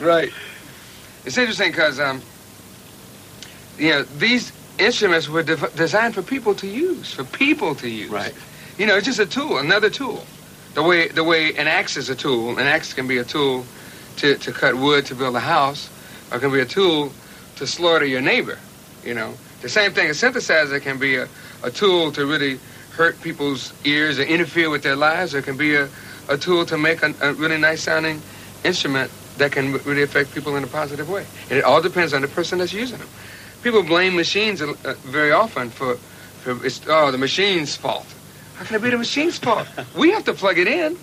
right. 0.00 0.30
It's 1.24 1.38
interesting 1.38 1.70
because, 1.70 2.00
um, 2.00 2.22
you 3.78 3.90
know, 3.90 4.02
these 4.02 4.52
instruments 4.78 5.28
were 5.28 5.42
de 5.42 5.56
designed 5.76 6.14
for 6.14 6.22
people 6.22 6.54
to 6.56 6.66
use, 6.66 7.12
for 7.12 7.24
people 7.24 7.74
to 7.76 7.88
use. 7.88 8.10
Right. 8.10 8.34
You 8.78 8.86
know, 8.86 8.96
it's 8.96 9.06
just 9.06 9.18
a 9.18 9.26
tool, 9.26 9.58
another 9.58 9.90
tool. 9.90 10.24
The 10.74 10.82
way 10.82 11.08
the 11.08 11.24
way 11.24 11.54
an 11.54 11.68
axe 11.68 11.96
is 11.96 12.08
a 12.08 12.14
tool, 12.14 12.58
an 12.58 12.66
axe 12.66 12.94
can 12.94 13.06
be 13.06 13.18
a 13.18 13.24
tool 13.24 13.66
to, 14.16 14.36
to 14.36 14.52
cut 14.52 14.74
wood 14.76 15.06
to 15.06 15.14
build 15.14 15.36
a 15.36 15.40
house, 15.40 15.90
or 16.30 16.38
it 16.38 16.40
can 16.40 16.52
be 16.52 16.60
a 16.60 16.66
tool 16.66 17.12
to 17.56 17.66
slaughter 17.66 18.06
your 18.06 18.22
neighbor. 18.22 18.58
You 19.04 19.14
know, 19.14 19.34
the 19.60 19.68
same 19.68 19.92
thing. 19.92 20.08
A 20.08 20.12
synthesizer 20.12 20.80
can 20.80 20.98
be 20.98 21.16
a, 21.16 21.28
a 21.62 21.70
tool 21.70 22.12
to 22.12 22.24
really 22.24 22.58
hurt 22.92 23.20
people's 23.20 23.72
ears 23.84 24.18
or 24.18 24.22
interfere 24.22 24.70
with 24.70 24.82
their 24.82 24.96
lives, 24.96 25.34
or 25.34 25.38
it 25.38 25.44
can 25.44 25.56
be 25.56 25.74
a, 25.74 25.88
a 26.28 26.36
tool 26.36 26.64
to 26.66 26.78
make 26.78 27.02
a, 27.02 27.14
a 27.20 27.32
really 27.34 27.58
nice 27.58 27.82
sounding 27.82 28.20
instrument 28.64 29.10
that 29.38 29.52
can 29.52 29.72
really 29.84 30.02
affect 30.02 30.34
people 30.34 30.56
in 30.56 30.64
a 30.64 30.66
positive 30.66 31.08
way. 31.08 31.26
And 31.48 31.58
it 31.58 31.64
all 31.64 31.82
depends 31.82 32.12
on 32.12 32.22
the 32.22 32.28
person 32.28 32.58
that's 32.58 32.72
using 32.72 32.98
them. 32.98 33.08
People 33.62 33.82
blame 33.82 34.16
machines 34.16 34.60
uh, 34.60 34.74
very 35.04 35.32
often 35.32 35.70
for, 35.70 35.96
for 36.42 36.64
it's, 36.64 36.80
oh, 36.88 37.10
the 37.10 37.18
machine's 37.18 37.76
fault. 37.76 38.06
How 38.56 38.64
can 38.64 38.76
it 38.76 38.82
be 38.82 38.90
the 38.90 38.98
machine's 38.98 39.38
fault? 39.38 39.66
we 39.96 40.10
have 40.10 40.24
to 40.24 40.34
plug 40.34 40.58
it 40.58 40.68
in. 40.68 40.96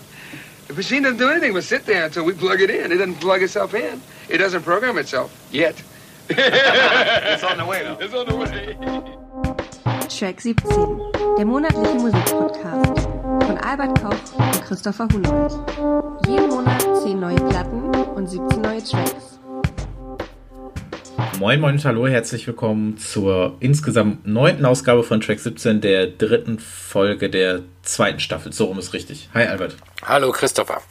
The 0.67 0.73
machine 0.73 1.03
doesn't 1.03 1.17
do 1.17 1.29
anything 1.29 1.53
but 1.53 1.63
sit 1.63 1.85
there 1.85 2.05
until 2.05 2.25
we 2.25 2.33
plug 2.33 2.61
it 2.61 2.69
in. 2.69 2.91
It 2.91 2.97
doesn't 2.97 3.15
plug 3.15 3.41
itself 3.41 3.73
in. 3.73 4.01
It 4.29 4.37
doesn't 4.37 4.63
program 4.63 4.97
itself 4.97 5.35
yet. 5.51 5.81
it's 6.29 7.43
on 7.43 7.57
the 7.57 7.65
way 7.65 7.83
though. 7.83 7.97
It's 7.99 8.13
on 8.13 8.27
the 8.27 8.35
way. 8.35 8.77
Track 10.09 10.41
17, 10.41 11.11
der 11.37 11.45
monatliche 11.45 11.93
Musikpodcast 11.95 13.18
von 13.45 13.57
Albert 13.57 14.01
Koch 14.01 14.37
und 14.37 14.65
Christopher 14.65 15.07
Hunold. 15.13 15.53
Jeden 16.27 16.49
Monat 16.49 16.81
10 17.03 17.19
neue 17.19 17.35
Platten 17.35 17.89
und 18.15 18.27
17 18.27 18.61
neue 18.61 18.83
Tracks. 18.83 19.39
Moin 21.39 21.61
Moin 21.61 21.75
und 21.75 21.85
Hallo, 21.85 22.07
herzlich 22.07 22.45
willkommen 22.47 22.97
zur 22.97 23.55
insgesamt 23.59 24.27
neunten 24.27 24.65
Ausgabe 24.65 25.03
von 25.03 25.21
Track 25.21 25.39
17, 25.39 25.81
der 25.81 26.07
dritten 26.07 26.59
Folge 26.59 27.29
der 27.29 27.61
zweiten 27.81 28.19
Staffel. 28.19 28.51
So 28.51 28.65
rum 28.65 28.79
ist 28.79 28.93
richtig. 28.93 29.29
Hi 29.33 29.45
Albert. 29.45 29.77
Hallo 30.03 30.31
Christopher. 30.31 30.81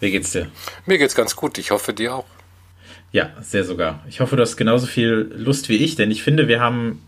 Wie 0.00 0.10
geht's 0.10 0.32
dir? 0.32 0.48
Mir 0.86 0.98
geht's 0.98 1.14
ganz 1.14 1.34
gut, 1.36 1.58
ich 1.58 1.70
hoffe 1.70 1.92
dir 1.94 2.14
auch. 2.14 2.26
Ja, 3.10 3.30
sehr 3.40 3.64
sogar. 3.64 4.04
Ich 4.08 4.20
hoffe, 4.20 4.36
du 4.36 4.42
hast 4.42 4.56
genauso 4.56 4.86
viel 4.86 5.32
Lust 5.34 5.70
wie 5.70 5.76
ich, 5.76 5.96
denn 5.96 6.10
ich 6.10 6.22
finde, 6.22 6.46
wir 6.46 6.60
haben, 6.60 7.02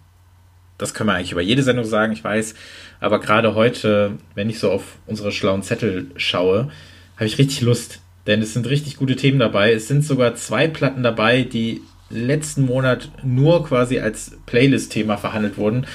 das 0.81 0.95
können 0.95 1.09
wir 1.09 1.15
eigentlich 1.15 1.33
über 1.33 1.41
jede 1.41 1.63
Sendung 1.63 1.85
sagen, 1.85 2.13
ich 2.13 2.25
weiß, 2.25 2.55
aber 3.01 3.21
gerade 3.21 3.55
heute, 3.55 4.13
wenn 4.35 4.51
ich 4.51 4.59
so 4.59 4.71
auf 4.71 4.97
unsere 5.07 5.33
schlauen 5.33 5.63
Zettel 5.63 6.11
schaue, 6.17 6.71
habe 7.17 7.27
ich 7.27 7.39
richtig 7.39 7.61
Lust. 7.61 8.01
Denn 8.27 8.43
es 8.43 8.53
sind 8.53 8.69
richtig 8.69 8.97
gute 8.97 9.17
Themen 9.17 9.39
dabei. 9.39 9.73
Es 9.73 9.89
sind 9.89 10.05
sogar 10.05 10.35
zwei 10.35 10.69
Platten 10.69 11.03
dabei, 11.03 11.43
die 11.43 11.83
letzten 12.11 12.67
Monat 12.67 13.11
nur 13.23 13.65
quasi 13.65 14.01
als 14.01 14.37
Playlist-Thema 14.47 15.17
verhandelt 15.17 15.57
wurden, 15.57 15.87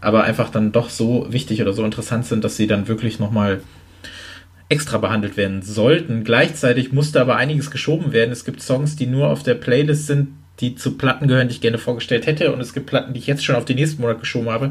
aber 0.00 0.24
einfach 0.24 0.50
dann 0.50 0.72
doch 0.72 0.90
so 0.90 1.26
wichtig 1.30 1.60
oder 1.62 1.72
so 1.72 1.84
interessant 1.84 2.26
sind, 2.26 2.44
dass 2.44 2.56
sie 2.56 2.66
dann 2.66 2.88
wirklich 2.88 3.18
nochmal 3.18 3.60
extra 4.68 4.98
behandelt 4.98 5.36
werden 5.36 5.62
sollten. 5.62 6.24
Gleichzeitig 6.24 6.92
musste 6.92 7.20
aber 7.20 7.36
einiges 7.36 7.70
geschoben 7.70 8.12
werden. 8.12 8.30
Es 8.30 8.44
gibt 8.44 8.62
Songs, 8.62 8.96
die 8.96 9.06
nur 9.06 9.28
auf 9.28 9.42
der 9.42 9.54
Playlist 9.54 10.06
sind, 10.06 10.28
die 10.60 10.74
zu 10.76 10.96
Platten 10.96 11.28
gehören, 11.28 11.48
die 11.48 11.54
ich 11.54 11.60
gerne 11.60 11.78
vorgestellt 11.78 12.26
hätte. 12.26 12.52
Und 12.52 12.60
es 12.60 12.72
gibt 12.72 12.86
Platten, 12.86 13.12
die 13.12 13.20
ich 13.20 13.26
jetzt 13.26 13.44
schon 13.44 13.56
auf 13.56 13.64
den 13.64 13.76
nächsten 13.76 14.00
Monat 14.00 14.20
geschoben 14.20 14.50
habe. 14.50 14.70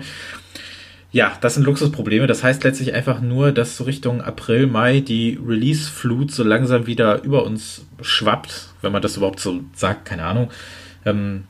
Ja, 1.11 1.37
das 1.41 1.53
sind 1.53 1.63
Luxusprobleme. 1.63 2.25
Das 2.25 2.43
heißt 2.43 2.63
letztlich 2.63 2.93
einfach 2.93 3.21
nur, 3.21 3.51
dass 3.51 3.77
so 3.77 3.83
Richtung 3.83 4.21
April, 4.21 4.65
Mai 4.67 4.99
die 4.99 5.39
Release-Flut 5.45 6.31
so 6.31 6.43
langsam 6.43 6.87
wieder 6.87 7.23
über 7.23 7.43
uns 7.43 7.85
schwappt, 8.01 8.69
wenn 8.81 8.91
man 8.91 9.01
das 9.01 9.17
überhaupt 9.17 9.39
so 9.39 9.61
sagt, 9.75 10.05
keine 10.05 10.25
Ahnung. 10.25 10.49
Ähm, 11.05 11.43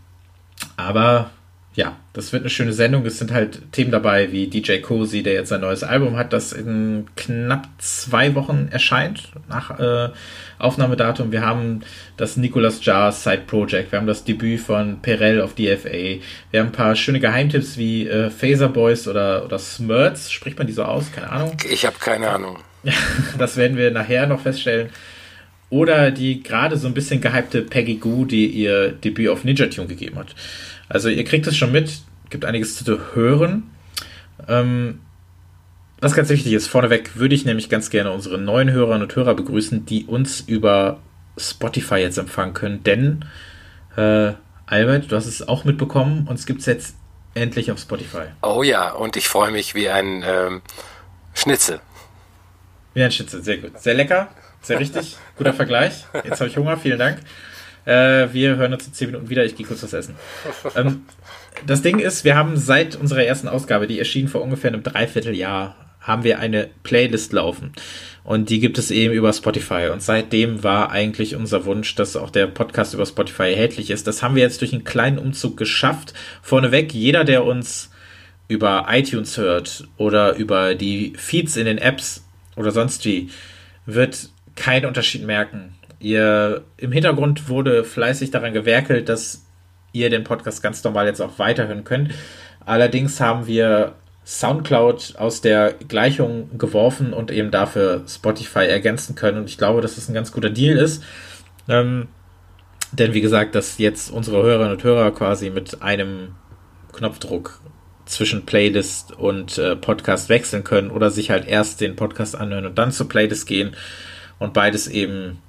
aber 0.75 1.29
ja, 1.75 1.97
das 2.13 2.31
wird 2.31 2.43
eine 2.43 2.51
schöne 2.51 2.73
Sendung. 2.73 3.03
Es 3.05 3.17
sind 3.17 3.31
halt 3.31 3.71
Themen 3.71 3.91
dabei 3.91 4.31
wie 4.31 4.47
DJ 4.47 4.77
Cozy, 4.77 5.23
der 5.23 5.33
jetzt 5.33 5.49
sein 5.49 5.61
neues 5.61 5.83
Album 5.83 6.17
hat, 6.17 6.31
das 6.31 6.53
in 6.53 7.07
knapp 7.15 7.67
zwei 7.79 8.35
Wochen 8.35 8.67
erscheint 8.69 9.31
nach 9.49 9.79
äh, 9.79 10.09
Aufnahmedatum. 10.59 11.31
Wir 11.31 11.41
haben 11.41 11.81
das 12.15 12.37
Nicolas 12.37 12.85
Jars 12.85 13.23
Side 13.23 13.43
Project, 13.47 13.91
wir 13.91 13.99
haben 13.99 14.05
das 14.05 14.23
Debüt 14.23 14.59
von 14.59 15.01
Perel 15.01 15.41
auf 15.41 15.55
DFA, 15.55 16.19
wir 16.51 16.59
haben 16.59 16.67
ein 16.67 16.71
paar 16.71 16.95
schöne 16.95 17.19
Geheimtipps 17.19 17.77
wie 17.77 18.07
äh, 18.07 18.29
Phaser 18.29 18.69
Boys 18.69 19.07
oder, 19.07 19.43
oder 19.43 19.57
Smurts. 19.57 20.31
Spricht 20.31 20.59
man 20.59 20.67
die 20.67 20.73
so 20.73 20.83
aus? 20.83 21.11
Keine 21.11 21.31
Ahnung. 21.31 21.57
Ich 21.67 21.87
habe 21.87 21.95
keine 21.99 22.29
Ahnung. 22.29 22.59
das 23.39 23.57
werden 23.57 23.77
wir 23.77 23.89
nachher 23.89 24.27
noch 24.27 24.41
feststellen. 24.41 24.89
Oder 25.71 26.11
die 26.11 26.43
gerade 26.43 26.77
so 26.77 26.87
ein 26.87 26.93
bisschen 26.93 27.19
gehypte 27.19 27.63
Peggy 27.63 27.95
Goo, 27.95 28.25
die 28.25 28.45
ihr 28.45 28.91
Debüt 28.91 29.29
auf 29.29 29.43
Ninja 29.43 29.65
Tune 29.65 29.87
gegeben 29.87 30.19
hat. 30.19 30.35
Also 30.89 31.09
ihr 31.09 31.23
kriegt 31.23 31.47
es 31.47 31.57
schon 31.57 31.71
mit, 31.71 32.01
gibt 32.29 32.45
einiges 32.45 32.75
zu 32.75 32.99
hören. 33.13 33.71
Ähm, 34.47 34.99
was 35.99 36.13
ganz 36.13 36.29
wichtig 36.29 36.51
ist, 36.51 36.67
vorneweg 36.67 37.15
würde 37.15 37.33
ich 37.33 37.45
nämlich 37.45 37.69
ganz 37.69 37.89
gerne 37.89 38.11
unsere 38.11 38.37
neuen 38.37 38.71
Hörerinnen 38.71 39.03
und 39.03 39.15
Hörer 39.15 39.35
begrüßen, 39.35 39.85
die 39.85 40.05
uns 40.05 40.41
über 40.41 40.99
Spotify 41.37 41.95
jetzt 41.95 42.17
empfangen 42.17 42.53
können. 42.53 42.83
Denn, 42.83 43.25
äh, 43.95 44.33
Albert, 44.65 45.11
du 45.11 45.15
hast 45.15 45.27
es 45.27 45.47
auch 45.47 45.63
mitbekommen, 45.63 46.27
uns 46.27 46.45
gibt 46.45 46.59
es 46.59 46.65
jetzt 46.65 46.95
endlich 47.35 47.71
auf 47.71 47.79
Spotify. 47.79 48.25
Oh 48.41 48.63
ja, 48.63 48.91
und 48.91 49.15
ich 49.15 49.27
freue 49.27 49.51
mich 49.51 49.75
wie 49.75 49.89
ein 49.89 50.23
ähm, 50.25 50.61
Schnitzel. 51.33 51.79
Wie 52.93 53.03
ein 53.03 53.11
Schnitzel, 53.11 53.41
sehr 53.43 53.57
gut. 53.57 53.79
Sehr 53.79 53.93
lecker, 53.93 54.29
sehr 54.61 54.79
richtig, 54.79 55.17
guter 55.37 55.53
Vergleich. 55.53 56.05
Jetzt 56.23 56.39
habe 56.41 56.49
ich 56.49 56.57
Hunger, 56.57 56.77
vielen 56.77 56.99
Dank. 56.99 57.19
Äh, 57.85 58.27
wir 58.33 58.55
hören 58.55 58.73
uns 58.73 58.87
in 58.87 58.93
10 58.93 59.07
Minuten 59.07 59.29
wieder. 59.29 59.45
Ich 59.45 59.55
gehe 59.55 59.65
kurz 59.65 59.83
was 59.83 59.93
essen. 59.93 60.15
Ähm, 60.75 61.03
das 61.65 61.81
Ding 61.81 61.99
ist, 61.99 62.23
wir 62.23 62.35
haben 62.35 62.57
seit 62.57 62.95
unserer 62.95 63.23
ersten 63.23 63.47
Ausgabe, 63.47 63.87
die 63.87 63.99
erschien 63.99 64.27
vor 64.27 64.41
ungefähr 64.41 64.71
einem 64.71 64.83
Dreivierteljahr, 64.83 65.75
haben 66.01 66.23
wir 66.23 66.39
eine 66.39 66.69
Playlist 66.83 67.31
laufen. 67.31 67.73
Und 68.23 68.49
die 68.49 68.59
gibt 68.59 68.77
es 68.77 68.91
eben 68.91 69.13
über 69.13 69.31
Spotify. 69.31 69.89
Und 69.91 70.01
seitdem 70.01 70.63
war 70.63 70.91
eigentlich 70.91 71.35
unser 71.35 71.65
Wunsch, 71.65 71.95
dass 71.95 72.15
auch 72.15 72.29
der 72.29 72.47
Podcast 72.47 72.93
über 72.93 73.05
Spotify 73.05 73.51
erhältlich 73.51 73.91
ist. 73.91 74.07
Das 74.07 74.23
haben 74.23 74.35
wir 74.35 74.43
jetzt 74.43 74.61
durch 74.61 74.73
einen 74.73 74.83
kleinen 74.83 75.19
Umzug 75.19 75.57
geschafft. 75.57 76.13
Vorneweg, 76.41 76.93
jeder, 76.93 77.23
der 77.23 77.45
uns 77.45 77.91
über 78.47 78.85
iTunes 78.89 79.37
hört 79.37 79.87
oder 79.97 80.35
über 80.35 80.75
die 80.75 81.13
Feeds 81.17 81.55
in 81.55 81.65
den 81.65 81.77
Apps 81.77 82.23
oder 82.55 82.71
sonst 82.71 83.05
wie, 83.05 83.29
wird 83.85 84.29
keinen 84.55 84.85
Unterschied 84.85 85.25
merken. 85.25 85.75
Ihr 86.03 86.65
im 86.75 86.91
Hintergrund 86.91 87.47
wurde 87.47 87.85
fleißig 87.85 88.29
daran 88.29 88.51
gewerkelt, 88.51 89.07
dass 89.07 89.45
ihr 89.93 90.09
den 90.09 90.25
Podcast 90.25 90.61
ganz 90.61 90.83
normal 90.83 91.07
jetzt 91.07 91.21
auch 91.21 91.39
weiterhören 91.39 91.85
könnt. 91.85 92.13
Allerdings 92.65 93.21
haben 93.21 93.47
wir 93.47 93.95
Soundcloud 94.25 95.15
aus 95.17 95.39
der 95.39 95.73
Gleichung 95.87 96.57
geworfen 96.57 97.13
und 97.13 97.31
eben 97.31 97.51
dafür 97.51 98.03
Spotify 98.05 98.65
ergänzen 98.65 99.15
können. 99.15 99.37
Und 99.37 99.49
ich 99.49 99.57
glaube, 99.57 99.79
dass 99.79 99.95
das 99.95 100.09
ein 100.09 100.13
ganz 100.13 100.33
guter 100.33 100.49
Deal 100.49 100.77
ist. 100.77 101.03
Ähm, 101.69 102.09
denn 102.91 103.13
wie 103.13 103.21
gesagt, 103.21 103.55
dass 103.55 103.77
jetzt 103.77 104.11
unsere 104.11 104.43
Hörerinnen 104.43 104.73
und 104.73 104.83
Hörer 104.83 105.11
quasi 105.11 105.49
mit 105.51 105.81
einem 105.81 106.35
Knopfdruck 106.91 107.61
zwischen 108.05 108.45
Playlist 108.45 109.13
und 109.13 109.57
äh, 109.57 109.77
Podcast 109.77 110.27
wechseln 110.27 110.65
können 110.65 110.91
oder 110.91 111.11
sich 111.11 111.29
halt 111.29 111.47
erst 111.47 111.79
den 111.79 111.95
Podcast 111.95 112.35
anhören 112.35 112.65
und 112.65 112.77
dann 112.77 112.91
zur 112.91 113.07
Playlist 113.07 113.47
gehen 113.47 113.73
und 114.37 114.53
beides 114.53 114.89
eben 114.89 115.39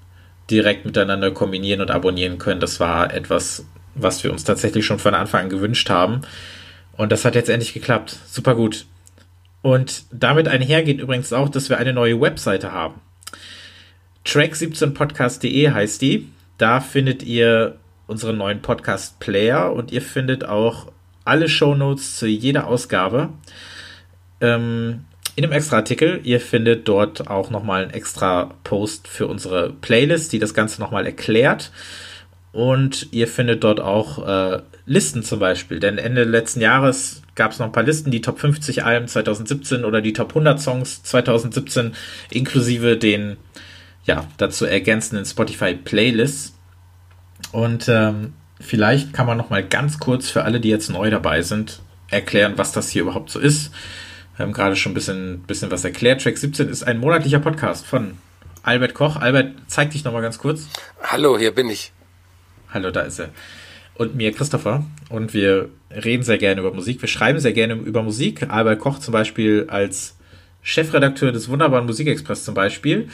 direkt 0.51 0.85
miteinander 0.85 1.31
kombinieren 1.31 1.81
und 1.81 1.91
abonnieren 1.91 2.39
können. 2.39 2.61
Das 2.61 2.81
war 2.81 3.13
etwas, 3.13 3.65
was 3.95 4.25
wir 4.25 4.33
uns 4.33 4.45
tatsächlich 4.45 4.85
schon 4.85 4.99
von 4.99 5.15
Anfang 5.15 5.45
an 5.45 5.51
gewünscht 5.51 5.89
haben. 5.91 6.23
Und 6.97 7.13
das 7.13 7.25
hat 7.25 7.35
jetzt 7.35 7.49
endlich 7.49 7.73
geklappt. 7.73 8.17
Super 8.27 8.55
gut. 8.55 8.87
Und 9.63 10.05
damit 10.13 10.47
einhergeht 10.47 11.01
übrigens 11.01 11.33
auch, 11.33 11.49
dass 11.49 11.71
wir 11.71 11.79
eine 11.79 11.93
neue 11.93 12.21
Webseite 12.21 12.73
haben. 12.73 13.01
Track17podcast.de 14.27 15.71
heißt 15.71 16.03
die. 16.03 16.29
Da 16.59 16.81
findet 16.81 17.23
ihr 17.23 17.77
unseren 18.07 18.37
neuen 18.37 18.61
Podcast-Player 18.61 19.73
und 19.73 19.91
ihr 19.91 20.03
findet 20.03 20.45
auch 20.45 20.93
alle 21.25 21.49
Shownotes 21.49 22.19
zu 22.19 22.27
jeder 22.27 22.67
Ausgabe. 22.67 23.31
Ähm, 24.41 25.07
in 25.37 25.45
einem 25.45 25.53
extra 25.53 25.77
Artikel. 25.77 26.21
Ihr 26.25 26.41
findet 26.41 26.89
dort 26.89 27.29
auch 27.29 27.51
nochmal 27.51 27.83
einen 27.83 27.91
extra 27.93 28.55
Post 28.65 29.09
für 29.09 29.27
unsere 29.27 29.71
Playlist, 29.71 30.33
die 30.33 30.39
das 30.39 30.55
Ganze 30.55 30.81
nochmal 30.81 31.07
erklärt. 31.07 31.71
Und 32.53 33.09
ihr 33.11 33.27
findet 33.27 33.65
dort 33.65 33.81
auch 33.81 34.27
äh, 34.27 34.63
Listen 34.87 35.23
zum 35.23 35.41
Beispiel. 35.41 35.81
Denn 35.81 35.99
Ende 35.99 36.25
letzten 36.25 36.61
Jahres 36.61 37.23
gab 37.35 37.51
es 37.51 37.59
noch 37.59 37.67
ein 37.67 37.73
paar 37.73 37.83
Listen, 37.83 38.11
die 38.11 38.21
Top 38.21 38.39
50 38.39 38.85
Alben 38.85 39.09
2017 39.09 39.85
oder 39.85 40.01
die 40.01 40.13
Top 40.13 40.29
100 40.31 40.61
Songs 40.61 41.03
2017, 41.03 41.95
inklusive 42.31 42.97
den 42.97 43.37
ja, 44.05 44.27
dazu 44.37 44.67
ergänzenden 44.67 45.25
Spotify 45.25 45.75
Playlists. 45.75 46.57
Und 47.51 47.89
ähm, 47.89 48.35
vielleicht 48.61 49.13
kann 49.13 49.27
man 49.27 49.37
nochmal 49.37 49.65
ganz 49.65 49.99
kurz 49.99 50.31
für 50.31 50.45
alle, 50.45 50.61
die 50.61 50.69
jetzt 50.69 50.91
neu 50.91 51.11
dabei 51.11 51.43
sind, 51.43 51.81
erklären, 52.09 52.55
was 52.57 52.71
das 52.73 52.91
hier 52.91 53.03
überhaupt 53.03 53.31
so 53.31 53.41
ist. 53.41 53.73
Wir 54.37 54.45
haben 54.45 54.53
gerade 54.53 54.75
schon 54.75 54.93
ein 54.93 54.95
bisschen, 54.97 55.43
bisschen 55.47 55.71
was 55.71 55.85
erklärt. 55.85 56.23
Track 56.23 56.37
17 56.37 56.69
ist 56.69 56.83
ein 56.83 56.99
monatlicher 56.99 57.39
Podcast 57.39 57.87
von 57.87 58.15
Albert 58.65 58.93
Koch. 58.95 59.15
Albert, 59.15 59.53
zeig 59.69 59.93
dich 59.93 60.03
nochmal 60.03 60.23
ganz 60.23 60.39
kurz. 60.39 60.69
Hallo, 61.01 61.39
hier 61.39 61.53
bin 61.53 61.69
ich. 61.69 61.93
Hallo, 62.71 62.91
da 62.91 63.03
ist 63.03 63.21
er. 63.21 63.29
Und 63.95 64.17
mir 64.17 64.33
Christopher. 64.33 64.85
Und 65.09 65.35
wir 65.35 65.69
reden 65.91 66.25
sehr 66.25 66.39
gerne 66.39 66.63
über 66.63 66.75
Musik. 66.75 67.01
Wir 67.01 67.09
schreiben 67.09 67.39
sehr 67.39 67.53
gerne 67.53 67.75
über 67.75 68.03
Musik. 68.03 68.51
Albert 68.51 68.81
Koch 68.81 68.99
zum 68.99 69.13
Beispiel 69.13 69.67
als 69.69 70.17
Chefredakteur 70.63 71.31
des 71.31 71.49
wunderbaren 71.49 71.87
Musikexpress 71.87 72.45
zum 72.45 72.55
Beispiel. 72.55 73.09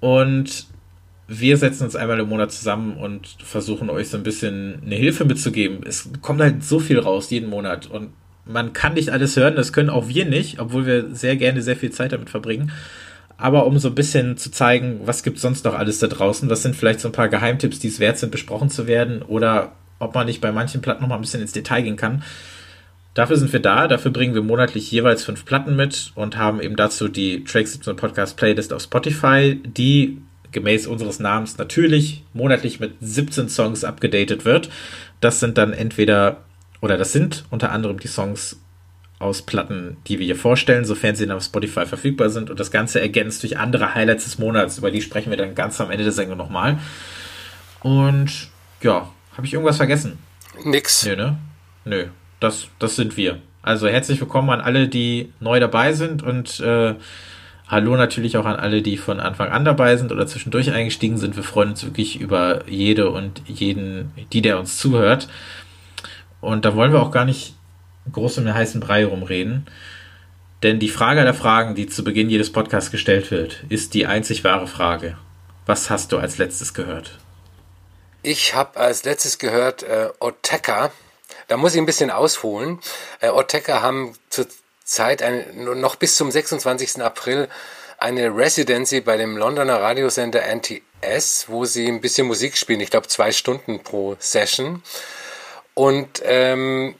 Und 0.00 0.68
wir 1.28 1.58
setzen 1.58 1.84
uns 1.84 1.96
einmal 1.96 2.18
im 2.18 2.30
Monat 2.30 2.50
zusammen 2.50 2.96
und 2.96 3.36
versuchen 3.44 3.90
euch 3.90 4.08
so 4.08 4.16
ein 4.16 4.22
bisschen 4.22 4.80
eine 4.86 4.94
Hilfe 4.94 5.26
mitzugeben. 5.26 5.80
Es 5.86 6.08
kommt 6.22 6.40
halt 6.40 6.64
so 6.64 6.78
viel 6.78 6.98
raus 6.98 7.28
jeden 7.28 7.50
Monat 7.50 7.88
und 7.88 8.12
man 8.46 8.72
kann 8.72 8.94
nicht 8.94 9.10
alles 9.10 9.36
hören, 9.36 9.56
das 9.56 9.72
können 9.72 9.90
auch 9.90 10.08
wir 10.08 10.24
nicht, 10.24 10.60
obwohl 10.60 10.86
wir 10.86 11.14
sehr 11.14 11.36
gerne 11.36 11.62
sehr 11.62 11.76
viel 11.76 11.90
Zeit 11.90 12.12
damit 12.12 12.30
verbringen. 12.30 12.72
Aber 13.38 13.66
um 13.66 13.78
so 13.78 13.88
ein 13.88 13.94
bisschen 13.94 14.36
zu 14.38 14.50
zeigen, 14.50 15.00
was 15.04 15.22
gibt 15.22 15.38
sonst 15.38 15.64
noch 15.64 15.74
alles 15.74 15.98
da 15.98 16.06
draußen, 16.06 16.48
was 16.48 16.62
sind 16.62 16.74
vielleicht 16.74 17.00
so 17.00 17.08
ein 17.08 17.12
paar 17.12 17.28
Geheimtipps, 17.28 17.78
die 17.78 17.88
es 17.88 18.00
wert 18.00 18.18
sind, 18.18 18.32
besprochen 18.32 18.70
zu 18.70 18.86
werden 18.86 19.22
oder 19.22 19.72
ob 19.98 20.14
man 20.14 20.26
nicht 20.26 20.40
bei 20.40 20.52
manchen 20.52 20.80
Platten 20.80 21.02
noch 21.02 21.08
mal 21.08 21.16
ein 21.16 21.20
bisschen 21.20 21.42
ins 21.42 21.52
Detail 21.52 21.82
gehen 21.82 21.96
kann. 21.96 22.22
Dafür 23.14 23.36
sind 23.36 23.52
wir 23.52 23.60
da, 23.60 23.88
dafür 23.88 24.10
bringen 24.10 24.34
wir 24.34 24.42
monatlich 24.42 24.90
jeweils 24.90 25.24
fünf 25.24 25.46
Platten 25.46 25.74
mit 25.74 26.12
und 26.14 26.36
haben 26.36 26.60
eben 26.60 26.76
dazu 26.76 27.08
die 27.08 27.44
Track 27.44 27.66
17 27.66 27.96
Podcast 27.96 28.36
Playlist 28.36 28.74
auf 28.74 28.82
Spotify, 28.82 29.58
die 29.64 30.20
gemäß 30.52 30.86
unseres 30.86 31.18
Namens 31.18 31.56
natürlich 31.56 32.24
monatlich 32.34 32.78
mit 32.78 32.92
17 33.00 33.48
Songs 33.48 33.84
abgedatet 33.84 34.44
wird. 34.44 34.68
Das 35.20 35.40
sind 35.40 35.56
dann 35.56 35.72
entweder, 35.72 36.44
oder 36.80 36.96
das 36.96 37.12
sind 37.12 37.44
unter 37.50 37.72
anderem 37.72 37.98
die 37.98 38.08
Songs 38.08 38.58
aus 39.18 39.42
Platten, 39.42 39.96
die 40.06 40.18
wir 40.18 40.26
hier 40.26 40.36
vorstellen, 40.36 40.84
sofern 40.84 41.16
sie 41.16 41.26
dann 41.26 41.36
auf 41.36 41.44
Spotify 41.44 41.86
verfügbar 41.86 42.28
sind 42.28 42.50
und 42.50 42.60
das 42.60 42.70
Ganze 42.70 43.00
ergänzt 43.00 43.42
durch 43.42 43.58
andere 43.58 43.94
Highlights 43.94 44.24
des 44.24 44.38
Monats, 44.38 44.78
über 44.78 44.90
die 44.90 45.00
sprechen 45.00 45.30
wir 45.30 45.38
dann 45.38 45.54
ganz 45.54 45.80
am 45.80 45.90
Ende 45.90 46.04
der 46.04 46.12
Sendung 46.12 46.36
nochmal. 46.36 46.78
Und 47.80 48.48
ja, 48.82 49.08
habe 49.36 49.46
ich 49.46 49.54
irgendwas 49.54 49.78
vergessen? 49.78 50.18
Nix. 50.64 51.06
Nö, 51.06 51.16
ne? 51.16 51.38
Nö, 51.84 52.06
das, 52.40 52.68
das 52.78 52.96
sind 52.96 53.16
wir. 53.16 53.38
Also 53.62 53.88
herzlich 53.88 54.20
willkommen 54.20 54.50
an 54.50 54.60
alle, 54.60 54.86
die 54.86 55.32
neu 55.40 55.60
dabei 55.60 55.92
sind 55.92 56.22
und 56.22 56.60
äh, 56.60 56.94
Hallo 57.68 57.96
natürlich 57.96 58.36
auch 58.36 58.44
an 58.44 58.54
alle, 58.54 58.80
die 58.80 58.96
von 58.96 59.18
Anfang 59.18 59.50
an 59.50 59.64
dabei 59.64 59.96
sind 59.96 60.12
oder 60.12 60.28
zwischendurch 60.28 60.70
eingestiegen 60.70 61.18
sind. 61.18 61.34
Wir 61.34 61.42
freuen 61.42 61.70
uns 61.70 61.84
wirklich 61.84 62.20
über 62.20 62.62
jede 62.68 63.10
und 63.10 63.42
jeden, 63.46 64.12
die 64.32 64.40
der 64.40 64.60
uns 64.60 64.78
zuhört. 64.78 65.26
Und 66.40 66.64
da 66.64 66.74
wollen 66.74 66.92
wir 66.92 67.02
auch 67.02 67.10
gar 67.10 67.24
nicht 67.24 67.54
groß 68.12 68.38
um 68.38 68.44
den 68.44 68.54
heißen 68.54 68.80
Brei 68.80 69.04
rumreden. 69.04 69.66
Denn 70.62 70.78
die 70.78 70.88
Frage 70.88 71.22
der 71.22 71.34
Fragen, 71.34 71.74
die 71.74 71.86
zu 71.86 72.02
Beginn 72.02 72.30
jedes 72.30 72.50
Podcasts 72.50 72.90
gestellt 72.90 73.30
wird, 73.30 73.64
ist 73.68 73.94
die 73.94 74.06
einzig 74.06 74.42
wahre 74.44 74.66
Frage. 74.66 75.18
Was 75.66 75.90
hast 75.90 76.12
du 76.12 76.18
als 76.18 76.38
letztes 76.38 76.74
gehört? 76.74 77.18
Ich 78.22 78.54
habe 78.54 78.78
als 78.80 79.04
letztes 79.04 79.38
gehört 79.38 79.82
äh, 79.82 80.08
Oteka. 80.20 80.90
Da 81.48 81.56
muss 81.56 81.74
ich 81.74 81.80
ein 81.80 81.86
bisschen 81.86 82.10
ausholen. 82.10 82.80
Äh, 83.20 83.28
Oteka 83.28 83.82
haben 83.82 84.14
zur 84.30 84.46
Zeit, 84.84 85.22
eine, 85.22 85.44
noch 85.76 85.96
bis 85.96 86.16
zum 86.16 86.30
26. 86.30 87.02
April, 87.02 87.48
eine 87.98 88.34
Residency 88.34 89.00
bei 89.00 89.16
dem 89.16 89.36
Londoner 89.36 89.80
Radiosender 89.80 90.42
NTS, 90.42 91.46
wo 91.48 91.64
sie 91.64 91.88
ein 91.88 92.00
bisschen 92.00 92.26
Musik 92.26 92.56
spielen. 92.56 92.80
Ich 92.80 92.90
glaube, 92.90 93.08
zwei 93.08 93.32
Stunden 93.32 93.82
pro 93.82 94.16
Session. 94.18 94.82
Und 95.76 96.22
ähm, 96.24 96.94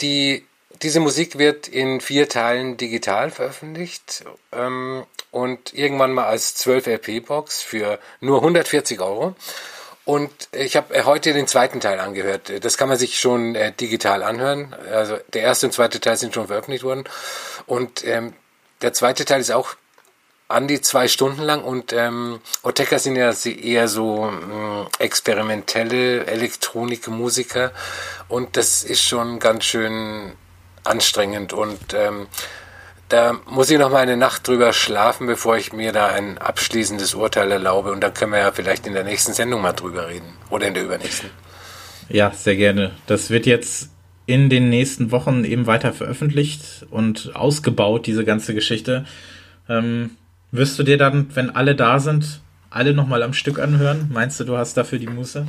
die, 0.00 0.46
diese 0.80 0.98
Musik 0.98 1.36
wird 1.36 1.68
in 1.68 2.00
vier 2.00 2.26
Teilen 2.26 2.78
digital 2.78 3.30
veröffentlicht 3.30 4.24
ähm, 4.50 5.04
und 5.30 5.74
irgendwann 5.74 6.14
mal 6.14 6.24
als 6.24 6.54
12 6.54 6.86
LP-Box 6.86 7.60
für 7.60 7.98
nur 8.20 8.38
140 8.38 8.98
Euro. 9.02 9.36
Und 10.06 10.30
ich 10.52 10.74
habe 10.74 10.94
äh, 10.94 11.02
heute 11.02 11.34
den 11.34 11.46
zweiten 11.46 11.80
Teil 11.80 12.00
angehört. 12.00 12.50
Das 12.64 12.78
kann 12.78 12.88
man 12.88 12.96
sich 12.96 13.18
schon 13.18 13.54
äh, 13.54 13.72
digital 13.72 14.22
anhören. 14.22 14.74
Also 14.90 15.18
der 15.34 15.42
erste 15.42 15.66
und 15.66 15.72
zweite 15.72 16.00
Teil 16.00 16.16
sind 16.16 16.32
schon 16.32 16.46
veröffentlicht 16.46 16.84
worden. 16.84 17.04
Und 17.66 18.06
ähm, 18.06 18.32
der 18.80 18.94
zweite 18.94 19.26
Teil 19.26 19.42
ist 19.42 19.50
auch 19.50 19.74
an 20.48 20.66
die 20.66 20.80
zwei 20.80 21.08
Stunden 21.08 21.42
lang 21.42 21.62
und 21.62 21.92
ähm, 21.92 22.40
Oteka 22.62 22.98
sind 22.98 23.16
ja 23.16 23.32
eher 23.32 23.86
so 23.86 24.26
ähm, 24.26 24.86
experimentelle 24.98 26.26
Elektronikmusiker 26.26 27.72
und 28.28 28.56
das 28.56 28.82
ist 28.82 29.02
schon 29.02 29.38
ganz 29.38 29.64
schön 29.64 30.32
anstrengend 30.84 31.52
und 31.52 31.94
ähm, 31.94 32.26
da 33.08 33.40
muss 33.46 33.70
ich 33.70 33.78
noch 33.78 33.90
mal 33.90 34.02
eine 34.02 34.16
Nacht 34.16 34.46
drüber 34.46 34.72
schlafen, 34.72 35.26
bevor 35.26 35.56
ich 35.56 35.72
mir 35.72 35.92
da 35.92 36.08
ein 36.08 36.38
abschließendes 36.38 37.14
Urteil 37.14 37.50
erlaube. 37.50 37.90
Und 37.90 38.02
dann 38.02 38.12
können 38.12 38.32
wir 38.32 38.38
ja 38.38 38.52
vielleicht 38.52 38.86
in 38.86 38.92
der 38.92 39.04
nächsten 39.04 39.32
Sendung 39.32 39.62
mal 39.62 39.72
drüber 39.72 40.08
reden. 40.08 40.26
Oder 40.50 40.68
in 40.68 40.74
der 40.74 40.84
übernächsten. 40.84 41.30
Ja, 42.10 42.30
sehr 42.32 42.56
gerne. 42.56 42.92
Das 43.06 43.30
wird 43.30 43.46
jetzt 43.46 43.88
in 44.26 44.50
den 44.50 44.68
nächsten 44.68 45.10
Wochen 45.10 45.44
eben 45.44 45.66
weiter 45.66 45.94
veröffentlicht 45.94 46.86
und 46.90 47.34
ausgebaut, 47.34 48.06
diese 48.06 48.26
ganze 48.26 48.54
Geschichte. 48.54 49.06
Ähm, 49.70 50.17
wirst 50.50 50.78
du 50.78 50.82
dir 50.82 50.98
dann, 50.98 51.34
wenn 51.34 51.54
alle 51.54 51.74
da 51.74 51.98
sind, 51.98 52.40
alle 52.70 52.94
nochmal 52.94 53.22
am 53.22 53.32
Stück 53.32 53.58
anhören? 53.58 54.10
Meinst 54.12 54.38
du, 54.40 54.44
du 54.44 54.56
hast 54.56 54.76
dafür 54.76 54.98
die 54.98 55.06
Muße? 55.06 55.46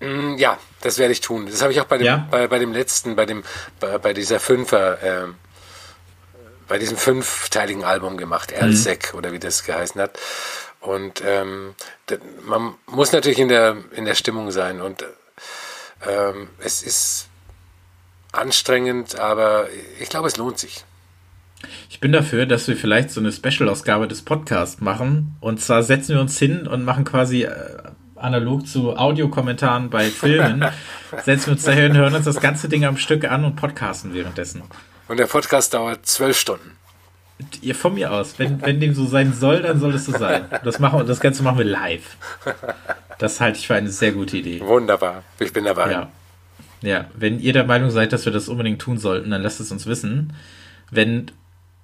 Mm, 0.00 0.36
ja, 0.36 0.58
das 0.80 0.98
werde 0.98 1.12
ich 1.12 1.20
tun. 1.20 1.46
Das 1.46 1.62
habe 1.62 1.72
ich 1.72 1.80
auch 1.80 1.86
bei 1.86 1.98
dem, 1.98 2.06
ja? 2.06 2.26
bei, 2.30 2.48
bei 2.48 2.58
dem 2.58 2.72
letzten, 2.72 3.14
bei 3.16 3.26
dem, 3.26 3.44
bei, 3.78 3.98
bei 3.98 4.12
dieser 4.12 4.40
Fünfer, 4.40 5.02
äh, 5.02 5.28
bei 6.68 6.78
diesem 6.78 6.96
fünfteiligen 6.96 7.84
Album 7.84 8.16
gemacht, 8.16 8.50
Ersek 8.50 9.12
mhm. 9.12 9.18
oder 9.18 9.32
wie 9.32 9.38
das 9.38 9.64
geheißen 9.64 10.00
hat. 10.00 10.18
Und 10.80 11.22
ähm, 11.24 11.74
man 12.44 12.74
muss 12.86 13.12
natürlich 13.12 13.38
in 13.38 13.48
der, 13.48 13.76
in 13.92 14.04
der 14.04 14.16
Stimmung 14.16 14.50
sein 14.50 14.80
und 14.80 15.04
ähm, 16.04 16.48
es 16.58 16.82
ist 16.82 17.28
anstrengend, 18.32 19.16
aber 19.16 19.68
ich 20.00 20.08
glaube, 20.08 20.26
es 20.26 20.36
lohnt 20.36 20.58
sich. 20.58 20.84
Ich 21.90 22.00
bin 22.00 22.12
dafür, 22.12 22.46
dass 22.46 22.68
wir 22.68 22.76
vielleicht 22.76 23.10
so 23.10 23.20
eine 23.20 23.32
Special-Ausgabe 23.32 24.08
des 24.08 24.22
Podcasts 24.22 24.80
machen. 24.80 25.36
Und 25.40 25.60
zwar 25.60 25.82
setzen 25.82 26.14
wir 26.14 26.20
uns 26.20 26.38
hin 26.38 26.66
und 26.66 26.84
machen 26.84 27.04
quasi 27.04 27.42
äh, 27.42 27.52
analog 28.22 28.66
zu 28.66 28.96
Audiokommentaren 28.96 29.90
bei 29.90 30.08
Filmen, 30.08 30.64
setzen 31.24 31.46
wir 31.46 31.52
uns 31.52 31.64
daher 31.64 31.90
und 31.90 31.96
hören 31.96 32.14
uns 32.14 32.24
das 32.24 32.40
ganze 32.40 32.68
Ding 32.68 32.84
am 32.84 32.96
Stück 32.96 33.30
an 33.30 33.44
und 33.44 33.56
podcasten 33.56 34.14
währenddessen. 34.14 34.62
Und 35.08 35.18
der 35.18 35.26
Podcast 35.26 35.74
dauert 35.74 36.06
zwölf 36.06 36.38
Stunden. 36.38 36.78
Ihr 37.60 37.74
von 37.74 37.94
mir 37.94 38.12
aus. 38.12 38.38
Wenn, 38.38 38.62
wenn 38.62 38.78
dem 38.78 38.94
so 38.94 39.04
sein 39.04 39.32
soll, 39.32 39.62
dann 39.62 39.80
soll 39.80 39.94
es 39.94 40.04
so 40.04 40.12
sein. 40.12 40.44
Das, 40.64 40.78
machen, 40.78 41.04
das 41.06 41.18
Ganze 41.18 41.42
machen 41.42 41.58
wir 41.58 41.64
live. 41.64 42.16
Das 43.18 43.40
halte 43.40 43.58
ich 43.58 43.66
für 43.66 43.74
eine 43.74 43.88
sehr 43.88 44.12
gute 44.12 44.36
Idee. 44.36 44.60
Wunderbar. 44.60 45.24
Ich 45.40 45.52
bin 45.52 45.64
dabei. 45.64 45.90
Ja. 45.90 46.08
ja, 46.82 47.04
wenn 47.14 47.40
ihr 47.40 47.52
der 47.52 47.64
Meinung 47.64 47.90
seid, 47.90 48.12
dass 48.12 48.24
wir 48.24 48.32
das 48.32 48.48
unbedingt 48.48 48.80
tun 48.80 48.96
sollten, 48.96 49.30
dann 49.30 49.42
lasst 49.42 49.60
es 49.60 49.72
uns 49.72 49.86
wissen. 49.86 50.34
Wenn 50.90 51.32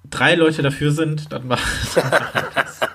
drei 0.09 0.35
Leute 0.35 0.61
dafür 0.61 0.91
sind, 0.91 1.31
dann 1.31 1.47
machen 1.47 1.69
wir 1.93 2.03
das. 2.55 2.79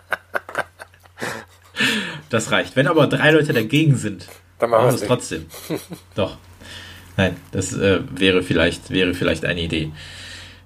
Das 2.31 2.51
reicht. 2.51 2.75
Wenn 2.75 2.89
aber 2.89 3.07
drei 3.07 3.31
Leute 3.31 3.53
dagegen 3.53 3.95
sind, 3.95 4.27
dann 4.59 4.71
machen 4.71 4.89
wir 4.89 4.95
es 4.95 5.03
trotzdem. 5.03 5.47
Doch. 6.17 6.37
Nein, 7.17 7.37
das 7.53 7.73
äh, 7.75 8.01
wäre 8.11 8.43
vielleicht 8.43 8.91
wäre 8.91 9.15
vielleicht 9.15 9.45
eine 9.45 9.63
Idee. 9.63 9.93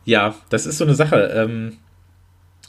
Ja, 0.07 0.35
das 0.49 0.64
ist 0.64 0.78
so 0.78 0.85
eine 0.85 0.95
Sache. 0.95 1.30
Ähm, 1.35 1.76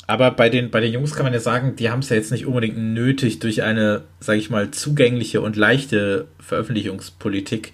aber 0.06 0.32
bei 0.32 0.50
den, 0.50 0.70
bei 0.70 0.82
den 0.82 0.92
Jungs 0.92 1.16
kann 1.16 1.24
man 1.24 1.34
ja 1.34 1.40
sagen, 1.40 1.76
die 1.78 1.90
haben 1.90 2.00
es 2.00 2.10
ja 2.10 2.18
jetzt 2.18 2.32
nicht 2.32 2.46
unbedingt 2.46 2.78
nötig, 2.78 3.40
durch 3.40 3.64
eine, 3.64 4.04
sage 4.20 4.40
ich 4.40 4.50
mal, 4.50 4.72
zugängliche 4.72 5.40
und 5.40 5.56
leichte 5.56 6.28
Veröffentlichungspolitik 6.40 7.72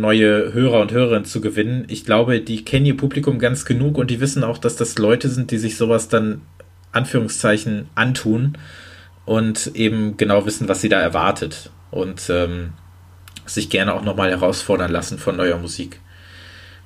neue 0.00 0.52
Hörer 0.52 0.80
und 0.80 0.92
Hörerinnen 0.92 1.24
zu 1.24 1.40
gewinnen. 1.40 1.84
Ich 1.88 2.04
glaube, 2.04 2.40
die 2.40 2.64
kennen 2.64 2.86
ihr 2.86 2.96
Publikum 2.96 3.38
ganz 3.38 3.64
genug 3.64 3.98
und 3.98 4.10
die 4.10 4.20
wissen 4.20 4.44
auch, 4.44 4.58
dass 4.58 4.76
das 4.76 4.98
Leute 4.98 5.28
sind, 5.28 5.50
die 5.50 5.58
sich 5.58 5.76
sowas 5.76 6.08
dann 6.08 6.42
Anführungszeichen 6.92 7.88
antun 7.94 8.58
und 9.24 9.72
eben 9.74 10.16
genau 10.16 10.46
wissen, 10.46 10.68
was 10.68 10.80
sie 10.80 10.88
da 10.88 11.00
erwartet 11.00 11.70
und 11.90 12.28
ähm, 12.30 12.72
sich 13.46 13.70
gerne 13.70 13.94
auch 13.94 14.04
nochmal 14.04 14.30
herausfordern 14.30 14.90
lassen 14.90 15.18
von 15.18 15.36
neuer 15.36 15.58
Musik. 15.58 16.00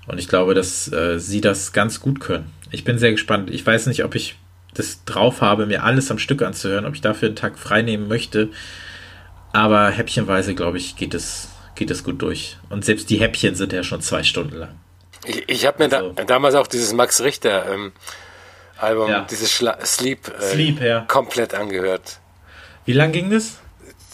Und 0.07 0.19
ich 0.19 0.29
glaube, 0.29 0.55
dass 0.55 0.93
äh, 0.93 1.19
sie 1.19 1.41
das 1.41 1.73
ganz 1.73 2.01
gut 2.01 2.21
können. 2.21 2.47
Ich 2.71 2.85
bin 2.85 2.99
sehr 2.99 3.13
gespannt. 3.13 3.51
Ich 3.51 3.67
weiß 3.67 3.87
nicht, 3.87 4.05
ob 4.05 4.15
ich 4.15 4.37
das 4.75 5.05
drauf 5.05 5.41
habe, 5.41 5.67
mir 5.67 5.85
alles 5.85 6.11
am 6.11 6.19
Stück 6.19 6.43
anzuhören, 6.43 6.87
ob 6.87 6.95
ich 6.95 7.01
dafür 7.01 7.29
einen 7.29 7.37
Tag 7.37 7.59
frei 7.59 7.83
nehmen 7.83 8.09
möchte. 8.09 8.51
Aber 9.53 9.89
häppchenweise, 9.91 10.55
glaube 10.55 10.77
ich, 10.77 10.97
geht 10.97 11.15
es, 11.15 11.49
geht 11.77 11.91
es 11.91 12.03
gut 12.03 12.21
durch. 12.23 12.59
Und 12.69 12.85
selbst 12.85 13.09
die 13.11 13.21
Häppchen 13.21 13.55
sind 13.55 13.73
ja 13.73 13.83
schon 13.83 14.01
zwei 14.01 14.23
Stunden 14.23 14.57
lang. 14.57 14.75
Ich, 15.25 15.49
ich 15.49 15.67
habe 15.67 15.87
mir 15.87 15.95
also, 15.95 16.13
da, 16.13 16.25
damals 16.25 16.55
auch 16.55 16.67
dieses 16.67 16.93
Max 16.93 17.21
Richter 17.21 17.73
ähm, 17.73 17.93
Album, 18.79 19.11
ja. 19.11 19.27
dieses 19.31 19.53
Schla 19.53 19.79
Sleep, 19.85 20.29
äh, 20.29 20.43
Sleep 20.43 20.81
ja. 20.81 21.01
komplett 21.03 21.55
angehört. 21.55 22.21
Wie 22.85 22.93
lang 22.93 23.13
ging 23.13 23.31
das? 23.31 23.59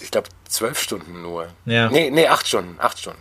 Ich 0.00 0.10
glaube 0.10 0.28
zwölf 0.44 0.80
Stunden 0.80 1.22
nur. 1.22 1.48
Ja. 1.66 1.90
Nee, 1.90 2.10
nee, 2.10 2.26
acht 2.28 2.46
Stunden. 2.46 2.76
Acht 2.78 2.98
Stunden. 2.98 3.20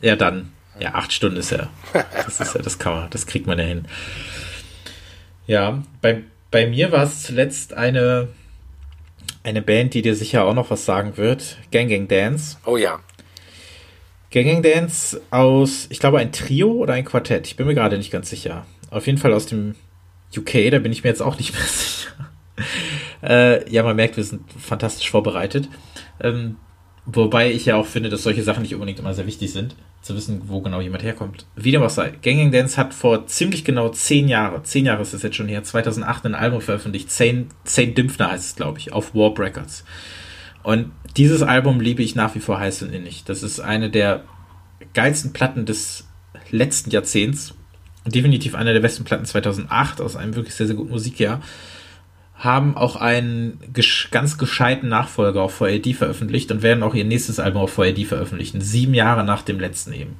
Ja, 0.00 0.10
ja 0.10 0.16
dann. 0.16 0.52
Ja, 0.78 0.94
acht 0.94 1.12
Stunden 1.12 1.36
ist 1.36 1.50
ja. 1.50 1.68
Das 1.92 2.40
ist 2.40 2.54
ja, 2.54 2.62
das 2.62 2.78
kann 2.78 2.94
man, 2.94 3.10
das 3.10 3.26
kriegt 3.26 3.46
man 3.46 3.58
ja 3.58 3.64
hin. 3.64 3.86
Ja, 5.46 5.82
bei, 6.00 6.22
bei 6.50 6.66
mir 6.66 6.92
war 6.92 7.04
es 7.04 7.22
zuletzt 7.22 7.74
eine, 7.74 8.28
eine 9.44 9.60
Band, 9.60 9.94
die 9.94 10.02
dir 10.02 10.16
sicher 10.16 10.44
auch 10.44 10.54
noch 10.54 10.70
was 10.70 10.84
sagen 10.84 11.16
wird. 11.16 11.58
Gang 11.70 11.88
Gang 11.88 12.08
Dance. 12.08 12.56
Oh 12.64 12.76
ja. 12.76 13.00
Gang 14.32 14.46
Gang 14.46 14.62
Dance 14.62 15.20
aus, 15.30 15.86
ich 15.90 16.00
glaube, 16.00 16.18
ein 16.18 16.32
Trio 16.32 16.72
oder 16.72 16.94
ein 16.94 17.04
Quartett. 17.04 17.46
Ich 17.46 17.56
bin 17.56 17.66
mir 17.66 17.74
gerade 17.74 17.98
nicht 17.98 18.10
ganz 18.10 18.30
sicher. 18.30 18.66
Auf 18.90 19.06
jeden 19.06 19.18
Fall 19.18 19.34
aus 19.34 19.44
dem 19.44 19.74
UK, 20.36 20.70
da 20.70 20.78
bin 20.78 20.90
ich 20.90 21.04
mir 21.04 21.10
jetzt 21.10 21.20
auch 21.20 21.38
nicht 21.38 21.52
mehr 21.54 21.62
sicher. 21.62 22.10
äh, 23.22 23.70
ja, 23.70 23.82
man 23.82 23.94
merkt, 23.94 24.16
wir 24.16 24.24
sind 24.24 24.42
fantastisch 24.50 25.10
vorbereitet. 25.10 25.68
Ähm, 26.18 26.56
wobei 27.04 27.52
ich 27.52 27.66
ja 27.66 27.76
auch 27.76 27.84
finde, 27.84 28.08
dass 28.08 28.22
solche 28.22 28.42
Sachen 28.42 28.62
nicht 28.62 28.74
unbedingt 28.74 29.00
immer 29.00 29.12
sehr 29.12 29.26
wichtig 29.26 29.52
sind, 29.52 29.76
zu 30.00 30.16
wissen, 30.16 30.40
wo 30.46 30.62
genau 30.62 30.80
jemand 30.80 31.02
herkommt. 31.02 31.44
Wie 31.54 31.70
dem 31.70 31.82
auch 31.82 31.90
sei. 31.90 32.14
Gang 32.22 32.38
Gang 32.38 32.52
Dance 32.52 32.78
hat 32.78 32.94
vor 32.94 33.26
ziemlich 33.26 33.66
genau 33.66 33.90
zehn 33.90 34.28
Jahren, 34.28 34.64
zehn 34.64 34.86
Jahre 34.86 35.02
ist 35.02 35.12
das 35.12 35.22
jetzt 35.22 35.36
schon 35.36 35.48
her, 35.48 35.62
2008 35.62 36.24
ein 36.24 36.34
Album 36.34 36.62
veröffentlicht. 36.62 37.10
Zane, 37.10 37.48
Zane 37.64 37.92
Dümpfner 37.92 38.30
heißt 38.30 38.46
es, 38.46 38.56
glaube 38.56 38.78
ich, 38.78 38.94
auf 38.94 39.14
Warp 39.14 39.38
Records. 39.38 39.84
Und 40.62 40.92
dieses 41.16 41.42
Album 41.42 41.80
liebe 41.80 42.02
ich 42.02 42.14
nach 42.14 42.34
wie 42.34 42.40
vor 42.40 42.58
heiß 42.58 42.82
und 42.82 42.92
innig. 42.92 43.24
Das 43.24 43.42
ist 43.42 43.60
eine 43.60 43.90
der 43.90 44.24
geilsten 44.94 45.32
Platten 45.32 45.66
des 45.66 46.06
letzten 46.50 46.90
Jahrzehnts. 46.90 47.54
Definitiv 48.04 48.54
eine 48.54 48.72
der 48.72 48.80
besten 48.80 49.04
Platten 49.04 49.24
2008 49.24 50.00
aus 50.00 50.16
einem 50.16 50.34
wirklich 50.34 50.54
sehr, 50.54 50.66
sehr 50.66 50.76
guten 50.76 50.90
Musikjahr 50.90 51.40
haben 52.42 52.76
auch 52.76 52.96
einen 52.96 53.60
ganz 54.10 54.36
gescheiten 54.36 54.88
Nachfolger 54.88 55.42
auf 55.42 55.60
VAD 55.60 55.94
veröffentlicht 55.94 56.50
und 56.50 56.62
werden 56.62 56.82
auch 56.82 56.94
ihr 56.94 57.04
nächstes 57.04 57.38
Album 57.38 57.62
auf 57.62 57.78
VAD 57.78 58.04
veröffentlichen. 58.04 58.60
Sieben 58.60 58.94
Jahre 58.94 59.22
nach 59.22 59.42
dem 59.42 59.60
letzten 59.60 59.92
eben. 59.92 60.16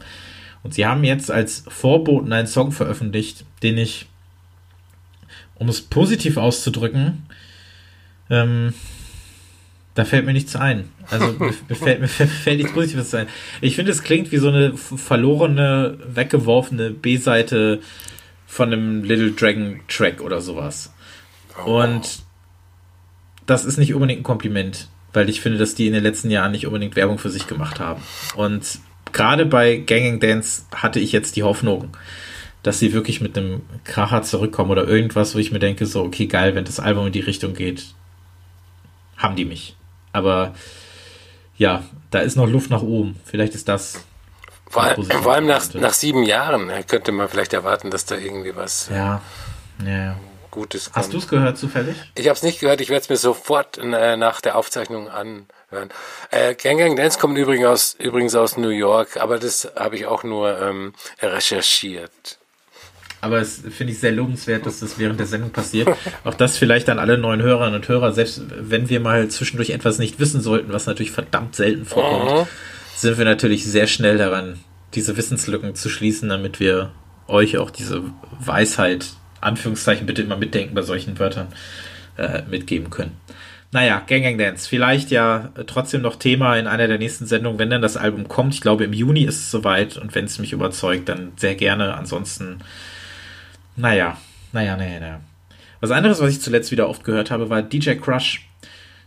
Und 0.62 0.72
sie 0.72 0.86
haben 0.86 1.02
jetzt 1.02 1.32
als 1.32 1.64
Vorboten 1.66 2.32
einen 2.32 2.46
Song 2.46 2.70
veröffentlicht, 2.70 3.44
den 3.64 3.76
ich, 3.76 4.06
um 5.56 5.68
es 5.68 5.80
positiv 5.80 6.36
auszudrücken, 6.36 7.24
ähm, 8.30 8.72
da 9.94 10.04
fällt 10.04 10.24
mir 10.24 10.32
nichts 10.32 10.56
ein. 10.56 10.90
Also 11.10 11.32
mir, 11.38 11.52
mir, 11.68 11.76
fällt, 11.76 12.00
mir 12.00 12.08
fällt 12.08 12.58
nichts 12.58 12.72
Positives 12.72 13.14
ein. 13.14 13.26
Ich 13.60 13.76
finde, 13.76 13.92
es 13.92 14.02
klingt 14.02 14.32
wie 14.32 14.38
so 14.38 14.48
eine 14.48 14.76
verlorene, 14.76 15.98
weggeworfene 16.06 16.90
B-Seite 16.90 17.80
von 18.46 18.72
einem 18.72 19.04
Little 19.04 19.32
Dragon 19.32 19.80
Track 19.88 20.20
oder 20.20 20.40
sowas. 20.40 20.92
Und 21.64 22.22
das 23.46 23.64
ist 23.64 23.78
nicht 23.78 23.94
unbedingt 23.94 24.20
ein 24.20 24.24
Kompliment, 24.24 24.88
weil 25.12 25.28
ich 25.28 25.40
finde, 25.40 25.58
dass 25.58 25.74
die 25.74 25.86
in 25.86 25.92
den 25.92 26.02
letzten 26.02 26.30
Jahren 26.30 26.52
nicht 26.52 26.66
unbedingt 26.66 26.96
Werbung 26.96 27.18
für 27.18 27.30
sich 27.30 27.46
gemacht 27.46 27.80
haben. 27.80 28.02
Und 28.36 28.78
gerade 29.12 29.46
bei 29.46 29.76
Ganging 29.76 30.20
Dance 30.20 30.62
hatte 30.74 31.00
ich 31.00 31.12
jetzt 31.12 31.36
die 31.36 31.42
Hoffnung, 31.42 31.96
dass 32.62 32.78
sie 32.78 32.92
wirklich 32.92 33.20
mit 33.20 33.36
einem 33.36 33.62
Kracher 33.84 34.22
zurückkommen 34.22 34.70
oder 34.70 34.86
irgendwas, 34.86 35.34
wo 35.34 35.38
ich 35.38 35.52
mir 35.52 35.58
denke, 35.58 35.84
so, 35.86 36.02
okay, 36.02 36.26
geil, 36.26 36.54
wenn 36.54 36.64
das 36.64 36.80
Album 36.80 37.06
in 37.06 37.12
die 37.12 37.20
Richtung 37.20 37.54
geht, 37.54 37.94
haben 39.16 39.36
die 39.36 39.44
mich. 39.44 39.76
Aber 40.12 40.54
ja, 41.56 41.82
da 42.10 42.20
ist 42.20 42.36
noch 42.36 42.48
Luft 42.48 42.70
nach 42.70 42.82
oben. 42.82 43.18
Vielleicht 43.24 43.54
ist 43.54 43.68
das. 43.68 44.04
Vor, 44.68 44.94
vor 45.04 45.32
allem 45.34 45.46
nach, 45.46 45.72
nach 45.74 45.92
sieben 45.92 46.22
Jahren 46.22 46.70
äh, 46.70 46.82
könnte 46.82 47.12
man 47.12 47.28
vielleicht 47.28 47.52
erwarten, 47.52 47.90
dass 47.90 48.06
da 48.06 48.16
irgendwie 48.16 48.56
was. 48.56 48.88
Ja, 48.90 49.20
ja. 49.84 50.16
Gutes 50.50 50.86
kommt. 50.86 50.96
Hast 50.96 51.12
du 51.12 51.18
es 51.18 51.28
gehört 51.28 51.58
zufällig? 51.58 51.96
Ich 52.14 52.28
habe 52.28 52.36
es 52.36 52.42
nicht 52.42 52.60
gehört, 52.60 52.80
ich 52.80 52.90
werde 52.90 53.02
es 53.02 53.08
mir 53.08 53.16
sofort 53.16 53.78
äh, 53.78 54.16
nach 54.16 54.40
der 54.40 54.56
Aufzeichnung 54.56 55.08
anhören. 55.08 55.90
Äh, 56.30 56.54
Gang 56.54 56.78
Gang 56.78 56.96
Dance 56.96 57.18
kommt 57.18 57.38
übrigens 57.38 57.66
aus, 57.66 57.94
übrigens 57.98 58.34
aus 58.34 58.56
New 58.56 58.68
York, 58.68 59.16
aber 59.16 59.38
das 59.38 59.72
habe 59.76 59.96
ich 59.96 60.06
auch 60.06 60.24
nur 60.24 60.60
ähm, 60.60 60.92
recherchiert. 61.20 62.38
Aber 63.22 63.40
es 63.40 63.62
finde 63.70 63.94
ich 63.94 64.00
sehr 64.00 64.12
lobenswert, 64.12 64.66
dass 64.66 64.80
das 64.80 64.98
während 64.98 65.18
der 65.18 65.26
Sendung 65.26 65.50
passiert. 65.50 65.88
Auch 66.24 66.34
das 66.34 66.58
vielleicht 66.58 66.90
an 66.90 66.98
alle 66.98 67.16
neuen 67.16 67.40
Hörerinnen 67.40 67.76
und 67.76 67.88
Hörer, 67.88 68.12
selbst 68.12 68.42
wenn 68.50 68.90
wir 68.90 69.00
mal 69.00 69.28
zwischendurch 69.28 69.70
etwas 69.70 69.98
nicht 69.98 70.20
wissen 70.20 70.40
sollten, 70.40 70.72
was 70.72 70.86
natürlich 70.86 71.12
verdammt 71.12 71.54
selten 71.54 71.86
vorkommt, 71.86 72.48
mhm. 72.48 72.50
sind 72.94 73.16
wir 73.18 73.24
natürlich 73.24 73.64
sehr 73.64 73.86
schnell 73.86 74.18
daran, 74.18 74.58
diese 74.94 75.16
Wissenslücken 75.16 75.74
zu 75.74 75.88
schließen, 75.88 76.28
damit 76.28 76.60
wir 76.60 76.90
euch 77.28 77.58
auch 77.58 77.70
diese 77.70 78.02
Weisheit 78.38 79.06
Anführungszeichen 79.40 80.06
bitte 80.06 80.22
immer 80.22 80.36
mitdenken 80.36 80.74
bei 80.74 80.82
solchen 80.82 81.18
Wörtern 81.18 81.48
äh, 82.16 82.42
mitgeben 82.48 82.90
können. 82.90 83.16
Naja, 83.72 84.02
Gang 84.06 84.22
Gang 84.22 84.38
Dance. 84.38 84.68
Vielleicht 84.68 85.10
ja 85.10 85.50
trotzdem 85.66 86.02
noch 86.02 86.16
Thema 86.16 86.56
in 86.56 86.66
einer 86.66 86.88
der 86.88 86.98
nächsten 86.98 87.26
Sendungen, 87.26 87.58
wenn 87.58 87.70
dann 87.70 87.80
das 87.80 87.96
Album 87.96 88.28
kommt. 88.28 88.54
Ich 88.54 88.60
glaube, 88.60 88.84
im 88.84 88.92
Juni 88.92 89.22
ist 89.24 89.36
es 89.36 89.50
soweit 89.50 89.96
und 89.96 90.14
wenn 90.14 90.26
es 90.26 90.38
mich 90.38 90.52
überzeugt, 90.52 91.08
dann 91.08 91.32
sehr 91.36 91.54
gerne. 91.54 91.94
Ansonsten, 91.94 92.58
naja, 93.76 94.16
naja, 94.52 94.76
naja, 94.76 95.00
naja. 95.00 95.20
Was 95.80 95.90
anderes, 95.90 96.20
was 96.20 96.32
ich 96.32 96.40
zuletzt 96.40 96.70
wieder 96.70 96.88
oft 96.88 97.04
gehört 97.04 97.30
habe, 97.30 97.50
war 97.50 97.62
DJ 97.62 97.94
Crush. 97.94 98.46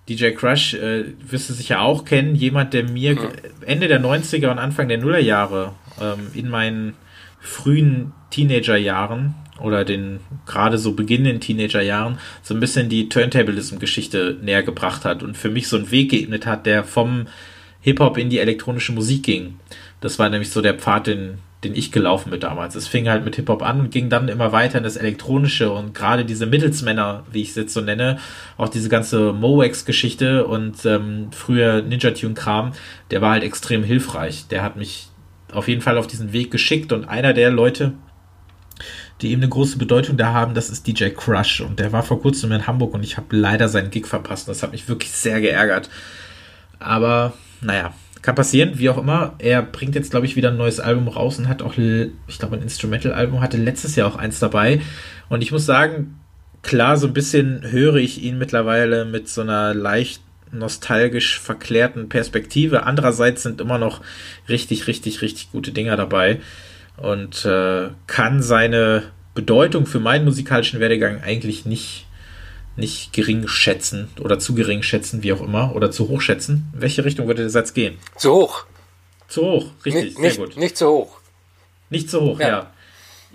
DJ 0.10 0.31
Crush 0.31 0.74
äh, 0.74 1.05
wirst 1.19 1.50
du 1.50 1.53
sicher 1.53 1.81
auch 1.81 2.05
kennen. 2.05 2.36
Jemand, 2.36 2.74
der 2.74 2.84
mir 2.84 3.17
Ende 3.65 3.88
der 3.88 4.01
90er 4.01 4.51
und 4.51 4.60
Anfang 4.60 4.88
der 4.88 4.98
Nullerjahre 4.98 5.74
ähm, 6.01 6.27
in 6.34 6.50
meinen 6.50 6.93
frühen 7.39 8.12
Teenagerjahren 8.29 9.36
oder 9.60 9.86
den 9.86 10.19
gerade 10.45 10.77
so 10.77 10.93
beginnenden 10.93 11.39
Teenagerjahren 11.39 12.17
so 12.43 12.53
ein 12.53 12.60
bisschen 12.60 12.89
die 12.89 13.07
Turntablism-Geschichte 13.07 14.38
näher 14.41 14.63
gebracht 14.63 15.05
hat 15.05 15.24
und 15.24 15.38
für 15.38 15.50
mich 15.50 15.67
so 15.67 15.77
einen 15.77 15.91
Weg 15.91 16.12
geebnet 16.12 16.45
hat, 16.45 16.65
der 16.65 16.84
vom 16.84 17.27
Hip-Hop 17.81 18.17
in 18.17 18.29
die 18.29 18.39
elektronische 18.39 18.91
Musik 18.91 19.24
ging. 19.24 19.60
Das 20.01 20.19
war 20.19 20.29
nämlich 20.29 20.50
so 20.50 20.62
der 20.62 20.74
Pfad, 20.74 21.07
den, 21.07 21.38
den 21.65 21.75
ich 21.75 21.91
gelaufen 21.91 22.29
bin 22.29 22.39
damals. 22.39 22.75
Es 22.75 22.88
fing 22.88 23.10
halt 23.10 23.25
mit 23.25 23.36
Hip-Hop 23.36 23.63
an 23.63 23.79
und 23.79 23.91
ging 23.91 24.10
dann 24.10 24.27
immer 24.27 24.51
weiter 24.51 24.77
in 24.77 24.84
das 24.84 24.98
Elektronische 24.98 25.72
und 25.72 25.93
gerade 25.93 26.24
diese 26.24 26.45
Mittelsmänner, 26.45 27.24
wie 27.31 27.41
ich 27.41 27.50
es 27.50 27.55
jetzt 27.55 27.74
so 27.74 27.81
nenne, 27.81 28.19
auch 28.57 28.69
diese 28.69 28.88
ganze 28.88 29.34
Moex-Geschichte 29.34 30.45
und 30.45 30.86
ähm, 30.86 31.29
früher 31.31 31.81
Ninja-Tune-Kram, 31.81 32.74
der 33.12 33.22
war 33.22 33.31
halt 33.31 33.43
extrem 33.43 33.84
hilfreich. 33.84 34.48
Der 34.48 34.63
hat 34.63 34.75
mich 34.75 35.10
auf 35.51 35.67
jeden 35.67 35.81
Fall 35.81 35.98
auf 35.98 36.07
diesen 36.07 36.34
Weg 36.34 36.51
geschickt 36.51 36.93
und 36.93 37.05
einer 37.05 37.34
der 37.34 37.50
Leute, 37.50 37.93
die 39.22 39.31
eben 39.31 39.41
eine 39.41 39.50
große 39.50 39.77
Bedeutung 39.77 40.17
da 40.17 40.34
haben, 40.34 40.53
das 40.53 40.69
ist 40.69 40.86
DJ 40.86 41.10
Crush. 41.10 41.62
Und 41.62 41.79
der 41.79 41.91
war 41.91 42.03
vor 42.03 42.22
kurzem 42.22 42.51
in 42.51 42.67
Hamburg 42.67 42.93
und 42.93 43.03
ich 43.03 43.17
habe 43.17 43.36
leider 43.36 43.69
seinen 43.69 43.89
Gig 43.89 44.05
verpasst. 44.05 44.48
Das 44.48 44.62
hat 44.62 44.72
mich 44.72 44.88
wirklich 44.88 45.12
sehr 45.12 45.41
geärgert. 45.41 45.89
Aber 46.79 47.34
naja, 47.62 47.93
kann 48.25 48.36
passieren, 48.36 48.79
wie 48.79 48.89
auch 48.89 48.98
immer. 48.98 49.36
Er 49.38 49.62
bringt 49.62 49.96
jetzt, 49.96 50.12
glaube 50.12 50.25
ich, 50.25 50.36
wieder 50.36 50.50
ein 50.50 50.58
neues 50.58 50.79
Album 50.79 51.08
raus 51.08 51.39
und 51.39 51.48
hat 51.48 51.62
auch, 51.62 51.77
ich 51.77 52.39
glaube, 52.39 52.55
ein 52.55 52.62
Instrumental-Album, 52.62 53.41
hatte 53.41 53.58
letztes 53.58 53.96
Jahr 53.96 54.08
auch 54.08 54.17
eins 54.17 54.39
dabei. 54.39 54.82
Und 55.29 55.41
ich 55.41 55.51
muss 55.51 55.65
sagen, 55.65 56.20
klar, 56.62 56.98
so 56.98 57.08
ein 57.08 57.13
bisschen 57.13 57.72
höre 57.72 57.96
ich 57.96 58.24
ihn 58.24 58.38
mittlerweile 58.38 59.05
mit 59.05 59.29
so 59.29 59.41
einer 59.41 59.74
leicht 59.74 60.22
nostalgisch 60.51 61.39
verklärten 61.39 62.10
Perspektive. 62.10 62.84
Andererseits 62.84 63.44
sind 63.44 63.62
immer 63.62 63.77
noch 63.77 64.01
richtig, 64.50 64.88
richtig, 64.88 65.22
richtig 65.22 65.51
gute 65.51 65.72
Dinger 65.72 65.96
dabei 65.96 66.39
und 66.98 67.46
äh, 67.46 67.89
kann 68.08 68.41
seine 68.41 69.03
Bedeutung 69.34 69.86
für 69.86 70.00
meinen 70.00 70.25
musikalischen 70.25 70.79
Werdegang 70.79 71.22
eigentlich 71.22 71.65
nicht, 71.65 72.05
nicht 72.75 73.13
gering 73.13 73.48
schätzen 73.48 74.10
oder 74.20 74.39
zu 74.39 74.55
gering 74.55 74.84
schätzen, 74.84 75.24
wie 75.24 75.34
auch 75.34 75.41
immer, 75.41 75.75
oder 75.75 75.91
zu 75.91 76.10
hoch 76.10 76.22
schätzen. 76.22 76.72
In 76.74 76.82
welche 76.82 77.05
Richtung 77.05 77.27
würde 77.27 77.44
der 77.44 77.50
Satz 77.50 77.74
gehen? 77.74 77.98
Zu 78.17 78.32
hoch. 78.34 78.65
Zu 79.27 79.41
hoch, 79.41 79.72
richtig, 79.86 80.17
nicht, 80.20 80.36
sehr 80.36 80.46
gut. 80.46 80.58
Nicht 80.58 80.77
zu 80.77 80.88
hoch. 80.88 81.20
Nicht 81.89 82.10
zu 82.10 82.22
hoch, 82.22 82.39
ja. 82.39 82.48
ja. 82.48 82.72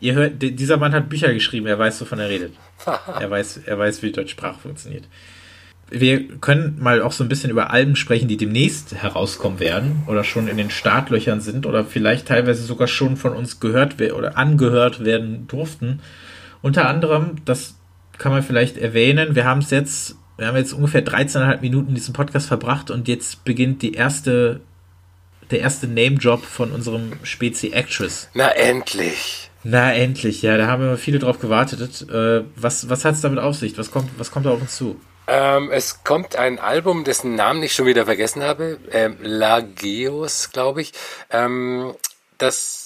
Ihr 0.00 0.14
hört, 0.14 0.34
dieser 0.40 0.76
Mann 0.76 0.92
hat 0.92 1.08
Bücher 1.08 1.32
geschrieben, 1.34 1.66
er 1.66 1.78
weiß, 1.78 2.00
wovon 2.00 2.20
er 2.20 2.28
redet. 2.28 2.54
er 2.86 3.30
weiß, 3.30 3.60
er 3.66 3.78
weiß, 3.78 4.02
wie 4.02 4.06
die 4.06 4.12
deutsche 4.12 4.30
Sprache 4.30 4.60
funktioniert 4.60 5.04
wir 5.90 6.28
können 6.38 6.78
mal 6.80 7.02
auch 7.02 7.12
so 7.12 7.24
ein 7.24 7.28
bisschen 7.28 7.50
über 7.50 7.70
Alben 7.70 7.96
sprechen, 7.96 8.28
die 8.28 8.36
demnächst 8.36 8.94
herauskommen 8.94 9.58
werden 9.58 10.04
oder 10.06 10.24
schon 10.24 10.48
in 10.48 10.56
den 10.56 10.70
Startlöchern 10.70 11.40
sind 11.40 11.66
oder 11.66 11.84
vielleicht 11.84 12.28
teilweise 12.28 12.62
sogar 12.62 12.86
schon 12.86 13.16
von 13.16 13.32
uns 13.32 13.60
gehört 13.60 14.00
oder 14.00 14.38
angehört 14.38 15.04
werden 15.04 15.46
durften. 15.48 16.00
Unter 16.62 16.88
anderem, 16.88 17.36
das 17.44 17.74
kann 18.20 18.32
man 18.32 18.42
vielleicht 18.42 18.76
erwähnen, 18.76 19.34
wir 19.34 19.46
haben 19.46 19.60
es 19.60 19.70
jetzt, 19.70 20.14
wir 20.36 20.46
haben 20.46 20.56
jetzt 20.56 20.74
ungefähr 20.74 21.04
13,5 21.04 21.60
Minuten 21.62 21.88
in 21.88 21.94
diesem 21.94 22.12
Podcast 22.12 22.46
verbracht 22.46 22.90
und 22.90 23.08
jetzt 23.08 23.44
beginnt 23.44 23.80
die 23.82 23.94
erste, 23.94 24.60
der 25.50 25.60
erste 25.60 25.88
Name-Job 25.88 26.44
von 26.44 26.70
unserem 26.70 27.12
Spezi 27.22 27.70
Actress. 27.72 28.28
Na 28.34 28.50
endlich! 28.50 29.50
Na 29.64 29.92
endlich, 29.92 30.42
ja, 30.42 30.56
da 30.58 30.66
haben 30.66 30.82
wir 30.82 30.96
viele 30.98 31.18
drauf 31.18 31.38
gewartet. 31.38 32.08
Äh, 32.10 32.44
was 32.56 32.88
was 32.88 33.04
hat 33.04 33.14
es 33.14 33.20
damit 33.22 33.38
auf 33.38 33.56
sich? 33.56 33.76
Was 33.76 33.90
kommt, 33.90 34.10
was 34.18 34.30
kommt 34.30 34.46
da 34.46 34.50
auf 34.50 34.60
uns 34.60 34.76
zu? 34.76 35.00
Ähm, 35.26 35.70
es 35.70 36.04
kommt 36.04 36.36
ein 36.36 36.58
Album, 36.58 37.04
dessen 37.04 37.34
Namen 37.34 37.62
ich 37.62 37.72
schon 37.72 37.86
wieder 37.86 38.04
vergessen 38.04 38.42
habe, 38.42 38.78
ähm, 38.90 39.16
Lageos, 39.22 40.50
glaube 40.50 40.82
ich, 40.82 40.92
ähm, 41.30 41.94
das 42.36 42.79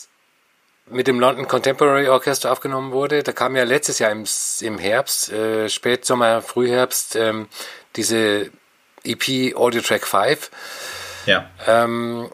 mit 0.90 1.06
dem 1.06 1.18
London 1.18 1.48
Contemporary 1.48 2.08
Orchestra 2.08 2.50
aufgenommen 2.50 2.92
wurde. 2.92 3.22
Da 3.22 3.32
kam 3.32 3.56
ja 3.56 3.64
letztes 3.64 3.98
Jahr 3.98 4.10
im, 4.10 4.24
im 4.60 4.78
Herbst, 4.78 5.32
äh, 5.32 5.68
Spätsommer, 5.68 6.42
Frühherbst, 6.42 7.16
ähm, 7.16 7.48
diese 7.96 8.50
EP 9.04 9.54
Audio 9.56 9.80
Track 9.80 10.06
5, 10.06 10.50
ja. 11.26 11.48
ähm, 11.66 12.30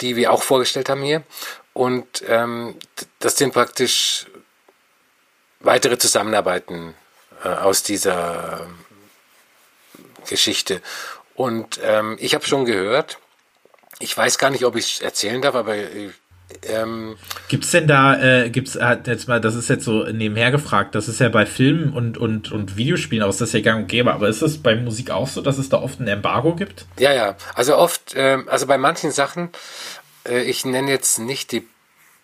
die 0.00 0.16
wir 0.16 0.32
auch 0.32 0.42
vorgestellt 0.42 0.88
haben 0.88 1.02
hier. 1.02 1.22
Und 1.72 2.24
ähm, 2.28 2.76
das 3.18 3.36
sind 3.36 3.52
praktisch 3.52 4.26
weitere 5.60 5.98
Zusammenarbeiten 5.98 6.94
äh, 7.42 7.48
aus 7.48 7.82
dieser 7.82 8.68
Geschichte. 10.28 10.80
Und 11.34 11.80
ähm, 11.82 12.16
ich 12.20 12.34
habe 12.34 12.46
schon 12.46 12.64
gehört, 12.64 13.18
ich 13.98 14.16
weiß 14.16 14.38
gar 14.38 14.50
nicht, 14.50 14.64
ob 14.64 14.76
ich 14.76 15.02
erzählen 15.02 15.42
darf, 15.42 15.54
aber 15.54 15.74
ähm, 16.66 17.16
gibt's 17.48 17.70
denn 17.70 17.86
da, 17.86 18.20
äh, 18.20 18.50
gibt's 18.50 18.76
äh, 18.76 18.96
jetzt 19.06 19.28
mal, 19.28 19.40
das 19.40 19.54
ist 19.54 19.68
jetzt 19.68 19.84
so 19.84 20.04
nebenher 20.04 20.50
gefragt, 20.50 20.94
das 20.94 21.08
ist 21.08 21.20
ja 21.20 21.28
bei 21.28 21.46
Filmen 21.46 21.92
und, 21.92 22.18
und, 22.18 22.52
und 22.52 22.76
Videospielen 22.76 23.22
aus, 23.22 23.38
das 23.38 23.50
ist 23.50 23.54
ja 23.54 23.60
gang 23.60 23.82
und 23.82 23.88
gäbe, 23.88 24.12
aber 24.12 24.28
ist 24.28 24.42
es 24.42 24.62
bei 24.62 24.76
Musik 24.76 25.10
auch 25.10 25.28
so, 25.28 25.40
dass 25.40 25.58
es 25.58 25.68
da 25.68 25.80
oft 25.80 26.00
ein 26.00 26.08
Embargo 26.08 26.54
gibt? 26.54 26.86
Ja, 26.98 27.12
ja, 27.12 27.36
also 27.54 27.76
oft, 27.76 28.14
äh, 28.14 28.38
also 28.46 28.66
bei 28.66 28.78
manchen 28.78 29.10
Sachen, 29.10 29.50
äh, 30.28 30.42
ich 30.42 30.64
nenne 30.64 30.90
jetzt 30.90 31.18
nicht 31.18 31.52
die, 31.52 31.66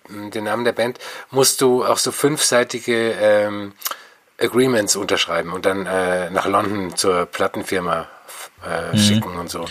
den 0.09 0.45
Namen 0.45 0.65
der 0.65 0.73
Band, 0.73 0.99
musst 1.31 1.61
du 1.61 1.85
auch 1.85 1.99
so 1.99 2.13
fünfseitige 2.13 3.15
ähm, 3.21 3.73
Agreements 4.39 4.97
unterschreiben 4.97 5.53
und 5.53 5.67
dann 5.67 5.87
äh, 5.87 6.31
nach 6.31 6.47
London 6.47 6.97
zur 6.97 7.27
Plattenfirma 7.27 8.09
äh, 8.67 8.95
mhm. 8.95 8.99
schicken 8.99 9.37
und 9.37 9.51
so. 9.51 9.67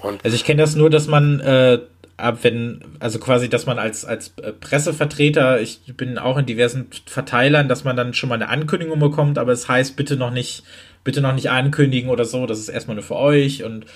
Und 0.00 0.24
also 0.24 0.34
ich 0.34 0.44
kenne 0.44 0.62
das 0.62 0.74
nur, 0.74 0.90
dass 0.90 1.06
man 1.06 1.40
äh, 1.40 1.80
ab 2.20 2.38
wenn, 2.42 2.82
also 2.98 3.18
quasi, 3.18 3.48
dass 3.48 3.66
man 3.66 3.78
als, 3.78 4.04
als 4.04 4.34
äh, 4.42 4.52
Pressevertreter, 4.52 5.60
ich 5.60 5.80
bin 5.96 6.18
auch 6.18 6.36
in 6.36 6.46
diversen 6.46 6.88
Verteilern, 7.06 7.68
dass 7.68 7.84
man 7.84 7.96
dann 7.96 8.14
schon 8.14 8.28
mal 8.28 8.36
eine 8.36 8.48
Ankündigung 8.48 8.98
bekommt, 8.98 9.38
aber 9.38 9.52
es 9.52 9.68
heißt, 9.68 9.96
bitte 9.96 10.16
noch 10.16 10.30
nicht, 10.30 10.62
bitte 11.04 11.20
noch 11.20 11.34
nicht 11.34 11.50
ankündigen 11.50 12.10
oder 12.10 12.24
so, 12.24 12.46
das 12.46 12.58
ist 12.58 12.68
erstmal 12.68 12.96
nur 12.96 13.04
für 13.04 13.16
euch 13.16 13.64
und 13.64 13.86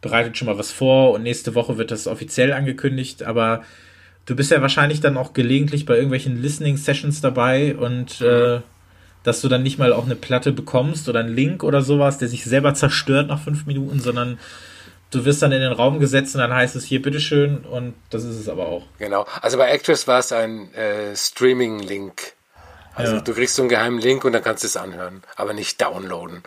bereitet 0.00 0.36
schon 0.36 0.46
mal 0.46 0.58
was 0.58 0.72
vor 0.72 1.12
und 1.12 1.22
nächste 1.22 1.54
Woche 1.54 1.78
wird 1.78 1.90
das 1.90 2.06
offiziell 2.06 2.52
angekündigt, 2.52 3.22
aber 3.22 3.62
du 4.26 4.36
bist 4.36 4.50
ja 4.50 4.60
wahrscheinlich 4.60 5.00
dann 5.00 5.16
auch 5.16 5.32
gelegentlich 5.32 5.86
bei 5.86 5.94
irgendwelchen 5.94 6.40
Listening 6.40 6.76
Sessions 6.76 7.20
dabei 7.20 7.76
und 7.76 8.20
äh, 8.20 8.60
dass 9.22 9.40
du 9.40 9.48
dann 9.48 9.62
nicht 9.62 9.78
mal 9.78 9.92
auch 9.92 10.04
eine 10.04 10.16
Platte 10.16 10.52
bekommst 10.52 11.08
oder 11.08 11.20
einen 11.20 11.34
Link 11.34 11.62
oder 11.62 11.82
sowas, 11.82 12.18
der 12.18 12.28
sich 12.28 12.44
selber 12.44 12.74
zerstört 12.74 13.28
nach 13.28 13.40
fünf 13.40 13.66
Minuten, 13.66 14.00
sondern 14.00 14.38
du 15.12 15.24
wirst 15.24 15.42
dann 15.42 15.52
in 15.52 15.60
den 15.60 15.72
Raum 15.72 16.00
gesetzt 16.00 16.34
und 16.34 16.40
dann 16.40 16.52
heißt 16.52 16.74
es 16.74 16.84
hier 16.84 17.00
bitteschön 17.00 17.58
und 17.58 17.94
das 18.10 18.24
ist 18.24 18.36
es 18.36 18.48
aber 18.48 18.66
auch. 18.66 18.82
Genau. 18.98 19.26
Also 19.40 19.58
bei 19.58 19.70
Actress 19.70 20.08
war 20.08 20.18
es 20.18 20.32
ein 20.32 20.74
äh, 20.74 21.14
Streaming-Link. 21.14 22.32
Also 22.94 23.16
ja. 23.16 23.20
du 23.20 23.32
kriegst 23.32 23.54
so 23.54 23.62
einen 23.62 23.68
geheimen 23.68 24.00
Link 24.00 24.24
und 24.24 24.32
dann 24.32 24.42
kannst 24.42 24.64
du 24.64 24.66
es 24.66 24.76
anhören, 24.76 25.22
aber 25.36 25.52
nicht 25.54 25.80
downloaden. 25.80 26.42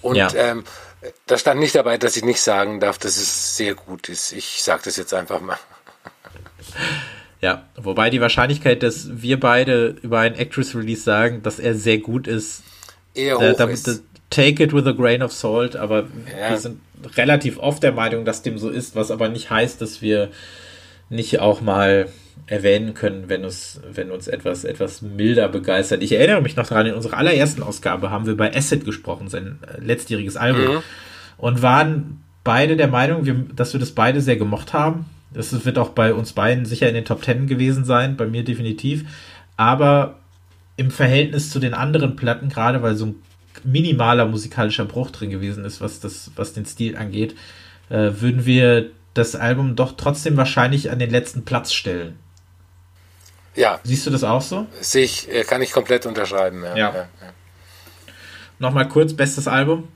Und 0.00 0.16
ja. 0.16 0.32
ähm, 0.34 0.64
da 1.26 1.36
stand 1.36 1.60
nicht 1.60 1.74
dabei, 1.74 1.98
dass 1.98 2.16
ich 2.16 2.24
nicht 2.24 2.40
sagen 2.40 2.80
darf, 2.80 2.98
dass 2.98 3.16
es 3.16 3.56
sehr 3.56 3.74
gut 3.74 4.08
ist. 4.08 4.32
Ich 4.32 4.62
sage 4.62 4.82
das 4.84 4.96
jetzt 4.96 5.12
einfach 5.12 5.40
mal. 5.40 5.58
Ja, 7.40 7.66
wobei 7.76 8.08
die 8.08 8.20
Wahrscheinlichkeit, 8.20 8.82
dass 8.82 9.20
wir 9.20 9.40
beide 9.40 9.96
über 10.02 10.20
einen 10.20 10.36
Actress-Release 10.36 11.02
sagen, 11.02 11.42
dass 11.42 11.58
er 11.58 11.74
sehr 11.74 11.98
gut 11.98 12.28
ist, 12.28 12.62
eher 13.14 13.36
hoch 13.36 13.40
da, 13.40 13.52
da, 13.52 13.64
ist. 13.66 14.02
Take 14.32 14.62
it 14.62 14.72
with 14.72 14.86
a 14.86 14.92
grain 14.92 15.22
of 15.22 15.32
salt, 15.32 15.76
aber 15.76 16.04
ja. 16.40 16.50
wir 16.50 16.56
sind 16.56 16.80
relativ 17.16 17.58
oft 17.58 17.82
der 17.82 17.92
Meinung, 17.92 18.24
dass 18.24 18.42
dem 18.42 18.58
so 18.58 18.70
ist, 18.70 18.96
was 18.96 19.10
aber 19.10 19.28
nicht 19.28 19.50
heißt, 19.50 19.80
dass 19.80 20.00
wir 20.00 20.30
nicht 21.10 21.40
auch 21.40 21.60
mal 21.60 22.08
erwähnen 22.46 22.94
können, 22.94 23.24
wenn 23.28 23.44
uns, 23.44 23.80
wenn 23.92 24.10
uns 24.10 24.28
etwas, 24.28 24.64
etwas 24.64 25.02
milder 25.02 25.48
begeistert. 25.48 26.02
Ich 26.02 26.12
erinnere 26.12 26.40
mich 26.40 26.56
noch 26.56 26.66
daran, 26.66 26.86
in 26.86 26.94
unserer 26.94 27.18
allerersten 27.18 27.62
Ausgabe 27.62 28.10
haben 28.10 28.26
wir 28.26 28.36
bei 28.36 28.54
Acid 28.54 28.84
gesprochen, 28.84 29.28
sein 29.28 29.58
äh, 29.66 29.80
letztjähriges 29.80 30.36
Album, 30.36 30.76
mhm. 30.76 30.82
und 31.36 31.62
waren 31.62 32.22
beide 32.42 32.76
der 32.76 32.88
Meinung, 32.88 33.46
dass 33.54 33.72
wir 33.72 33.80
das 33.80 33.92
beide 33.92 34.20
sehr 34.20 34.36
gemocht 34.36 34.72
haben. 34.72 35.06
Das 35.32 35.64
wird 35.64 35.78
auch 35.78 35.90
bei 35.90 36.12
uns 36.14 36.32
beiden 36.32 36.64
sicher 36.64 36.88
in 36.88 36.94
den 36.94 37.04
Top 37.04 37.22
Ten 37.22 37.46
gewesen 37.46 37.84
sein, 37.84 38.16
bei 38.16 38.26
mir 38.26 38.44
definitiv. 38.44 39.04
Aber 39.56 40.18
im 40.76 40.90
Verhältnis 40.90 41.50
zu 41.50 41.58
den 41.58 41.74
anderen 41.74 42.16
Platten, 42.16 42.48
gerade 42.48 42.82
weil 42.82 42.96
so 42.96 43.06
ein 43.06 43.14
minimaler 43.64 44.26
musikalischer 44.26 44.84
Bruch 44.84 45.10
drin 45.10 45.30
gewesen 45.30 45.64
ist, 45.64 45.80
was, 45.80 46.00
das, 46.00 46.30
was 46.36 46.52
den 46.52 46.66
Stil 46.66 46.96
angeht, 46.96 47.34
äh, 47.90 48.10
würden 48.20 48.46
wir 48.46 48.90
das 49.14 49.34
Album 49.34 49.76
doch 49.76 49.92
trotzdem 49.96 50.36
wahrscheinlich 50.36 50.90
an 50.90 50.98
den 50.98 51.10
letzten 51.10 51.44
Platz 51.44 51.72
stellen. 51.72 52.18
Ja. 53.54 53.80
Siehst 53.84 54.06
du 54.06 54.10
das 54.10 54.24
auch 54.24 54.40
so? 54.40 54.66
Sehe 54.80 55.04
ich, 55.04 55.30
äh, 55.30 55.44
kann 55.44 55.60
ich 55.60 55.72
komplett 55.72 56.06
unterschreiben. 56.06 56.62
Ja. 56.62 56.76
ja. 56.76 56.94
ja, 56.94 56.94
ja. 56.94 57.32
Nochmal 58.58 58.88
kurz, 58.88 59.12
bestes 59.12 59.48
Album? 59.48 59.88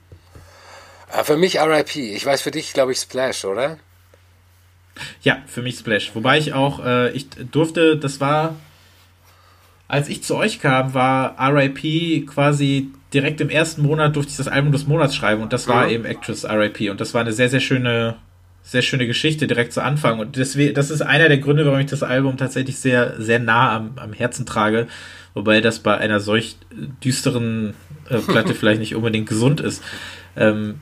Ah, 1.09 1.25
für 1.25 1.37
mich 1.37 1.59
RIP. 1.61 1.97
Ich 1.97 2.27
weiß 2.27 2.43
für 2.43 2.51
dich, 2.51 2.73
glaube 2.73 2.93
ich, 2.93 2.99
Splash, 2.99 3.45
oder? 3.45 3.79
Ja, 5.23 5.39
für 5.47 5.63
mich 5.63 5.79
Splash. 5.79 6.15
Wobei 6.15 6.39
ich 6.39 6.53
auch, 6.53 6.85
äh, 6.85 7.11
ich 7.13 7.29
durfte, 7.31 7.97
das 7.97 8.21
war, 8.21 8.57
als 9.89 10.09
ich 10.09 10.23
zu 10.23 10.37
euch 10.37 10.61
kam, 10.61 10.95
war 10.95 11.37
RIP 11.39 12.27
quasi 12.27 12.91
direkt 13.17 13.41
im 13.41 13.49
ersten 13.49 13.83
Monat 13.83 14.15
durfte 14.15 14.31
ich 14.31 14.37
das 14.37 14.47
Album 14.47 14.73
des 14.73 14.87
Monats 14.87 15.17
schreiben 15.17 15.43
und 15.43 15.53
das 15.53 15.69
war 15.69 15.87
mhm. 15.87 15.93
eben 15.93 16.05
Actress 16.05 16.45
RIP 16.45 16.91
und 16.91 17.01
das 17.01 17.15
war 17.15 17.23
eine 17.23 17.33
sehr, 17.33 17.49
sehr 17.49 17.61
schöne, 17.61 18.17
sehr 18.63 18.83
schöne 18.83 19.07
Geschichte 19.07 19.47
direkt 19.47 19.73
zu 19.73 19.83
Anfang 19.83 20.19
und 20.19 20.37
deswegen, 20.37 20.75
das 20.75 20.91
ist 20.91 21.01
einer 21.01 21.29
der 21.29 21.39
Gründe, 21.39 21.65
warum 21.65 21.81
ich 21.81 21.87
das 21.87 22.03
Album 22.03 22.37
tatsächlich 22.37 22.79
sehr, 22.79 23.19
sehr 23.19 23.39
nah 23.39 23.75
am, 23.75 23.93
am 23.97 24.13
Herzen 24.13 24.45
trage, 24.45 24.87
wobei 25.33 25.63
das 25.63 25.79
bei 25.79 25.97
einer 25.97 26.21
solch 26.21 26.59
düsteren 27.03 27.73
äh, 28.11 28.19
Platte 28.27 28.55
vielleicht 28.55 28.81
nicht 28.81 28.95
unbedingt 28.95 29.29
gesund 29.29 29.63
ist. 29.63 29.83
Ähm, 30.37 30.81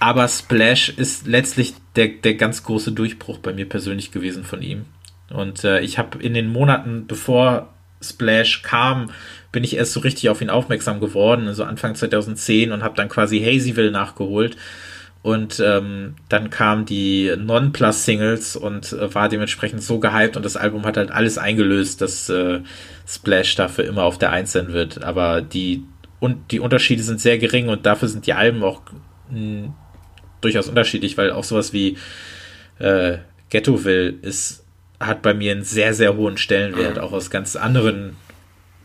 aber 0.00 0.26
Splash 0.26 0.88
ist 0.88 1.26
letztlich 1.26 1.74
der, 1.96 2.08
der 2.08 2.34
ganz 2.34 2.62
große 2.62 2.92
Durchbruch 2.92 3.38
bei 3.38 3.52
mir 3.52 3.68
persönlich 3.68 4.10
gewesen 4.10 4.42
von 4.42 4.62
ihm. 4.62 4.86
Und 5.30 5.64
äh, 5.64 5.80
ich 5.80 5.98
habe 5.98 6.22
in 6.22 6.32
den 6.32 6.48
Monaten, 6.48 7.06
bevor 7.06 7.74
Splash 8.02 8.62
kam, 8.62 9.10
bin 9.54 9.64
ich 9.64 9.76
erst 9.76 9.92
so 9.92 10.00
richtig 10.00 10.28
auf 10.28 10.42
ihn 10.42 10.50
aufmerksam 10.50 10.98
geworden, 10.98 11.46
also 11.46 11.62
Anfang 11.62 11.94
2010 11.94 12.72
und 12.72 12.82
habe 12.82 12.96
dann 12.96 13.08
quasi 13.08 13.38
Hazyville 13.40 13.92
nachgeholt. 13.92 14.56
Und 15.22 15.62
ähm, 15.64 16.16
dann 16.28 16.50
kamen 16.50 16.84
die 16.84 17.32
Non-Plus-Singles 17.34 18.56
und 18.56 18.92
äh, 18.92 19.14
war 19.14 19.30
dementsprechend 19.30 19.82
so 19.82 20.00
gehypt 20.00 20.36
und 20.36 20.44
das 20.44 20.56
Album 20.56 20.84
hat 20.84 20.98
halt 20.98 21.12
alles 21.12 21.38
eingelöst, 21.38 22.02
dass 22.02 22.28
äh, 22.28 22.60
Splash 23.06 23.54
dafür 23.54 23.84
immer 23.84 24.02
auf 24.02 24.18
der 24.18 24.32
Eins 24.32 24.52
sein 24.52 24.72
wird. 24.72 25.02
Aber 25.02 25.40
die, 25.40 25.84
und 26.18 26.50
die 26.50 26.60
Unterschiede 26.60 27.02
sind 27.04 27.20
sehr 27.20 27.38
gering 27.38 27.68
und 27.68 27.86
dafür 27.86 28.08
sind 28.08 28.26
die 28.26 28.34
Alben 28.34 28.62
auch 28.64 28.82
mh, 29.30 29.72
durchaus 30.40 30.68
unterschiedlich, 30.68 31.16
weil 31.16 31.30
auch 31.30 31.44
sowas 31.44 31.72
wie 31.72 31.96
äh, 32.80 33.18
Ghettoville 33.50 34.14
ist, 34.20 34.64
hat 34.98 35.22
bei 35.22 35.32
mir 35.32 35.52
einen 35.52 35.62
sehr, 35.62 35.94
sehr 35.94 36.16
hohen 36.16 36.36
Stellenwert, 36.38 36.98
auch 36.98 37.12
aus 37.12 37.30
ganz 37.30 37.56
anderen 37.56 38.16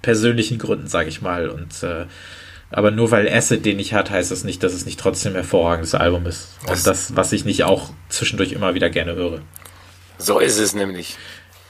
persönlichen 0.01 0.57
Gründen, 0.57 0.87
sage 0.87 1.09
ich 1.09 1.21
mal. 1.21 1.49
Und 1.49 1.83
äh, 1.83 2.05
aber 2.71 2.91
nur 2.91 3.09
weil 3.11 3.27
Acid 3.27 3.65
den 3.65 3.77
nicht 3.77 3.93
hat, 3.93 4.11
heißt 4.11 4.29
das 4.31 4.43
nicht, 4.43 4.61
dass 4.63 4.73
es 4.73 4.85
nicht 4.85 4.99
trotzdem 4.99 5.33
ein 5.33 5.37
hervorragendes 5.37 5.95
Album 5.95 6.25
ist. 6.27 6.49
Und 6.67 6.85
das, 6.85 7.15
was 7.15 7.31
ich 7.31 7.45
nicht 7.45 7.63
auch 7.63 7.91
zwischendurch 8.09 8.51
immer 8.51 8.75
wieder 8.75 8.89
gerne 8.89 9.15
höre. 9.15 9.41
So 10.17 10.39
ist 10.39 10.59
es 10.59 10.75
nämlich. 10.75 11.17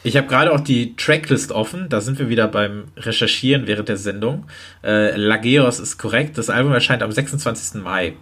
Ich 0.04 0.18
habe 0.18 0.28
gerade 0.28 0.52
auch 0.52 0.60
die 0.60 0.96
Tracklist 0.96 1.52
offen. 1.52 1.88
Da 1.89 2.02
sind 2.02 2.20
wir 2.20 2.30
wieder 2.30 2.48
beim 2.48 2.86
Recherchieren 2.98 3.68
während 3.68 3.89
der 3.89 3.98
Sendung. 3.98 4.48
Äh, 4.84 5.15
Lageos 5.15 5.80
ist 5.80 5.98
korrekt. 5.98 6.38
Das 6.38 6.50
Album 6.50 6.74
erscheint 6.74 7.04
am 7.04 7.12
26. 7.12 7.82
Mai. 7.82 8.13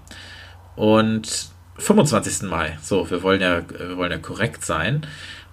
Und 0.75 1.49
25. 1.77 2.49
Mai. 2.49 2.77
So, 2.81 3.09
wir 3.09 3.23
wollen 3.23 3.41
ja, 3.41 3.61
wir 3.69 3.97
wollen 3.97 4.11
ja 4.11 4.17
korrekt 4.17 4.65
sein. 4.65 5.05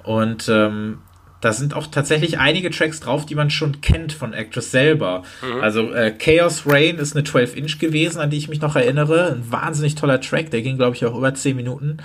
Und 0.02 0.48
ähm, 0.48 0.98
da 1.44 1.52
sind 1.52 1.74
auch 1.74 1.86
tatsächlich 1.86 2.38
einige 2.38 2.70
Tracks 2.70 3.00
drauf, 3.00 3.26
die 3.26 3.34
man 3.34 3.50
schon 3.50 3.82
kennt 3.82 4.14
von 4.14 4.32
Actress 4.32 4.70
selber. 4.70 5.24
Mhm. 5.42 5.60
Also 5.60 5.92
äh, 5.92 6.10
Chaos 6.10 6.62
Rain 6.64 6.96
ist 6.96 7.14
eine 7.14 7.26
12-Inch 7.26 7.78
gewesen, 7.78 8.18
an 8.18 8.30
die 8.30 8.38
ich 8.38 8.48
mich 8.48 8.62
noch 8.62 8.76
erinnere. 8.76 9.32
Ein 9.32 9.52
wahnsinnig 9.52 9.94
toller 9.94 10.22
Track, 10.22 10.50
der 10.50 10.62
ging, 10.62 10.76
glaube 10.76 10.96
ich, 10.96 11.04
auch 11.04 11.14
über 11.14 11.34
10 11.34 11.54
Minuten. 11.54 11.98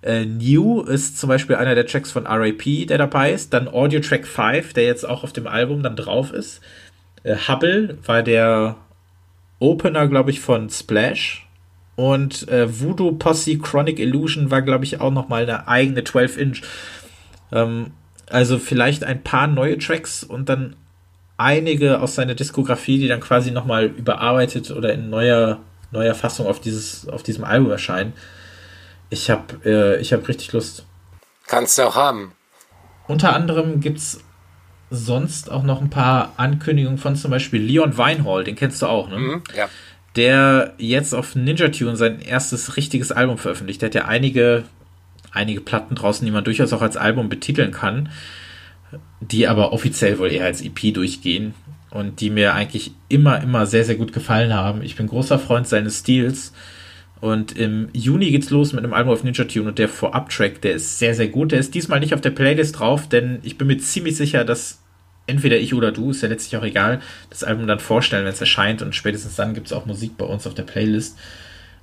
Äh, 0.00 0.24
New 0.24 0.80
ist 0.80 1.18
zum 1.18 1.28
Beispiel 1.28 1.56
einer 1.56 1.74
der 1.74 1.86
Tracks 1.86 2.10
von 2.10 2.26
RAP, 2.26 2.86
der 2.88 2.96
dabei 2.96 3.32
ist. 3.32 3.52
Dann 3.52 3.68
Audio 3.68 4.00
Track 4.00 4.26
5, 4.26 4.72
der 4.72 4.84
jetzt 4.84 5.06
auch 5.06 5.22
auf 5.22 5.34
dem 5.34 5.46
Album 5.46 5.82
dann 5.82 5.96
drauf 5.96 6.32
ist. 6.32 6.62
Äh, 7.24 7.36
Hubble 7.48 7.98
war 8.06 8.22
der 8.22 8.76
Opener, 9.58 10.08
glaube 10.08 10.30
ich, 10.30 10.40
von 10.40 10.70
Splash. 10.70 11.46
Und 11.94 12.48
äh, 12.48 12.80
Voodoo 12.80 13.12
Posse 13.12 13.58
Chronic 13.58 13.98
Illusion 13.98 14.50
war, 14.50 14.62
glaube 14.62 14.84
ich, 14.84 14.98
auch 15.00 15.12
nochmal 15.12 15.42
eine 15.42 15.68
eigene 15.68 16.00
12-Inch. 16.00 16.62
Ähm, 17.52 17.92
also 18.30 18.58
vielleicht 18.58 19.04
ein 19.04 19.22
paar 19.22 19.46
neue 19.46 19.78
Tracks 19.78 20.22
und 20.24 20.48
dann 20.48 20.76
einige 21.36 22.00
aus 22.00 22.14
seiner 22.14 22.34
Diskografie, 22.34 22.98
die 22.98 23.08
dann 23.08 23.20
quasi 23.20 23.50
nochmal 23.50 23.86
überarbeitet 23.86 24.70
oder 24.70 24.92
in 24.92 25.10
neuer, 25.10 25.60
neuer 25.90 26.14
Fassung 26.14 26.46
auf, 26.46 26.60
dieses, 26.60 27.08
auf 27.08 27.22
diesem 27.22 27.44
Album 27.44 27.70
erscheinen. 27.70 28.14
Ich 29.10 29.30
habe 29.30 29.64
äh, 29.68 30.02
hab 30.02 30.28
richtig 30.28 30.52
Lust. 30.52 30.84
Kannst 31.46 31.78
du 31.78 31.82
auch 31.82 31.94
haben. 31.94 32.32
Unter 33.06 33.34
anderem 33.34 33.80
gibt 33.80 33.98
es 33.98 34.20
sonst 34.90 35.50
auch 35.50 35.62
noch 35.62 35.80
ein 35.80 35.90
paar 35.90 36.32
Ankündigungen 36.36 36.98
von 36.98 37.16
zum 37.16 37.30
Beispiel 37.30 37.60
Leon 37.60 37.96
Weinhall, 37.98 38.44
den 38.44 38.56
kennst 38.56 38.82
du 38.82 38.86
auch, 38.86 39.08
ne? 39.08 39.18
Mhm, 39.18 39.42
ja. 39.56 39.68
Der 40.16 40.74
jetzt 40.78 41.14
auf 41.14 41.34
Ninja 41.34 41.68
Tune 41.68 41.96
sein 41.96 42.20
erstes 42.20 42.76
richtiges 42.76 43.12
Album 43.12 43.36
veröffentlicht. 43.36 43.82
Der 43.82 43.88
hat 43.90 43.94
ja 43.94 44.04
einige 44.06 44.64
einige 45.36 45.60
Platten 45.60 45.94
draußen, 45.94 46.24
die 46.24 46.32
man 46.32 46.44
durchaus 46.44 46.72
auch 46.72 46.82
als 46.82 46.96
Album 46.96 47.28
betiteln 47.28 47.70
kann, 47.70 48.08
die 49.20 49.46
aber 49.46 49.72
offiziell 49.72 50.18
wohl 50.18 50.32
eher 50.32 50.44
als 50.44 50.62
EP 50.62 50.92
durchgehen 50.92 51.54
und 51.90 52.20
die 52.20 52.30
mir 52.30 52.54
eigentlich 52.54 52.92
immer, 53.08 53.40
immer 53.42 53.66
sehr, 53.66 53.84
sehr 53.84 53.96
gut 53.96 54.12
gefallen 54.12 54.52
haben. 54.52 54.82
Ich 54.82 54.96
bin 54.96 55.06
großer 55.06 55.38
Freund 55.38 55.66
seines 55.66 56.00
Stils. 56.00 56.52
Und 57.20 57.56
im 57.56 57.88
Juni 57.94 58.30
geht's 58.30 58.50
los 58.50 58.74
mit 58.74 58.84
einem 58.84 58.92
Album 58.92 59.14
auf 59.14 59.24
Ninja 59.24 59.44
Tune 59.44 59.68
und 59.68 59.78
der 59.78 59.88
Vorab-Track, 59.88 60.60
der 60.60 60.74
ist 60.74 60.98
sehr, 60.98 61.14
sehr 61.14 61.28
gut. 61.28 61.52
Der 61.52 61.60
ist 61.60 61.74
diesmal 61.74 62.00
nicht 62.00 62.12
auf 62.12 62.20
der 62.20 62.30
Playlist 62.30 62.78
drauf, 62.78 63.08
denn 63.08 63.38
ich 63.42 63.56
bin 63.56 63.68
mir 63.68 63.78
ziemlich 63.78 64.16
sicher, 64.16 64.44
dass 64.44 64.82
entweder 65.26 65.56
ich 65.56 65.74
oder 65.74 65.92
du, 65.92 66.10
ist 66.10 66.22
ja 66.22 66.28
letztlich 66.28 66.60
auch 66.60 66.64
egal, 66.64 67.00
das 67.30 67.42
Album 67.42 67.66
dann 67.66 67.80
vorstellen, 67.80 68.24
wenn 68.24 68.32
es 68.32 68.40
erscheint 68.40 68.82
und 68.82 68.94
spätestens 68.94 69.34
dann 69.36 69.54
gibt 69.54 69.66
es 69.66 69.72
auch 69.72 69.86
Musik 69.86 70.16
bei 70.18 70.26
uns 70.26 70.46
auf 70.46 70.54
der 70.54 70.64
Playlist. 70.64 71.18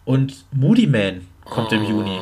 Und 0.05 0.45
Moody 0.51 0.87
Man 0.87 1.21
kommt 1.45 1.71
im 1.71 1.83
Juni. 1.83 2.19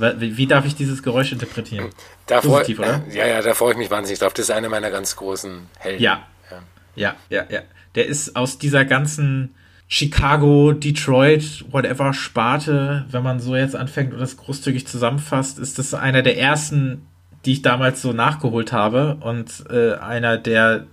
Wie, 0.00 0.36
wie 0.36 0.46
darf 0.46 0.66
ich 0.66 0.74
dieses 0.74 1.02
Geräusch 1.02 1.32
interpretieren? 1.32 1.90
Da 2.26 2.40
Positiv, 2.40 2.78
oder? 2.78 3.02
Ja, 3.10 3.26
ja, 3.26 3.42
da 3.42 3.54
freue 3.54 3.72
ich 3.72 3.78
mich 3.78 3.90
wahnsinnig 3.90 4.18
drauf. 4.18 4.32
Das 4.32 4.46
ist 4.46 4.50
einer 4.50 4.68
meiner 4.68 4.90
ganz 4.90 5.16
großen 5.16 5.66
Helden. 5.78 6.02
Ja. 6.02 6.26
Ja, 6.50 6.62
ja, 6.94 7.16
ja. 7.28 7.46
ja. 7.50 7.60
Der 7.94 8.06
ist 8.06 8.36
aus 8.36 8.58
dieser 8.58 8.84
ganzen 8.84 9.54
Chicago, 9.88 10.72
Detroit, 10.72 11.64
whatever 11.70 12.12
Sparte, 12.12 13.06
wenn 13.10 13.22
man 13.22 13.40
so 13.40 13.54
jetzt 13.54 13.76
anfängt 13.76 14.12
und 14.12 14.20
das 14.20 14.36
großzügig 14.36 14.86
zusammenfasst, 14.86 15.58
ist 15.58 15.78
das 15.78 15.94
einer 15.94 16.22
der 16.22 16.38
ersten 16.38 17.06
die 17.46 17.52
ich 17.52 17.62
damals 17.62 18.02
so 18.02 18.12
nachgeholt 18.12 18.72
habe 18.72 19.16
und 19.20 19.64
äh, 19.70 19.94
einer, 19.94 20.36
der, 20.36 20.86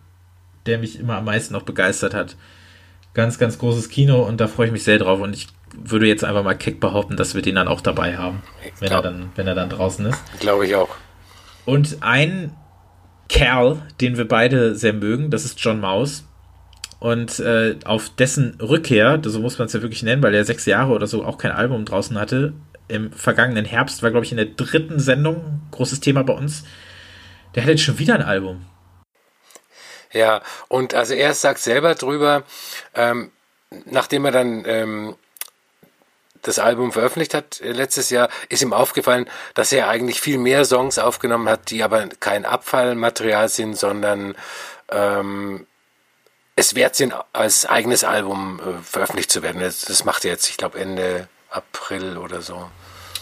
der 0.67 0.77
mich 0.77 0.99
immer 0.99 1.17
am 1.17 1.25
meisten 1.25 1.53
noch 1.53 1.63
begeistert 1.63 2.13
hat. 2.13 2.37
Ganz, 3.15 3.39
ganz 3.39 3.57
großes 3.57 3.89
Kino 3.89 4.21
und 4.21 4.39
da 4.39 4.47
freue 4.47 4.67
ich 4.67 4.71
mich 4.71 4.83
sehr 4.83 4.99
drauf 4.99 5.19
und 5.19 5.33
ich 5.33 5.47
würde 5.73 6.07
jetzt 6.07 6.23
einfach 6.23 6.43
mal 6.43 6.55
keck 6.55 6.79
behaupten, 6.79 7.17
dass 7.17 7.35
wir 7.35 7.41
den 7.41 7.55
dann 7.55 7.67
auch 7.67 7.81
dabei 7.81 8.17
haben, 8.17 8.41
wenn, 8.79 8.91
er, 8.91 9.01
dann, 9.01 9.31
wenn 9.35 9.47
er 9.47 9.55
dann 9.55 9.69
draußen 9.69 10.05
ist. 10.05 10.19
Glaube 10.39 10.65
ich 10.65 10.75
auch. 10.75 10.89
Und 11.65 11.97
ein 12.01 12.55
Kerl, 13.29 13.81
den 14.01 14.17
wir 14.17 14.27
beide 14.27 14.75
sehr 14.75 14.93
mögen, 14.93 15.31
das 15.31 15.45
ist 15.45 15.59
John 15.59 15.79
Maus. 15.79 16.23
Und 16.99 17.39
äh, 17.39 17.77
auf 17.83 18.09
dessen 18.09 18.57
Rückkehr, 18.61 19.19
so 19.23 19.39
muss 19.39 19.57
man 19.57 19.65
es 19.65 19.73
ja 19.73 19.81
wirklich 19.81 20.03
nennen, 20.03 20.23
weil 20.23 20.33
er 20.33 20.45
sechs 20.45 20.65
Jahre 20.65 20.93
oder 20.93 21.07
so 21.07 21.25
auch 21.25 21.37
kein 21.37 21.51
Album 21.51 21.83
draußen 21.83 22.17
hatte, 22.17 22.53
im 22.87 23.11
vergangenen 23.11 23.65
Herbst, 23.65 24.03
war 24.03 24.11
glaube 24.11 24.25
ich 24.25 24.31
in 24.31 24.37
der 24.37 24.45
dritten 24.45 24.99
Sendung, 24.99 25.61
großes 25.71 25.99
Thema 25.99 26.23
bei 26.23 26.33
uns. 26.33 26.63
Der 27.55 27.63
hat 27.63 27.69
jetzt 27.69 27.83
schon 27.83 27.99
wieder 27.99 28.15
ein 28.15 28.21
Album. 28.21 28.65
Ja, 30.11 30.41
und 30.67 30.93
also 30.93 31.13
er 31.13 31.33
sagt 31.33 31.59
selber 31.59 31.95
drüber, 31.95 32.43
ähm, 32.93 33.31
nachdem 33.85 34.25
er 34.25 34.31
dann 34.31 34.63
ähm, 34.65 35.15
das 36.43 36.59
Album 36.59 36.91
veröffentlicht 36.91 37.33
hat 37.33 37.59
äh, 37.61 37.71
letztes 37.71 38.09
Jahr, 38.09 38.29
ist 38.49 38.61
ihm 38.61 38.73
aufgefallen, 38.73 39.27
dass 39.55 39.71
er 39.71 39.89
eigentlich 39.89 40.21
viel 40.21 40.37
mehr 40.37 40.65
Songs 40.65 40.99
aufgenommen 40.99 41.49
hat, 41.49 41.71
die 41.71 41.83
aber 41.83 42.07
kein 42.19 42.45
Abfallmaterial 42.45 43.49
sind, 43.49 43.77
sondern 43.77 44.35
ähm, 44.91 45.65
es 46.55 46.75
wert 46.75 46.95
sind, 46.95 47.15
als 47.33 47.65
eigenes 47.65 48.03
Album 48.03 48.59
äh, 48.59 48.83
veröffentlicht 48.83 49.31
zu 49.31 49.41
werden. 49.41 49.61
Das, 49.61 49.81
das 49.81 50.05
macht 50.05 50.23
er 50.25 50.31
jetzt, 50.31 50.49
ich 50.49 50.57
glaube, 50.57 50.79
Ende 50.79 51.27
April 51.49 52.17
oder 52.17 52.41
so. 52.41 52.69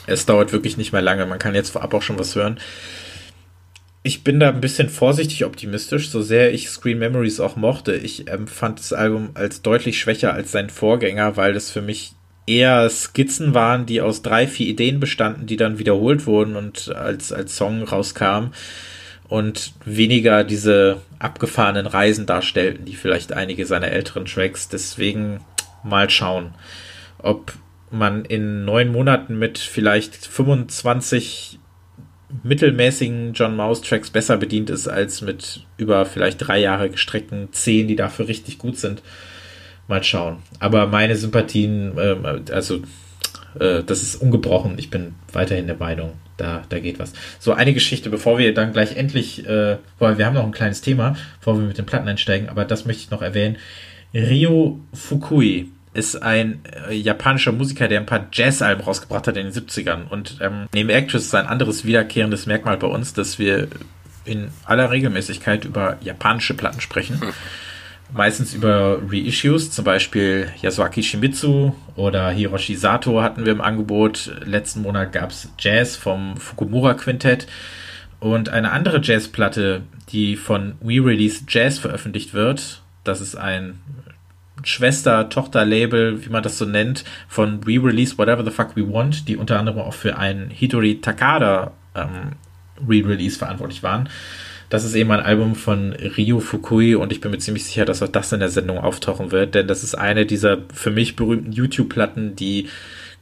Es 0.07 0.25
dauert 0.25 0.51
wirklich 0.51 0.77
nicht 0.77 0.91
mehr 0.91 1.01
lange. 1.01 1.25
Man 1.25 1.39
kann 1.39 1.55
jetzt 1.55 1.69
vorab 1.69 1.93
auch 1.93 2.01
schon 2.01 2.19
was 2.19 2.35
hören. 2.35 2.59
Ich 4.03 4.23
bin 4.23 4.39
da 4.39 4.49
ein 4.49 4.61
bisschen 4.61 4.89
vorsichtig 4.89 5.45
optimistisch, 5.45 6.09
so 6.09 6.23
sehr 6.23 6.53
ich 6.53 6.69
Screen 6.69 6.97
Memories 6.97 7.39
auch 7.39 7.55
mochte. 7.55 7.95
Ich 7.95 8.27
empfand 8.27 8.79
das 8.79 8.93
Album 8.93 9.29
als 9.35 9.61
deutlich 9.61 9.99
schwächer 9.99 10.33
als 10.33 10.51
sein 10.51 10.71
Vorgänger, 10.71 11.37
weil 11.37 11.53
das 11.53 11.69
für 11.69 11.83
mich 11.83 12.15
eher 12.45 12.89
Skizzen 12.89 13.53
waren, 13.53 13.85
die 13.85 14.01
aus 14.01 14.21
drei, 14.21 14.47
vier 14.47 14.67
Ideen 14.67 14.99
bestanden, 14.99 15.45
die 15.45 15.57
dann 15.57 15.79
wiederholt 15.79 16.25
wurden 16.25 16.55
und 16.55 16.93
als, 16.95 17.31
als 17.31 17.55
Song 17.55 17.83
rauskamen 17.83 18.51
und 19.27 19.73
weniger 19.85 20.43
diese 20.43 21.01
abgefahrenen 21.19 21.87
Reisen 21.87 22.25
darstellten, 22.25 22.85
die 22.85 22.95
vielleicht 22.95 23.31
einige 23.31 23.65
seiner 23.65 23.87
älteren 23.87 24.25
Tracks. 24.25 24.67
Deswegen 24.67 25.39
mal 25.83 26.09
schauen, 26.09 26.53
ob 27.19 27.53
man 27.91 28.25
in 28.25 28.65
neun 28.65 28.91
Monaten 28.91 29.37
mit 29.37 29.57
vielleicht 29.57 30.15
25 30.15 31.59
mittelmäßigen 32.43 33.33
John 33.33 33.55
Mouse 33.55 33.81
Tracks 33.81 34.09
besser 34.09 34.37
bedient 34.37 34.69
ist 34.69 34.87
als 34.87 35.21
mit 35.21 35.65
über 35.77 36.05
vielleicht 36.05 36.47
drei 36.47 36.59
Jahre 36.59 36.89
gestreckten 36.89 37.49
zehn, 37.51 37.87
die 37.87 37.95
dafür 37.95 38.27
richtig 38.27 38.57
gut 38.57 38.77
sind. 38.77 39.01
Mal 39.91 40.03
schauen. 40.03 40.37
Aber 40.59 40.87
meine 40.87 41.15
Sympathien, 41.15 41.97
äh, 41.97 42.51
also 42.51 42.81
äh, 43.59 43.83
das 43.83 44.01
ist 44.01 44.15
ungebrochen. 44.15 44.75
Ich 44.77 44.89
bin 44.89 45.15
weiterhin 45.33 45.67
der 45.67 45.77
Meinung, 45.77 46.13
da, 46.37 46.63
da 46.69 46.79
geht 46.79 46.97
was. 46.97 47.13
So, 47.39 47.53
eine 47.53 47.73
Geschichte, 47.73 48.09
bevor 48.09 48.37
wir 48.37 48.53
dann 48.53 48.73
gleich 48.73 48.95
endlich, 48.95 49.45
äh, 49.45 49.77
weil 49.99 50.17
wir 50.17 50.25
haben 50.25 50.33
noch 50.33 50.45
ein 50.45 50.51
kleines 50.51 50.81
Thema, 50.81 51.15
bevor 51.39 51.59
wir 51.59 51.67
mit 51.67 51.77
den 51.77 51.85
Platten 51.85 52.07
einsteigen, 52.07 52.49
aber 52.49 52.65
das 52.65 52.85
möchte 52.85 53.03
ich 53.03 53.11
noch 53.11 53.21
erwähnen. 53.21 53.57
Ryo 54.13 54.79
Fukui 54.93 55.69
ist 55.93 56.21
ein 56.23 56.61
äh, 56.89 56.95
japanischer 56.95 57.51
Musiker, 57.51 57.87
der 57.87 57.99
ein 57.99 58.05
paar 58.05 58.27
Jazz-Alben 58.31 58.83
rausgebracht 58.83 59.27
hat 59.27 59.35
in 59.35 59.51
den 59.51 59.53
70ern. 59.53 60.07
Und 60.09 60.37
ähm, 60.41 60.67
neben 60.73 60.89
Actress 60.89 61.25
ist 61.25 61.35
ein 61.35 61.47
anderes 61.47 61.83
wiederkehrendes 61.83 62.45
Merkmal 62.45 62.77
bei 62.77 62.87
uns, 62.87 63.13
dass 63.13 63.39
wir 63.39 63.67
in 64.23 64.51
aller 64.65 64.91
Regelmäßigkeit 64.91 65.65
über 65.65 65.97
japanische 66.01 66.53
Platten 66.53 66.79
sprechen. 66.79 67.19
Hm. 67.19 67.33
Meistens 68.13 68.53
über 68.53 68.99
Reissues, 69.09 69.71
zum 69.71 69.85
Beispiel 69.85 70.49
Yasuaki 70.61 71.01
Shimizu 71.01 71.73
oder 71.95 72.29
Hiroshi 72.29 72.75
Sato 72.75 73.21
hatten 73.21 73.45
wir 73.45 73.53
im 73.53 73.61
Angebot. 73.61 74.31
Letzten 74.43 74.81
Monat 74.81 75.13
gab 75.13 75.31
es 75.31 75.49
Jazz 75.57 75.95
vom 75.95 76.35
Fukumura 76.35 76.93
Quintett. 76.93 77.47
Und 78.19 78.49
eine 78.49 78.71
andere 78.71 79.01
Jazzplatte, 79.01 79.83
die 80.09 80.35
von 80.35 80.75
We 80.81 81.03
Release 81.03 81.45
Jazz 81.47 81.79
veröffentlicht 81.79 82.33
wird, 82.33 82.81
das 83.03 83.21
ist 83.21 83.35
ein 83.35 83.79
Schwester-Tochter-Label, 84.63 86.23
wie 86.25 86.29
man 86.29 86.43
das 86.43 86.57
so 86.57 86.65
nennt, 86.65 87.03
von 87.27 87.65
We 87.65 87.83
Release 87.83 88.17
Whatever 88.17 88.43
the 88.43 88.51
Fuck 88.51 88.75
We 88.75 88.87
Want, 88.91 89.27
die 89.27 89.37
unter 89.37 89.57
anderem 89.57 89.79
auch 89.79 89.93
für 89.93 90.17
einen 90.17 90.49
Hitori 90.49 91.01
Takada 91.01 91.71
ähm, 91.95 92.33
Re-Release 92.87 93.37
verantwortlich 93.37 93.83
waren. 93.83 94.09
Das 94.71 94.85
ist 94.85 94.95
eben 94.95 95.11
ein 95.11 95.19
Album 95.19 95.55
von 95.55 95.91
Ryu 95.91 96.39
Fukui 96.39 96.95
und 96.95 97.11
ich 97.11 97.19
bin 97.19 97.29
mir 97.29 97.39
ziemlich 97.39 97.65
sicher, 97.65 97.83
dass 97.83 98.01
auch 98.01 98.07
das 98.07 98.31
in 98.31 98.39
der 98.39 98.47
Sendung 98.47 98.77
auftauchen 98.77 99.29
wird, 99.31 99.53
denn 99.53 99.67
das 99.67 99.83
ist 99.83 99.95
eine 99.95 100.25
dieser 100.25 100.59
für 100.73 100.91
mich 100.91 101.17
berühmten 101.17 101.51
YouTube-Platten, 101.51 102.37
die 102.37 102.69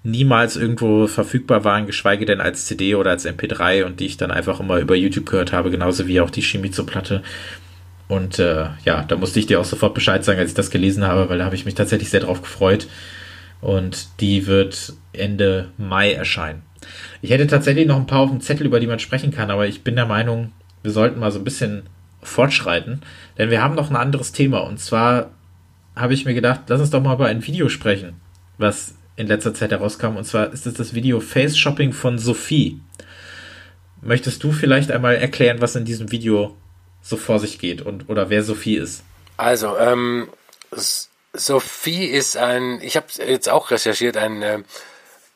niemals 0.03 0.57
irgendwo 0.57 1.07
verfügbar 1.07 1.63
waren, 1.63 1.88
geschweige 1.88 2.27
denn 2.27 2.39
als 2.39 2.67
CD 2.67 2.93
oder 2.93 3.09
als 3.09 3.25
MP3 3.25 3.83
und 3.83 3.99
die 3.99 4.05
ich 4.05 4.17
dann 4.17 4.29
einfach 4.29 4.59
immer 4.59 4.77
über 4.77 4.95
YouTube 4.95 5.25
gehört 5.25 5.51
habe, 5.51 5.71
genauso 5.71 6.05
wie 6.05 6.21
auch 6.21 6.29
die 6.29 6.43
Shimizu-Platte. 6.43 7.23
Und 8.07 8.38
äh, 8.38 8.67
ja, 8.85 9.03
da 9.07 9.15
musste 9.15 9.39
ich 9.39 9.47
dir 9.47 9.59
auch 9.59 9.65
sofort 9.65 9.95
Bescheid 9.95 10.23
sagen, 10.23 10.38
als 10.38 10.51
ich 10.51 10.55
das 10.55 10.69
gelesen 10.69 11.07
habe, 11.07 11.29
weil 11.29 11.39
da 11.39 11.45
habe 11.45 11.55
ich 11.55 11.65
mich 11.65 11.73
tatsächlich 11.73 12.12
sehr 12.12 12.21
drauf 12.21 12.43
gefreut. 12.43 12.85
Und 13.59 14.19
die 14.19 14.45
wird 14.45 14.93
Ende 15.13 15.69
Mai 15.79 16.13
erscheinen. 16.13 16.62
Ich 17.23 17.31
hätte 17.31 17.47
tatsächlich 17.47 17.88
noch 17.88 17.97
ein 17.97 18.07
paar 18.07 18.19
auf 18.19 18.29
dem 18.29 18.39
Zettel, 18.39 18.67
über 18.67 18.79
die 18.79 18.88
man 18.88 18.99
sprechen 18.99 19.31
kann, 19.31 19.49
aber 19.49 19.67
ich 19.67 19.83
bin 19.83 19.95
der 19.95 20.05
Meinung, 20.05 20.51
wir 20.84 20.92
sollten 20.92 21.20
mal 21.20 21.32
so 21.32 21.39
ein 21.39 21.44
bisschen 21.44 21.89
fortschreiten, 22.22 23.02
denn 23.38 23.50
wir 23.50 23.62
haben 23.62 23.76
noch 23.76 23.89
ein 23.89 23.96
anderes 23.96 24.32
Thema. 24.32 24.60
Und 24.60 24.80
zwar 24.80 25.32
habe 25.96 26.13
ich 26.13 26.26
mir 26.26 26.34
gedacht, 26.34 26.62
lass 26.68 26.80
uns 26.80 26.89
doch 26.89 27.02
mal 27.02 27.15
über 27.15 27.28
ein 27.28 27.46
Video 27.46 27.70
sprechen, 27.70 28.20
was 28.58 28.96
in 29.15 29.28
letzter 29.28 29.54
Zeit 29.54 29.72
herauskam. 29.72 30.15
Und 30.15 30.26
zwar 30.26 30.52
ist 30.54 30.65
es 30.65 30.74
das 30.74 30.94
Video 30.94 31.20
Face 31.20 31.58
Shopping 31.58 31.94
von 31.94 32.18
Sophie. 32.18 32.80
Möchtest 34.02 34.44
du 34.44 34.52
vielleicht 34.52 34.92
einmal 34.92 35.15
erklären, 35.15 35.62
was 35.62 35.76
in 35.76 35.86
diesem 35.86 36.12
Video 36.12 36.56
so 37.02 37.18
vor 37.18 37.39
sich 37.39 37.60
geht 37.60 37.82
und 37.82 38.10
oder 38.10 38.30
wer 38.30 38.44
Sophie 38.44 38.76
ist. 38.76 39.04
Also, 39.38 39.78
ähm, 39.78 40.30
Sophie 41.34 42.06
ist 42.06 42.38
ein, 42.38 42.80
ich 42.82 42.96
habe 42.96 43.08
jetzt 43.26 43.50
auch 43.50 43.72
recherchiert, 43.72 44.18
ein 44.18 44.42
äh, 44.42 44.60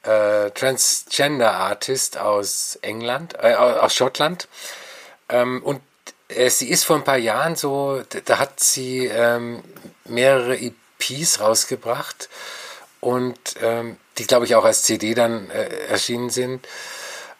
äh, 0.04 0.52
Transgender 0.52 1.54
Artist 1.54 2.18
aus 2.18 2.78
England, 2.82 3.36
äh, 3.42 3.54
aus 3.56 3.96
Schottland. 3.96 4.48
Ähm, 5.34 5.62
und 5.64 5.82
äh, 6.30 6.50
sie 6.50 6.70
ist 6.70 6.86
vor 6.86 6.96
ein 6.96 7.04
paar 7.04 7.18
Jahren 7.18 7.56
so, 7.56 8.04
da 8.26 8.38
hat 8.38 8.60
sie 8.60 9.08
ähm, 9.08 9.64
mehrere 10.06 10.58
EPs 10.58 11.40
rausgebracht 11.40 12.30
und 13.02 13.40
ähm, 13.62 13.98
die, 14.20 14.28
glaube 14.28 14.46
ich, 14.46 14.56
auch 14.56 14.64
als 14.64 14.84
CD 14.84 15.16
dann 15.16 15.50
äh, 15.50 15.88
erschienen 15.88 16.30
sind. 16.30 16.68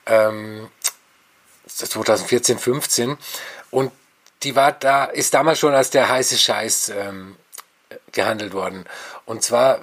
2014, 0.06 2.56
ähm, 2.56 2.60
15. 2.60 3.18
Und 3.70 3.92
die 4.42 4.56
war 4.56 4.72
da, 4.74 5.06
ist 5.06 5.34
damals 5.34 5.60
schon 5.60 5.74
als 5.74 5.92
der 5.92 6.10
heiße 6.10 6.38
Scheiß 6.38 6.90
ähm, 6.90 7.38
gehandelt 8.12 8.54
worden. 8.54 8.86
Und 9.26 9.44
zwar 9.44 9.80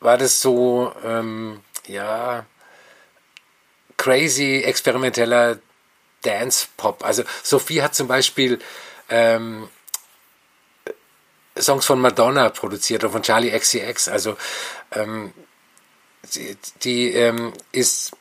war 0.00 0.18
das 0.18 0.42
so, 0.42 0.92
ähm, 1.04 1.62
ja, 1.86 2.44
crazy 3.96 4.62
experimenteller 4.62 5.58
Dance-Pop. 6.26 7.04
Also 7.04 7.22
Sophie 7.42 7.82
hat 7.82 7.94
zum 7.94 8.08
Beispiel 8.08 8.58
ähm, 9.08 9.68
Songs 11.58 11.86
von 11.86 12.00
Madonna 12.00 12.50
produziert 12.50 13.04
oder 13.04 13.12
von 13.12 13.22
Charlie 13.22 13.56
XCX. 13.56 14.08
Also 14.08 14.36
ähm, 14.92 15.32
die, 16.34 16.56
die 16.82 17.12
ähm, 17.12 17.52
ist 17.72 18.12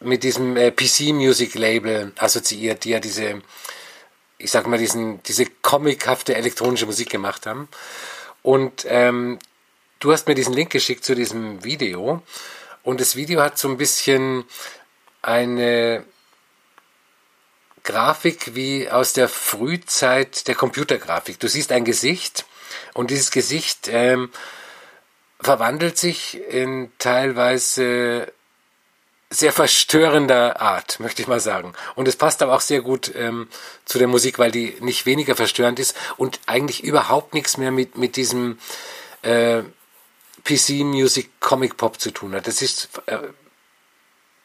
mit 0.00 0.22
diesem 0.22 0.56
äh, 0.56 0.70
PC 0.70 1.12
Music 1.12 1.54
Label 1.54 2.12
assoziiert, 2.18 2.84
die 2.84 2.90
ja 2.90 3.00
diese, 3.00 3.40
ich 4.38 4.50
sag 4.50 4.66
mal, 4.66 4.78
diesen, 4.78 5.22
diese 5.22 5.46
comichafte 5.46 6.34
elektronische 6.34 6.86
Musik 6.86 7.10
gemacht 7.10 7.46
haben. 7.46 7.68
Und 8.42 8.84
ähm, 8.88 9.38
du 10.00 10.12
hast 10.12 10.26
mir 10.26 10.34
diesen 10.34 10.54
Link 10.54 10.70
geschickt 10.70 11.04
zu 11.04 11.14
diesem 11.14 11.64
Video 11.64 12.22
und 12.82 13.00
das 13.00 13.16
Video 13.16 13.40
hat 13.40 13.58
so 13.58 13.68
ein 13.68 13.76
bisschen 13.76 14.44
eine 15.22 16.04
Grafik 17.84 18.54
wie 18.54 18.88
aus 18.90 19.12
der 19.12 19.28
Frühzeit 19.28 20.46
der 20.46 20.54
Computergrafik. 20.54 21.40
Du 21.40 21.48
siehst 21.48 21.72
ein 21.72 21.84
Gesicht 21.84 22.44
und 22.94 23.10
dieses 23.10 23.30
Gesicht 23.30 23.88
ähm, 23.88 24.30
verwandelt 25.40 25.98
sich 25.98 26.40
in 26.48 26.92
teilweise 26.98 28.32
sehr 29.30 29.52
verstörender 29.52 30.60
Art, 30.60 31.00
möchte 31.00 31.22
ich 31.22 31.28
mal 31.28 31.40
sagen. 31.40 31.72
Und 31.94 32.06
es 32.06 32.16
passt 32.16 32.42
aber 32.42 32.54
auch 32.54 32.60
sehr 32.60 32.82
gut 32.82 33.12
ähm, 33.16 33.48
zu 33.84 33.98
der 33.98 34.08
Musik, 34.08 34.38
weil 34.38 34.50
die 34.50 34.76
nicht 34.80 35.06
weniger 35.06 35.34
verstörend 35.34 35.78
ist 35.78 35.96
und 36.18 36.38
eigentlich 36.46 36.84
überhaupt 36.84 37.32
nichts 37.32 37.56
mehr 37.56 37.70
mit, 37.70 37.96
mit 37.96 38.16
diesem 38.16 38.58
äh, 39.22 39.62
PC-Music 40.44 41.40
Comic 41.40 41.76
Pop 41.76 41.98
zu 41.98 42.10
tun 42.10 42.34
hat. 42.34 42.46
Das 42.46 42.60
ist 42.60 42.90
äh, 43.06 43.18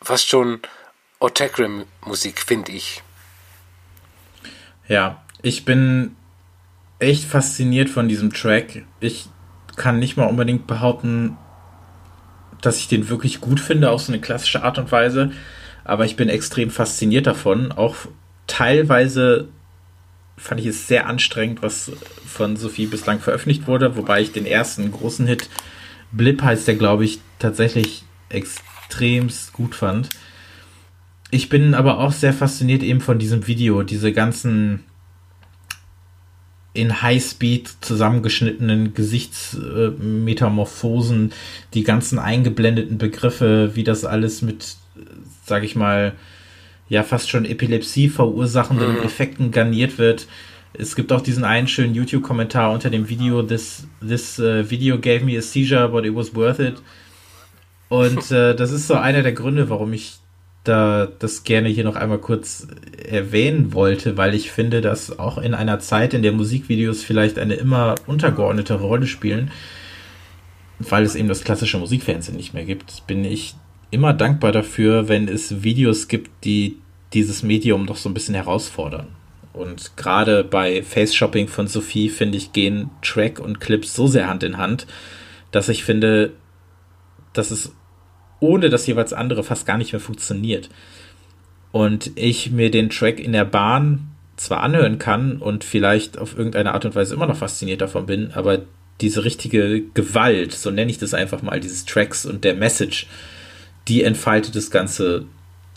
fast 0.02 0.28
schon 0.28 0.62
Otacrim-Musik, 1.20 2.40
finde 2.40 2.72
ich. 2.72 3.04
Ja, 4.88 5.24
ich 5.42 5.66
bin 5.66 6.16
echt 7.00 7.26
fasziniert 7.26 7.90
von 7.90 8.08
diesem 8.08 8.34
Track. 8.34 8.86
Ich 9.00 9.28
kann 9.76 10.00
nicht 10.00 10.18
mal 10.18 10.26
unbedingt 10.26 10.66
behaupten, 10.68 11.38
dass 12.62 12.80
ich 12.80 12.88
den 12.88 13.10
wirklich 13.10 13.40
gut 13.40 13.60
finde, 13.60 13.92
auf 13.92 14.02
so 14.02 14.12
eine 14.12 14.22
klassische 14.22 14.64
Art 14.64 14.78
und 14.78 14.92
Weise. 14.92 15.32
Aber 15.84 16.06
ich 16.06 16.16
bin 16.16 16.30
extrem 16.30 16.70
fasziniert 16.70 17.28
davon. 17.28 17.72
Auch 17.72 17.96
teilweise 18.48 19.50
fand 20.38 20.60
ich 20.60 20.68
es 20.68 20.88
sehr 20.88 21.08
anstrengend, 21.08 21.62
was 21.62 21.92
von 22.26 22.58
Sophie 22.58 22.86
bislang 22.86 23.20
veröffentlicht 23.20 23.68
wurde, 23.68 23.96
wobei 23.98 24.22
ich 24.22 24.32
den 24.32 24.46
ersten 24.46 24.92
großen 24.92 25.26
Hit, 25.28 25.50
Blip 26.12 26.42
heißt 26.42 26.68
der, 26.68 26.76
glaube 26.76 27.06
ich, 27.06 27.20
tatsächlich 27.40 28.04
extremst 28.30 29.54
gut 29.54 29.76
fand. 29.76 30.10
Ich 31.30 31.50
bin 31.50 31.74
aber 31.74 32.00
auch 32.00 32.14
sehr 32.14 32.32
fasziniert 32.34 32.84
eben 32.84 33.02
von 33.02 33.20
diesem 33.20 33.48
Video, 33.48 33.84
diese 33.84 34.14
ganzen 34.14 34.86
in 36.74 37.02
Highspeed 37.02 37.70
zusammengeschnittenen 37.82 38.94
Gesichtsmetamorphosen, 38.94 41.34
die 41.74 41.84
ganzen 41.84 42.20
eingeblendeten 42.20 42.98
Begriffe, 43.00 43.76
wie 43.76 43.84
das 43.84 44.06
alles 44.06 44.44
mit, 44.44 44.78
sag 45.44 45.64
ich 45.64 45.76
mal, 45.76 46.14
ja 46.88 47.04
fast 47.04 47.30
schon 47.30 47.44
Epilepsie 47.46 48.10
verursachenden 48.10 48.98
mhm. 48.98 49.04
Effekten 49.04 49.52
garniert 49.52 49.98
wird. 49.98 50.28
Es 50.74 50.96
gibt 50.96 51.12
auch 51.12 51.22
diesen 51.22 51.44
einen 51.44 51.68
schönen 51.68 51.96
YouTube-Kommentar 51.96 52.72
unter 52.72 52.92
dem 52.92 53.10
Video, 53.10 53.42
this, 53.42 53.88
this 54.08 54.38
uh, 54.40 54.70
video 54.70 55.00
gave 55.00 55.26
me 55.26 55.36
a 55.38 55.42
seizure, 55.42 55.90
but 55.90 56.06
it 56.06 56.16
was 56.16 56.36
worth 56.36 56.60
it. 56.60 56.76
Und 57.90 58.32
äh, 58.32 58.56
das 58.56 58.72
ist 58.72 58.88
so 58.88 58.94
einer 58.94 59.24
der 59.24 59.34
Gründe, 59.34 59.70
warum 59.70 59.92
ich 59.94 60.20
da 60.68 61.08
das 61.20 61.44
gerne 61.44 61.70
hier 61.70 61.84
noch 61.84 61.96
einmal 61.96 62.20
kurz 62.20 62.68
erwähnen 63.08 63.74
wollte, 63.74 64.18
weil 64.18 64.34
ich 64.34 64.52
finde, 64.52 64.82
dass 64.82 65.20
auch 65.20 65.38
in 65.38 65.54
einer 65.54 65.80
Zeit, 65.80 66.14
in 66.14 66.22
der 66.22 66.32
Musikvideos 66.32 67.04
vielleicht 67.04 67.40
eine 67.40 67.56
immer 67.56 67.96
untergeordnete 68.06 68.76
Rolle 68.76 69.08
spielen, 69.08 69.52
weil 70.80 71.04
es 71.04 71.16
eben 71.16 71.28
das 71.28 71.44
klassische 71.44 71.78
Musikfernsehen 71.78 72.38
nicht 72.38 72.54
mehr 72.54 72.66
gibt, 72.66 73.08
bin 73.08 73.26
ich 73.26 73.56
immer 73.90 74.14
dankbar 74.14 74.52
dafür, 74.52 75.08
wenn 75.08 75.28
es 75.28 75.64
Videos 75.64 76.08
gibt, 76.08 76.44
die 76.44 76.78
dieses 77.14 77.44
Medium 77.44 77.86
doch 77.86 77.96
so 77.96 78.10
ein 78.10 78.14
bisschen 78.14 78.36
herausfordern. 78.36 79.08
Und 79.54 79.98
gerade 79.98 80.44
bei 80.44 80.84
Face 80.84 81.16
Shopping 81.16 81.48
von 81.48 81.68
Sophie, 81.68 82.10
finde 82.10 82.38
ich, 82.38 82.54
gehen 82.54 82.92
Track 83.02 83.40
und 83.40 83.60
Clips 83.60 83.96
so 83.96 84.08
sehr 84.08 84.28
Hand 84.28 84.44
in 84.44 84.58
Hand, 84.58 84.86
dass 85.52 85.70
ich 85.70 85.84
finde, 85.84 86.34
dass 87.34 87.50
es 87.52 87.74
ohne 88.40 88.70
das 88.70 88.88
jeweils 88.88 89.14
andere 89.14 89.44
fast 89.44 89.66
gar 89.66 89.78
nicht 89.78 89.94
mehr 89.94 90.00
funktioniert. 90.00 90.70
Und 91.72 92.12
ich 92.16 92.52
mir 92.52 92.72
den 92.72 92.90
Track 92.90 93.20
in 93.20 93.34
der 93.34 93.46
Bahn 93.46 94.12
zwar 94.38 94.62
anhören 94.62 95.00
kann 95.00 95.38
und 95.38 95.64
vielleicht 95.64 96.18
auf 96.18 96.38
irgendeine 96.38 96.74
Art 96.74 96.86
und 96.86 96.96
Weise 96.96 97.16
immer 97.16 97.28
noch 97.28 97.38
fasziniert 97.38 97.82
davon 97.82 98.06
bin, 98.06 98.32
aber 98.34 98.62
diese 99.02 99.24
richtige 99.24 99.82
Gewalt, 99.94 100.54
so 100.54 100.72
nenne 100.72 100.92
ich 100.92 100.98
das 100.98 101.14
einfach 101.14 101.42
mal, 101.42 101.60
dieses 101.60 101.86
Tracks 101.86 102.26
und 102.26 102.44
der 102.44 102.56
Message, 102.56 103.08
die 103.88 104.04
entfaltet 104.04 104.56
das 104.56 104.72
Ganze 104.72 105.26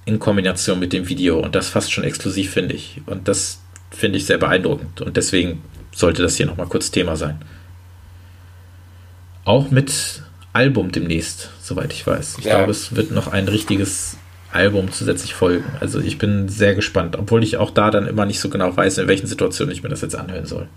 in 0.05 0.19
Kombination 0.19 0.79
mit 0.79 0.93
dem 0.93 1.09
Video 1.09 1.39
und 1.39 1.55
das 1.55 1.69
fast 1.69 1.93
schon 1.93 2.05
exklusiv, 2.05 2.51
finde 2.51 2.75
ich. 2.75 3.01
Und 3.07 3.29
das 3.29 3.61
finde 3.91 4.19
ich 4.19 4.27
sehr 4.27 4.39
beeindruckend 4.39 5.01
und 5.01 5.17
deswegen 5.17 5.63
sollte 5.95 6.23
das 6.23 6.37
hier 6.37 6.47
nochmal 6.47 6.67
kurz 6.67 6.91
Thema 6.91 7.17
sein. 7.17 7.41
Auch 9.45 9.71
mit 9.71 10.23
Album 10.53 10.91
demnächst, 10.93 11.51
soweit 11.63 11.93
ich 11.93 12.07
weiß. 12.07 12.37
Ich 12.39 12.45
ja. 12.45 12.57
glaube, 12.57 12.73
es 12.73 12.95
wird 12.97 13.11
noch 13.13 13.29
ein 13.29 13.47
richtiges 13.49 14.17
Album 14.53 14.91
zusätzlich 14.91 15.35
folgen. 15.35 15.65
Also 15.81 16.01
ich 16.01 16.19
bin 16.19 16.49
sehr 16.49 16.75
gespannt, 16.75 17.17
obwohl 17.17 17.45
ich 17.45 17.57
auch 17.57 17.71
da 17.71 17.91
dann 17.91 18.07
immer 18.07 18.27
nicht 18.27 18.41
so 18.41 18.49
genau 18.49 18.77
weiß, 18.77 18.99
in 18.99 19.09
welchen 19.09 19.27
Situationen 19.27 19.73
ich 19.73 19.83
mir 19.83 19.89
das 19.89 20.01
jetzt 20.01 20.17
anhören 20.17 20.47
soll. 20.47 20.69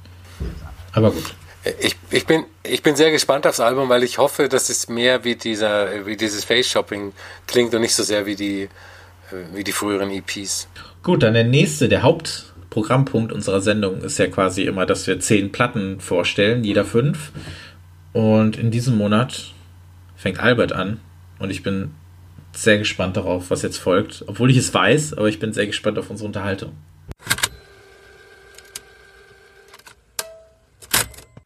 Aber 0.92 1.12
gut. 1.12 1.34
Ich, 1.80 1.96
ich, 2.12 2.26
bin, 2.26 2.44
ich 2.64 2.84
bin 2.84 2.96
sehr 2.96 3.10
gespannt 3.12 3.48
aufs 3.48 3.62
Album, 3.62 3.88
weil 3.90 4.04
ich 4.04 4.18
hoffe, 4.18 4.50
dass 4.50 4.70
es 4.70 4.90
mehr 4.90 5.24
wie, 5.24 5.36
dieser, 5.36 6.06
wie 6.06 6.18
dieses 6.18 6.44
Face-Shopping 6.44 7.14
klingt 7.48 7.74
und 7.74 7.82
nicht 7.82 7.96
so 7.96 8.04
sehr 8.04 8.26
wie 8.26 8.36
die, 8.36 8.70
wie 9.54 9.64
die 9.64 9.72
früheren 9.72 10.12
EPs. 10.12 10.68
Gut, 11.02 11.24
dann 11.24 11.34
der 11.34 11.46
nächste, 11.46 11.88
der 11.88 12.04
Hauptprogrammpunkt 12.04 13.32
unserer 13.32 13.62
Sendung 13.62 14.02
ist 14.02 14.20
ja 14.20 14.28
quasi 14.28 14.64
immer, 14.64 14.86
dass 14.86 15.08
wir 15.08 15.20
zehn 15.20 15.52
Platten 15.52 16.02
vorstellen, 16.02 16.64
jeder 16.64 16.86
fünf. 16.86 17.32
Und 18.12 18.58
in 18.58 18.70
diesem 18.70 18.98
Monat 18.98 19.54
fängt 20.24 20.40
Albert 20.40 20.72
an 20.72 21.02
und 21.40 21.50
ich 21.50 21.64
bin 21.64 21.94
sehr 22.54 22.78
gespannt 22.78 23.18
darauf, 23.18 23.52
was 23.52 23.62
jetzt 23.62 23.78
folgt. 23.78 24.24
Obwohl 24.28 24.50
ich 24.50 24.58
es 24.58 24.74
weiß, 24.74 25.16
aber 25.16 25.28
ich 25.28 25.38
bin 25.38 25.52
sehr 25.52 25.68
gespannt 25.68 26.00
auf 26.00 26.10
unsere 26.10 26.28
Unterhaltung. 26.28 26.78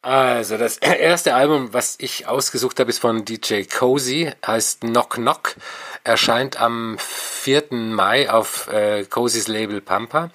Also, 0.00 0.56
das 0.56 0.78
erste 0.80 1.34
Album, 1.34 1.72
was 1.72 1.96
ich 1.98 2.28
ausgesucht 2.28 2.78
habe, 2.78 2.90
ist 2.90 3.00
von 3.00 3.24
DJ 3.24 3.62
Cozy, 3.64 4.30
heißt 4.46 4.82
Knock 4.82 5.14
Knock, 5.14 5.56
erscheint 6.04 6.60
am 6.60 6.96
4. 7.00 7.64
Mai 7.70 8.30
auf 8.30 8.68
äh, 8.68 9.04
Cozys 9.04 9.48
Label 9.48 9.80
Pampa. 9.80 10.30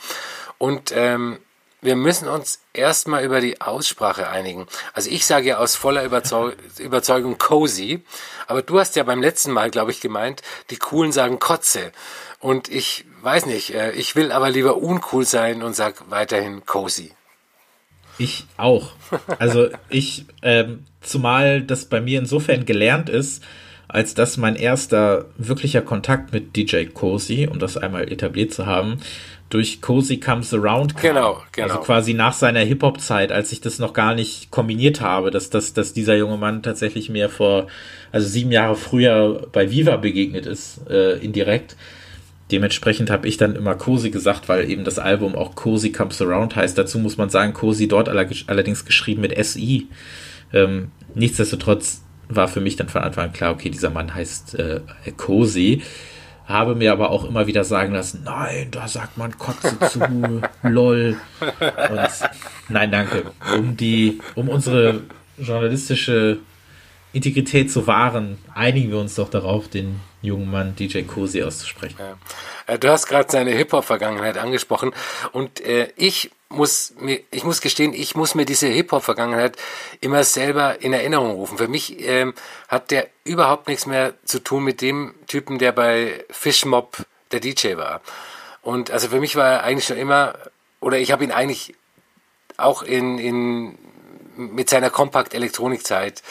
Und 0.58 0.91
ähm, 0.93 1.39
wir 1.84 1.96
müssen 1.96 2.28
uns 2.28 2.62
erstmal 2.74 3.24
über 3.24 3.41
die 3.41 3.62
Aussprache 3.62 4.30
einigen. 4.30 4.67
Also 4.93 5.10
ich 5.10 5.26
sage 5.26 5.50
ja 5.50 5.58
aus 5.58 5.76
voller 5.76 6.04
Überzeug 6.04 6.56
Überzeugung 6.80 7.38
cozy, 7.38 8.04
aber 8.48 8.62
du 8.62 8.80
hast 8.80 8.96
ja 8.96 9.04
beim 9.04 9.22
letzten 9.22 9.52
Mal, 9.52 9.69
glaube 9.69 9.91
ich, 9.91 10.02
gemeint, 10.02 10.41
die 10.69 10.78
Coolen 10.78 11.12
sagen 11.12 11.39
Kotze. 11.39 11.91
Und 12.39 12.69
ich 12.69 13.06
weiß 13.22 13.46
nicht, 13.46 13.74
äh, 13.74 13.91
ich 13.91 14.15
will 14.15 14.32
aber 14.32 14.50
lieber 14.50 14.78
uncool 14.78 15.26
sein 15.26 15.63
und 15.63 15.76
sag 15.76 16.10
weiterhin 16.10 16.65
cozy. 16.65 17.12
Ich 18.17 18.46
auch. 18.58 18.91
Also 19.39 19.69
ich, 19.89 20.26
ähm, 20.41 20.86
zumal 21.02 21.62
das 21.62 21.86
bei 21.86 22.02
mir 22.02 22.19
insofern 22.19 22.65
gelernt 22.65 23.10
ist, 23.10 23.43
als 23.88 24.15
dass 24.15 24.38
mein 24.38 24.56
erster 24.56 25.26
wirklicher 25.38 25.82
Kontakt 25.82 26.34
mit 26.34 26.56
DJ 26.56 26.86
Cozy, 26.86 27.48
um 27.50 27.60
das 27.60 27.78
einmal 27.78 28.12
etabliert 28.12 28.54
zu 28.54 28.65
haben, 28.65 29.00
durch 29.53 29.81
Cozy 29.81 30.19
Comes 30.19 30.51
Around 30.53 30.95
kam. 30.95 31.13
Genau, 31.13 31.43
genau. 31.51 31.67
Also 31.67 31.79
quasi 31.81 32.13
nach 32.15 32.33
seiner 32.33 32.61
Hip-Hop-Zeit, 32.61 33.31
als 33.31 33.51
ich 33.51 33.61
das 33.61 33.77
noch 33.77 33.93
gar 33.93 34.15
nicht 34.15 34.49
kombiniert 34.49 34.99
habe, 34.99 35.29
dass, 35.29 35.51
dass, 35.51 35.73
dass 35.73 35.93
dieser 35.93 36.15
junge 36.15 36.37
Mann 36.37 36.63
tatsächlich 36.63 37.09
mir 37.09 37.29
vor, 37.29 37.67
also 38.11 38.27
sieben 38.27 38.51
Jahre 38.51 38.75
früher 38.75 39.47
bei 39.51 39.69
Viva 39.69 39.97
begegnet 39.97 40.47
ist, 40.47 40.89
äh, 40.89 41.17
indirekt. 41.19 41.75
Dementsprechend 42.51 43.11
habe 43.11 43.27
ich 43.27 43.37
dann 43.37 43.55
immer 43.55 43.75
Cozy 43.75 44.09
gesagt, 44.09 44.49
weil 44.49 44.69
eben 44.69 44.83
das 44.83 44.97
Album 44.97 45.35
auch 45.35 45.53
Cozy 45.53 45.91
Comes 45.91 46.19
Around 46.19 46.55
heißt. 46.55 46.75
Dazu 46.75 46.97
muss 46.97 47.17
man 47.17 47.29
sagen, 47.29 47.53
Cozy 47.53 47.87
dort 47.87 48.09
allerdings 48.09 48.85
geschrieben 48.85 49.21
mit 49.21 49.37
SI. 49.45 49.87
Ähm, 50.51 50.89
nichtsdestotrotz 51.13 52.01
war 52.27 52.47
für 52.47 52.61
mich 52.61 52.75
dann 52.75 52.89
von 52.89 53.03
Anfang 53.03 53.25
an 53.25 53.33
klar, 53.33 53.53
okay, 53.53 53.69
dieser 53.69 53.91
Mann 53.91 54.15
heißt 54.15 54.55
äh, 54.55 54.81
Cozy 55.15 55.83
habe 56.45 56.75
mir 56.75 56.91
aber 56.91 57.10
auch 57.10 57.23
immer 57.23 57.47
wieder 57.47 57.63
sagen 57.63 57.93
lassen, 57.93 58.23
nein, 58.25 58.67
da 58.71 58.88
sagt 58.88 59.17
man 59.17 59.38
Kotze 59.38 59.77
zu, 59.89 59.99
lol. 60.63 61.17
Und 61.89 62.10
nein, 62.69 62.91
danke. 62.91 63.32
Um 63.56 63.77
die, 63.77 64.19
um 64.36 64.49
unsere 64.49 65.01
journalistische 65.38 66.39
Integrität 67.13 67.71
zu 67.71 67.88
wahren, 67.88 68.38
einigen 68.53 68.91
wir 68.91 68.99
uns 68.99 69.15
doch 69.15 69.29
darauf, 69.29 69.67
den 69.67 69.99
jungen 70.23 70.49
Mann 70.49 70.75
DJ 70.75 71.01
Cosi 71.01 71.43
auszusprechen. 71.43 71.97
Ja. 71.99 72.17
Äh, 72.65 72.79
du 72.79 72.89
hast 72.89 73.05
gerade 73.07 73.29
seine 73.29 73.51
Hip-Hop-Vergangenheit 73.51 74.38
angesprochen 74.38 74.91
und 75.33 75.62
äh, 75.62 75.91
ich 75.95 76.31
muss 76.49 76.93
mir, 76.99 77.19
ich 77.29 77.43
muss 77.43 77.62
gestehen, 77.62 77.93
ich 77.93 78.15
muss 78.15 78.33
mir 78.33 78.45
diese 78.45 78.67
Hip-Hop-Vergangenheit 78.67 79.57
immer 80.01 80.23
selber 80.23 80.81
in 80.81 80.93
Erinnerung 80.93 81.31
rufen. 81.31 81.57
Für 81.57 81.67
mich 81.67 81.99
ähm, 81.99 82.33
hat 82.67 82.91
der 82.91 83.07
überhaupt 83.25 83.67
nichts 83.67 83.86
mehr 83.86 84.13
zu 84.23 84.39
tun 84.39 84.63
mit 84.63 84.81
dem 84.81 85.13
Typen, 85.27 85.59
der 85.59 85.73
bei 85.73 86.23
Fishmob 86.29 87.05
der 87.31 87.39
DJ 87.39 87.75
war. 87.75 88.01
Und 88.62 88.91
also 88.91 89.09
für 89.09 89.19
mich 89.19 89.36
war 89.36 89.49
er 89.49 89.63
eigentlich 89.63 89.86
schon 89.86 89.97
immer, 89.97 90.36
oder 90.79 90.97
ich 90.99 91.12
habe 91.12 91.23
ihn 91.23 91.31
eigentlich 91.31 91.75
auch 92.55 92.81
in, 92.81 93.19
in 93.19 93.77
mit 94.36 94.69
seiner 94.69 94.89
Kompakt-Elektronik-Zeit 94.89 96.19
äh, 96.19 96.23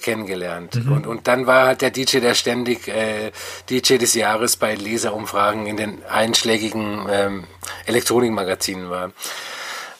kennengelernt. 0.00 0.76
Mhm. 0.76 0.92
Und, 0.92 1.06
und 1.06 1.28
dann 1.28 1.46
war 1.46 1.66
halt 1.66 1.82
der 1.82 1.90
DJ, 1.90 2.20
der 2.20 2.34
ständig 2.34 2.88
äh, 2.88 3.32
DJ 3.68 3.96
des 3.98 4.14
Jahres 4.14 4.56
bei 4.56 4.74
Leserumfragen 4.74 5.66
in 5.66 5.76
den 5.76 6.04
einschlägigen 6.04 7.06
ähm, 7.10 7.44
Elektronikmagazinen 7.86 8.90
war. 8.90 9.12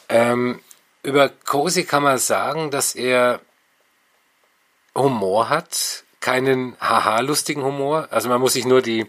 Ähm, 0.09 0.59
über 1.03 1.29
Cozy 1.29 1.83
kann 1.83 2.03
man 2.03 2.17
sagen, 2.17 2.71
dass 2.71 2.95
er 2.95 3.39
Humor 4.95 5.49
hat, 5.49 6.03
keinen 6.19 6.75
haha-lustigen 6.79 7.63
Humor. 7.63 8.07
Also 8.11 8.29
man 8.29 8.41
muss 8.41 8.53
sich 8.53 8.65
nur 8.65 8.81
die 8.81 9.05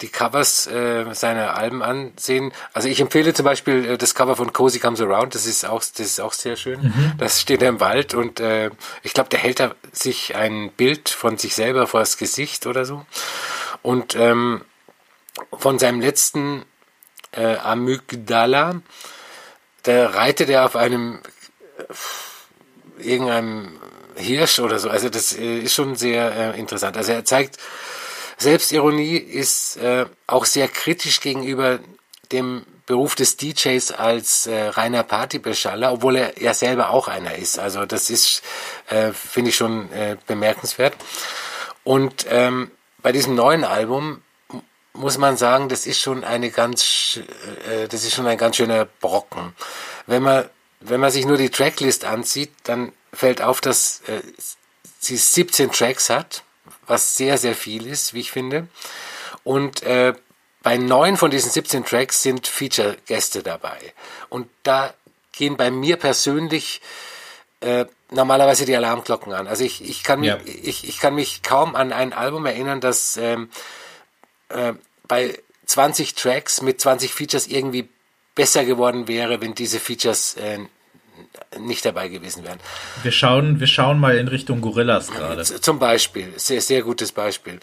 die 0.00 0.08
Covers 0.08 0.66
äh, 0.66 1.04
seiner 1.14 1.56
Alben 1.56 1.82
ansehen. 1.82 2.52
Also 2.72 2.88
ich 2.88 3.00
empfehle 3.00 3.34
zum 3.34 3.44
Beispiel 3.44 3.84
äh, 3.84 3.98
das 3.98 4.14
Cover 4.14 4.36
von 4.36 4.52
Cozy 4.52 4.78
Comes 4.78 5.00
Around, 5.00 5.34
das 5.34 5.46
ist 5.46 5.64
auch, 5.64 5.80
das 5.80 6.00
ist 6.00 6.20
auch 6.20 6.32
sehr 6.32 6.56
schön. 6.56 6.82
Mhm. 6.82 7.12
Das 7.18 7.40
steht 7.40 7.62
er 7.62 7.68
im 7.68 7.80
Wald 7.80 8.14
und 8.14 8.40
äh, 8.40 8.70
ich 9.02 9.14
glaube, 9.14 9.28
der 9.28 9.38
hält 9.38 9.60
da 9.60 9.74
sich 9.92 10.34
ein 10.36 10.70
Bild 10.72 11.08
von 11.08 11.38
sich 11.38 11.54
selber 11.54 11.86
vor 11.86 12.00
das 12.00 12.16
Gesicht 12.16 12.66
oder 12.66 12.84
so. 12.84 13.04
Und 13.82 14.14
ähm, 14.16 14.62
von 15.56 15.78
seinem 15.78 16.00
letzten 16.00 16.64
äh, 17.32 17.56
Amygdala, 17.56 18.80
da 19.82 20.06
reitet 20.08 20.50
er 20.50 20.66
auf 20.66 20.76
einem 20.76 21.20
irgendeinem 22.98 23.80
Hirsch 24.16 24.58
oder 24.58 24.78
so. 24.78 24.90
Also 24.90 25.08
das 25.08 25.32
äh, 25.32 25.58
ist 25.60 25.74
schon 25.74 25.96
sehr 25.96 26.54
äh, 26.54 26.58
interessant. 26.58 26.96
Also 26.96 27.12
er 27.12 27.24
zeigt 27.24 27.58
Selbstironie 28.40 29.16
ist 29.16 29.76
äh, 29.76 30.06
auch 30.26 30.46
sehr 30.46 30.66
kritisch 30.66 31.20
gegenüber 31.20 31.78
dem 32.32 32.64
Beruf 32.86 33.14
des 33.14 33.36
DJs 33.36 33.92
als 33.92 34.46
äh, 34.46 34.68
reiner 34.68 35.02
Partybeschaller, 35.02 35.92
obwohl 35.92 36.16
er 36.16 36.42
ja 36.42 36.54
selber 36.54 36.90
auch 36.90 37.06
einer 37.06 37.36
ist. 37.36 37.58
Also 37.58 37.84
das 37.84 38.08
ist, 38.08 38.42
äh, 38.88 39.12
finde 39.12 39.50
ich 39.50 39.56
schon 39.56 39.92
äh, 39.92 40.16
bemerkenswert. 40.26 40.94
Und 41.84 42.26
ähm, 42.30 42.70
bei 43.02 43.12
diesem 43.12 43.34
neuen 43.34 43.64
Album 43.64 44.22
muss 44.94 45.18
man 45.18 45.36
sagen, 45.36 45.68
das 45.68 45.86
ist 45.86 46.00
schon 46.00 46.24
eine 46.24 46.50
ganz, 46.50 47.20
äh, 47.70 47.88
das 47.88 48.04
ist 48.04 48.14
schon 48.14 48.26
ein 48.26 48.38
ganz 48.38 48.56
schöner 48.56 48.86
Brocken. 48.86 49.54
Wenn 50.06 50.22
man, 50.22 50.48
wenn 50.80 51.00
man 51.00 51.10
sich 51.10 51.26
nur 51.26 51.36
die 51.36 51.50
Tracklist 51.50 52.06
ansieht, 52.06 52.52
dann 52.64 52.92
fällt 53.12 53.42
auf, 53.42 53.60
dass 53.60 54.00
äh, 54.06 54.22
sie 54.98 55.16
17 55.16 55.72
Tracks 55.72 56.08
hat 56.08 56.42
was 56.90 57.16
sehr, 57.16 57.38
sehr 57.38 57.54
viel 57.54 57.86
ist, 57.86 58.14
wie 58.14 58.20
ich 58.20 58.30
finde. 58.30 58.68
Und 59.44 59.82
äh, 59.82 60.12
bei 60.62 60.76
neun 60.76 61.16
von 61.16 61.30
diesen 61.30 61.50
17 61.50 61.84
Tracks 61.84 62.22
sind 62.22 62.46
Feature-Gäste 62.46 63.42
dabei. 63.42 63.78
Und 64.28 64.48
da 64.62 64.92
gehen 65.32 65.56
bei 65.56 65.70
mir 65.70 65.96
persönlich 65.96 66.82
äh, 67.60 67.86
normalerweise 68.10 68.66
die 68.66 68.76
Alarmglocken 68.76 69.32
an. 69.32 69.46
Also 69.46 69.64
ich, 69.64 69.82
ich, 69.88 70.02
kann, 70.02 70.22
ja. 70.22 70.38
ich, 70.44 70.86
ich 70.88 70.98
kann 70.98 71.14
mich 71.14 71.42
kaum 71.42 71.76
an 71.76 71.92
ein 71.92 72.12
Album 72.12 72.44
erinnern, 72.44 72.80
das 72.80 73.16
ähm, 73.16 73.50
äh, 74.48 74.74
bei 75.08 75.38
20 75.66 76.14
Tracks 76.14 76.62
mit 76.62 76.80
20 76.80 77.14
Features 77.14 77.46
irgendwie 77.46 77.88
besser 78.34 78.64
geworden 78.64 79.08
wäre, 79.08 79.40
wenn 79.40 79.54
diese 79.54 79.80
Features 79.80 80.34
äh, 80.36 80.58
nicht 81.58 81.84
dabei 81.84 82.08
gewesen 82.08 82.44
wären. 82.44 82.58
Wir 83.02 83.12
schauen, 83.12 83.60
wir 83.60 83.66
schauen 83.66 83.98
mal 83.98 84.16
in 84.16 84.28
Richtung 84.28 84.60
Gorillas 84.60 85.10
gerade. 85.10 85.42
Zum 85.42 85.78
Beispiel, 85.78 86.32
sehr, 86.36 86.60
sehr 86.60 86.82
gutes 86.82 87.12
Beispiel. 87.12 87.60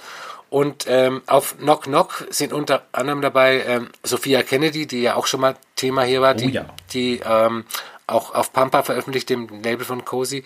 Und 0.49 0.85
ähm, 0.87 1.21
auf 1.27 1.57
Knock 1.57 1.83
Knock 1.83 2.25
sind 2.29 2.53
unter 2.53 2.83
anderem 2.93 3.21
dabei 3.21 3.63
ähm, 3.67 3.89
Sophia 4.03 4.43
Kennedy, 4.43 4.87
die 4.87 5.01
ja 5.01 5.15
auch 5.15 5.27
schon 5.27 5.41
mal 5.41 5.55
Thema 5.75 6.03
hier 6.03 6.21
war, 6.21 6.35
die, 6.35 6.47
oh 6.47 6.49
ja. 6.49 6.65
die 6.93 7.21
ähm, 7.25 7.65
auch 8.07 8.33
auf 8.33 8.53
Pampa 8.53 8.83
veröffentlicht, 8.83 9.29
dem 9.29 9.47
Label 9.61 9.85
von 9.85 10.05
Cozy. 10.05 10.43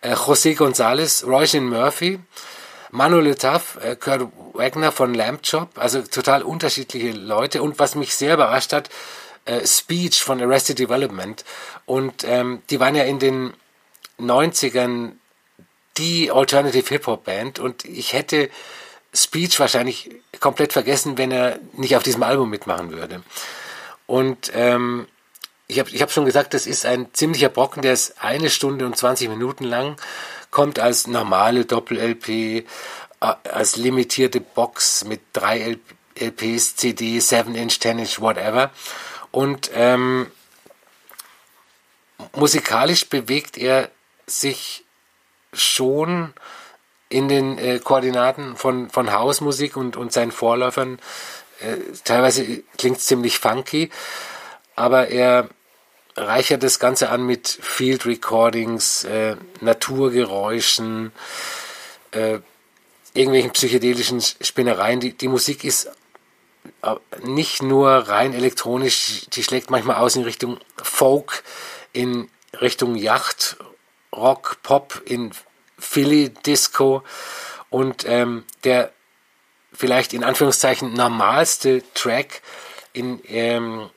Äh, 0.00 0.14
José 0.14 0.56
González, 0.56 1.26
Roisin 1.26 1.68
Murphy, 1.68 2.20
Manu 2.92 3.18
Letaf, 3.20 3.78
äh, 3.82 3.96
Kurt 3.96 4.28
Wagner 4.52 4.92
von 4.92 5.14
Lamp 5.14 5.42
Chop, 5.42 5.70
also 5.76 6.02
total 6.02 6.42
unterschiedliche 6.42 7.10
Leute. 7.10 7.62
Und 7.62 7.78
was 7.78 7.96
mich 7.96 8.14
sehr 8.14 8.34
überrascht 8.34 8.72
hat, 8.72 8.90
äh, 9.44 9.66
Speech 9.66 10.22
von 10.22 10.40
Arrested 10.40 10.78
Development. 10.78 11.44
Und 11.86 12.24
ähm, 12.24 12.62
die 12.70 12.80
waren 12.80 12.94
ja 12.94 13.04
in 13.04 13.18
den 13.18 13.52
90ern 14.20 15.12
die 15.98 16.30
Alternative 16.30 16.88
Hip-Hop-Band 16.88 17.58
und 17.58 17.84
ich 17.84 18.12
hätte 18.12 18.48
Speech 19.14 19.60
wahrscheinlich 19.60 20.10
komplett 20.40 20.72
vergessen, 20.72 21.18
wenn 21.18 21.30
er 21.30 21.58
nicht 21.74 21.96
auf 21.96 22.02
diesem 22.02 22.22
Album 22.22 22.48
mitmachen 22.48 22.90
würde. 22.92 23.22
Und 24.06 24.50
ähm, 24.54 25.06
ich 25.66 25.78
habe 25.78 25.90
ich 25.90 26.02
hab 26.02 26.10
schon 26.10 26.24
gesagt, 26.24 26.54
das 26.54 26.66
ist 26.66 26.86
ein 26.86 27.12
ziemlicher 27.12 27.48
Brocken, 27.48 27.82
der 27.82 27.92
ist 27.92 28.22
eine 28.22 28.50
Stunde 28.50 28.86
und 28.86 28.96
20 28.96 29.28
Minuten 29.28 29.64
lang, 29.64 29.96
kommt 30.50 30.78
als 30.78 31.06
normale 31.06 31.64
Doppel-LP, 31.64 32.28
äh, 32.28 32.64
als 33.20 33.76
limitierte 33.76 34.40
Box 34.40 35.04
mit 35.04 35.20
drei 35.32 35.78
LPs, 36.14 36.76
CD, 36.76 37.18
7-Inch, 37.18 37.74
10-Inch, 37.74 38.20
whatever. 38.20 38.70
Und 39.32 39.70
ähm, 39.74 40.30
musikalisch 42.36 43.08
bewegt 43.08 43.58
er 43.58 43.90
sich 44.26 44.84
schon 45.52 46.32
in 47.08 47.28
den 47.28 47.58
äh, 47.58 47.78
Koordinaten 47.78 48.56
von, 48.56 48.88
von 48.88 49.12
Hausmusik 49.12 49.76
und, 49.76 49.96
und 49.96 50.12
seinen 50.12 50.32
Vorläufern. 50.32 50.98
Äh, 51.60 51.76
teilweise 52.04 52.62
klingt 52.78 52.98
es 52.98 53.06
ziemlich 53.06 53.38
funky, 53.38 53.90
aber 54.76 55.08
er 55.08 55.48
reichert 56.16 56.62
das 56.62 56.78
Ganze 56.78 57.08
an 57.08 57.24
mit 57.24 57.48
Field 57.48 58.06
Recordings, 58.06 59.04
äh, 59.04 59.36
Naturgeräuschen, 59.60 61.12
äh, 62.12 62.38
irgendwelchen 63.14 63.52
psychedelischen 63.52 64.20
Spinnereien. 64.20 65.00
Die, 65.00 65.12
die 65.12 65.28
Musik 65.28 65.64
ist 65.64 65.90
nicht 67.22 67.62
nur 67.62 67.90
rein 67.90 68.34
elektronisch, 68.34 69.26
die 69.32 69.42
schlägt 69.42 69.70
manchmal 69.70 69.96
aus 69.96 70.16
in 70.16 70.24
Richtung 70.24 70.58
Folk, 70.82 71.44
in 71.92 72.28
Richtung 72.60 72.96
Yacht, 72.96 73.56
Rock, 74.14 74.58
Pop, 74.62 75.00
in 75.04 75.32
Philly 75.78 76.30
Disco 76.30 77.02
und 77.70 78.04
ähm, 78.06 78.44
der 78.64 78.92
vielleicht 79.72 80.12
in 80.12 80.24
Anführungszeichen 80.24 80.92
normalste 80.92 81.82
Track 81.94 82.42
in, 82.92 83.20
ähm, 83.26 83.88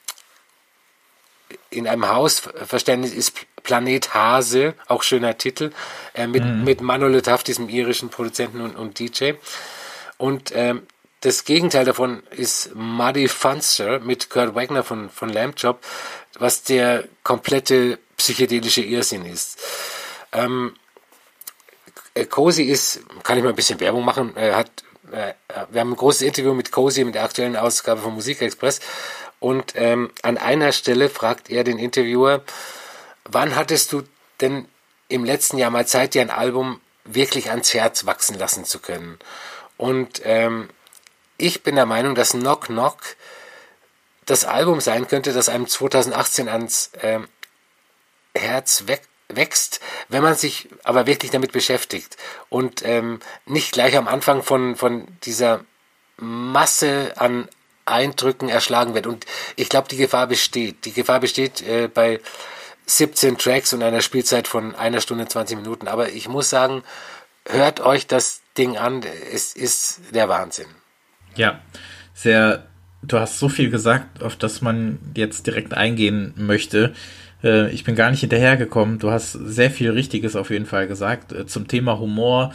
in 1.70 1.88
einem 1.88 2.08
Hausverständnis 2.08 3.14
ist 3.14 3.34
Planet 3.64 4.14
Hase, 4.14 4.76
auch 4.88 5.04
schöner 5.04 5.38
Titel, 5.38 5.72
äh, 6.14 6.28
mit, 6.28 6.46
mhm. 6.46 6.64
mit 6.64 6.82
Manuel 6.82 7.22
Taft, 7.22 7.48
diesem 7.48 7.68
irischen 7.68 8.10
Produzenten 8.10 8.62
und, 8.62 8.76
und 8.76 9.00
DJ. 9.00 9.34
Und 10.18 10.52
ähm, 10.56 10.84
das 11.26 11.44
Gegenteil 11.44 11.86
davon 11.86 12.22
ist 12.30 12.76
Muddy 12.76 13.28
Funster 13.28 14.00
mit 14.00 14.30
Kurt 14.30 14.54
Wagner 14.54 14.84
von, 14.84 15.10
von 15.10 15.30
Lamb 15.30 15.60
Chop, 15.60 15.84
was 16.38 16.62
der 16.62 17.06
komplette 17.24 17.98
psychedelische 18.16 18.82
Irrsinn 18.82 19.26
ist. 19.26 19.60
Ähm, 20.34 20.76
äh, 22.14 22.26
Cozy 22.26 22.66
ist, 22.66 23.00
kann 23.24 23.40
ich 23.40 23.44
mal 23.44 23.50
ein 23.50 23.56
bisschen 23.56 23.80
Werbung 23.80 24.06
machen, 24.06 24.38
er 24.38 24.56
hat, 24.56 24.70
äh, 25.12 25.34
wir 25.72 25.82
haben 25.82 25.94
ein 25.94 25.96
großes 25.96 26.22
Interview 26.22 26.54
mit 26.54 26.72
Cozy 26.72 27.04
mit 27.04 27.16
der 27.16 27.24
aktuellen 27.24 27.56
Ausgabe 27.56 28.02
von 28.02 28.14
Musikexpress 28.14 28.80
und 29.40 29.74
ähm, 29.74 30.12
an 30.22 30.38
einer 30.38 30.74
Stelle 30.74 31.10
fragt 31.10 31.50
er 31.50 31.64
den 31.64 31.80
Interviewer, 31.80 32.44
wann 33.24 33.56
hattest 33.56 33.92
du 33.94 34.04
denn 34.42 34.68
im 35.08 35.26
letzten 35.26 35.58
Jahr 35.58 35.72
mal 35.72 35.88
Zeit, 35.88 36.14
dir 36.14 36.22
ein 36.22 36.30
Album 36.30 36.82
wirklich 37.04 37.50
ans 37.50 37.74
Herz 37.74 38.06
wachsen 38.06 38.38
lassen 38.38 38.64
zu 38.64 38.78
können? 38.78 39.18
Und 39.78 40.22
ähm, 40.24 40.70
ich 41.38 41.64
bin 41.64 41.76
der 41.76 41.86
Meinung, 41.86 42.16
dass 42.16 42.32
Knock 42.32 42.66
Knock 42.68 42.98
das 44.26 44.46
Album 44.46 44.82
sein 44.82 45.08
könnte, 45.08 45.34
das 45.34 45.50
einem 45.50 45.68
2018 45.68 46.50
ans 46.50 46.92
ähm, 47.02 47.28
Herz 48.34 48.86
wächst, 49.30 49.80
wenn 50.10 50.24
man 50.24 50.36
sich 50.36 50.70
aber 50.84 51.08
wirklich 51.08 51.32
damit 51.32 51.52
beschäftigt 51.52 52.18
und 52.50 52.84
ähm, 52.86 53.20
nicht 53.46 53.72
gleich 53.72 53.96
am 53.98 54.08
Anfang 54.08 54.44
von, 54.44 54.76
von 54.76 55.08
dieser 55.24 55.64
Masse 56.18 57.14
an 57.18 57.50
Eindrücken 57.86 58.50
erschlagen 58.50 58.94
wird. 58.94 59.08
Und 59.08 59.26
ich 59.56 59.70
glaube, 59.70 59.88
die 59.88 59.98
Gefahr 59.98 60.28
besteht. 60.28 60.86
Die 60.86 60.94
Gefahr 60.94 61.20
besteht 61.20 61.62
äh, 61.62 61.88
bei 61.88 62.20
17 62.88 63.38
Tracks 63.38 63.74
und 63.74 63.84
einer 63.84 64.02
Spielzeit 64.02 64.48
von 64.48 64.76
einer 64.76 65.02
Stunde 65.02 65.28
20 65.28 65.58
Minuten. 65.58 65.88
Aber 65.88 66.10
ich 66.10 66.28
muss 66.28 66.50
sagen, 66.50 66.84
hört 67.46 67.80
euch 67.80 68.08
das 68.08 68.42
Ding 68.58 68.78
an. 68.78 69.04
Es 69.32 69.54
ist 69.54 70.00
der 70.12 70.30
Wahnsinn. 70.30 70.68
Ja, 71.36 71.60
sehr, 72.14 72.64
du 73.04 73.20
hast 73.20 73.40
so 73.40 73.50
viel 73.50 73.70
gesagt, 73.70 74.24
auf 74.24 74.36
das 74.36 74.62
man 74.62 75.00
jetzt 75.16 75.48
direkt 75.48 75.74
eingehen 75.74 76.34
möchte. 76.38 76.94
Äh, 77.44 77.72
ich 77.72 77.84
bin 77.84 77.96
gar 77.96 78.12
nicht 78.12 78.22
hinterhergekommen. 78.22 79.00
Du 79.00 79.12
hast 79.12 79.34
sehr 79.34 79.72
viel 79.72 79.92
Richtiges 79.92 80.36
auf 80.36 80.50
jeden 80.50 80.66
Fall 80.66 80.88
gesagt. 80.88 81.32
Äh, 81.32 81.46
zum 81.46 81.68
Thema 81.68 82.00
Humor, 82.00 82.54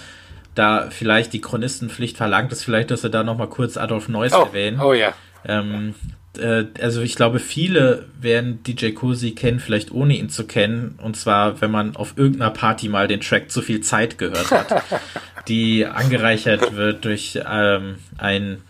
da 0.55 0.89
vielleicht 0.91 1.33
die 1.33 1.41
Chronistenpflicht 1.41 2.17
verlangt 2.17 2.53
es 2.53 2.65
vielleicht, 2.65 2.91
dass 2.91 3.03
wir 3.03 3.11
da 3.11 3.23
nochmal 3.23 3.49
kurz 3.49 3.77
Adolf 3.77 4.09
Neuss 4.09 4.33
oh, 4.35 4.45
erwähnen. 4.45 4.81
Oh 4.81 4.93
ja. 4.93 5.15
Ähm, 5.47 5.95
äh, 6.39 6.65
also 6.81 7.01
ich 7.01 7.15
glaube, 7.15 7.39
viele 7.39 8.07
werden 8.21 8.63
DJ 8.63 8.91
Cosi 8.91 9.33
kennen, 9.33 9.61
vielleicht 9.61 9.93
ohne 9.93 10.17
ihn 10.17 10.29
zu 10.29 10.47
kennen. 10.47 10.99
Und 11.03 11.17
zwar, 11.17 11.61
wenn 11.61 11.71
man 11.71 11.97
auf 11.97 12.15
irgendeiner 12.17 12.51
Party 12.51 12.89
mal 12.89 13.09
den 13.09 13.21
Track 13.21 13.51
zu 13.51 13.63
viel 13.63 13.81
Zeit 13.81 14.19
gehört 14.19 14.51
hat, 14.51 14.83
die 15.49 15.87
angereichert 15.87 16.75
wird 16.75 17.05
durch 17.05 17.39
ähm, 17.49 17.97
ein 18.19 18.63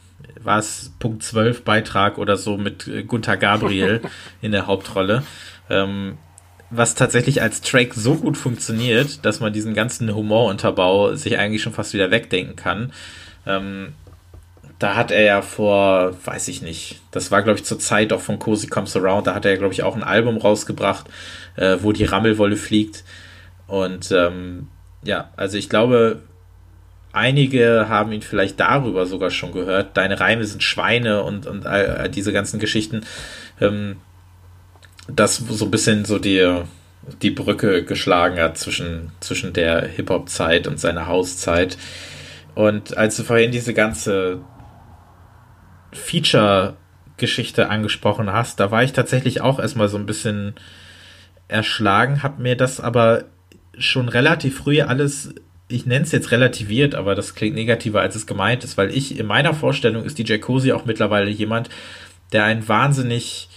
war 0.43 0.59
es 0.59 0.93
Punkt 0.99 1.23
12 1.23 1.65
Beitrag 1.65 2.19
oder 2.19 2.37
so 2.37 2.57
mit 2.57 2.89
äh, 2.89 3.03
Gunther 3.03 3.37
Gabriel 3.37 4.01
in 4.43 4.53
der 4.53 4.67
Hauptrolle. 4.67 5.23
Ähm, 5.69 6.19
was 6.71 6.95
tatsächlich 6.95 7.43
als 7.43 7.63
Track 7.63 7.95
so 7.95 8.15
gut 8.15 8.37
funktioniert, 8.37 9.25
dass 9.25 9.41
man 9.41 9.53
diesen 9.53 9.75
ganzen 9.75 10.15
Humorunterbau 10.15 11.15
sich 11.15 11.37
eigentlich 11.39 11.63
schon 11.63 11.73
fast 11.73 11.95
wieder 11.95 12.11
wegdenken 12.11 12.55
kann. 12.55 12.93
Ähm, 13.45 13.93
da 14.79 14.95
hat 14.95 15.11
er 15.11 15.23
ja 15.23 15.43
vor, 15.43 16.17
weiß 16.25 16.49
ich 16.49 16.63
nicht, 16.63 17.01
das 17.11 17.31
war 17.31 17.43
glaube 17.43 17.59
ich 17.59 17.65
zur 17.65 17.79
Zeit 17.79 18.13
auch 18.13 18.21
von 18.21 18.39
Cozy 18.39 18.69
Comes 18.69 18.97
Around, 18.97 19.27
da 19.27 19.35
hat 19.35 19.45
er 19.45 19.53
ja 19.53 19.59
glaube 19.59 19.75
ich 19.75 19.83
auch 19.83 19.97
ein 19.97 20.05
Album 20.05 20.39
rausgebracht, 20.39 21.07
äh, 21.57 21.79
wo 21.81 21.93
die 21.93 22.05
Rammelwolle 22.05 22.57
fliegt. 22.57 23.05
Und 23.67 24.11
ähm, 24.13 24.69
ja, 25.03 25.31
also 25.37 25.59
ich 25.59 25.69
glaube, 25.69 26.23
einige 27.13 27.89
haben 27.89 28.13
ihn 28.13 28.23
vielleicht 28.23 28.61
darüber 28.61 29.07
sogar 29.07 29.31
schon 29.31 29.53
gehört. 29.53 29.97
Deine 29.97 30.21
Reime 30.21 30.45
sind 30.45 30.63
Schweine 30.63 31.23
und, 31.23 31.47
und 31.47 31.67
all, 31.67 32.09
diese 32.09 32.33
ganzen 32.33 32.61
Geschichten. 32.61 33.03
Ähm, 33.61 33.97
das 35.09 35.37
so 35.37 35.65
ein 35.65 35.71
bisschen 35.71 36.05
so 36.05 36.19
die, 36.19 36.63
die 37.23 37.31
Brücke 37.31 37.85
geschlagen 37.85 38.39
hat 38.39 38.59
zwischen, 38.59 39.13
zwischen 39.21 39.53
der 39.53 39.87
Hip-Hop-Zeit 39.87 40.67
und 40.67 40.79
seiner 40.79 41.07
Hauszeit. 41.07 41.77
Und 42.55 42.97
als 42.97 43.17
du 43.17 43.23
vorhin 43.23 43.51
diese 43.51 43.75
ganze 43.75 44.41
Feature-Geschichte 45.93 47.69
angesprochen 47.69 48.33
hast, 48.33 48.61
da 48.61 48.71
war 48.71 48.83
ich 48.85 48.93
tatsächlich 48.93 49.41
auch 49.41 49.59
erstmal 49.59 49.89
so 49.89 49.97
ein 49.97 50.07
bisschen 50.07 50.55
erschlagen, 51.49 52.23
hab 52.23 52.39
mir 52.39 52.57
das 52.57 52.81
aber 52.81 53.25
schon 53.77 54.09
relativ 54.09 54.59
früh 54.59 54.83
alles, 54.83 55.35
ich 55.71 55.87
nenne 55.87 56.05
es 56.05 56.13
jetzt 56.13 56.31
relativiert, 56.31 56.95
aber 56.95 57.15
das 57.15 57.35
klingt 57.35 57.55
negativer, 57.55 58.01
als 58.01 58.17
es 58.17 58.27
gemeint 58.27 58.65
ist, 58.65 58.77
weil 58.77 58.95
ich 58.95 59.19
in 59.19 59.27
meiner 59.27 59.55
Vorstellung 59.55 60.05
ist 60.05 60.19
DJ 60.19 60.39
Cozy 60.39 60.73
auch 60.73 60.85
mittlerweile 60.85 61.31
jemand, 61.31 61.71
der 62.33 62.45
einen 62.45 62.69
wahnsinnig 62.69 63.49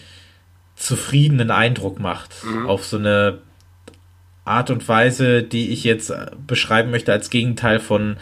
zufriedenen 0.75 1.51
Eindruck 1.51 1.99
macht, 1.99 2.35
mhm. 2.43 2.67
auf 2.67 2.85
so 2.85 2.97
eine 2.97 3.39
Art 4.45 4.69
und 4.69 4.87
Weise, 4.87 5.43
die 5.43 5.69
ich 5.69 5.83
jetzt 5.83 6.13
beschreiben 6.47 6.91
möchte 6.91 7.11
als 7.11 7.29
Gegenteil 7.29 7.79
von 7.79 8.17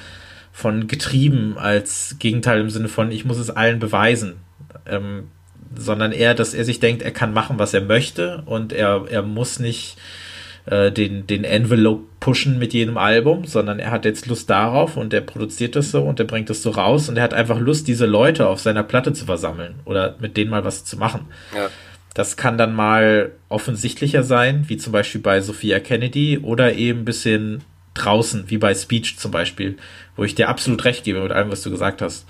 von 0.54 0.88
getrieben 0.88 1.58
als 1.58 2.18
Gegenteil 2.20 2.60
im 2.60 2.70
Sinne 2.70 2.90
von, 2.90 3.10
ich 3.12 3.24
muss 3.24 3.38
es 3.38 3.50
allen 3.50 3.80
beweisen. 3.80 4.36
Ähm, 4.86 5.30
sondern 5.76 6.12
eher, 6.12 6.34
dass 6.34 6.54
er 6.54 6.66
sich 6.66 6.82
denkt, 6.82 7.02
er 7.02 7.12
kann 7.12 7.34
machen, 7.34 7.58
was 7.58 7.74
er 7.74 7.82
möchte 7.82 8.44
und 8.46 8.74
er, 8.74 9.06
er 9.10 9.22
muss 9.22 9.60
nicht 9.60 9.98
äh, 10.66 10.92
den, 10.92 11.28
den 11.28 11.44
Envelope 11.44 12.04
pushen 12.20 12.60
mit 12.60 12.74
jedem 12.74 12.98
Album, 12.98 13.46
sondern 13.46 13.80
er 13.80 13.92
hat 13.92 14.06
jetzt 14.06 14.28
Lust 14.28 14.50
darauf 14.50 14.98
und 14.98 15.14
er 15.14 15.22
produziert 15.22 15.76
das 15.76 15.92
so 15.92 16.04
und 16.04 16.20
er 16.20 16.26
bringt 16.26 16.50
das 16.50 16.62
so 16.62 16.70
raus 16.70 17.10
und 17.10 17.18
er 17.18 17.24
hat 17.24 17.34
einfach 17.34 17.60
Lust, 17.60 17.88
diese 17.88 18.06
Leute 18.06 18.48
auf 18.48 18.60
seiner 18.60 18.84
Platte 18.84 19.14
zu 19.14 19.26
versammeln 19.26 19.76
oder 19.86 20.16
mit 20.20 20.38
denen 20.38 20.52
mal 20.52 20.64
was 20.64 20.86
zu 20.86 20.98
machen. 20.98 21.28
Ja. 21.56 21.70
Das 22.14 22.36
kann 22.36 22.58
dann 22.58 22.76
mal 22.76 23.32
offensichtlicher 23.50 24.24
sein, 24.24 24.66
wie 24.68 24.78
zum 24.78 24.92
Beispiel 24.92 25.22
bei 25.22 25.42
Sophia 25.42 25.80
Kennedy 25.80 26.38
oder 26.38 26.74
eben 26.74 27.00
ein 27.00 27.06
bisschen 27.06 27.64
draußen, 27.94 28.46
wie 28.48 28.58
bei 28.58 28.74
Speech 28.74 29.18
zum 29.18 29.32
Beispiel, 29.32 29.78
wo 30.16 30.24
ich 30.24 30.36
dir 30.36 30.50
absolut 30.50 30.84
recht 30.86 31.04
gebe 31.04 31.22
mit 31.22 31.32
allem, 31.32 31.52
was 31.52 31.62
du 31.62 31.70
gesagt 31.70 32.02
hast. 32.02 32.26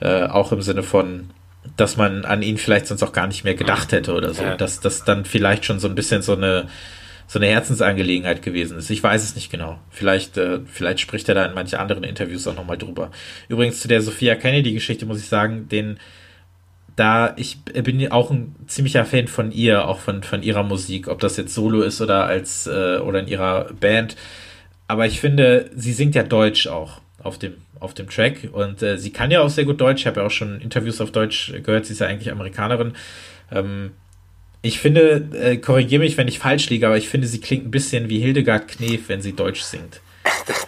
Äh, 0.00 0.24
auch 0.24 0.52
im 0.52 0.62
Sinne 0.62 0.82
von, 0.82 1.30
dass 1.76 1.96
man 1.96 2.24
an 2.24 2.42
ihn 2.42 2.58
vielleicht 2.58 2.88
sonst 2.88 3.02
auch 3.02 3.12
gar 3.12 3.28
nicht 3.28 3.44
mehr 3.44 3.54
gedacht 3.54 3.92
hätte 3.92 4.14
oder 4.14 4.34
so. 4.34 4.42
Dass 4.58 4.80
das 4.80 5.04
dann 5.04 5.24
vielleicht 5.24 5.64
schon 5.64 5.78
so 5.78 5.88
ein 5.88 5.94
bisschen 5.94 6.22
so 6.22 6.34
eine, 6.34 6.68
so 7.26 7.38
eine 7.38 7.48
Herzensangelegenheit 7.48 8.42
gewesen 8.42 8.78
ist. 8.78 8.90
Ich 8.90 9.02
weiß 9.02 9.22
es 9.22 9.34
nicht 9.34 9.50
genau. 9.50 9.78
Vielleicht, 9.90 10.36
äh, 10.36 10.60
vielleicht 10.66 11.00
spricht 11.00 11.28
er 11.28 11.34
da 11.34 11.44
in 11.44 11.54
manchen 11.54 11.78
anderen 11.78 12.04
Interviews 12.04 12.46
auch 12.46 12.56
nochmal 12.56 12.78
drüber. 12.78 13.10
Übrigens 13.48 13.80
zu 13.80 13.88
der 13.88 14.02
Sophia 14.02 14.34
Kennedy-Geschichte 14.34 15.06
muss 15.06 15.20
ich 15.20 15.28
sagen, 15.28 15.68
den, 15.68 15.98
da, 16.96 17.34
ich 17.36 17.62
bin 17.62 18.10
auch 18.12 18.30
ein 18.30 18.54
ziemlicher 18.66 19.04
Fan 19.04 19.28
von 19.28 19.50
ihr, 19.52 19.88
auch 19.88 20.00
von, 20.00 20.22
von 20.22 20.42
ihrer 20.42 20.62
Musik, 20.62 21.08
ob 21.08 21.20
das 21.20 21.36
jetzt 21.36 21.54
solo 21.54 21.82
ist 21.82 22.00
oder 22.00 22.26
als, 22.26 22.66
äh, 22.66 22.98
oder 22.98 23.20
in 23.20 23.28
ihrer 23.28 23.72
Band 23.72 24.16
aber 24.92 25.06
ich 25.06 25.20
finde, 25.20 25.70
sie 25.74 25.94
singt 25.94 26.14
ja 26.14 26.22
Deutsch 26.22 26.66
auch 26.66 27.00
auf 27.22 27.38
dem, 27.38 27.54
auf 27.80 27.94
dem 27.94 28.10
Track 28.10 28.50
und 28.52 28.82
äh, 28.82 28.98
sie 28.98 29.10
kann 29.10 29.30
ja 29.30 29.40
auch 29.40 29.48
sehr 29.48 29.64
gut 29.64 29.80
Deutsch. 29.80 30.02
Ich 30.02 30.06
habe 30.06 30.20
ja 30.20 30.26
auch 30.26 30.30
schon 30.30 30.60
Interviews 30.60 31.00
auf 31.00 31.12
Deutsch 31.12 31.50
gehört. 31.62 31.86
Sie 31.86 31.94
ist 31.94 32.00
ja 32.00 32.08
eigentlich 32.08 32.30
Amerikanerin. 32.30 32.92
Ähm, 33.50 33.92
ich 34.62 34.78
finde, 34.78 35.28
äh, 35.34 35.56
korrigiere 35.56 36.00
mich, 36.00 36.16
wenn 36.16 36.28
ich 36.28 36.38
falsch 36.38 36.70
liege, 36.70 36.86
aber 36.86 36.96
ich 36.96 37.08
finde, 37.08 37.26
sie 37.26 37.40
klingt 37.40 37.66
ein 37.66 37.70
bisschen 37.70 38.08
wie 38.08 38.20
Hildegard 38.20 38.68
Knef, 38.68 39.08
wenn 39.08 39.20
sie 39.20 39.32
Deutsch 39.32 39.62
singt. 39.62 40.00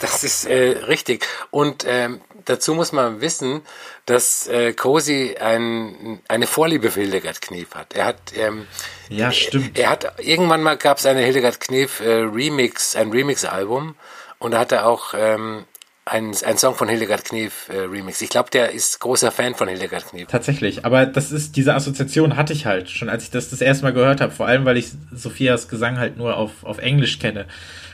Das 0.01 0.25
ist 0.25 0.47
äh, 0.47 0.77
richtig. 0.89 1.25
Und 1.51 1.85
ähm, 1.87 2.21
dazu 2.45 2.75
muss 2.75 2.93
man 2.93 3.21
wissen, 3.21 3.63
dass 4.07 4.47
äh, 4.49 4.73
Cosi 4.73 5.37
ein, 5.39 6.21
eine 6.29 6.47
Vorliebe 6.47 6.91
für 6.91 7.01
Hildegard 7.01 7.41
Knef 7.41 7.75
hat. 7.75 7.95
Er 7.95 8.07
hat 8.07 8.19
ähm, 8.37 8.67
ja 9.09 9.33
stimmt. 9.33 9.79
Er, 9.79 9.85
er 9.85 9.91
hat 9.91 10.15
irgendwann 10.21 10.63
mal 10.63 10.77
gab 10.77 10.99
es 10.99 11.07
eine 11.07 11.21
Hildegard 11.21 11.61
Knef 11.61 12.01
äh, 12.01 12.23
Remix, 12.23 12.97
ein 12.97 13.11
Remix-Album 13.11 13.95
und 14.39 14.51
da 14.51 14.59
hat 14.59 14.73
er 14.73 14.87
auch 14.87 15.15
ähm, 15.17 15.65
ein, 16.07 16.35
ein 16.45 16.59
Song 16.59 16.75
von 16.75 16.89
Hildegard 16.89 17.25
Knef 17.25 17.69
äh, 17.71 17.79
Remix. 17.79 18.21
Ich 18.21 18.29
glaube, 18.29 18.51
der 18.51 18.73
ist 18.73 19.01
großer 19.01 19.31
Fan 19.31 19.55
von 19.55 19.69
Hildegard 19.69 20.07
Knef. 20.09 20.29
Tatsächlich, 20.29 20.85
aber 20.85 21.07
das 21.07 21.33
ist 21.33 21.57
diese 21.57 21.75
Assoziation 21.75 22.37
hatte 22.37 22.53
ich 22.53 22.67
halt 22.67 22.91
schon, 22.91 23.09
als 23.09 23.25
ich 23.25 23.31
das 23.31 23.51
das 23.51 23.61
erste 23.61 23.85
Mal 23.85 23.93
gehört 23.93 24.21
habe. 24.21 24.33
Vor 24.33 24.47
allem, 24.47 24.65
weil 24.65 24.77
ich 24.77 24.93
Sophias 25.13 25.69
Gesang 25.69 25.99
halt 25.99 26.17
nur 26.17 26.37
auf 26.37 26.65
auf 26.65 26.79
Englisch 26.79 27.19
kenne 27.19 27.47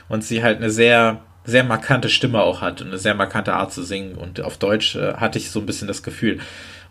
und 0.09 0.23
sie 0.23 0.43
halt 0.43 0.57
eine 0.57 0.69
sehr 0.69 1.21
sehr 1.43 1.63
markante 1.63 2.09
Stimme 2.09 2.41
auch 2.41 2.61
hat 2.61 2.81
und 2.81 2.87
eine 2.87 2.97
sehr 2.97 3.15
markante 3.15 3.53
Art 3.53 3.73
zu 3.73 3.83
singen. 3.83 4.15
Und 4.15 4.41
auf 4.41 4.57
Deutsch 4.57 4.95
äh, 4.95 5.13
hatte 5.15 5.39
ich 5.39 5.49
so 5.49 5.59
ein 5.59 5.65
bisschen 5.65 5.87
das 5.87 6.03
Gefühl. 6.03 6.39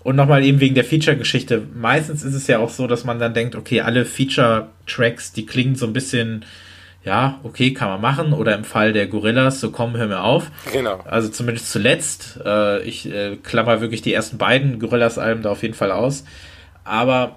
Und 0.03 0.17
nochmal 0.17 0.43
eben 0.45 0.61
wegen 0.61 0.75
der 0.75 0.85
Feature-Geschichte. 0.85 1.63
Meistens 1.75 2.23
ist 2.23 2.35
es 2.35 2.47
ja 2.47 2.59
auch 2.59 2.71
so, 2.71 2.87
dass 2.87 3.05
man 3.05 3.19
dann 3.19 3.35
denkt, 3.35 3.55
okay, 3.55 3.83
alle 3.83 4.07
Feature-Tracks, 4.07 5.33
die 5.33 5.45
klingen 5.45 5.77
so 5.77 5.87
ein 5.87 5.93
bisschen, 5.93 6.45
ja, 7.03 7.41
okay, 7.45 7.73
kann 7.73 7.89
man 7.89 8.01
machen. 8.01 8.33
Oder 8.33 8.55
im 8.55 8.65
Fall 8.65 8.93
der 8.93 9.07
Gorillas, 9.07 9.61
so 9.61 9.71
komm, 9.71 9.97
hör 9.97 10.07
mir 10.07 10.23
auf. 10.23 10.51
Genau. 10.73 11.01
Also 11.07 11.29
zumindest 11.29 11.71
zuletzt. 11.71 12.39
Äh, 12.45 12.83
ich 12.83 13.11
äh, 13.11 13.37
klammer 13.37 13.81
wirklich 13.81 14.03
die 14.03 14.13
ersten 14.13 14.39
beiden 14.39 14.79
Gorillas-Alben 14.79 15.43
da 15.43 15.51
auf 15.51 15.63
jeden 15.63 15.75
Fall 15.75 15.93
aus. 15.93 16.25
Aber 16.85 17.37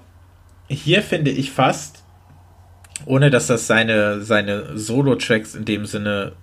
hier 0.68 1.02
finde 1.02 1.32
ich 1.32 1.52
fast, 1.52 2.04
ohne 3.06 3.30
dass 3.30 3.48
das 3.48 3.68
seine, 3.68 4.22
seine 4.22 4.78
Solo-Tracks 4.78 5.56
in 5.56 5.66
dem 5.66 5.86
Sinne 5.86 6.34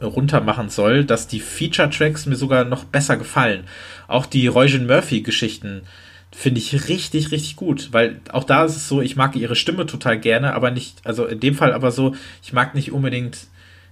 runter 0.00 0.40
machen 0.40 0.68
soll, 0.68 1.04
dass 1.04 1.26
die 1.26 1.40
Feature-Tracks 1.40 2.26
mir 2.26 2.36
sogar 2.36 2.64
noch 2.64 2.84
besser 2.84 3.16
gefallen. 3.16 3.64
Auch 4.06 4.26
die 4.26 4.46
Roisin 4.46 4.86
Murphy-Geschichten 4.86 5.82
finde 6.30 6.60
ich 6.60 6.88
richtig, 6.88 7.30
richtig 7.30 7.56
gut, 7.56 7.88
weil 7.92 8.20
auch 8.30 8.44
da 8.44 8.64
ist 8.64 8.76
es 8.76 8.88
so, 8.88 9.00
ich 9.00 9.16
mag 9.16 9.34
ihre 9.34 9.56
Stimme 9.56 9.86
total 9.86 10.18
gerne, 10.18 10.54
aber 10.54 10.70
nicht, 10.70 11.00
also 11.04 11.26
in 11.26 11.40
dem 11.40 11.54
Fall 11.54 11.72
aber 11.72 11.90
so, 11.90 12.14
ich 12.42 12.52
mag 12.52 12.74
nicht 12.74 12.92
unbedingt 12.92 13.46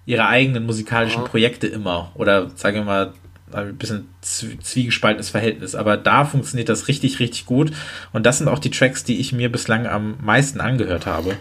ihre 0.05 0.26
eigenen 0.26 0.66
musikalischen 0.66 1.22
mhm. 1.22 1.26
Projekte 1.26 1.66
immer 1.66 2.12
oder 2.14 2.51
sagen 2.51 2.76
wir 2.76 2.84
mal 2.84 3.12
ein 3.53 3.76
bisschen 3.76 4.09
zwiegespaltenes 4.20 5.30
Verhältnis, 5.30 5.74
aber 5.74 5.97
da 5.97 6.24
funktioniert 6.24 6.68
das 6.68 6.89
richtig, 6.89 7.20
richtig 7.20 7.47
gut 7.47 7.72
und 8.12 8.26
das 8.26 8.39
sind 8.39 8.49
auch 8.49 8.59
die 8.59 8.70
Tracks, 8.70 9.05
die 9.05 9.18
ich 9.18 9.32
mir 9.32 9.51
bislang 9.51 9.87
am 9.87 10.16
meisten 10.20 10.61
angehört 10.61 11.07
habe. 11.07 11.37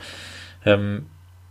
Ähm, 0.65 1.07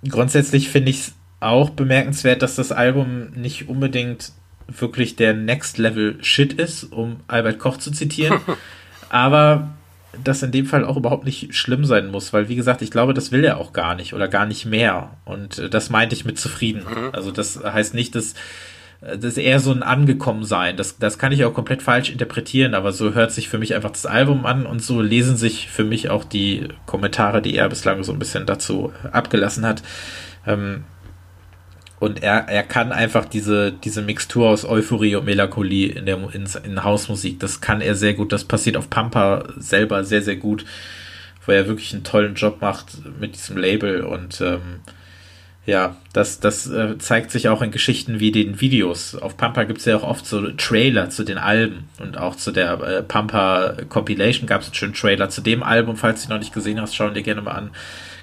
grundsätzlich 0.09 0.69
finde 0.69 0.91
ich 0.91 1.01
es 1.01 1.15
auch 1.41 1.71
bemerkenswert, 1.71 2.41
dass 2.41 2.55
das 2.55 2.73
Album 2.73 3.31
nicht 3.35 3.69
unbedingt 3.69 4.33
wirklich 4.67 5.17
der 5.17 5.35
Next 5.35 5.77
Level 5.77 6.17
Shit 6.23 6.55
ist, 6.55 6.85
um 6.85 7.21
Albert 7.27 7.59
Koch 7.59 7.77
zu 7.77 7.91
zitieren. 7.91 8.41
aber 9.09 9.75
das 10.23 10.43
in 10.43 10.53
dem 10.53 10.67
Fall 10.67 10.85
auch 10.85 10.97
überhaupt 10.97 11.25
nicht 11.25 11.55
schlimm 11.55 11.85
sein 11.85 12.09
muss, 12.09 12.33
weil 12.33 12.49
wie 12.49 12.57
gesagt, 12.57 12.83
ich 12.83 12.91
glaube, 12.91 13.15
das 13.15 13.33
will 13.33 13.45
er 13.45 13.59
auch 13.59 13.73
gar 13.73 13.95
nicht 13.95 14.15
oder 14.15 14.29
gar 14.29 14.47
nicht 14.47 14.67
mehr. 14.67 15.11
Und 15.25 15.59
äh, 15.59 15.71
das 15.71 15.91
meinte 15.91 16.15
ich 16.15 16.25
mit 16.25 16.39
zufrieden. 16.39 16.83
Mhm. 16.89 17.11
Also 17.13 17.31
das 17.31 17.63
heißt 17.63 17.95
nicht, 17.95 18.15
dass 18.15 18.35
äh, 19.01 19.17
das 19.19 19.33
ist 19.33 19.39
eher 19.39 19.61
so 19.61 19.73
ein 19.73 19.83
Angekommensein. 19.83 20.77
Das, 20.77 20.99
das 20.99 21.19
kann 21.19 21.33
ich 21.33 21.45
auch 21.45 21.55
komplett 21.55 21.83
falsch 21.83 22.11
interpretieren, 22.11 22.75
aber 22.75 22.93
so 22.93 23.15
hört 23.15 23.33
sich 23.33 23.49
für 23.49 23.59
mich 23.59 23.75
einfach 23.75 23.91
das 23.91 24.07
Album 24.07 24.47
an 24.47 24.67
und 24.67 24.83
so 24.83 25.01
lesen 25.01 25.37
sich 25.37 25.69
für 25.69 25.85
mich 25.85 26.11
auch 26.11 26.25
die 26.25 26.69
Kommentare, 26.87 27.43
die 27.43 27.57
er 27.57 27.69
bislang 27.69 28.05
so 28.05 28.13
ein 28.13 28.19
bisschen 28.19 28.47
dazu 28.47 28.93
abgelassen 29.13 29.67
hat. 29.67 29.83
Ähm, 30.47 30.85
und 32.05 32.23
er, 32.23 32.49
er 32.49 32.63
kann 32.63 32.93
einfach 32.93 33.25
diese, 33.25 33.73
diese 33.73 34.03
Mixtur 34.03 34.51
aus 34.51 34.67
Euphorie 34.67 35.17
und 35.17 35.25
Melancholie 35.25 35.89
in 35.89 36.05
der 36.05 36.19
in, 36.35 36.47
in 36.65 36.85
Hausmusik, 36.85 37.41
das 37.41 37.63
kann 37.63 37.81
er 37.81 37.95
sehr 37.95 38.13
gut. 38.13 38.31
Das 38.33 38.45
passiert 38.45 38.77
auf 38.77 38.91
Pampa 38.91 39.45
selber 39.57 40.05
sehr, 40.05 40.21
sehr 40.21 40.37
gut, 40.37 40.67
wo 41.47 41.53
er 41.53 41.67
wirklich 41.67 41.95
einen 41.95 42.05
tollen 42.05 42.35
Job 42.35 42.61
macht 42.61 42.99
mit 43.19 43.35
diesem 43.35 43.57
Label. 43.57 44.03
Und 44.03 44.43
ähm, 44.43 44.81
ja, 45.65 45.97
das, 46.13 46.41
das 46.41 46.67
äh, 46.67 46.99
zeigt 46.99 47.31
sich 47.31 47.49
auch 47.49 47.63
in 47.63 47.71
Geschichten 47.71 48.21
wie 48.21 48.33
den 48.33 48.61
Videos. 48.61 49.15
Auf 49.15 49.39
Pampa 49.39 49.65
gibt 49.65 49.79
es 49.79 49.87
ja 49.87 49.97
auch 49.97 50.03
oft 50.03 50.27
so 50.27 50.51
Trailer 50.51 51.09
zu 51.09 51.25
den 51.25 51.39
Alben 51.39 51.89
und 52.01 52.19
auch 52.19 52.37
zu 52.37 52.53
der 52.53 52.81
äh, 52.83 53.03
Pampa 53.03 53.77
Compilation 53.89 54.47
gab 54.47 54.61
es 54.61 54.67
einen 54.67 54.75
schönen 54.75 54.95
Trailer 54.95 55.31
zu 55.31 55.41
dem 55.41 55.63
Album. 55.63 55.97
Falls 55.97 56.25
du 56.27 56.31
noch 56.31 56.39
nicht 56.39 56.53
gesehen 56.53 56.79
hast, 56.83 56.95
schau 56.95 57.09
dir 57.09 57.23
gerne 57.23 57.41
mal 57.41 57.53
an. 57.53 57.71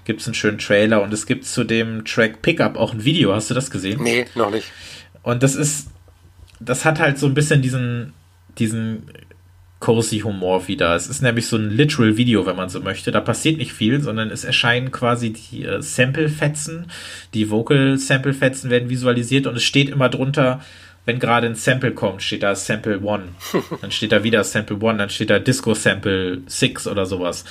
Gibt 0.05 0.21
es 0.21 0.27
einen 0.27 0.33
schönen 0.33 0.57
Trailer 0.57 1.01
und 1.01 1.13
es 1.13 1.25
gibt 1.25 1.45
zu 1.45 1.63
dem 1.63 2.05
Track 2.05 2.41
Pickup 2.41 2.75
auch 2.75 2.93
ein 2.93 3.03
Video. 3.05 3.33
Hast 3.33 3.49
du 3.49 3.53
das 3.53 3.69
gesehen? 3.69 4.01
Nee, 4.01 4.25
noch 4.35 4.51
nicht. 4.51 4.67
Und 5.23 5.43
das 5.43 5.55
ist, 5.55 5.89
das 6.59 6.85
hat 6.85 6.99
halt 6.99 7.17
so 7.19 7.27
ein 7.27 7.33
bisschen 7.33 7.61
diesen, 7.61 8.13
diesen 8.57 9.03
Cozy-Humor 9.81 10.67
wieder. 10.67 10.95
Es 10.95 11.07
ist 11.07 11.21
nämlich 11.21 11.47
so 11.47 11.57
ein 11.57 11.69
literal 11.69 12.15
Video, 12.15 12.45
wenn 12.45 12.55
man 12.55 12.69
so 12.69 12.79
möchte. 12.79 13.11
Da 13.11 13.19
passiert 13.19 13.57
nicht 13.57 13.73
viel, 13.73 13.99
sondern 13.99 14.29
es 14.29 14.43
erscheinen 14.43 14.91
quasi 14.91 15.33
die 15.33 15.65
äh, 15.65 15.81
Sample-Fetzen. 15.81 16.85
Die 17.33 17.49
Vocal-Sample-Fetzen 17.49 18.69
werden 18.69 18.89
visualisiert 18.89 19.47
und 19.47 19.57
es 19.57 19.63
steht 19.63 19.89
immer 19.89 20.07
drunter, 20.07 20.61
wenn 21.05 21.19
gerade 21.19 21.47
ein 21.47 21.55
Sample 21.55 21.93
kommt, 21.93 22.21
steht 22.21 22.43
da 22.43 22.55
Sample 22.55 23.01
1. 23.05 23.23
Dann 23.81 23.91
steht 23.91 24.11
da 24.11 24.23
wieder 24.23 24.43
Sample 24.43 24.77
1, 24.77 24.97
dann 24.99 25.09
steht 25.09 25.31
da 25.31 25.39
Disco 25.39 25.73
Sample 25.73 26.41
6 26.45 26.87
oder 26.87 27.07
sowas. 27.07 27.43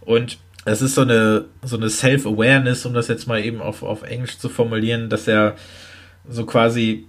Und 0.00 0.38
es 0.66 0.82
ist 0.82 0.94
so 0.94 1.02
eine, 1.02 1.46
so 1.62 1.76
eine 1.76 1.88
Self-Awareness, 1.88 2.84
um 2.86 2.94
das 2.94 3.08
jetzt 3.08 3.26
mal 3.26 3.42
eben 3.42 3.60
auf, 3.60 3.82
auf 3.82 4.02
Englisch 4.02 4.38
zu 4.38 4.48
formulieren, 4.48 5.08
dass 5.08 5.26
er 5.26 5.56
so 6.28 6.44
quasi 6.44 7.06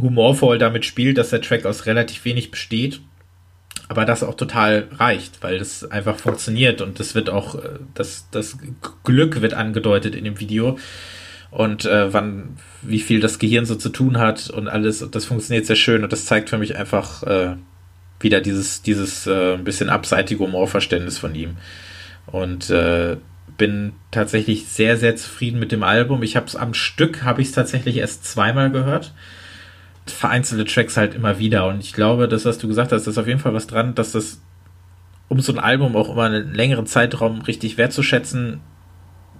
humorvoll 0.00 0.58
damit 0.58 0.84
spielt, 0.84 1.18
dass 1.18 1.30
der 1.30 1.42
Track 1.42 1.66
aus 1.66 1.86
relativ 1.86 2.24
wenig 2.24 2.50
besteht 2.50 3.00
aber 3.88 4.04
das 4.04 4.22
auch 4.22 4.34
total 4.34 4.88
reicht, 4.92 5.42
weil 5.42 5.58
das 5.58 5.88
einfach 5.90 6.18
funktioniert 6.18 6.80
und 6.80 6.98
das 6.98 7.14
wird 7.14 7.30
auch, 7.30 7.54
äh, 7.54 7.78
das, 7.94 8.28
das 8.30 8.58
Glück 9.04 9.40
wird 9.40 9.54
angedeutet 9.54 10.14
in 10.14 10.24
dem 10.24 10.40
Video 10.40 10.78
und 11.50 11.84
äh, 11.84 12.12
wann, 12.12 12.56
wie 12.82 13.00
viel 13.00 13.20
das 13.20 13.38
Gehirn 13.38 13.64
so 13.64 13.76
zu 13.76 13.88
tun 13.88 14.18
hat 14.18 14.50
und 14.50 14.68
alles, 14.68 15.02
und 15.02 15.14
das 15.14 15.24
funktioniert 15.24 15.66
sehr 15.66 15.76
schön 15.76 16.02
und 16.02 16.12
das 16.12 16.26
zeigt 16.26 16.50
für 16.50 16.58
mich 16.58 16.76
einfach 16.76 17.22
äh, 17.22 17.56
wieder 18.18 18.40
dieses, 18.40 18.82
dieses 18.82 19.26
äh, 19.26 19.56
bisschen 19.58 19.88
abseitige 19.88 20.40
Humorverständnis 20.40 21.18
von 21.18 21.34
ihm 21.34 21.56
und 22.26 22.70
äh, 22.70 23.16
bin 23.56 23.92
tatsächlich 24.10 24.66
sehr, 24.66 24.96
sehr 24.96 25.16
zufrieden 25.16 25.58
mit 25.58 25.72
dem 25.72 25.82
Album. 25.82 26.22
Ich 26.22 26.36
habe 26.36 26.46
es 26.46 26.56
am 26.56 26.74
Stück, 26.74 27.22
habe 27.24 27.40
ich 27.40 27.48
es 27.48 27.54
tatsächlich 27.54 27.96
erst 27.96 28.24
zweimal 28.24 28.70
gehört 28.70 29.12
vereinzelte 30.10 30.64
Tracks 30.64 30.96
halt 30.96 31.14
immer 31.14 31.38
wieder. 31.38 31.66
Und 31.66 31.80
ich 31.80 31.92
glaube, 31.92 32.28
das, 32.28 32.44
was 32.44 32.58
du 32.58 32.68
gesagt 32.68 32.92
hast, 32.92 33.06
ist 33.06 33.18
auf 33.18 33.26
jeden 33.26 33.40
Fall 33.40 33.54
was 33.54 33.66
dran, 33.66 33.94
dass 33.94 34.12
das, 34.12 34.40
um 35.28 35.40
so 35.40 35.52
ein 35.52 35.58
Album 35.58 35.96
auch 35.96 36.10
immer 36.10 36.24
einen 36.24 36.54
längeren 36.54 36.86
Zeitraum 36.86 37.42
richtig 37.42 37.76
wertzuschätzen, 37.76 38.60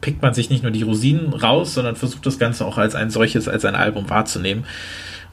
pickt 0.01 0.23
man 0.23 0.35
sich 0.35 0.51
nicht 0.51 0.63
nur 0.63 0.73
die 0.73 0.83
Rosinen 0.83 1.33
raus, 1.33 1.75
sondern 1.75 1.97
versucht 1.97 2.27
das 2.27 2.39
Ganze 2.39 2.67
auch 2.67 2.79
als 2.79 2.95
ein 2.95 3.11
solches, 3.11 3.49
als 3.49 3.65
ein 3.65 3.75
Album 3.75 4.11
wahrzunehmen. 4.11 4.65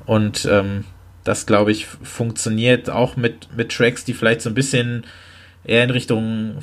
Und 0.06 0.48
ähm, 0.50 0.86
das, 1.24 1.46
glaube 1.46 1.72
ich, 1.72 1.86
funktioniert 1.86 2.90
auch 2.90 3.16
mit, 3.16 3.56
mit 3.56 3.72
Tracks, 3.72 4.06
die 4.06 4.14
vielleicht 4.14 4.42
so 4.42 4.50
ein 4.50 4.56
bisschen 4.56 5.06
eher 5.64 5.84
in 5.84 5.90
Richtung, 5.90 6.58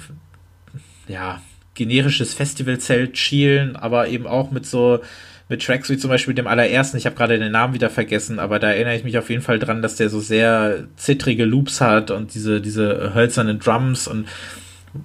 ja, 1.11 1.41
generisches 1.75 2.35
Festivalzelt 2.35 3.19
schielen, 3.19 3.77
aber 3.77 4.09
eben 4.09 4.27
auch 4.27 4.51
mit 4.51 4.67
so 4.67 5.01
mit 5.49 5.65
Tracks 5.65 5.91
wie 5.91 5.97
zum 5.97 6.11
Beispiel 6.11 6.33
dem 6.33 6.47
allerersten, 6.47 6.97
ich 6.97 7.07
habe 7.07 7.17
gerade 7.17 7.37
den 7.37 7.51
Namen 7.51 7.75
wieder 7.75 7.91
vergessen, 7.91 8.39
aber 8.39 8.61
da 8.61 8.71
erinnere 8.71 8.95
ich 8.95 9.03
mich 9.03 9.19
auf 9.19 9.31
jeden 9.31 9.43
Fall 9.43 9.59
dran, 9.59 9.83
dass 9.83 9.97
der 9.97 10.09
so 10.09 10.21
sehr 10.21 10.85
zittrige 10.95 11.45
Loops 11.45 11.81
hat 11.81 12.13
und 12.13 12.35
diese, 12.35 12.61
diese 12.61 13.15
hölzernen 13.15 13.59
Drums 13.59 14.07
und 14.07 14.29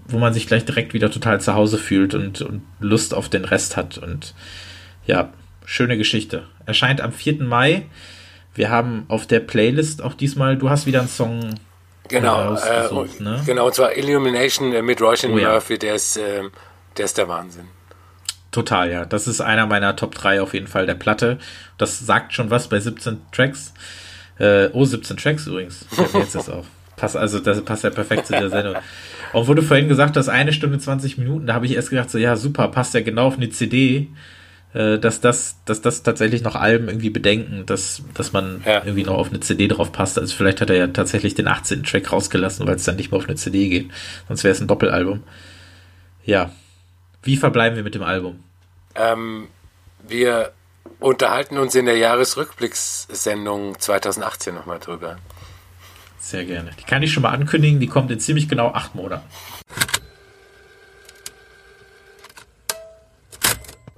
wo 0.08 0.20
man 0.20 0.34
sich 0.34 0.46
gleich 0.46 0.64
direkt 0.64 0.94
wieder 0.94 1.10
total 1.10 1.42
zu 1.42 1.56
Hause 1.56 1.80
fühlt 1.80 2.14
und, 2.14 2.42
und 2.42 2.62
Lust 2.80 3.16
auf 3.16 3.28
den 3.28 3.44
Rest 3.44 3.76
hat. 3.76 3.98
Und 3.98 4.36
ja, 5.08 5.34
schöne 5.66 5.98
Geschichte. 5.98 6.44
Erscheint 6.68 7.02
am 7.02 7.12
4. 7.12 7.44
Mai. 7.44 7.84
Wir 8.54 8.70
haben 8.70 9.06
auf 9.08 9.26
der 9.26 9.40
Playlist 9.40 10.04
auch 10.04 10.14
diesmal, 10.14 10.58
du 10.58 10.70
hast 10.70 10.86
wieder 10.86 11.00
einen 11.00 11.10
Song 11.10 11.56
Genau, 12.08 12.56
äh, 12.56 12.90
ne? 13.20 13.42
genau, 13.46 13.66
und 13.66 13.74
zwar 13.74 13.96
Illumination 13.98 14.86
mit 14.86 15.02
Roshan 15.02 15.32
oh, 15.34 15.38
ja. 15.38 15.54
Murphy, 15.54 15.80
der 15.80 15.96
ist, 15.96 16.18
äh, 16.18 16.44
der 16.98 17.06
ist 17.06 17.18
der 17.18 17.28
Wahnsinn. 17.28 17.68
Total, 18.52 18.92
ja. 18.92 19.06
Das 19.06 19.28
ist 19.28 19.42
einer 19.42 19.66
meiner 19.66 19.96
Top 19.96 20.16
3 20.16 20.42
auf 20.42 20.54
jeden 20.54 20.68
Fall 20.68 20.86
der 20.86 20.96
Platte. 20.96 21.40
Das 21.78 22.00
sagt 22.00 22.34
schon 22.34 22.50
was 22.50 22.70
bei 22.70 22.80
17 22.80 23.22
Tracks. 23.32 23.74
Äh, 24.38 24.70
oh, 24.72 24.86
17 24.86 25.18
Tracks 25.18 25.48
übrigens. 25.48 25.86
Ich 25.92 26.14
jetzt 26.14 26.36
das 26.36 26.50
auf. 26.50 26.66
Pass, 26.96 27.16
also 27.16 27.40
das 27.40 27.62
passt 27.64 27.84
ja 27.84 27.90
perfekt 27.90 28.28
zu 28.28 28.34
der 28.34 28.50
Sendung. 28.50 28.76
Und 29.34 29.48
du 29.54 29.62
vorhin 29.62 29.90
gesagt 29.90 30.16
hast, 30.16 30.30
eine 30.30 30.54
Stunde 30.54 30.80
20 30.80 31.18
Minuten, 31.18 31.48
da 31.48 31.54
habe 31.54 31.66
ich 31.66 31.76
erst 31.76 31.90
gedacht, 31.90 32.10
so 32.10 32.18
ja, 32.18 32.38
super, 32.38 32.70
passt 32.70 32.94
ja 32.94 33.02
genau 33.02 33.28
auf 33.28 33.36
eine 33.36 33.50
CD, 33.50 34.08
äh, 34.76 35.00
dass 35.00 35.22
das, 35.22 35.56
dass 35.64 35.82
das 35.82 36.04
tatsächlich 36.04 36.44
noch 36.44 36.56
Alben 36.56 36.90
irgendwie 36.90 37.10
bedenken, 37.10 37.66
dass, 37.66 38.04
dass 38.14 38.34
man 38.34 38.62
ja. 38.66 38.84
irgendwie 38.84 39.06
noch 39.06 39.16
auf 39.16 39.30
eine 39.30 39.40
CD 39.40 39.70
drauf 39.70 39.94
passt. 39.94 40.20
Also 40.20 40.36
vielleicht 40.36 40.60
hat 40.60 40.70
er 40.70 40.76
ja 40.76 40.88
tatsächlich 40.88 41.34
den 41.34 41.48
18. 41.48 41.84
Track 41.84 42.12
rausgelassen, 42.12 42.68
weil 42.68 42.76
es 42.76 42.84
dann 42.84 42.98
nicht 42.98 43.10
mehr 43.10 43.20
auf 43.20 43.26
eine 43.26 43.38
CD 43.38 43.70
geht. 43.70 43.90
Sonst 44.28 44.44
wäre 44.44 44.52
es 44.52 44.60
ein 44.60 44.68
Doppelalbum. 44.68 45.24
Ja. 46.26 46.52
Wie 47.24 47.38
verbleiben 47.38 47.78
wir 47.78 47.84
mit 47.84 47.96
dem 47.96 48.04
Album? 48.04 48.44
Ähm, 48.96 49.48
wir 50.06 50.52
unterhalten 51.00 51.58
uns 51.58 51.74
in 51.74 51.86
der 51.86 51.98
Jahresrückblickssendung 51.98 53.80
2018 53.80 54.54
nochmal 54.54 54.80
drüber. 54.80 55.18
Sehr 56.20 56.44
gerne. 56.44 56.72
Die 56.78 56.84
kann 56.84 57.02
ich 57.02 57.14
schon 57.14 57.24
mal 57.24 57.30
ankündigen, 57.32 57.80
die 57.80 57.88
kommt 57.88 58.12
in 58.12 58.20
ziemlich 58.20 58.50
genau 58.50 58.74
acht 58.74 58.94
Monaten. 58.94 59.24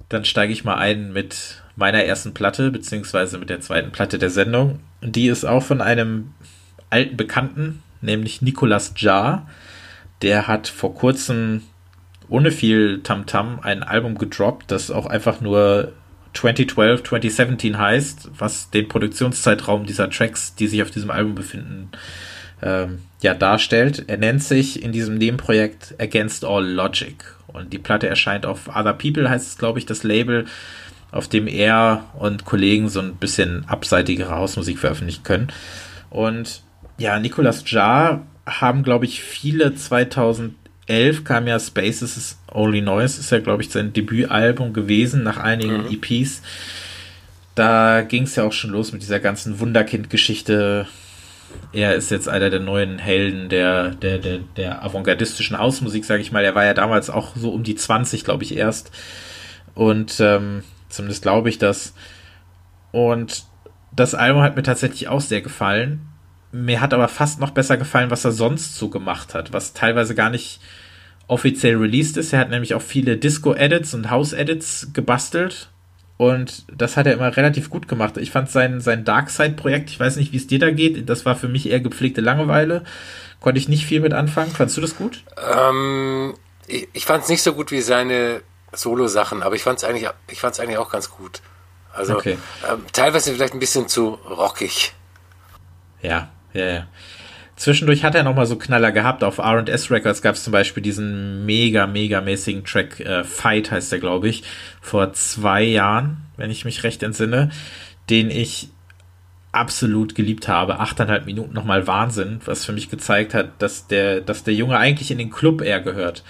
Dann 0.08 0.24
steige 0.24 0.52
ich 0.52 0.64
mal 0.64 0.76
ein 0.76 1.12
mit 1.12 1.62
meiner 1.76 2.02
ersten 2.04 2.34
Platte, 2.34 2.70
beziehungsweise 2.70 3.38
mit 3.38 3.50
der 3.50 3.60
zweiten 3.60 3.92
Platte 3.92 4.18
der 4.18 4.30
Sendung. 4.30 4.80
Die 5.02 5.28
ist 5.28 5.44
auch 5.44 5.62
von 5.62 5.80
einem 5.80 6.32
alten 6.90 7.16
Bekannten, 7.16 7.82
nämlich 8.00 8.42
Nicolas 8.42 8.94
Jar. 8.96 9.48
Der 10.22 10.48
hat 10.48 10.68
vor 10.68 10.94
kurzem 10.94 11.62
ohne 12.28 12.50
viel 12.50 13.00
Tamtam 13.02 13.58
-Tam 13.58 13.62
ein 13.62 13.82
Album 13.82 14.18
gedroppt, 14.18 14.70
das 14.70 14.90
auch 14.90 15.06
einfach 15.06 15.40
nur 15.40 15.92
2012, 16.34 17.04
2017 17.04 17.78
heißt, 17.78 18.30
was 18.38 18.70
den 18.70 18.88
Produktionszeitraum 18.88 19.86
dieser 19.86 20.10
Tracks, 20.10 20.54
die 20.54 20.66
sich 20.66 20.82
auf 20.82 20.90
diesem 20.90 21.10
Album 21.10 21.34
befinden, 21.34 21.90
ähm, 22.62 22.98
ja, 23.22 23.34
darstellt. 23.34 24.04
Er 24.08 24.18
nennt 24.18 24.42
sich 24.42 24.82
in 24.82 24.92
diesem 24.92 25.16
Nebenprojekt 25.16 25.94
Against 25.98 26.44
All 26.44 26.66
Logic. 26.66 27.16
Und 27.48 27.72
die 27.72 27.78
Platte 27.78 28.08
erscheint 28.08 28.46
auf 28.46 28.68
Other 28.68 28.92
People, 28.92 29.28
heißt 29.28 29.46
es, 29.46 29.58
glaube 29.58 29.78
ich, 29.78 29.86
das 29.86 30.04
Label, 30.04 30.46
auf 31.10 31.28
dem 31.28 31.46
er 31.46 32.04
und 32.18 32.44
Kollegen 32.44 32.88
so 32.88 33.00
ein 33.00 33.16
bisschen 33.16 33.64
abseitigere 33.68 34.36
Hausmusik 34.36 34.78
veröffentlichen 34.78 35.24
können. 35.24 35.48
Und 36.10 36.62
ja, 36.98 37.18
Nicolas 37.18 37.68
Jar 37.70 38.26
haben, 38.46 38.82
glaube 38.82 39.06
ich, 39.06 39.22
viele 39.22 39.74
2000 39.74 40.54
2011 40.88 41.24
kam 41.24 41.46
ja 41.46 41.60
Spaces 41.60 42.38
Only 42.50 42.80
Noise, 42.80 43.20
ist 43.20 43.30
ja, 43.30 43.38
glaube 43.38 43.62
ich, 43.62 43.70
sein 43.70 43.92
Debütalbum 43.92 44.72
gewesen, 44.72 45.22
nach 45.22 45.36
einigen 45.36 45.84
mhm. 45.84 45.98
EPs. 46.02 46.42
Da 47.54 48.02
ging 48.02 48.22
es 48.24 48.36
ja 48.36 48.44
auch 48.44 48.52
schon 48.52 48.70
los 48.70 48.92
mit 48.92 49.02
dieser 49.02 49.20
ganzen 49.20 49.60
Wunderkind-Geschichte. 49.60 50.86
Er 51.72 51.94
ist 51.94 52.10
jetzt 52.10 52.28
einer 52.28 52.50
der 52.50 52.60
neuen 52.60 52.98
Helden 52.98 53.48
der, 53.48 53.90
der, 53.90 54.18
der, 54.18 54.38
der 54.56 54.84
avantgardistischen 54.84 55.56
Ausmusik, 55.56 56.04
sage 56.04 56.22
ich 56.22 56.32
mal. 56.32 56.44
Er 56.44 56.54
war 56.54 56.64
ja 56.64 56.74
damals 56.74 57.10
auch 57.10 57.36
so 57.36 57.50
um 57.50 57.62
die 57.62 57.74
20, 57.74 58.24
glaube 58.24 58.44
ich, 58.44 58.56
erst. 58.56 58.90
Und 59.74 60.18
ähm, 60.20 60.62
zumindest 60.88 61.22
glaube 61.22 61.48
ich 61.48 61.58
das. 61.58 61.94
Und 62.90 63.44
das 63.94 64.14
Album 64.14 64.42
hat 64.42 64.56
mir 64.56 64.62
tatsächlich 64.62 65.08
auch 65.08 65.20
sehr 65.20 65.42
gefallen. 65.42 66.00
Mir 66.52 66.80
hat 66.80 66.94
aber 66.94 67.08
fast 67.08 67.40
noch 67.40 67.50
besser 67.50 67.76
gefallen, 67.76 68.10
was 68.10 68.24
er 68.24 68.32
sonst 68.32 68.76
so 68.76 68.88
gemacht 68.88 69.34
hat, 69.34 69.52
was 69.52 69.74
teilweise 69.74 70.14
gar 70.14 70.30
nicht 70.30 70.60
offiziell 71.26 71.76
released 71.76 72.16
ist. 72.16 72.32
Er 72.32 72.40
hat 72.40 72.50
nämlich 72.50 72.74
auch 72.74 72.82
viele 72.82 73.16
Disco-Edits 73.16 73.94
und 73.94 74.10
House-Edits 74.10 74.88
gebastelt. 74.94 75.68
Und 76.18 76.64
das 76.76 76.96
hat 76.96 77.06
er 77.06 77.12
immer 77.14 77.34
relativ 77.36 77.70
gut 77.70 77.86
gemacht. 77.86 78.16
Ich 78.16 78.32
fand 78.32 78.50
sein, 78.50 78.80
sein 78.80 79.04
Darkside-Projekt, 79.04 79.88
ich 79.88 80.00
weiß 80.00 80.16
nicht, 80.16 80.32
wie 80.32 80.36
es 80.36 80.48
dir 80.48 80.58
da 80.58 80.70
geht, 80.70 81.08
das 81.08 81.24
war 81.24 81.36
für 81.36 81.48
mich 81.48 81.70
eher 81.70 81.80
gepflegte 81.80 82.20
Langeweile. 82.20 82.82
Konnte 83.40 83.60
ich 83.60 83.68
nicht 83.68 83.86
viel 83.86 84.00
mit 84.00 84.12
anfangen. 84.12 84.50
Fandst 84.50 84.76
du 84.76 84.80
das 84.80 84.96
gut? 84.96 85.22
Ähm, 85.54 86.34
ich 86.66 86.88
ich 86.92 87.06
fand 87.06 87.22
es 87.22 87.28
nicht 87.28 87.42
so 87.42 87.52
gut 87.52 87.70
wie 87.70 87.80
seine 87.80 88.42
Solo-Sachen, 88.72 89.44
aber 89.44 89.54
ich 89.54 89.62
fand 89.62 89.78
es 89.78 89.84
eigentlich, 89.84 90.08
eigentlich 90.42 90.78
auch 90.78 90.90
ganz 90.90 91.08
gut. 91.08 91.40
Also 91.94 92.16
okay. 92.16 92.36
ähm, 92.68 92.84
teilweise 92.92 93.32
vielleicht 93.32 93.54
ein 93.54 93.60
bisschen 93.60 93.86
zu 93.86 94.18
rockig. 94.28 94.92
Ja, 96.02 96.30
ja, 96.52 96.66
ja. 96.66 96.86
Zwischendurch 97.58 98.04
hat 98.04 98.14
er 98.14 98.22
nochmal 98.22 98.46
so 98.46 98.56
Knaller 98.56 98.92
gehabt. 98.92 99.24
Auf 99.24 99.38
R&S 99.38 99.90
Records 99.90 100.22
gab 100.22 100.36
es 100.36 100.44
zum 100.44 100.52
Beispiel 100.52 100.80
diesen 100.80 101.44
mega, 101.44 101.88
mega 101.88 102.20
mäßigen 102.20 102.64
Track, 102.64 103.00
äh, 103.00 103.24
Fight 103.24 103.72
heißt 103.72 103.90
der, 103.90 103.98
glaube 103.98 104.28
ich, 104.28 104.44
vor 104.80 105.12
zwei 105.12 105.64
Jahren, 105.64 106.18
wenn 106.36 106.52
ich 106.52 106.64
mich 106.64 106.84
recht 106.84 107.02
entsinne, 107.02 107.50
den 108.10 108.30
ich 108.30 108.68
absolut 109.50 110.14
geliebt 110.14 110.46
habe. 110.46 110.78
Achteinhalb 110.78 111.26
Minuten 111.26 111.52
nochmal 111.52 111.88
Wahnsinn, 111.88 112.40
was 112.44 112.64
für 112.64 112.72
mich 112.72 112.90
gezeigt 112.90 113.34
hat, 113.34 113.60
dass 113.60 113.88
der, 113.88 114.20
dass 114.20 114.44
der 114.44 114.54
Junge 114.54 114.78
eigentlich 114.78 115.10
in 115.10 115.18
den 115.18 115.30
Club 115.30 115.60
eher 115.60 115.80
gehört. 115.80 116.22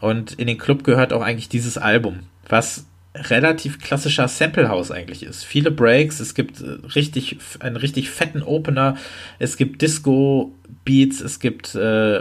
Und 0.00 0.32
in 0.32 0.46
den 0.46 0.56
Club 0.56 0.84
gehört 0.84 1.12
auch 1.12 1.22
eigentlich 1.22 1.50
dieses 1.50 1.76
Album, 1.76 2.20
was 2.48 2.86
relativ 3.14 3.78
klassischer 3.78 4.26
Sample 4.26 4.68
House 4.68 4.90
eigentlich 4.90 5.22
ist. 5.22 5.44
Viele 5.44 5.70
Breaks, 5.70 6.20
es 6.20 6.34
gibt 6.34 6.60
äh, 6.60 6.78
richtig 6.94 7.36
einen 7.60 7.76
richtig 7.76 8.10
fetten 8.10 8.42
Opener, 8.42 8.96
es 9.38 9.56
gibt 9.56 9.82
Disco 9.82 10.54
Beats, 10.84 11.20
es 11.20 11.38
gibt 11.38 11.74
äh, 11.74 12.20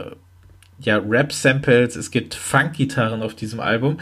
ja 0.79 0.97
Rap 0.97 1.31
Samples, 1.31 1.95
es 1.95 2.11
gibt 2.11 2.35
Funk 2.35 2.73
Gitarren 2.73 3.23
auf 3.23 3.35
diesem 3.35 3.59
Album 3.59 3.99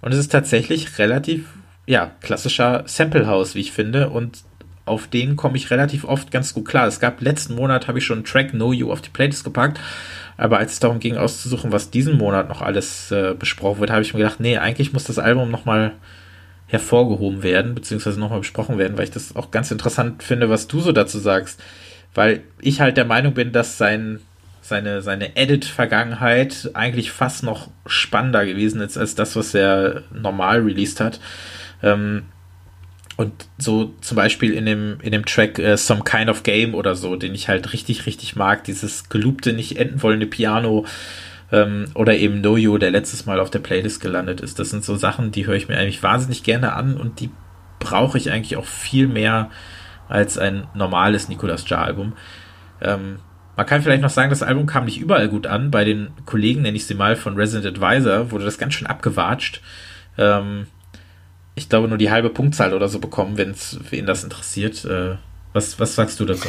und 0.00 0.12
es 0.12 0.18
ist 0.18 0.32
tatsächlich 0.32 0.98
relativ 0.98 1.46
ja 1.86 2.10
klassischer 2.20 2.82
Sample 2.86 3.26
House, 3.26 3.54
wie 3.54 3.60
ich 3.60 3.72
finde 3.72 4.10
und 4.10 4.42
auf 4.86 5.06
den 5.06 5.36
komme 5.36 5.56
ich 5.56 5.70
relativ 5.70 6.04
oft 6.04 6.30
ganz 6.30 6.52
gut 6.52 6.66
klar. 6.66 6.86
Es 6.86 7.00
gab 7.00 7.20
letzten 7.20 7.54
Monat 7.54 7.88
habe 7.88 7.98
ich 7.98 8.04
schon 8.04 8.18
einen 8.18 8.26
Track 8.26 8.50
Know 8.50 8.72
You 8.72 8.90
auf 8.90 9.00
die 9.00 9.10
Playlist 9.10 9.44
gepackt, 9.44 9.80
aber 10.36 10.58
als 10.58 10.72
es 10.72 10.80
darum 10.80 10.98
ging 10.98 11.16
auszusuchen, 11.16 11.70
was 11.70 11.90
diesen 11.90 12.18
Monat 12.18 12.48
noch 12.48 12.60
alles 12.60 13.12
äh, 13.12 13.34
besprochen 13.38 13.80
wird, 13.80 13.90
habe 13.90 14.02
ich 14.02 14.12
mir 14.12 14.18
gedacht, 14.18 14.40
nee, 14.40 14.58
eigentlich 14.58 14.92
muss 14.92 15.04
das 15.04 15.20
Album 15.20 15.50
noch 15.50 15.64
mal 15.64 15.92
hervorgehoben 16.74 17.42
werden, 17.42 17.74
beziehungsweise 17.74 18.20
nochmal 18.20 18.40
besprochen 18.40 18.78
werden, 18.78 18.96
weil 18.96 19.04
ich 19.04 19.10
das 19.10 19.34
auch 19.36 19.50
ganz 19.50 19.70
interessant 19.70 20.22
finde, 20.22 20.50
was 20.50 20.68
du 20.68 20.80
so 20.80 20.92
dazu 20.92 21.18
sagst. 21.18 21.62
Weil 22.14 22.42
ich 22.60 22.80
halt 22.80 22.96
der 22.96 23.04
Meinung 23.04 23.34
bin, 23.34 23.52
dass 23.52 23.78
sein, 23.78 24.20
seine, 24.60 25.02
seine 25.02 25.36
Edit-Vergangenheit 25.36 26.70
eigentlich 26.74 27.10
fast 27.10 27.42
noch 27.42 27.70
spannender 27.86 28.46
gewesen 28.46 28.80
ist 28.80 28.96
als 28.96 29.14
das, 29.14 29.34
was 29.36 29.54
er 29.54 30.02
normal 30.12 30.60
released 30.60 31.00
hat. 31.00 31.20
Ähm, 31.82 32.24
und 33.16 33.32
so 33.58 33.94
zum 34.00 34.16
Beispiel 34.16 34.54
in 34.54 34.66
dem, 34.66 34.98
in 35.02 35.12
dem 35.12 35.24
Track 35.24 35.58
uh, 35.58 35.76
Some 35.76 36.02
Kind 36.02 36.28
of 36.28 36.42
Game 36.42 36.74
oder 36.74 36.96
so, 36.96 37.14
den 37.16 37.34
ich 37.34 37.48
halt 37.48 37.72
richtig, 37.72 38.06
richtig 38.06 38.34
mag, 38.34 38.64
dieses 38.64 39.08
gelobte, 39.08 39.52
nicht 39.52 39.78
enden 39.78 40.02
wollende 40.02 40.26
Piano, 40.26 40.84
ähm, 41.54 41.86
oder 41.94 42.16
eben 42.16 42.40
No 42.40 42.56
You, 42.56 42.78
der 42.78 42.90
letztes 42.90 43.26
Mal 43.26 43.38
auf 43.38 43.48
der 43.48 43.60
Playlist 43.60 44.00
gelandet 44.00 44.40
ist. 44.40 44.58
Das 44.58 44.70
sind 44.70 44.84
so 44.84 44.96
Sachen, 44.96 45.30
die 45.30 45.46
höre 45.46 45.54
ich 45.54 45.68
mir 45.68 45.78
eigentlich 45.78 46.02
wahnsinnig 46.02 46.42
gerne 46.42 46.72
an 46.72 46.96
und 46.96 47.20
die 47.20 47.30
brauche 47.78 48.18
ich 48.18 48.32
eigentlich 48.32 48.56
auch 48.56 48.64
viel 48.64 49.06
mehr 49.06 49.50
als 50.08 50.36
ein 50.36 50.66
normales 50.74 51.28
Nicolas 51.28 51.68
Jar-Album. 51.68 52.14
Ähm, 52.80 53.20
man 53.56 53.66
kann 53.66 53.82
vielleicht 53.82 54.02
noch 54.02 54.10
sagen, 54.10 54.30
das 54.30 54.42
Album 54.42 54.66
kam 54.66 54.84
nicht 54.84 55.00
überall 55.00 55.28
gut 55.28 55.46
an. 55.46 55.70
Bei 55.70 55.84
den 55.84 56.10
Kollegen, 56.26 56.62
nenne 56.62 56.76
ich 56.76 56.86
sie 56.86 56.94
mal, 56.94 57.14
von 57.14 57.36
Resident 57.36 57.76
Advisor, 57.76 58.32
wurde 58.32 58.44
das 58.44 58.58
ganz 58.58 58.74
schön 58.74 58.88
abgewatscht. 58.88 59.60
Ähm, 60.18 60.66
ich 61.54 61.68
glaube, 61.68 61.86
nur 61.86 61.98
die 61.98 62.10
halbe 62.10 62.30
Punktzahl 62.30 62.74
oder 62.74 62.88
so 62.88 62.98
bekommen, 62.98 63.38
wenn 63.38 63.50
es 63.50 63.78
wen 63.90 64.06
das 64.06 64.24
interessiert. 64.24 64.84
Äh, 64.84 65.18
was, 65.52 65.78
was 65.78 65.94
sagst 65.94 66.18
du 66.18 66.24
dazu? 66.24 66.48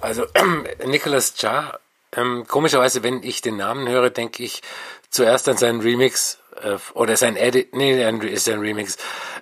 Also, 0.00 0.26
Nicolas 0.86 1.34
Jar 1.42 1.80
ähm, 2.16 2.46
komischerweise, 2.46 3.02
wenn 3.02 3.22
ich 3.22 3.42
den 3.42 3.56
Namen 3.56 3.88
höre, 3.88 4.10
denke 4.10 4.42
ich 4.42 4.62
zuerst 5.10 5.48
an 5.48 5.56
seinen 5.56 5.80
Remix 5.80 6.38
äh, 6.62 6.76
oder 6.94 7.16
sein 7.16 7.36
Edit, 7.36 7.74
nee, 7.74 8.02
ist 8.28 8.48
ein 8.48 8.60
Remix, 8.60 8.96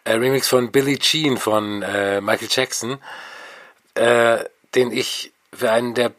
äh, 0.05 0.12
Remix 0.12 0.49
von 0.49 0.73
Billie 0.73 0.99
Jean 0.99 1.37
von 1.37 1.83
äh, 1.83 2.20
Michael 2.20 2.49
Jackson, 2.51 2.99
äh, 3.95 4.45
den 4.75 4.93
ich 4.93 5.33
für 5.53 5.70
einen 5.70 5.95
der 5.95 6.12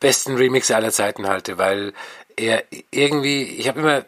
besten 0.00 0.36
Remixe 0.36 0.76
aller 0.76 0.90
Zeiten 0.90 1.26
halte, 1.28 1.58
weil 1.58 1.92
er 2.36 2.64
irgendwie, 2.90 3.42
ich 3.42 3.68
habe 3.68 3.80
immer 3.80 4.04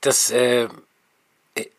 das 0.00 0.30
äh, 0.30 0.68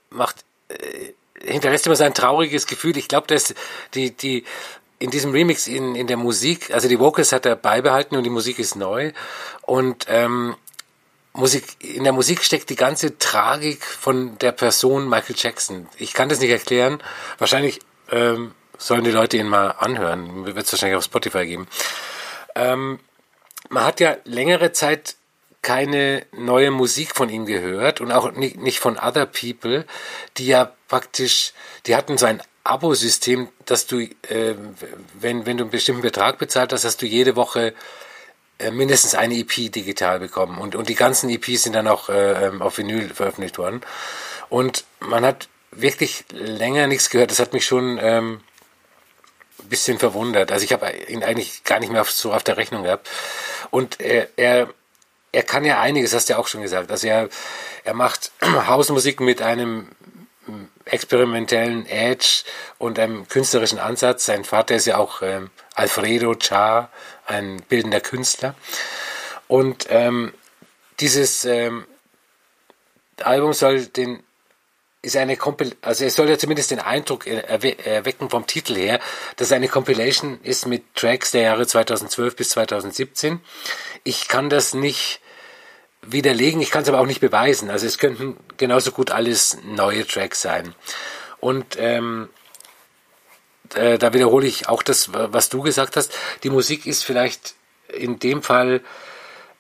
macht 0.10 0.46
äh, 0.70 1.14
hinterlässt 1.42 1.86
immer 1.86 1.96
so 1.96 2.04
ein 2.04 2.14
trauriges 2.14 2.68
Gefühl. 2.68 2.98
Ich 2.98 3.08
glaube, 3.08 3.28
dass 3.28 3.54
die 3.94 4.12
die 4.12 4.46
in 5.00 5.12
diesem 5.12 5.32
Remix 5.32 5.68
in, 5.68 5.96
in 5.96 6.08
der 6.08 6.18
Musik, 6.18 6.72
also 6.74 6.88
die 6.88 7.00
Vocals 7.00 7.32
hat 7.32 7.46
er 7.46 7.56
beibehalten 7.56 8.16
und 8.16 8.24
die 8.24 8.30
Musik 8.30 8.60
ist 8.60 8.76
neu. 8.76 9.12
Und 9.62 10.06
ähm, 10.08 10.56
Musik, 11.34 11.76
in 11.80 12.06
der 12.06 12.14
Musik 12.14 12.44
steckt 12.44 12.70
die 12.70 12.78
ganze 12.78 13.18
Tragik 13.18 13.84
von 13.84 14.38
der 14.40 14.54
Person 14.54 15.10
Michael 15.10 15.36
Jackson. 15.38 15.88
Ich 15.98 16.14
kann 16.14 16.30
das 16.30 16.40
nicht 16.40 16.52
erklären. 16.52 17.04
Wahrscheinlich 17.38 17.80
ähm, 18.10 18.54
sollen 18.78 19.04
die 19.04 19.12
Leute 19.12 19.38
ihn 19.38 19.50
mal 19.50 19.72
anhören. 19.72 20.46
Wird 20.46 20.66
es 20.66 20.72
wahrscheinlich 20.72 20.98
auf 20.98 21.04
Spotify 21.04 21.46
geben. 21.46 21.68
Ähm, 22.56 23.00
man 23.70 23.84
hat 23.84 24.00
ja 24.00 24.16
längere 24.24 24.72
Zeit 24.72 25.16
keine 25.62 26.26
neue 26.32 26.72
Musik 26.72 27.16
von 27.16 27.28
ihm 27.30 27.46
gehört 27.46 28.00
und 28.00 28.12
auch 28.12 28.32
nicht 28.34 28.80
von 28.80 29.00
Other 29.00 29.26
People, 29.26 29.86
die 30.38 30.46
ja 30.46 30.72
praktisch, 30.88 31.54
die 31.88 31.96
hatten 31.96 32.20
so 32.20 32.28
ein 32.28 32.42
Abo-System, 32.66 33.48
dass 33.66 33.86
du, 33.86 34.00
äh, 34.00 34.56
wenn, 35.14 35.46
wenn 35.46 35.58
du 35.58 35.64
einen 35.64 35.72
bestimmten 35.72 36.02
Betrag 36.02 36.38
bezahlt 36.40 36.74
hast, 36.74 36.84
hast 36.84 37.02
du 37.02 37.06
jede 37.06 37.36
Woche 37.36 37.74
äh, 38.58 38.72
mindestens 38.72 39.16
eine 39.16 39.36
EP 39.36 39.72
digital 39.72 40.20
bekommen. 40.20 40.58
Und, 40.58 40.76
und 40.76 40.90
die 40.90 40.96
ganzen 40.96 41.30
EPs 41.30 41.64
sind 41.64 41.74
dann 41.74 41.88
auch 41.88 42.10
äh, 42.10 42.48
ähm, 42.48 42.62
auf 42.62 42.78
Vinyl 42.78 43.14
veröffentlicht 43.14 43.58
worden. 43.58 43.82
Und 44.50 44.86
man 45.00 45.24
hat 45.26 45.48
wirklich 45.72 46.26
länger 46.32 46.88
nichts 46.88 47.10
gehört. 47.10 47.32
Das 47.32 47.40
hat 47.40 47.54
mich 47.54 47.66
schon 47.66 48.00
ähm, 48.02 48.42
ein 49.60 49.70
bisschen 49.70 50.00
verwundert. 50.00 50.52
Also 50.52 50.64
ich 50.64 50.74
habe 50.74 50.92
ihn 51.08 51.24
eigentlich 51.24 51.64
gar 51.66 51.80
nicht 51.80 51.92
mehr 51.92 52.02
auf, 52.02 52.12
so 52.12 52.34
auf 52.34 52.44
der 52.44 52.58
Rechnung 52.58 52.84
gehabt. 52.84 53.10
Und 53.72 54.00
er, 54.00 54.30
er, 54.38 54.70
er 55.32 55.44
kann 55.44 55.66
ja 55.66 55.82
einiges, 55.82 56.14
hast 56.14 56.30
du 56.30 56.34
ja 56.34 56.40
auch 56.40 56.48
schon 56.48 56.62
gesagt. 56.62 56.90
Also 56.90 57.08
er, 57.08 57.30
er 57.84 57.94
macht 57.94 58.32
Hausmusik 58.42 59.20
mit 59.20 59.42
einem 59.42 59.90
experimentellen 60.86 61.86
Edge 61.88 62.44
und 62.78 63.00
einem 63.00 63.28
künstlerischen 63.28 63.80
Ansatz. 63.80 64.26
Sein 64.26 64.44
Vater 64.44 64.76
ist 64.76 64.86
ja 64.86 64.98
auch 64.98 65.22
ähm, 65.22 65.50
Alfredo 65.74 66.36
Char, 66.40 66.90
ein 67.26 67.62
bildender 67.68 68.02
Künstler. 68.02 68.56
Und 69.48 69.88
ähm, 69.90 70.34
dieses 71.00 71.46
ähm, 71.46 71.86
Album 73.22 73.54
soll 73.54 73.86
den 73.86 74.24
ist 75.02 75.18
eine 75.18 75.38
Compil 75.38 75.76
also 75.82 76.04
es 76.04 76.16
soll 76.16 76.28
ja 76.30 76.38
zumindest 76.38 76.72
den 76.72 76.80
Eindruck 76.80 77.28
erwe 77.28 77.78
erwecken 77.78 78.32
vom 78.32 78.48
Titel 78.48 78.76
her, 78.76 79.00
dass 79.36 79.52
eine 79.52 79.68
Compilation 79.68 80.40
ist 80.42 80.66
mit 80.66 80.96
Tracks 80.96 81.30
der 81.30 81.44
Jahre 81.44 81.68
2012 81.68 82.36
bis 82.36 82.50
2017. 82.50 83.40
Ich 84.04 84.28
kann 84.28 84.50
das 84.50 84.74
nicht 84.74 85.22
widerlegen, 86.08 86.62
ich 86.62 86.72
kann 86.72 86.84
es 86.84 86.90
aber 86.90 87.00
auch 87.00 87.06
nicht 87.06 87.22
beweisen. 87.22 87.70
Also 87.70 87.86
es 87.86 87.98
könnten 87.98 88.38
genauso 88.58 88.92
gut 88.92 89.12
alles 89.12 89.58
neue 89.64 90.06
Tracks 90.06 90.42
sein. 90.42 90.76
Und 91.40 91.78
ähm, 91.78 92.30
äh, 93.74 93.98
da 93.98 94.14
wiederhole 94.14 94.48
ich 94.48 94.68
auch 94.68 94.84
das, 94.84 95.12
was 95.14 95.50
du 95.50 95.62
gesagt 95.62 95.98
hast. 95.98 96.14
Die 96.44 96.50
Musik 96.50 96.86
ist 96.86 97.04
vielleicht 97.04 97.56
in 97.88 98.20
dem 98.20 98.42
Fall 98.42 98.82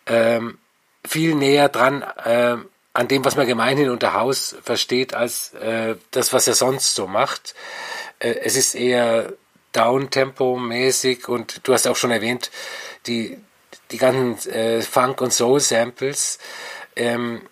ähm, 0.06 0.58
viel 1.06 1.36
näher 1.36 1.70
dran 1.70 2.04
äh, 2.24 2.58
an 2.94 3.08
dem, 3.10 3.26
was 3.26 3.36
man 3.36 3.46
gemeinhin 3.46 3.90
unter 3.90 4.14
Haus 4.14 4.56
versteht, 4.64 5.14
als 5.14 5.54
äh, 5.56 5.96
das, 6.12 6.32
was 6.32 6.48
er 6.48 6.54
sonst 6.54 6.96
so 6.96 7.08
macht. 7.08 7.54
Äh, 8.20 8.36
es 8.44 8.56
ist 8.56 8.74
eher 8.74 9.34
Downtempo-mäßig 9.74 11.28
und 11.28 11.68
du 11.68 11.74
hast 11.74 11.88
auch 11.88 11.98
schon 11.98 12.12
erwähnt, 12.12 12.52
die, 13.08 13.38
die 13.92 13.98
ganzen 13.98 14.50
äh, 14.52 14.82
Funk- 14.82 15.22
und 15.22 15.34
Soul-Samples. 15.34 16.40
Ähm, 16.96 17.48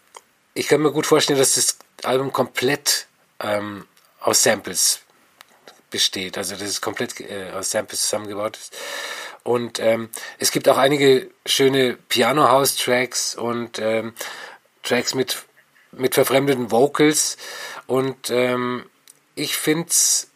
ich 0.54 0.68
kann 0.68 0.82
mir 0.82 0.92
gut 0.92 1.06
vorstellen, 1.06 1.40
dass 1.40 1.56
das 1.56 1.78
Album 2.04 2.32
komplett 2.32 3.08
ähm, 3.40 3.86
aus 4.20 4.44
Samples 4.44 5.02
besteht. 5.90 6.38
Also 6.38 6.56
dass 6.56 6.68
es 6.68 6.82
komplett 6.82 7.20
äh, 7.22 7.52
aus 7.52 7.72
Samples 7.72 8.02
zusammengebaut 8.02 8.58
ist. 8.58 8.76
Und 9.44 9.80
ähm, 9.80 10.10
es 10.40 10.52
gibt 10.52 10.70
auch 10.70 10.78
einige 10.78 11.30
schöne 11.46 11.98
Piano-House-Tracks 12.08 13.36
und 13.36 13.78
ähm, 13.80 14.14
Tracks 14.84 15.14
mit, 15.14 15.44
mit 15.92 16.14
verfremdeten 16.14 16.72
Vocals. 16.72 17.38
Und 17.86 18.30
ähm, 18.30 18.90
ich 19.36 19.58
finde 19.58 19.90
es 19.90 20.30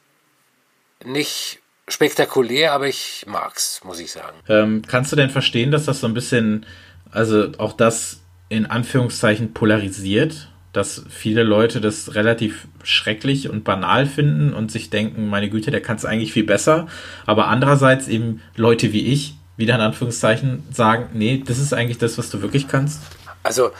nicht 1.03 1.59
spektakulär, 1.87 2.73
aber 2.73 2.87
ich 2.87 3.25
mag's, 3.27 3.81
muss 3.83 3.99
ich 3.99 4.11
sagen. 4.11 4.37
Ähm, 4.49 4.81
kannst 4.87 5.11
du 5.11 5.15
denn 5.15 5.29
verstehen, 5.29 5.71
dass 5.71 5.85
das 5.85 5.99
so 5.99 6.07
ein 6.07 6.13
bisschen, 6.13 6.65
also 7.11 7.51
auch 7.57 7.73
das 7.73 8.21
in 8.49 8.65
Anführungszeichen 8.65 9.53
polarisiert, 9.53 10.49
dass 10.73 11.03
viele 11.09 11.43
Leute 11.43 11.81
das 11.81 12.15
relativ 12.15 12.67
schrecklich 12.83 13.49
und 13.49 13.63
banal 13.63 14.05
finden 14.05 14.53
und 14.53 14.71
sich 14.71 14.89
denken, 14.89 15.27
meine 15.27 15.49
Güte, 15.49 15.71
der 15.71 15.81
kann 15.81 15.97
es 15.97 16.05
eigentlich 16.05 16.33
viel 16.33 16.43
besser, 16.43 16.87
aber 17.25 17.47
andererseits 17.47 18.07
eben 18.07 18.41
Leute 18.55 18.93
wie 18.93 19.07
ich, 19.07 19.35
wieder 19.55 19.75
in 19.75 19.81
Anführungszeichen, 19.81 20.63
sagen, 20.71 21.09
nee, 21.13 21.43
das 21.45 21.57
ist 21.57 21.73
eigentlich 21.73 21.97
das, 21.97 22.17
was 22.17 22.29
du 22.29 22.41
wirklich 22.41 22.67
kannst? 22.67 23.01
Also 23.43 23.71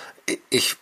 ich 0.50 0.76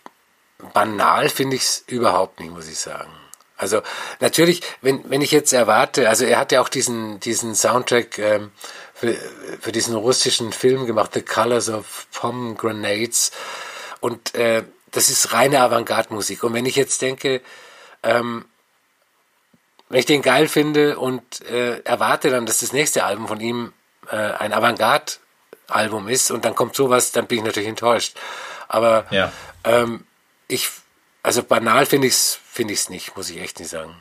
banal 0.72 1.28
finde 1.28 1.56
ich 1.56 1.62
es 1.62 1.84
überhaupt 1.86 2.40
nicht, 2.40 2.50
muss 2.50 2.68
ich 2.68 2.78
sagen. 2.78 3.10
Also 3.56 3.82
natürlich, 4.20 4.62
wenn, 4.82 5.08
wenn 5.10 5.22
ich 5.22 5.30
jetzt 5.30 5.52
erwarte, 5.52 6.08
also 6.08 6.24
er 6.24 6.38
hat 6.38 6.52
ja 6.52 6.60
auch 6.60 6.68
diesen, 6.68 7.20
diesen 7.20 7.54
Soundtrack 7.54 8.18
ähm, 8.18 8.52
für, 8.94 9.14
für 9.60 9.72
diesen 9.72 9.94
russischen 9.94 10.52
Film 10.52 10.86
gemacht, 10.86 11.12
The 11.14 11.22
Colors 11.22 11.68
of 11.68 12.06
Pomegranates. 12.12 13.32
Und 14.00 14.34
äh, 14.34 14.64
das 14.90 15.08
ist 15.08 15.32
reine 15.32 15.60
Avantgarde-Musik. 15.60 16.42
Und 16.42 16.54
wenn 16.54 16.66
ich 16.66 16.76
jetzt 16.76 17.02
denke, 17.02 17.40
ähm, 18.02 18.44
wenn 19.88 19.98
ich 20.00 20.06
den 20.06 20.22
geil 20.22 20.48
finde 20.48 20.98
und 20.98 21.42
äh, 21.42 21.80
erwarte 21.80 22.30
dann, 22.30 22.46
dass 22.46 22.58
das 22.58 22.72
nächste 22.72 23.04
Album 23.04 23.28
von 23.28 23.40
ihm 23.40 23.72
äh, 24.10 24.16
ein 24.16 24.52
Avantgarde-Album 24.52 26.08
ist 26.08 26.30
und 26.30 26.44
dann 26.44 26.54
kommt 26.54 26.74
sowas, 26.74 27.12
dann 27.12 27.26
bin 27.26 27.38
ich 27.38 27.44
natürlich 27.44 27.68
enttäuscht. 27.68 28.16
Aber 28.68 29.06
ja. 29.10 29.32
ähm, 29.64 30.04
ich 30.48 30.70
also 31.26 31.42
banal 31.42 31.86
finde 31.86 32.06
ich 32.06 32.14
es 32.14 32.38
find 32.48 32.70
ich's 32.70 32.88
nicht, 32.88 33.16
muss 33.16 33.30
ich 33.30 33.40
echt 33.40 33.58
nicht 33.58 33.68
sagen. 33.68 34.00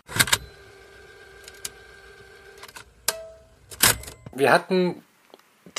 Wir 4.31 4.51
hatten 4.51 5.03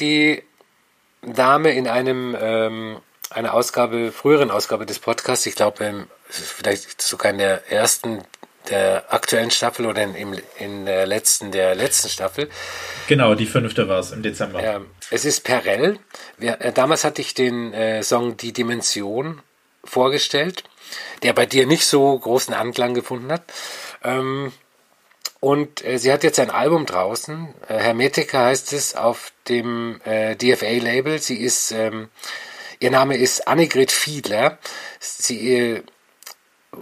die 0.00 0.42
Dame 1.22 1.70
in 1.70 1.86
einem 1.86 2.36
ähm, 2.40 3.00
einer 3.30 3.54
Ausgabe, 3.54 4.10
früheren 4.10 4.50
Ausgabe 4.50 4.86
des 4.86 4.98
Podcasts, 4.98 5.46
ich 5.46 5.54
glaube, 5.54 5.84
ähm, 5.84 6.08
vielleicht 6.28 7.00
sogar 7.00 7.30
in 7.30 7.38
der 7.38 7.70
ersten 7.70 8.24
der 8.68 9.14
aktuellen 9.14 9.52
Staffel 9.52 9.86
oder 9.86 10.02
in, 10.02 10.42
in 10.58 10.84
der 10.84 11.06
letzten 11.06 11.52
der 11.52 11.76
letzten 11.76 12.08
Staffel. 12.08 12.50
Genau, 13.06 13.36
die 13.36 13.46
fünfte 13.46 13.86
war 13.86 14.00
es 14.00 14.10
im 14.10 14.24
Dezember. 14.24 14.60
Ja, 14.60 14.80
es 15.12 15.24
ist 15.24 15.44
Perel. 15.44 16.00
Wir, 16.38 16.60
äh, 16.60 16.72
damals 16.72 17.04
hatte 17.04 17.20
ich 17.20 17.34
den 17.34 17.72
äh, 17.72 18.02
Song 18.02 18.36
Die 18.36 18.52
Dimension 18.52 19.42
vorgestellt, 19.84 20.64
der 21.22 21.32
bei 21.32 21.46
dir 21.46 21.66
nicht 21.66 21.86
so 21.86 22.18
großen 22.18 22.54
Anklang 22.54 22.94
gefunden 22.94 23.30
hat. 23.32 23.42
Ähm, 24.02 24.52
und 25.40 25.84
äh, 25.84 25.98
sie 25.98 26.12
hat 26.12 26.24
jetzt 26.24 26.40
ein 26.40 26.50
Album 26.50 26.86
draußen. 26.86 27.54
Äh, 27.68 27.78
Hermetica 27.78 28.46
heißt 28.46 28.72
es 28.72 28.96
auf 28.96 29.32
dem 29.48 30.00
äh, 30.04 30.34
DFA-Label. 30.36 31.18
Sie 31.20 31.36
ist 31.36 31.72
ähm, 31.72 32.08
Ihr 32.78 32.90
Name 32.90 33.16
ist 33.16 33.48
Annegret 33.48 33.90
Fiedler. 33.90 34.58
Sie 35.00 35.82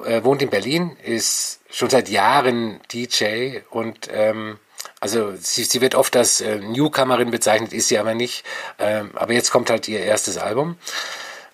äh, 0.05 0.25
wohnt 0.25 0.43
in 0.43 0.51
Berlin, 0.51 0.97
ist 1.05 1.61
schon 1.71 1.91
seit 1.91 2.09
Jahren 2.09 2.81
DJ 2.93 3.59
und 3.71 4.09
ähm, 4.11 4.59
also 4.99 5.35
sie, 5.37 5.65
sie 5.65 5.81
wird 5.81 5.95
oft 5.95 6.17
als 6.17 6.41
äh, 6.41 6.59
Newcomerin 6.59 7.31
bezeichnet, 7.31 7.73
ist 7.73 7.89
sie 7.89 7.99
aber 7.99 8.15
nicht. 8.15 8.45
Ähm, 8.79 9.13
aber 9.15 9.35
jetzt 9.35 9.51
kommt 9.51 9.71
halt 9.71 9.87
ihr 9.87 10.01
erstes 10.01 10.37
Album. 10.37 10.77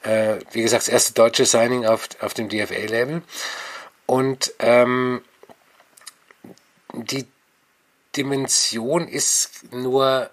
Äh, 0.03 0.38
wie 0.53 0.62
gesagt, 0.62 0.82
das 0.82 0.88
erste 0.88 1.12
deutsche 1.14 1.46
Signing 1.46 1.86
auf, 1.86 2.09
auf 2.20 2.34
dem 2.34 2.48
DFA-Label. 2.48 3.22
Und 4.07 4.53
ähm, 4.59 5.22
die 6.92 7.26
Dimension 8.16 9.07
ist 9.07 9.72
nur 9.72 10.30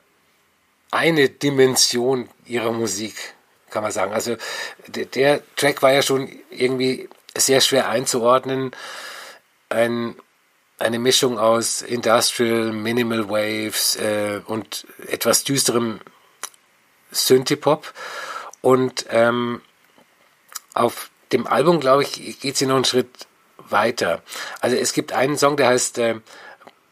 eine 0.90 1.30
Dimension 1.30 2.30
ihrer 2.46 2.72
Musik 2.72 3.36
kann 3.70 3.84
man 3.84 3.92
sagen. 3.92 4.14
Also 4.14 4.38
der, 4.88 5.06
der 5.06 5.42
Track 5.56 5.82
war 5.82 5.92
ja 5.92 6.02
schon 6.02 6.30
irgendwie 6.50 7.10
sehr 7.36 7.62
schwer 7.62 7.90
einzuordnen. 7.90 8.72
Ein, 9.70 10.16
eine 10.80 11.00
Mischung 11.00 11.38
aus 11.38 11.82
Industrial, 11.82 12.72
Minimal 12.72 13.30
Waves 13.30 13.96
äh, 13.98 14.42
und 14.46 14.88
etwas 15.08 15.44
düsterem 15.44 16.00
Synthie-Pop. 17.12 17.94
Und 18.62 19.06
ähm, 19.10 19.62
auf 20.74 21.10
dem 21.32 21.48
Album, 21.48 21.80
glaube 21.80 22.04
ich, 22.04 22.40
geht 22.40 22.58
sie 22.58 22.66
noch 22.66 22.76
einen 22.76 22.86
Schritt 22.86 23.28
weiter. 23.70 24.22
Also 24.62 24.76
es 24.76 24.94
gibt 24.94 25.12
einen 25.14 25.38
Song, 25.38 25.58
der 25.58 25.68
heißt 25.68 25.98
äh, 25.98 26.16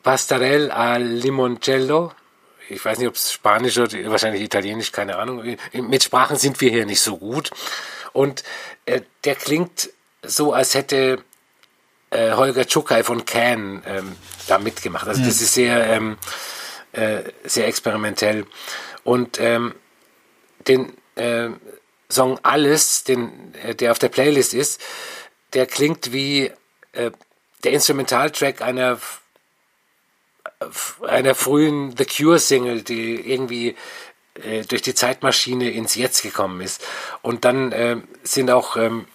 Pastarell 0.03 0.71
a 0.71 0.97
Limoncello 0.97 2.11
ich 2.69 2.83
weiß 2.83 2.99
nicht, 2.99 3.07
ob 3.07 3.15
es 3.15 3.31
Spanisch 3.31 3.77
oder 3.77 3.91
wahrscheinlich 4.09 4.41
Italienisch, 4.41 4.91
keine 4.91 5.17
Ahnung. 5.17 5.43
Mit 5.73 6.03
Sprachen 6.03 6.37
sind 6.37 6.59
wir 6.61 6.71
hier 6.71 6.85
nicht 6.85 7.01
so 7.01 7.17
gut. 7.17 7.51
Und 8.13 8.43
äh, 8.85 9.01
der 9.23 9.35
klingt 9.35 9.89
so, 10.23 10.53
als 10.53 10.73
hätte 10.73 11.23
äh, 12.09 12.33
Holger 12.33 12.65
Czukay 12.65 13.03
von 13.03 13.25
Can 13.25 13.83
ähm, 13.85 14.15
da 14.47 14.57
mitgemacht. 14.57 15.07
Also 15.07 15.21
mhm. 15.21 15.25
das 15.25 15.41
ist 15.41 15.53
sehr, 15.53 15.85
ähm, 15.87 16.17
äh, 16.93 17.23
sehr 17.43 17.67
experimentell. 17.67 18.45
Und 19.03 19.39
ähm, 19.39 19.75
den 20.67 20.93
äh, 21.15 21.49
Song 22.09 22.39
Alles, 22.43 23.03
den, 23.03 23.53
äh, 23.55 23.75
der 23.75 23.91
auf 23.91 23.99
der 23.99 24.09
Playlist 24.09 24.53
ist, 24.53 24.81
der 25.53 25.65
klingt 25.65 26.13
wie 26.13 26.51
äh, 26.93 27.11
der 27.63 27.71
Instrumentaltrack 27.71 28.61
einer 28.61 28.99
einer 31.07 31.35
frühen 31.35 31.95
The 31.97 32.05
Cure 32.05 32.39
Single, 32.39 32.81
die 32.81 33.15
irgendwie 33.31 33.75
äh, 34.35 34.61
durch 34.63 34.81
die 34.81 34.93
Zeitmaschine 34.93 35.69
ins 35.71 35.95
Jetzt 35.95 36.21
gekommen 36.21 36.61
ist. 36.61 36.85
Und 37.21 37.45
dann 37.45 37.71
äh, 37.71 37.97
sind 38.23 38.51
auch 38.51 38.77
ähm, 38.77 39.07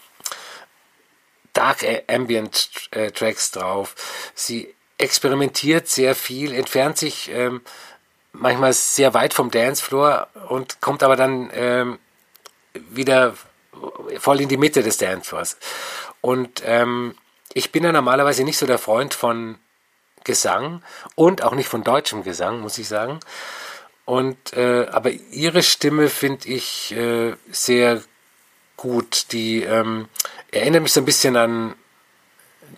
Dark 1.52 1.84
Ambient 2.08 2.70
äh, 2.90 3.10
Tracks 3.10 3.50
drauf. 3.50 3.94
Sie 4.34 4.74
experimentiert 4.98 5.88
sehr 5.88 6.14
viel, 6.14 6.54
entfernt 6.54 6.98
sich 6.98 7.30
ähm, 7.30 7.62
manchmal 8.32 8.72
sehr 8.72 9.14
weit 9.14 9.34
vom 9.34 9.50
Dancefloor 9.50 10.28
und 10.48 10.80
kommt 10.80 11.02
aber 11.02 11.16
dann 11.16 11.50
ähm, 11.52 11.98
wieder 12.74 13.34
voll 14.18 14.40
in 14.40 14.48
die 14.48 14.56
Mitte 14.56 14.82
des 14.82 14.98
Dancefloors. 14.98 15.56
Und 16.20 16.62
ähm, 16.64 17.14
ich 17.52 17.72
bin 17.72 17.84
ja 17.84 17.92
normalerweise 17.92 18.44
nicht 18.44 18.58
so 18.58 18.66
der 18.66 18.78
Freund 18.78 19.14
von 19.14 19.58
Gesang 20.24 20.82
und 21.14 21.42
auch 21.42 21.54
nicht 21.54 21.68
von 21.68 21.82
deutschem 21.82 22.22
Gesang, 22.22 22.60
muss 22.60 22.78
ich 22.78 22.88
sagen. 22.88 23.20
Und 24.04 24.52
äh, 24.54 24.86
aber 24.90 25.10
ihre 25.10 25.62
Stimme 25.62 26.08
finde 26.08 26.48
ich 26.48 26.92
äh, 26.92 27.34
sehr 27.50 28.02
gut. 28.76 29.32
Die 29.32 29.62
ähm, 29.62 30.08
erinnert 30.50 30.82
mich 30.82 30.92
so 30.92 31.00
ein 31.00 31.06
bisschen 31.06 31.36
an 31.36 31.74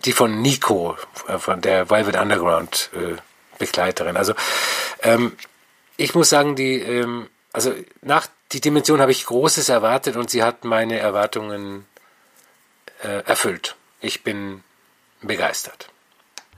die 0.05 0.11
von 0.11 0.41
Nico, 0.41 0.97
äh, 1.27 1.37
von 1.37 1.61
der 1.61 1.89
Velvet 1.89 2.15
Underground 2.15 2.89
äh, 2.93 3.17
Begleiterin. 3.59 4.17
Also 4.17 4.33
ähm, 5.01 5.33
ich 5.97 6.15
muss 6.15 6.29
sagen, 6.29 6.55
die 6.55 6.79
ähm, 6.79 7.27
also 7.53 7.73
nach 8.01 8.27
die 8.51 8.61
Dimension 8.61 8.99
habe 8.99 9.11
ich 9.11 9.25
Großes 9.25 9.69
erwartet 9.69 10.15
und 10.15 10.29
sie 10.29 10.43
hat 10.43 10.65
meine 10.65 10.97
Erwartungen 10.97 11.85
äh, 13.03 13.23
erfüllt. 13.25 13.75
Ich 14.01 14.23
bin 14.23 14.63
begeistert. 15.21 15.89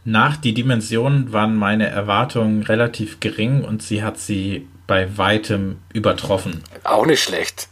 Nach 0.04 0.38
die 0.38 0.54
Dimension 0.54 1.34
waren 1.34 1.56
meine 1.56 1.88
Erwartungen 1.88 2.64
relativ 2.64 3.20
gering 3.20 3.64
und 3.64 3.82
sie 3.82 4.04
hat 4.04 4.20
sie 4.20 4.68
bei 4.88 5.18
weitem 5.18 5.80
übertroffen. 5.94 6.64
Auch 6.84 7.06
nicht 7.06 7.24
schlecht. 7.24 7.70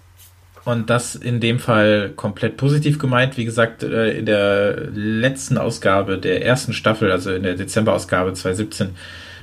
Und 0.66 0.90
das 0.90 1.16
in 1.16 1.42
dem 1.42 1.60
Fall 1.60 2.12
komplett 2.16 2.56
positiv 2.56 2.98
gemeint. 2.98 3.38
Wie 3.38 3.46
gesagt, 3.46 3.84
äh, 3.84 4.18
in 4.18 4.26
der 4.26 4.90
letzten 4.92 5.58
Ausgabe 5.58 6.18
der 6.18 6.46
ersten 6.46 6.74
Staffel, 6.74 7.12
also 7.12 7.34
in 7.34 7.44
der 7.44 7.56
Dezemberausgabe 7.56 8.34
2017, 8.34 8.96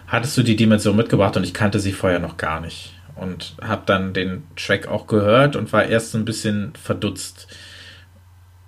hattest 0.07 0.37
du 0.37 0.43
die 0.43 0.57
Dimension 0.57 0.97
mitgebracht 0.97 1.37
und 1.37 1.45
ich 1.45 1.55
kannte 1.55 1.79
sie 1.79 1.93
vorher 1.93 2.21
noch 2.21 2.37
gar 2.37 2.61
nicht. 2.61 2.95
Und 3.17 3.55
habe 3.61 3.83
dann 3.85 4.15
den 4.15 4.45
Track 4.57 4.89
auch 4.89 5.07
gehört 5.07 5.57
und 5.57 5.73
war 5.75 5.85
erst 5.85 6.15
ein 6.15 6.25
bisschen 6.25 6.73
verdutzt 6.83 7.49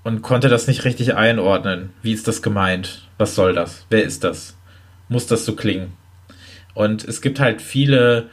und 0.05 0.23
konnte 0.23 0.49
das 0.49 0.67
nicht 0.67 0.85
richtig 0.85 1.15
einordnen. 1.15 1.91
Wie 2.03 2.13
ist 2.13 2.29
das 2.29 2.43
gemeint? 2.43 3.09
Was 3.19 3.35
soll 3.35 3.55
das? 3.55 3.87
Wer 3.89 4.05
ist 4.05 4.25
das? 4.25 4.57
Muss 5.09 5.27
das 5.27 5.45
so 5.45 5.55
klingen? 5.55 5.93
Und 6.75 7.05
es 7.05 7.21
gibt 7.21 7.39
halt 7.39 7.63
viele, 7.63 8.31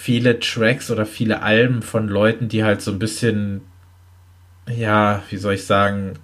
viele 0.00 0.40
Tracks 0.40 0.90
oder 0.90 1.04
viele 1.04 1.42
Alben 1.42 1.82
von 1.82 2.08
Leuten, 2.08 2.48
die 2.48 2.64
halt 2.64 2.80
so 2.80 2.90
ein 2.90 2.98
bisschen, 2.98 3.60
ja, 4.66 5.22
wie 5.28 5.36
soll 5.36 5.54
ich 5.54 5.66
sagen, 5.66 6.14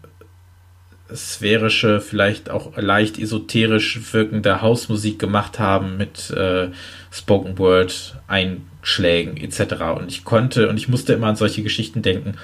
sphärische, 1.14 2.00
vielleicht 2.00 2.48
auch 2.48 2.76
leicht 2.78 3.18
esoterisch 3.18 4.00
wirkende 4.12 4.62
Hausmusik 4.62 5.18
gemacht 5.18 5.58
haben 5.58 5.98
mit 5.98 6.30
äh, 6.30 6.70
Spoken 7.12 7.58
Word, 7.58 8.16
Einschlägen 8.26 9.36
etc. 9.36 9.74
Und 9.98 10.08
ich 10.08 10.24
konnte 10.24 10.70
und 10.70 10.78
ich 10.78 10.88
musste 10.88 11.12
immer 11.12 11.26
an 11.26 11.36
solche 11.36 11.62
Geschichten 11.62 12.00
denken 12.00 12.36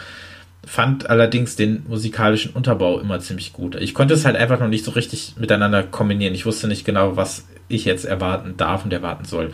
fand 0.64 1.10
allerdings 1.10 1.56
den 1.56 1.84
musikalischen 1.88 2.52
Unterbau 2.52 3.00
immer 3.00 3.18
ziemlich 3.18 3.52
gut. 3.52 3.74
Ich 3.74 3.94
konnte 3.94 4.14
es 4.14 4.24
halt 4.24 4.36
einfach 4.36 4.60
noch 4.60 4.68
nicht 4.68 4.84
so 4.84 4.92
richtig 4.92 5.34
miteinander 5.36 5.82
kombinieren. 5.82 6.34
Ich 6.34 6.46
wusste 6.46 6.68
nicht 6.68 6.84
genau, 6.84 7.16
was 7.16 7.48
ich 7.68 7.84
jetzt 7.84 8.04
erwarten 8.04 8.56
darf 8.56 8.84
und 8.84 8.92
erwarten 8.92 9.24
soll. 9.24 9.52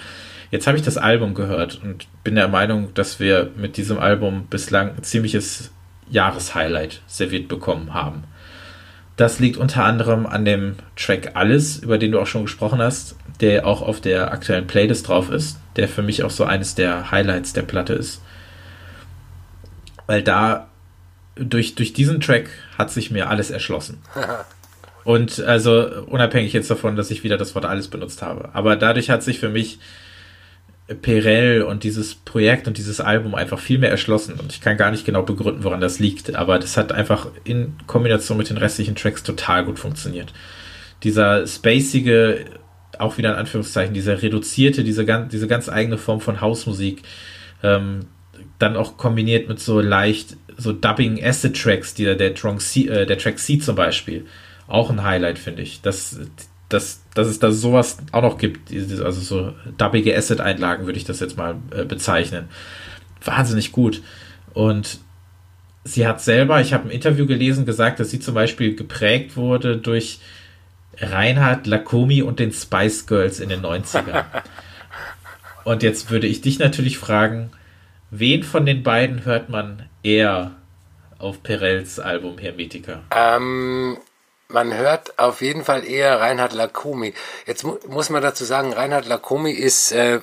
Jetzt 0.51 0.67
habe 0.67 0.79
ich 0.79 0.83
das 0.83 0.97
Album 0.97 1.35
gehört 1.35 1.81
und 1.83 2.07
bin 2.25 2.35
der 2.35 2.49
Meinung, 2.49 2.95
dass 2.95 3.21
wir 3.21 3.51
mit 3.57 3.77
diesem 3.77 3.99
Album 3.99 4.47
bislang 4.49 4.97
ein 4.97 5.03
ziemliches 5.03 5.71
Jahreshighlight 6.11 7.03
serviert 7.07 7.49
bekommen 7.49 7.93
haben. 7.93 8.25
Das 9.17 9.41
liegt 9.41 9.57
unter 9.57 9.85
anderem 9.85 10.27
an 10.27 10.45
dem 10.45 10.77
Track 10.97 11.33
Alles, 11.35 11.79
über 11.79 11.99
den 11.99 12.13
du 12.13 12.21
auch 12.21 12.27
schon 12.27 12.43
gesprochen 12.43 12.81
hast, 12.81 13.17
der 13.41 13.67
auch 13.67 13.83
auf 13.83 14.01
der 14.01 14.33
aktuellen 14.33 14.67
Playlist 14.67 15.09
drauf 15.09 15.31
ist, 15.31 15.59
der 15.77 15.89
für 15.89 16.03
mich 16.03 16.23
auch 16.23 16.31
so 16.31 16.45
eines 16.45 16.75
der 16.77 17.11
Highlights 17.11 17.53
der 17.53 17.63
Platte 17.63 17.95
ist. 17.95 18.23
Weil 20.07 20.23
da 20.23 20.69
durch, 21.35 21.75
durch 21.75 21.93
diesen 21.93 22.21
Track 22.21 22.49
hat 22.79 22.91
sich 22.91 23.11
mir 23.11 23.29
alles 23.29 23.51
erschlossen. 23.51 23.99
Und 25.05 25.41
also 25.41 26.05
unabhängig 26.07 26.53
jetzt 26.53 26.71
davon, 26.71 26.97
dass 26.97 27.11
ich 27.11 27.25
wieder 27.25 27.39
das 27.39 27.55
Wort 27.55 27.65
alles 27.65 27.89
benutzt 27.89 28.23
habe. 28.23 28.51
Aber 28.53 28.77
dadurch 28.77 29.11
hat 29.11 29.23
sich 29.23 29.41
für 29.41 29.49
mich 29.49 29.79
Perel 30.95 31.63
und 31.63 31.85
dieses 31.85 32.15
Projekt 32.15 32.67
und 32.67 32.79
dieses 32.79 33.01
Album 33.01 33.35
einfach 33.35 33.59
viel 33.59 33.79
mehr 33.79 33.91
erschlossen. 33.91 34.35
Und 34.41 34.53
ich 34.53 34.61
kann 34.61 34.77
gar 34.77 34.91
nicht 34.91 35.05
genau 35.05 35.23
begründen, 35.23 35.65
woran 35.65 35.81
das 35.81 35.99
liegt. 35.99 36.35
Aber 36.35 36.59
das 36.59 36.77
hat 36.77 36.93
einfach 36.93 37.29
in 37.45 37.75
Kombination 37.87 38.39
mit 38.39 38.49
den 38.49 38.57
restlichen 38.57 38.95
Tracks 38.95 39.23
total 39.23 39.65
gut 39.65 39.79
funktioniert. 39.79 40.33
Dieser 41.03 41.47
spacige, 41.47 42.47
auch 42.99 43.19
wieder 43.19 43.33
in 43.33 43.37
Anführungszeichen, 43.37 43.95
dieser 43.95 44.23
reduzierte, 44.23 44.83
diese 44.83 45.05
ganz, 45.05 45.31
diese 45.31 45.47
ganz 45.47 45.69
eigene 45.69 45.99
Form 45.99 46.21
von 46.21 46.41
Hausmusik, 46.41 47.03
ähm, 47.63 48.07
dann 48.59 48.77
auch 48.77 48.97
kombiniert 48.97 49.49
mit 49.49 49.61
so 49.61 49.81
leicht 49.81 50.37
so 50.57 50.73
Dubbing 50.73 51.23
Acid 51.23 51.61
Tracks, 51.61 51.95
die, 51.95 52.05
der, 52.05 52.35
Track 52.35 52.61
C, 52.61 52.89
äh, 52.89 53.07
der 53.07 53.19
Track 53.19 53.39
C 53.39 53.59
zum 53.59 53.77
Beispiel, 53.77 54.27
auch 54.67 54.91
ein 54.91 55.05
Highlight, 55.05 55.39
finde 55.39 55.63
ich. 55.63 55.81
Dass, 55.83 56.19
dass, 56.69 57.03
dass 57.15 57.29
es 57.29 57.39
da 57.39 57.51
sowas 57.51 57.99
auch 58.13 58.23
noch 58.23 58.39
gibt, 58.39 58.73
also 58.73 59.21
so 59.21 59.55
dubbige 59.79 60.17
Acid-Einlagen 60.17 60.87
würde 60.87 60.99
ich 60.99 61.05
das 61.05 61.21
jetzt 61.21 61.37
mal 61.37 61.57
äh, 61.71 61.85
bezeichnen. 61.85 62.49
Wahnsinnig 63.25 63.73
gut. 63.73 64.03
Und 64.53 64.99
sie 65.85 66.07
hat 66.07 66.21
selber, 66.21 66.61
ich 66.61 66.73
habe 66.73 66.89
ein 66.89 66.91
Interview 66.91 67.27
gelesen, 67.27 67.65
gesagt, 67.65 68.01
dass 68.01 68.11
sie 68.11 68.21
zum 68.21 68.35
Beispiel 68.35 68.77
geprägt 68.77 69.37
wurde 69.37 69.79
durch 69.79 70.21
Reinhard 70.99 71.67
Lacomi 71.67 72.23
und 72.23 72.39
den 72.39 72.53
Spice 72.53 73.07
Girls 73.07 73.41
in 73.41 73.49
den 73.49 73.63
90ern. 73.63 74.25
und 75.65 75.83
jetzt 75.83 76.11
würde 76.11 76.27
ich 76.27 76.43
dich 76.43 76.59
natürlich 76.59 76.99
fragen, 76.99 77.51
wen 78.11 78.43
von 78.43 78.67
den 78.67 78.83
beiden 78.83 79.25
hört 79.25 79.49
man 79.49 79.85
eher 80.03 80.53
auf 81.19 81.43
Perels 81.43 81.99
Album 81.99 82.39
Hermetica? 82.39 83.01
Ähm, 83.15 83.97
man 84.49 84.75
hört 84.75 85.19
auf 85.19 85.41
jeden 85.41 85.65
Fall 85.65 85.87
eher 85.87 86.21
Reinhard 86.21 86.53
Lacomi. 86.53 87.15
Jetzt 87.47 87.65
mu 87.65 87.79
muss 87.87 88.11
man 88.11 88.23
dazu 88.23 88.45
sagen, 88.45 88.73
Reinhard 88.73 89.07
Lacomi 89.07 89.53
ist 89.53 89.93
äh, 89.93 90.21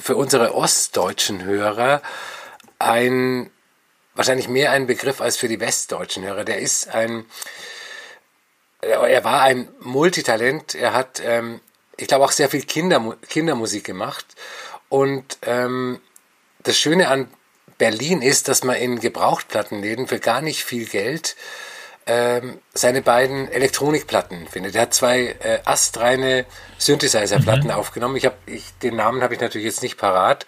für 0.00 0.16
unsere 0.16 0.54
ostdeutschen 0.54 1.44
Hörer 1.44 2.02
ein 2.78 3.50
wahrscheinlich 4.14 4.48
mehr 4.48 4.72
ein 4.72 4.86
Begriff 4.86 5.20
als 5.20 5.36
für 5.36 5.48
die 5.48 5.60
westdeutschen 5.60 6.24
Hörer. 6.24 6.44
Der 6.44 6.58
ist 6.58 6.88
ein 6.88 7.26
er 8.80 9.24
war 9.24 9.42
ein 9.42 9.68
Multitalent. 9.80 10.74
Er 10.74 10.92
hat, 10.92 11.20
ähm, 11.24 11.60
ich 11.96 12.06
glaube, 12.06 12.24
auch 12.24 12.32
sehr 12.32 12.48
viel 12.48 12.62
Kinder, 12.62 13.16
Kindermusik 13.28 13.84
gemacht. 13.84 14.24
Und 14.88 15.38
ähm, 15.42 16.00
das 16.60 16.78
Schöne 16.78 17.08
an 17.08 17.28
Berlin 17.76 18.22
ist, 18.22 18.48
dass 18.48 18.64
man 18.64 18.76
in 18.76 19.00
Gebrauchtplattenläden 19.00 20.06
für 20.06 20.20
gar 20.20 20.42
nicht 20.42 20.64
viel 20.64 20.86
Geld 20.86 21.36
ähm, 22.08 22.58
seine 22.72 23.02
beiden 23.02 23.48
Elektronikplatten 23.52 24.48
findet. 24.48 24.74
Er 24.74 24.82
hat 24.82 24.94
zwei 24.94 25.36
äh, 25.40 25.60
astreine 25.64 26.46
Synthesizer-Platten 26.78 27.68
mhm. 27.68 27.70
aufgenommen. 27.70 28.16
Ich 28.16 28.24
habe, 28.24 28.36
ich, 28.46 28.64
den 28.82 28.96
Namen 28.96 29.22
habe 29.22 29.34
ich 29.34 29.40
natürlich 29.40 29.66
jetzt 29.66 29.82
nicht 29.82 29.98
parat. 29.98 30.46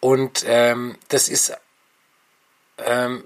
Und 0.00 0.44
ähm, 0.46 0.96
das 1.08 1.28
ist 1.28 1.56
ähm, 2.86 3.24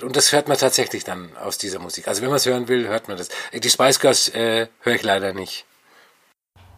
und 0.00 0.16
das 0.16 0.32
hört 0.32 0.48
man 0.48 0.58
tatsächlich 0.58 1.04
dann 1.04 1.36
aus 1.36 1.58
dieser 1.58 1.78
Musik. 1.78 2.08
Also 2.08 2.22
wenn 2.22 2.28
man 2.28 2.36
es 2.36 2.46
hören 2.46 2.68
will, 2.68 2.88
hört 2.88 3.08
man 3.08 3.16
das. 3.16 3.28
Die 3.52 3.70
Spice 3.70 4.00
Girls 4.00 4.28
äh, 4.28 4.66
höre 4.80 4.94
ich 4.94 5.02
leider 5.02 5.32
nicht. 5.32 5.64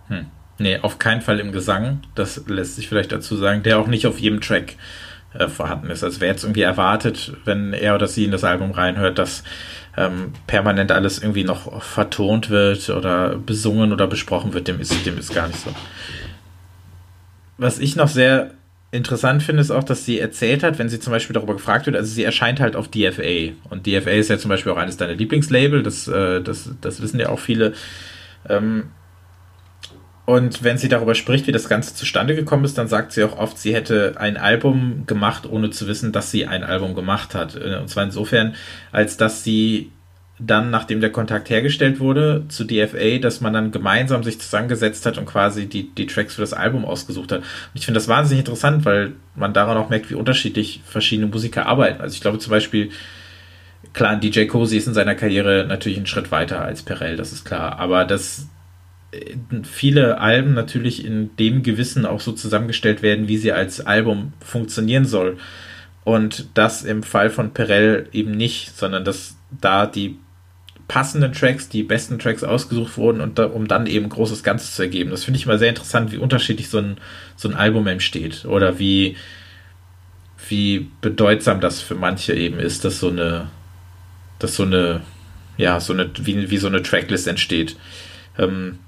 Hm. 0.09 0.31
Nee, 0.59 0.79
auf 0.79 0.99
keinen 0.99 1.22
Fall 1.22 1.41
im 1.41 1.51
Gesang. 1.51 2.03
Das 2.14 2.43
lässt 2.47 2.77
sich 2.77 2.89
vielleicht 2.89 3.12
dazu 3.12 3.37
sagen, 3.37 3.62
der 3.62 3.79
auch 3.79 3.87
nicht 3.87 4.07
auf 4.07 4.18
jedem 4.18 4.41
Track 4.41 4.75
äh, 5.39 5.49
vorhanden 5.49 5.91
ist. 5.91 6.05
Also 6.05 6.20
wer 6.20 6.28
jetzt 6.28 6.45
irgendwie 6.45 6.62
erwartet, 6.62 7.32
wenn 7.45 7.72
er 7.72 7.95
oder 7.95 8.07
sie 8.07 8.24
in 8.24 8.30
das 8.30 8.45
Album 8.45 8.70
reinhört, 8.70 9.18
dass 9.18 9.43
ähm, 9.97 10.32
permanent 10.47 10.93
alles 10.93 11.22
irgendwie 11.22 11.45
noch 11.45 11.82
vertont 11.82 12.51
wird 12.51 12.91
oder 12.91 13.37
besungen 13.37 13.93
oder 13.93 14.07
besprochen 14.07 14.55
wird, 14.55 14.68
dem 14.68 14.80
ist, 14.80 15.07
dem 15.07 15.18
ist 15.18 15.35
gar 15.35 15.49
nicht 15.49 15.61
so. 15.61 15.70
Was 17.59 17.78
ich 17.78 17.95
noch 17.97 18.09
sehr 18.09 18.53
interessant 18.91 19.43
finde, 19.43 19.61
ist 19.61 19.70
auch, 19.70 19.85
dass 19.85 20.05
sie 20.05 20.20
erzählt 20.20 20.62
hat, 20.62 20.78
wenn 20.78 20.89
sie 20.89 21.01
zum 21.01 21.12
Beispiel 21.12 21.35
darüber 21.35 21.55
gefragt 21.55 21.87
wird, 21.87 21.97
also 21.97 22.12
sie 22.12 22.22
erscheint 22.22 22.61
halt 22.61 22.76
auf 22.76 22.89
DFA. 22.89 23.53
Und 23.70 23.87
DFA 23.87 24.11
ist 24.11 24.30
ja 24.30 24.39
zum 24.39 24.49
Beispiel 24.49 24.72
auch 24.72 24.76
eines 24.76 24.97
deiner 24.97 25.14
Lieblingslabel, 25.14 25.82
das, 25.82 26.07
äh, 26.07 26.41
das, 26.41 26.70
das 26.80 27.03
wissen 27.03 27.18
ja 27.18 27.28
auch 27.28 27.41
viele. 27.41 27.72
Ähm, 28.49 28.85
und 30.27 30.64
wenn 30.64 30.79
sie 30.79 30.89
darüber 30.89 31.14
spricht, 31.14 31.47
wie 31.47 31.53
das 31.53 31.68
Ganze 31.68 31.95
zustande 31.95 32.35
gekommen 32.35 32.64
ist, 32.64 32.79
dann 32.79 32.89
sagt 32.89 33.12
sie 33.12 33.25
auch 33.25 33.39
oft, 33.39 33.59
sie 33.59 33.75
hätte 33.75 34.14
ein 34.16 34.39
Album 34.39 35.05
gemacht, 35.07 35.47
ohne 35.47 35.70
zu 35.70 35.87
wissen, 35.87 36.12
dass 36.12 36.31
sie 36.31 36.47
ein 36.47 36.64
Album 36.64 36.95
gemacht 36.95 37.35
hat. 37.35 37.57
Äh, 37.57 37.77
und 37.77 37.89
zwar 37.89 38.05
insofern, 38.05 38.55
als 38.91 39.16
dass 39.16 39.45
sie 39.45 39.91
dann, 40.39 40.70
nachdem 40.70 41.01
der 41.01 41.12
Kontakt 41.12 41.49
hergestellt 41.49 42.01
wurde 42.01 42.45
zu 42.49 42.64
DFA, 42.64 43.18
dass 43.18 43.41
man 43.41 43.53
dann 43.53 43.70
gemeinsam 43.70 44.25
sich 44.25 44.41
zusammengesetzt 44.41 45.07
hat 45.07 45.16
und 45.16 45.27
quasi 45.27 45.66
die, 45.66 45.95
die 45.95 46.07
Tracks 46.07 46.35
für 46.35 46.41
das 46.41 46.55
Album 46.55 46.85
ausgesucht 46.85 47.31
hat. 47.31 47.41
Und 47.41 47.47
ich 47.75 47.85
finde 47.85 47.99
das 47.99 48.09
wahnsinnig 48.09 48.41
interessant, 48.41 48.85
weil 48.85 49.12
man 49.37 49.53
daran 49.53 49.77
auch 49.77 49.91
merkt, 49.91 50.11
wie 50.11 50.14
unterschiedlich 50.14 50.81
verschiedene 50.85 51.29
Musiker 51.29 51.66
arbeiten. 51.66 52.01
Also 52.01 52.14
ich 52.14 52.20
glaube 52.20 52.39
zum 52.39 52.51
Beispiel, 52.51 52.91
klar, 53.93 54.16
DJ 54.16 54.47
Cozy 54.47 54.79
ist 54.79 54.89
in 54.89 54.95
seiner 54.95 55.14
Karriere 55.14 55.66
natürlich 55.68 55.99
einen 55.99 56.07
Schritt 56.07 56.33
weiter 56.33 56.62
als 56.62 56.83
Perel, 56.83 57.16
das 57.16 57.33
ist 57.33 57.45
klar. 57.45 57.79
Aber 57.79 58.05
dass 58.05 58.41
äh, 58.41 58.54
viele 59.65 60.21
Alben 60.21 60.55
natürlich 60.55 61.05
in 61.05 61.35
dem 61.37 61.62
Gewissen 61.62 62.07
auch 62.07 62.21
so 62.21 62.33
zusammengestellt 62.33 63.03
werden, 63.03 63.29
wie 63.29 63.37
sie 63.37 63.53
als 63.53 63.81
Album 63.81 64.33
funktionieren 64.41 65.05
soll. 65.05 65.39
Und 66.05 66.49
das 66.55 66.85
im 66.85 67.03
Fall 67.03 67.31
von 67.31 67.53
Perel 67.53 68.09
eben 68.12 68.33
nicht, 68.33 68.77
sondern 68.77 69.05
dass 69.05 69.37
da 69.51 69.87
die 69.87 70.19
passenden 70.87 71.33
Tracks, 71.33 71.69
die 71.69 71.83
besten 71.83 72.19
Tracks 72.19 72.45
ausgesucht 72.45 72.99
wurden 72.99 73.21
und 73.21 73.39
da, 73.39 73.47
um 73.47 73.69
dann 73.69 73.87
eben 73.87 74.09
großes 74.09 74.43
Ganzes 74.43 74.75
zu 74.75 74.83
ergeben. 74.83 75.11
Das 75.11 75.25
finde 75.25 75.39
ich 75.39 75.47
immer 75.47 75.59
sehr 75.59 75.71
interessant, 75.71 76.12
wie 76.12 76.19
unterschiedlich 76.19 76.69
so 76.69 76.79
ein, 76.79 76.99
so 77.37 77.49
ein 77.49 77.55
Album 77.55 77.87
entsteht 77.87 78.45
oder 78.45 78.79
wie, 78.79 79.17
wie 80.49 80.91
bedeutsam 81.01 81.61
das 81.61 81.81
für 81.81 81.95
manche 81.95 82.35
eben 82.35 82.59
ist, 82.59 82.85
dass 82.85 83.01
so 83.01 83.09
eine, 83.09 83.49
dass 84.39 84.57
so 84.57 84.65
eine, 84.65 85.01
ja, 85.57 85.81
so 85.81 85.95
eine, 85.95 86.11
wie, 86.19 86.51
wie 86.51 86.59
so 86.59 86.67
eine 86.67 86.83
Tracklist 86.83 87.27
entsteht. 87.29 87.77
Ähm, 88.39 88.79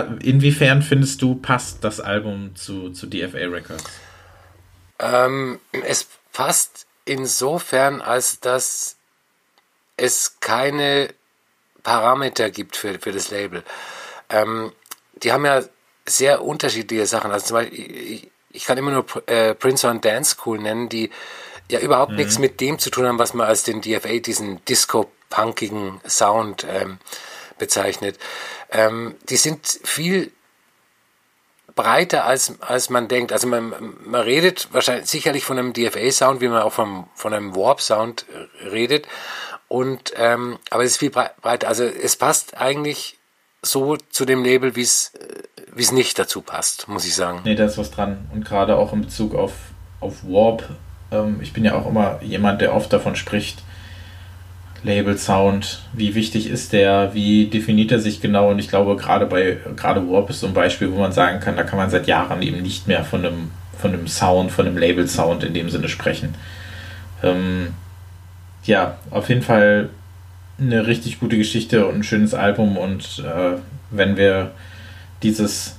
inwiefern 0.00 0.82
findest 0.82 1.22
du, 1.22 1.34
passt 1.36 1.84
das 1.84 2.00
Album 2.00 2.54
zu, 2.56 2.90
zu 2.90 3.06
DFA 3.06 3.46
Records? 3.48 3.84
Ähm, 4.98 5.60
es 5.72 6.06
passt 6.32 6.86
insofern, 7.04 8.00
als 8.00 8.40
dass 8.40 8.96
es 9.96 10.38
keine 10.40 11.12
Parameter 11.82 12.50
gibt 12.50 12.76
für, 12.76 12.98
für 12.98 13.12
das 13.12 13.30
Label. 13.30 13.62
Ähm, 14.28 14.72
die 15.22 15.32
haben 15.32 15.44
ja 15.44 15.62
sehr 16.06 16.42
unterschiedliche 16.42 17.06
Sachen. 17.06 17.30
Also 17.30 17.46
zum 17.46 17.54
Beispiel, 17.56 17.96
ich, 17.96 18.30
ich 18.50 18.64
kann 18.64 18.78
immer 18.78 18.90
nur 18.90 19.06
äh, 19.26 19.54
Prince 19.54 19.86
on 19.88 20.00
Dance 20.00 20.32
School 20.32 20.58
nennen, 20.58 20.88
die 20.88 21.10
ja 21.70 21.80
überhaupt 21.80 22.12
mhm. 22.12 22.18
nichts 22.18 22.38
mit 22.38 22.60
dem 22.60 22.78
zu 22.78 22.90
tun 22.90 23.06
haben, 23.06 23.18
was 23.18 23.34
man 23.34 23.46
als 23.46 23.64
den 23.64 23.80
DFA, 23.80 24.18
diesen 24.18 24.64
disco-punkigen 24.64 26.00
Sound 26.06 26.66
ähm, 26.68 26.98
bezeichnet. 27.58 28.18
Ähm, 28.72 29.14
die 29.28 29.36
sind 29.36 29.66
viel 29.84 30.32
breiter 31.74 32.24
als, 32.24 32.60
als 32.60 32.90
man 32.90 33.08
denkt. 33.08 33.32
Also 33.32 33.46
man, 33.46 33.72
man 34.04 34.20
redet 34.20 34.68
wahrscheinlich 34.72 35.06
sicherlich 35.06 35.44
von 35.44 35.58
einem 35.58 35.72
DFA-Sound, 35.72 36.40
wie 36.40 36.48
man 36.48 36.62
auch 36.62 36.72
vom, 36.72 37.08
von 37.14 37.32
einem 37.32 37.54
Warp-Sound 37.54 38.26
redet. 38.70 39.06
Und 39.68 40.12
ähm, 40.16 40.58
aber 40.70 40.84
es 40.84 40.92
ist 40.92 40.96
viel 40.98 41.10
breiter. 41.10 41.68
Also 41.68 41.84
es 41.84 42.16
passt 42.16 42.58
eigentlich 42.58 43.18
so 43.62 43.96
zu 44.10 44.24
dem 44.24 44.44
Label, 44.44 44.76
wie 44.76 44.82
es 44.82 45.12
wie 45.74 45.82
es 45.82 45.92
nicht 45.92 46.18
dazu 46.18 46.42
passt, 46.42 46.88
muss 46.88 47.06
ich 47.06 47.14
sagen. 47.14 47.40
Nee, 47.44 47.54
da 47.54 47.64
ist 47.64 47.78
was 47.78 47.90
dran. 47.90 48.28
Und 48.32 48.44
gerade 48.44 48.76
auch 48.76 48.92
in 48.92 49.02
Bezug 49.02 49.34
auf, 49.34 49.52
auf 50.00 50.22
Warp. 50.24 50.68
Ähm, 51.10 51.38
ich 51.40 51.52
bin 51.52 51.64
ja 51.64 51.74
auch 51.74 51.86
immer 51.86 52.22
jemand, 52.22 52.60
der 52.60 52.74
oft 52.74 52.92
davon 52.92 53.16
spricht, 53.16 53.62
Label 54.84 55.16
Sound, 55.16 55.82
wie 55.92 56.14
wichtig 56.14 56.48
ist 56.48 56.72
der, 56.72 57.14
wie 57.14 57.46
definiert 57.46 57.92
er 57.92 58.00
sich 58.00 58.20
genau? 58.20 58.50
Und 58.50 58.58
ich 58.58 58.68
glaube, 58.68 58.96
gerade 58.96 59.26
bei 59.26 59.58
gerade 59.76 60.08
Warp 60.08 60.30
ist 60.30 60.40
so 60.40 60.46
ein 60.46 60.54
Beispiel, 60.54 60.90
wo 60.92 60.98
man 60.98 61.12
sagen 61.12 61.40
kann, 61.40 61.56
da 61.56 61.62
kann 61.62 61.78
man 61.78 61.90
seit 61.90 62.06
Jahren 62.06 62.42
eben 62.42 62.62
nicht 62.62 62.88
mehr 62.88 63.04
von 63.04 63.24
einem, 63.24 63.50
von 63.78 63.92
einem 63.92 64.08
Sound, 64.08 64.50
von 64.50 64.66
einem 64.66 64.78
Label 64.78 65.06
Sound 65.06 65.44
in 65.44 65.54
dem 65.54 65.70
Sinne 65.70 65.88
sprechen. 65.88 66.34
Ähm, 67.22 67.68
ja, 68.64 68.98
auf 69.10 69.28
jeden 69.28 69.42
Fall 69.42 69.90
eine 70.58 70.86
richtig 70.86 71.20
gute 71.20 71.36
Geschichte 71.36 71.86
und 71.86 71.96
ein 71.96 72.04
schönes 72.04 72.34
Album. 72.34 72.76
Und 72.76 73.24
äh, 73.24 73.58
wenn 73.90 74.16
wir 74.16 74.52
dieses 75.22 75.76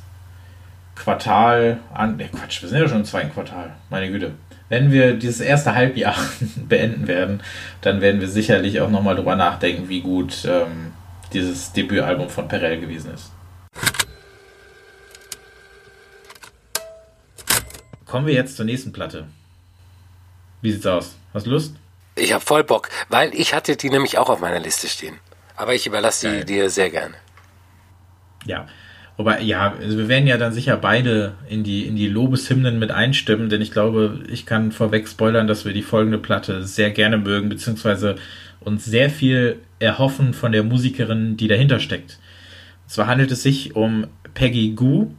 Quartal 0.95 1.79
an. 1.93 2.17
Ne, 2.17 2.29
Quatsch, 2.29 2.61
wir 2.61 2.69
sind 2.69 2.79
ja 2.79 2.87
schon 2.87 2.99
im 2.99 3.05
zweiten 3.05 3.31
Quartal, 3.33 3.71
meine 3.89 4.09
Güte. 4.09 4.31
Wenn 4.73 4.91
wir 4.91 5.13
dieses 5.13 5.39
erste 5.39 5.75
Halbjahr 5.75 6.15
beenden 6.67 7.07
werden, 7.07 7.43
dann 7.81 8.01
werden 8.01 8.19
wir 8.21 8.27
sicherlich 8.27 8.81
auch 8.81 8.89
nochmal 8.89 9.15
drüber 9.15 9.35
nachdenken, 9.35 9.87
wie 9.87 10.01
gut 10.01 10.45
ähm, 10.45 10.93
dieses 11.31 11.73
Debütalbum 11.73 12.27
von 12.27 12.47
Perel 12.47 12.79
gewesen 12.79 13.13
ist. 13.13 13.31
Kommen 18.07 18.25
wir 18.25 18.33
jetzt 18.33 18.55
zur 18.55 18.65
nächsten 18.65 18.91
Platte. 18.91 19.27
Wie 20.63 20.71
sieht's 20.71 20.87
aus? 20.87 21.17
Hast 21.35 21.45
du 21.45 21.51
Lust? 21.51 21.75
Ich 22.15 22.33
habe 22.33 22.43
voll 22.43 22.63
Bock, 22.63 22.89
weil 23.09 23.31
ich 23.35 23.53
hatte 23.53 23.75
die 23.75 23.91
nämlich 23.91 24.17
auch 24.17 24.29
auf 24.29 24.39
meiner 24.39 24.59
Liste 24.59 24.87
stehen. 24.87 25.19
Aber 25.55 25.75
ich 25.75 25.85
überlasse 25.85 26.39
die 26.39 26.45
dir 26.45 26.71
sehr 26.71 26.89
gerne. 26.89 27.13
Ja, 28.47 28.65
Wobei, 29.15 29.41
ja, 29.41 29.75
also 29.79 29.97
wir 29.97 30.07
werden 30.07 30.25
ja 30.25 30.37
dann 30.37 30.53
sicher 30.53 30.75
beide 30.75 31.33
in 31.47 31.63
die, 31.63 31.85
in 31.85 31.95
die 31.95 32.07
Lobeshymnen 32.07 32.79
mit 32.79 32.91
einstimmen, 32.91 33.47
denn 33.49 33.61
ich 33.61 33.71
glaube, 33.71 34.21
ich 34.27 34.47
kann 34.47 34.71
vorweg 34.71 35.07
spoilern, 35.07 35.45
dass 35.45 35.65
wir 35.65 35.73
die 35.73 35.83
folgende 35.83 36.17
Platte 36.17 36.63
sehr 36.63 36.89
gerne 36.89 37.17
mögen, 37.17 37.47
beziehungsweise 37.47 38.15
uns 38.59 38.85
sehr 38.85 39.11
viel 39.11 39.57
erhoffen 39.77 40.33
von 40.33 40.51
der 40.51 40.63
Musikerin, 40.63 41.37
die 41.37 41.47
dahinter 41.47 41.79
steckt. 41.79 42.17
Und 42.83 42.89
zwar 42.89 43.07
handelt 43.07 43.31
es 43.31 43.43
sich 43.43 43.75
um 43.75 44.07
Peggy 44.33 44.71
Goo. 44.71 45.11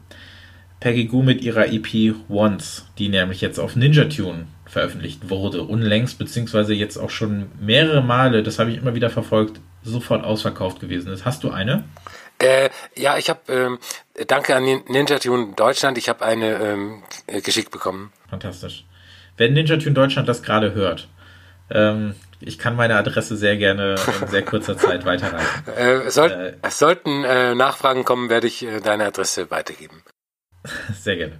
Peggy 0.80 1.04
Goo 1.04 1.22
mit 1.22 1.42
ihrer 1.42 1.72
EP 1.72 2.14
Once, 2.28 2.86
die 2.98 3.08
nämlich 3.08 3.40
jetzt 3.40 3.60
auf 3.60 3.76
Ninja 3.76 4.06
Tune 4.06 4.46
veröffentlicht 4.66 5.30
wurde, 5.30 5.62
unlängst, 5.62 6.18
beziehungsweise 6.18 6.74
jetzt 6.74 6.96
auch 6.96 7.10
schon 7.10 7.46
mehrere 7.60 8.02
Male, 8.02 8.42
das 8.42 8.58
habe 8.58 8.72
ich 8.72 8.78
immer 8.78 8.94
wieder 8.94 9.08
verfolgt, 9.08 9.60
sofort 9.84 10.24
ausverkauft 10.24 10.80
gewesen 10.80 11.12
ist. 11.12 11.24
Hast 11.24 11.44
du 11.44 11.50
eine? 11.50 11.84
Äh, 12.44 12.70
ja, 12.94 13.16
ich 13.16 13.30
habe, 13.30 13.40
ähm, 13.48 13.78
danke 14.26 14.54
an 14.54 14.64
Ninja 14.64 15.18
Tune 15.18 15.54
Deutschland, 15.56 15.96
ich 15.96 16.08
habe 16.10 16.24
eine 16.24 16.56
ähm, 16.56 17.02
geschickt 17.42 17.70
bekommen. 17.70 18.12
Fantastisch. 18.28 18.84
Wenn 19.38 19.54
Ninja 19.54 19.78
Tune 19.78 19.94
Deutschland 19.94 20.28
das 20.28 20.42
gerade 20.42 20.74
hört, 20.74 21.08
ähm, 21.70 22.14
ich 22.40 22.58
kann 22.58 22.76
meine 22.76 22.96
Adresse 22.96 23.36
sehr 23.36 23.56
gerne 23.56 23.94
in 24.20 24.28
sehr 24.28 24.42
kurzer 24.42 24.76
Zeit 24.76 25.06
weiterreichen. 25.06 25.64
Äh, 25.76 26.10
soll, 26.10 26.30
äh, 26.30 26.70
sollten 26.70 27.24
äh, 27.24 27.54
Nachfragen 27.54 28.04
kommen, 28.04 28.28
werde 28.28 28.46
ich 28.46 28.62
äh, 28.62 28.80
deine 28.80 29.06
Adresse 29.06 29.50
weitergeben. 29.50 30.02
Sehr 30.94 31.16
gerne. 31.16 31.34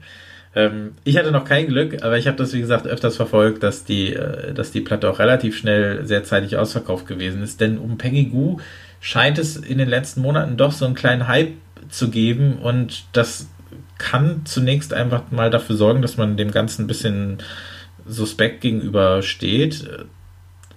Ähm, 0.55 0.96
ich 1.05 1.16
hatte 1.16 1.30
noch 1.30 1.44
kein 1.44 1.66
Glück, 1.66 2.02
aber 2.02 2.18
ich 2.18 2.26
habe 2.26 2.36
das, 2.36 2.52
wie 2.52 2.61
gesagt, 2.61 2.86
öfters 2.86 3.16
verfolgt, 3.16 3.62
dass 3.62 3.84
die, 3.84 4.12
äh, 4.12 4.52
dass 4.52 4.70
die 4.70 4.80
Platte 4.80 5.11
auch 5.11 5.18
relativ 5.18 5.57
schnell 5.57 6.07
sehr 6.07 6.24
zeitig 6.24 6.57
ausverkauft 6.57 7.07
gewesen 7.07 7.42
ist. 7.42 7.61
Denn 7.61 7.78
um 7.78 7.98
Peggy 7.98 8.26
Goo 8.26 8.59
scheint 9.05 9.38
es 9.38 9.57
in 9.57 9.76
den 9.76 9.90
letzten 9.90 10.22
Monaten 10.22 10.57
doch 10.57 10.72
so 10.72 10.86
einen 10.86 10.94
kleinen 10.94 11.28
Hype 11.28 11.52
zu 11.90 12.09
geben 12.09 12.57
und 12.57 13.05
das 13.12 13.48
kann 13.98 14.46
zunächst 14.46 14.94
einfach 14.94 15.30
mal 15.30 15.50
dafür 15.50 15.76
sorgen, 15.76 16.00
dass 16.00 16.16
man 16.16 16.38
dem 16.38 16.50
Ganzen 16.50 16.84
ein 16.84 16.86
bisschen 16.86 17.36
suspekt 18.07 18.62
gegenübersteht. 18.62 19.86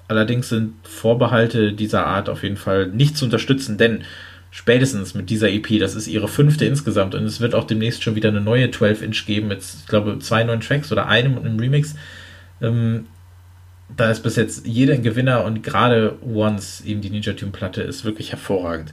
Allerdings 0.10 0.50
sind 0.50 0.74
Vorbehalte 0.84 1.72
dieser 1.72 2.06
Art 2.06 2.28
auf 2.28 2.44
jeden 2.44 2.58
Fall 2.58 2.88
nicht 2.88 3.16
zu 3.16 3.24
unterstützen, 3.24 3.78
denn 3.78 4.04
spätestens 4.52 5.14
mit 5.14 5.30
dieser 5.30 5.50
EP, 5.50 5.80
das 5.80 5.96
ist 5.96 6.08
ihre 6.08 6.28
fünfte 6.28 6.66
insgesamt 6.66 7.16
und 7.16 7.24
es 7.24 7.40
wird 7.40 7.56
auch 7.56 7.64
demnächst 7.64 8.04
schon 8.04 8.16
wieder 8.16 8.28
eine 8.28 8.42
neue 8.42 8.68
12-Inch 8.68 9.26
geben 9.26 9.48
mit, 9.48 9.60
ich 9.60 9.88
glaube, 9.88 10.20
zwei 10.20 10.44
neuen 10.44 10.60
Tracks 10.60 10.92
oder 10.92 11.08
einem 11.08 11.38
und 11.38 11.46
einem 11.46 11.60
Remix. 11.60 11.96
Ähm, 12.62 13.06
da 13.96 14.12
ist 14.12 14.22
bis 14.22 14.36
jetzt 14.36 14.68
jeder 14.68 14.94
ein 14.94 15.04
Gewinner 15.04 15.46
und 15.46 15.64
gerade 15.64 16.18
Once, 16.22 16.82
eben 16.86 17.02
die 17.02 17.10
Ninja 17.10 17.34
Tune 17.34 17.52
Platte, 17.52 17.82
ist 17.82 18.06
wirklich 18.06 18.32
hervorragend. 18.32 18.92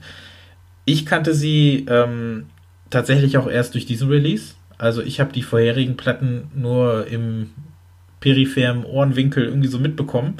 Ich 0.85 1.05
kannte 1.05 1.33
sie 1.33 1.85
ähm, 1.89 2.47
tatsächlich 2.89 3.37
auch 3.37 3.49
erst 3.49 3.73
durch 3.73 3.85
diesen 3.85 4.07
Release. 4.09 4.53
Also 4.77 5.01
ich 5.01 5.19
habe 5.19 5.33
die 5.33 5.43
vorherigen 5.43 5.97
Platten 5.97 6.49
nur 6.55 7.07
im 7.07 7.51
peripheren 8.19 8.85
Ohrenwinkel 8.85 9.45
irgendwie 9.45 9.67
so 9.67 9.79
mitbekommen. 9.79 10.35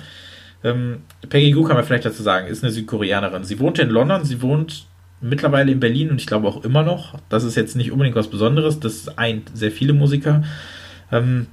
Ähm, 0.64 1.01
Peggy 1.30 1.51
Goo 1.51 1.64
kann 1.64 1.76
man 1.76 1.86
vielleicht 1.86 2.06
dazu 2.06 2.24
sagen, 2.24 2.47
ist 2.47 2.64
eine 2.64 2.72
Südkoreanerin. 2.72 3.43
Sie 3.43 3.60
wohnt 3.60 3.80
in 3.80 3.89
London, 3.89 4.24
sie 4.26 4.41
wohnt 4.41 4.88
mittlerweile 5.22 5.72
in 5.72 5.80
Berlin 5.80 6.10
und 6.10 6.20
ich 6.20 6.28
glaube 6.28 6.47
auch 6.47 6.64
immer 6.64 6.84
noch. 6.84 7.20
Das 7.30 7.43
ist 7.43 7.56
jetzt 7.56 7.76
nicht 7.76 7.91
unbedingt 7.91 8.16
was 8.16 8.30
Besonderes, 8.30 8.80
das 8.80 9.18
eint 9.18 9.51
sehr 9.53 9.72
viele 9.72 9.93
Musiker. 9.93 10.43
Ähm, 11.12 11.47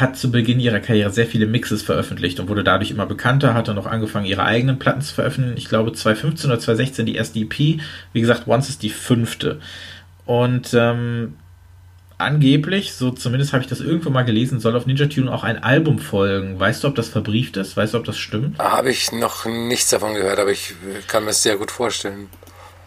hat 0.00 0.16
zu 0.16 0.30
Beginn 0.30 0.60
ihrer 0.60 0.80
Karriere 0.80 1.10
sehr 1.10 1.26
viele 1.26 1.46
Mixes 1.46 1.82
veröffentlicht 1.82 2.40
und 2.40 2.48
wurde 2.48 2.64
dadurch 2.64 2.90
immer 2.90 3.06
bekannter, 3.06 3.54
hat 3.54 3.68
dann 3.68 3.76
noch 3.76 3.86
angefangen, 3.86 4.26
ihre 4.26 4.44
eigenen 4.44 4.78
Platten 4.78 5.00
zu 5.00 5.14
veröffentlichen. 5.14 5.56
Ich 5.56 5.68
glaube 5.68 5.92
2015 5.92 6.50
oder 6.50 6.60
2016 6.60 7.06
die 7.06 7.14
erste 7.14 7.38
EP. 7.38 7.80
Wie 8.12 8.20
gesagt, 8.20 8.46
Once 8.46 8.68
ist 8.68 8.82
die 8.82 8.90
fünfte. 8.90 9.60
Und 10.26 10.74
ähm, 10.74 11.36
angeblich, 12.18 12.94
so 12.94 13.10
zumindest 13.10 13.52
habe 13.52 13.62
ich 13.62 13.68
das 13.68 13.80
irgendwo 13.80 14.10
mal 14.10 14.22
gelesen, 14.22 14.60
soll 14.60 14.76
auf 14.76 14.86
Ninja 14.86 15.06
Tune 15.06 15.32
auch 15.32 15.44
ein 15.44 15.62
Album 15.62 15.98
folgen. 15.98 16.58
Weißt 16.58 16.82
du, 16.82 16.88
ob 16.88 16.94
das 16.94 17.08
verbrieft 17.08 17.56
ist? 17.56 17.76
Weißt 17.76 17.94
du, 17.94 17.98
ob 17.98 18.04
das 18.04 18.16
stimmt? 18.16 18.58
Habe 18.58 18.90
ich 18.90 19.12
noch 19.12 19.44
nichts 19.46 19.90
davon 19.90 20.14
gehört, 20.14 20.38
aber 20.38 20.50
ich 20.50 20.74
kann 21.06 21.24
mir 21.24 21.30
das 21.30 21.42
sehr 21.42 21.56
gut 21.56 21.70
vorstellen. 21.70 22.28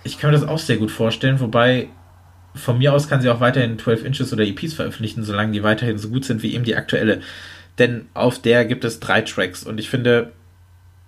Ich 0.04 0.20
kann 0.20 0.32
mir 0.32 0.40
das 0.40 0.48
auch 0.48 0.60
sehr 0.60 0.78
gut 0.78 0.92
vorstellen, 0.92 1.40
wobei 1.40 1.90
von 2.58 2.78
mir 2.78 2.94
aus 2.94 3.08
kann 3.08 3.22
sie 3.22 3.30
auch 3.30 3.40
weiterhin 3.40 3.80
12 3.80 4.06
Inches 4.06 4.34
oder 4.34 4.44
EPs 4.44 4.74
veröffentlichen, 4.74 5.24
solange 5.24 5.52
die 5.52 5.64
weiterhin 5.64 5.98
so 5.98 6.10
gut 6.10 6.26
sind 6.26 6.44
wie 6.44 6.54
eben 6.54 6.64
die 6.64 6.76
aktuelle. 6.76 7.22
Denn 7.80 8.08
auf 8.14 8.40
der 8.40 8.66
gibt 8.66 8.84
es 8.84 9.00
drei 9.00 9.22
Tracks 9.22 9.64
und 9.64 9.80
ich 9.80 9.90
finde, 9.90 10.32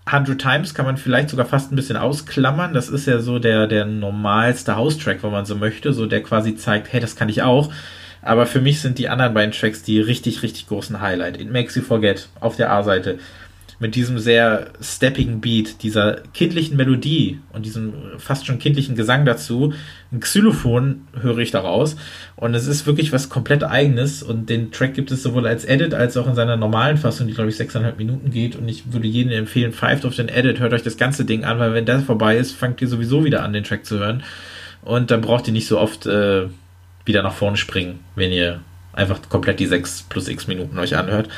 100 0.05 0.39
Times 0.39 0.73
kann 0.73 0.85
man 0.85 0.97
vielleicht 0.97 1.29
sogar 1.29 1.45
fast 1.45 1.71
ein 1.71 1.75
bisschen 1.75 1.97
ausklammern. 1.97 2.73
Das 2.73 2.89
ist 2.89 3.05
ja 3.05 3.19
so 3.19 3.39
der, 3.39 3.67
der 3.67 3.85
normalste 3.85 4.75
House-Track, 4.75 5.23
wenn 5.23 5.31
man 5.31 5.45
so 5.45 5.55
möchte, 5.55 5.93
so 5.93 6.05
der 6.05 6.23
quasi 6.23 6.55
zeigt, 6.55 6.91
hey, 6.91 6.99
das 6.99 7.15
kann 7.15 7.29
ich 7.29 7.43
auch. 7.43 7.71
Aber 8.21 8.45
für 8.45 8.59
mich 8.59 8.81
sind 8.81 8.97
die 8.97 9.07
anderen 9.07 9.33
beiden 9.33 9.51
Tracks 9.51 9.83
die 9.83 10.01
richtig, 10.01 10.41
richtig 10.43 10.67
großen 10.67 10.99
Highlight. 10.99 11.39
It 11.39 11.51
Makes 11.51 11.75
You 11.75 11.81
Forget 11.83 12.27
auf 12.39 12.55
der 12.55 12.71
A-Seite 12.71 13.19
mit 13.80 13.95
diesem 13.95 14.19
sehr 14.19 14.67
steppigen 14.82 15.39
Beat, 15.39 15.84
dieser 15.84 16.17
kindlichen 16.34 16.75
Melodie 16.75 17.39
und 17.53 17.65
diesem 17.65 17.93
fast 18.17 18.45
schon 18.45 18.59
kindlichen 18.59 18.95
Gesang 18.95 19.25
dazu. 19.25 19.73
Ein 20.11 20.19
Xylophon 20.19 21.07
höre 21.19 21.38
ich 21.38 21.51
daraus. 21.51 21.95
Und 22.36 22.53
es 22.55 22.67
ist 22.67 22.86
wirklich 22.86 23.13
was 23.13 23.30
komplett 23.30 23.63
eigenes. 23.63 24.21
Und 24.21 24.49
den 24.49 24.71
Track 24.71 24.95
gibt 24.95 25.11
es 25.11 25.23
sowohl 25.23 25.47
als 25.47 25.63
Edit 25.63 25.93
als 25.93 26.17
auch 26.17 26.27
in 26.27 26.36
seiner 26.36 26.57
normalen 26.57 26.97
Fassung, 26.97 27.27
die 27.27 27.34
glaube 27.34 27.49
ich 27.49 27.55
sechseinhalb 27.55 27.97
Minuten 27.97 28.32
geht. 28.32 28.57
Und 28.57 28.67
ich 28.67 28.91
würde 28.91 29.07
jedem 29.07 29.32
empfehlen, 29.32 29.71
pfeift 29.71 30.05
auf 30.05 30.15
den 30.15 30.27
Edit, 30.27 30.59
hört 30.59 30.73
euch 30.73 30.84
das 30.84 30.97
ganze 30.97 31.23
Ding 31.23 31.45
an, 31.45 31.57
weil 31.59 31.73
wenn 31.73 31.86
das 31.86 32.03
vorbei 32.03 32.36
ist, 32.38 32.51
fangt 32.51 32.82
ihr 32.82 32.88
sowieso 32.89 33.23
wieder 33.23 33.43
an, 33.43 33.53
den 33.53 33.63
Track 33.63 33.86
zu 33.86 33.99
hören. 33.99 34.23
Und 34.82 35.09
dann 35.09 35.21
braucht 35.21 35.47
ihr 35.47 35.53
nicht 35.53 35.67
so 35.67 35.80
oft 35.80 36.05
äh, 36.05 36.47
wieder 37.05 37.23
nach 37.23 37.34
vorne 37.34 37.55
springen, 37.55 37.99
wenn 38.15 38.34
ihr 38.34 38.59
einfach 38.91 39.21
komplett 39.30 39.61
die 39.61 39.67
sechs 39.67 40.05
plus 40.09 40.27
x 40.27 40.47
Minuten 40.47 40.77
euch 40.77 40.97
anhört 40.97 41.30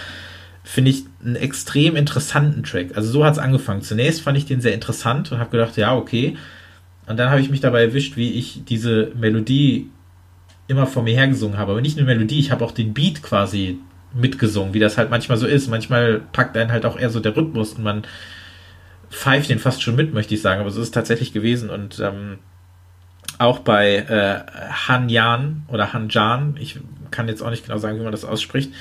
finde 0.72 0.92
ich 0.92 1.04
einen 1.22 1.36
extrem 1.36 1.98
interessanten 1.98 2.64
Track. 2.64 2.96
Also 2.96 3.12
so 3.12 3.26
hat 3.26 3.34
es 3.34 3.40
angefangen. 3.40 3.82
Zunächst 3.82 4.22
fand 4.22 4.38
ich 4.38 4.46
den 4.46 4.62
sehr 4.62 4.74
interessant 4.74 5.30
und 5.30 5.40
habe 5.40 5.50
gedacht, 5.50 5.76
ja, 5.76 5.94
okay. 5.94 6.38
Und 7.08 7.18
dann 7.18 7.30
habe 7.30 7.42
ich 7.42 7.50
mich 7.50 7.60
dabei 7.60 7.82
erwischt, 7.82 8.16
wie 8.16 8.32
ich 8.32 8.64
diese 8.64 9.12
Melodie 9.20 9.90
immer 10.70 10.88
vor 10.88 11.04
mir 11.04 11.14
hergesungen 11.14 11.58
habe. 11.58 11.74
Aber 11.74 11.82
nicht 11.82 11.98
nur 11.98 12.06
Melodie, 12.06 12.40
ich 12.40 12.52
habe 12.52 12.64
auch 12.64 12.72
den 12.72 12.94
Beat 12.94 13.22
quasi 13.22 13.80
mitgesungen, 14.14 14.74
wie 14.74 14.80
das 14.80 14.98
halt 14.98 15.10
manchmal 15.10 15.38
so 15.38 15.46
ist. 15.46 15.68
Manchmal 15.68 16.22
packt 16.32 16.56
einen 16.56 16.72
halt 16.72 16.86
auch 16.86 16.98
eher 16.98 17.10
so 17.10 17.20
der 17.20 17.36
Rhythmus 17.36 17.74
und 17.74 17.84
man 17.84 18.04
pfeift 19.10 19.50
den 19.50 19.60
fast 19.60 19.84
schon 19.84 19.98
mit, 19.98 20.14
möchte 20.14 20.36
ich 20.36 20.42
sagen. 20.42 20.62
Aber 20.62 20.72
so 20.72 20.80
ist 20.80 20.88
es 20.88 20.92
tatsächlich 20.92 21.34
gewesen. 21.34 21.70
Und 21.70 22.00
ähm, 22.00 22.40
auch 23.40 23.60
bei 23.60 23.98
äh, 23.98 24.40
Han 24.88 25.10
Yan 25.10 25.64
oder 25.68 25.92
Han 25.92 26.08
Jan, 26.08 26.56
ich 26.58 26.80
kann 27.12 27.28
jetzt 27.28 27.42
auch 27.42 27.50
nicht 27.50 27.66
genau 27.66 27.78
sagen, 27.78 28.00
wie 28.00 28.04
man 28.04 28.14
das 28.14 28.24
ausspricht, 28.24 28.72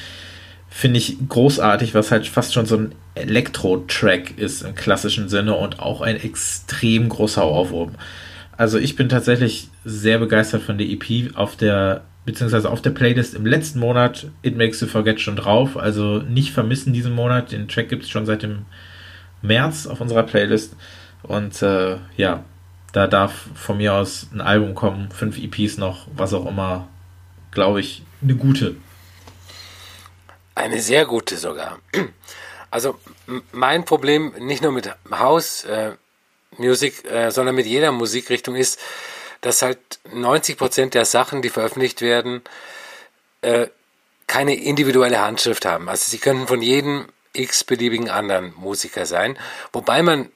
finde 0.70 0.98
ich 0.98 1.16
großartig, 1.28 1.94
was 1.94 2.10
halt 2.10 2.26
fast 2.26 2.54
schon 2.54 2.64
so 2.64 2.76
ein 2.76 2.94
Elektro-Track 3.16 4.38
ist 4.38 4.62
im 4.62 4.74
klassischen 4.74 5.28
Sinne 5.28 5.54
und 5.54 5.80
auch 5.80 6.00
ein 6.00 6.16
extrem 6.16 7.08
großer 7.08 7.46
Ohrwurm. 7.46 7.96
Also 8.56 8.78
ich 8.78 8.94
bin 8.94 9.08
tatsächlich 9.08 9.68
sehr 9.84 10.18
begeistert 10.18 10.62
von 10.62 10.78
der 10.78 10.86
EP 10.88 11.34
auf 11.34 11.56
der 11.56 12.02
beziehungsweise 12.24 12.70
auf 12.70 12.82
der 12.82 12.90
Playlist 12.90 13.34
im 13.34 13.46
letzten 13.46 13.80
Monat 13.80 14.28
It 14.42 14.56
Makes 14.56 14.80
You 14.80 14.86
Forget 14.86 15.20
schon 15.20 15.36
drauf. 15.36 15.76
Also 15.76 16.18
nicht 16.18 16.52
vermissen 16.52 16.92
diesen 16.92 17.14
Monat. 17.14 17.50
Den 17.50 17.66
Track 17.66 17.88
gibt 17.88 18.04
es 18.04 18.10
schon 18.10 18.26
seit 18.26 18.42
dem 18.42 18.66
März 19.42 19.86
auf 19.86 20.00
unserer 20.00 20.22
Playlist. 20.22 20.76
Und 21.22 21.60
äh, 21.62 21.96
ja, 22.16 22.44
da 22.92 23.06
darf 23.06 23.48
von 23.54 23.78
mir 23.78 23.94
aus 23.94 24.28
ein 24.32 24.40
Album 24.40 24.74
kommen, 24.74 25.10
fünf 25.10 25.38
EPs 25.38 25.78
noch, 25.78 26.06
was 26.14 26.34
auch 26.34 26.46
immer, 26.46 26.88
glaube 27.50 27.80
ich, 27.80 28.02
eine 28.22 28.34
gute 28.34 28.76
eine 30.54 30.80
sehr 30.80 31.06
gute 31.06 31.36
sogar. 31.36 31.78
Also 32.72 33.00
mein 33.50 33.84
Problem 33.84 34.32
nicht 34.38 34.62
nur 34.62 34.70
mit 34.70 34.88
House 35.10 35.64
äh, 35.64 35.96
Music, 36.56 37.04
äh, 37.04 37.32
sondern 37.32 37.56
mit 37.56 37.66
jeder 37.66 37.90
Musikrichtung 37.90 38.54
ist, 38.54 38.78
dass 39.40 39.62
halt 39.62 39.78
90 40.12 40.56
Prozent 40.56 40.94
der 40.94 41.04
Sachen, 41.04 41.42
die 41.42 41.50
veröffentlicht 41.50 42.00
werden, 42.00 42.42
äh, 43.40 43.66
keine 44.28 44.54
individuelle 44.54 45.18
Handschrift 45.20 45.64
haben. 45.64 45.88
Also 45.88 46.08
sie 46.08 46.18
können 46.18 46.46
von 46.46 46.62
jedem 46.62 47.06
x-beliebigen 47.32 48.08
anderen 48.08 48.54
Musiker 48.54 49.06
sein. 49.06 49.36
Wobei 49.72 50.02
man 50.02 50.30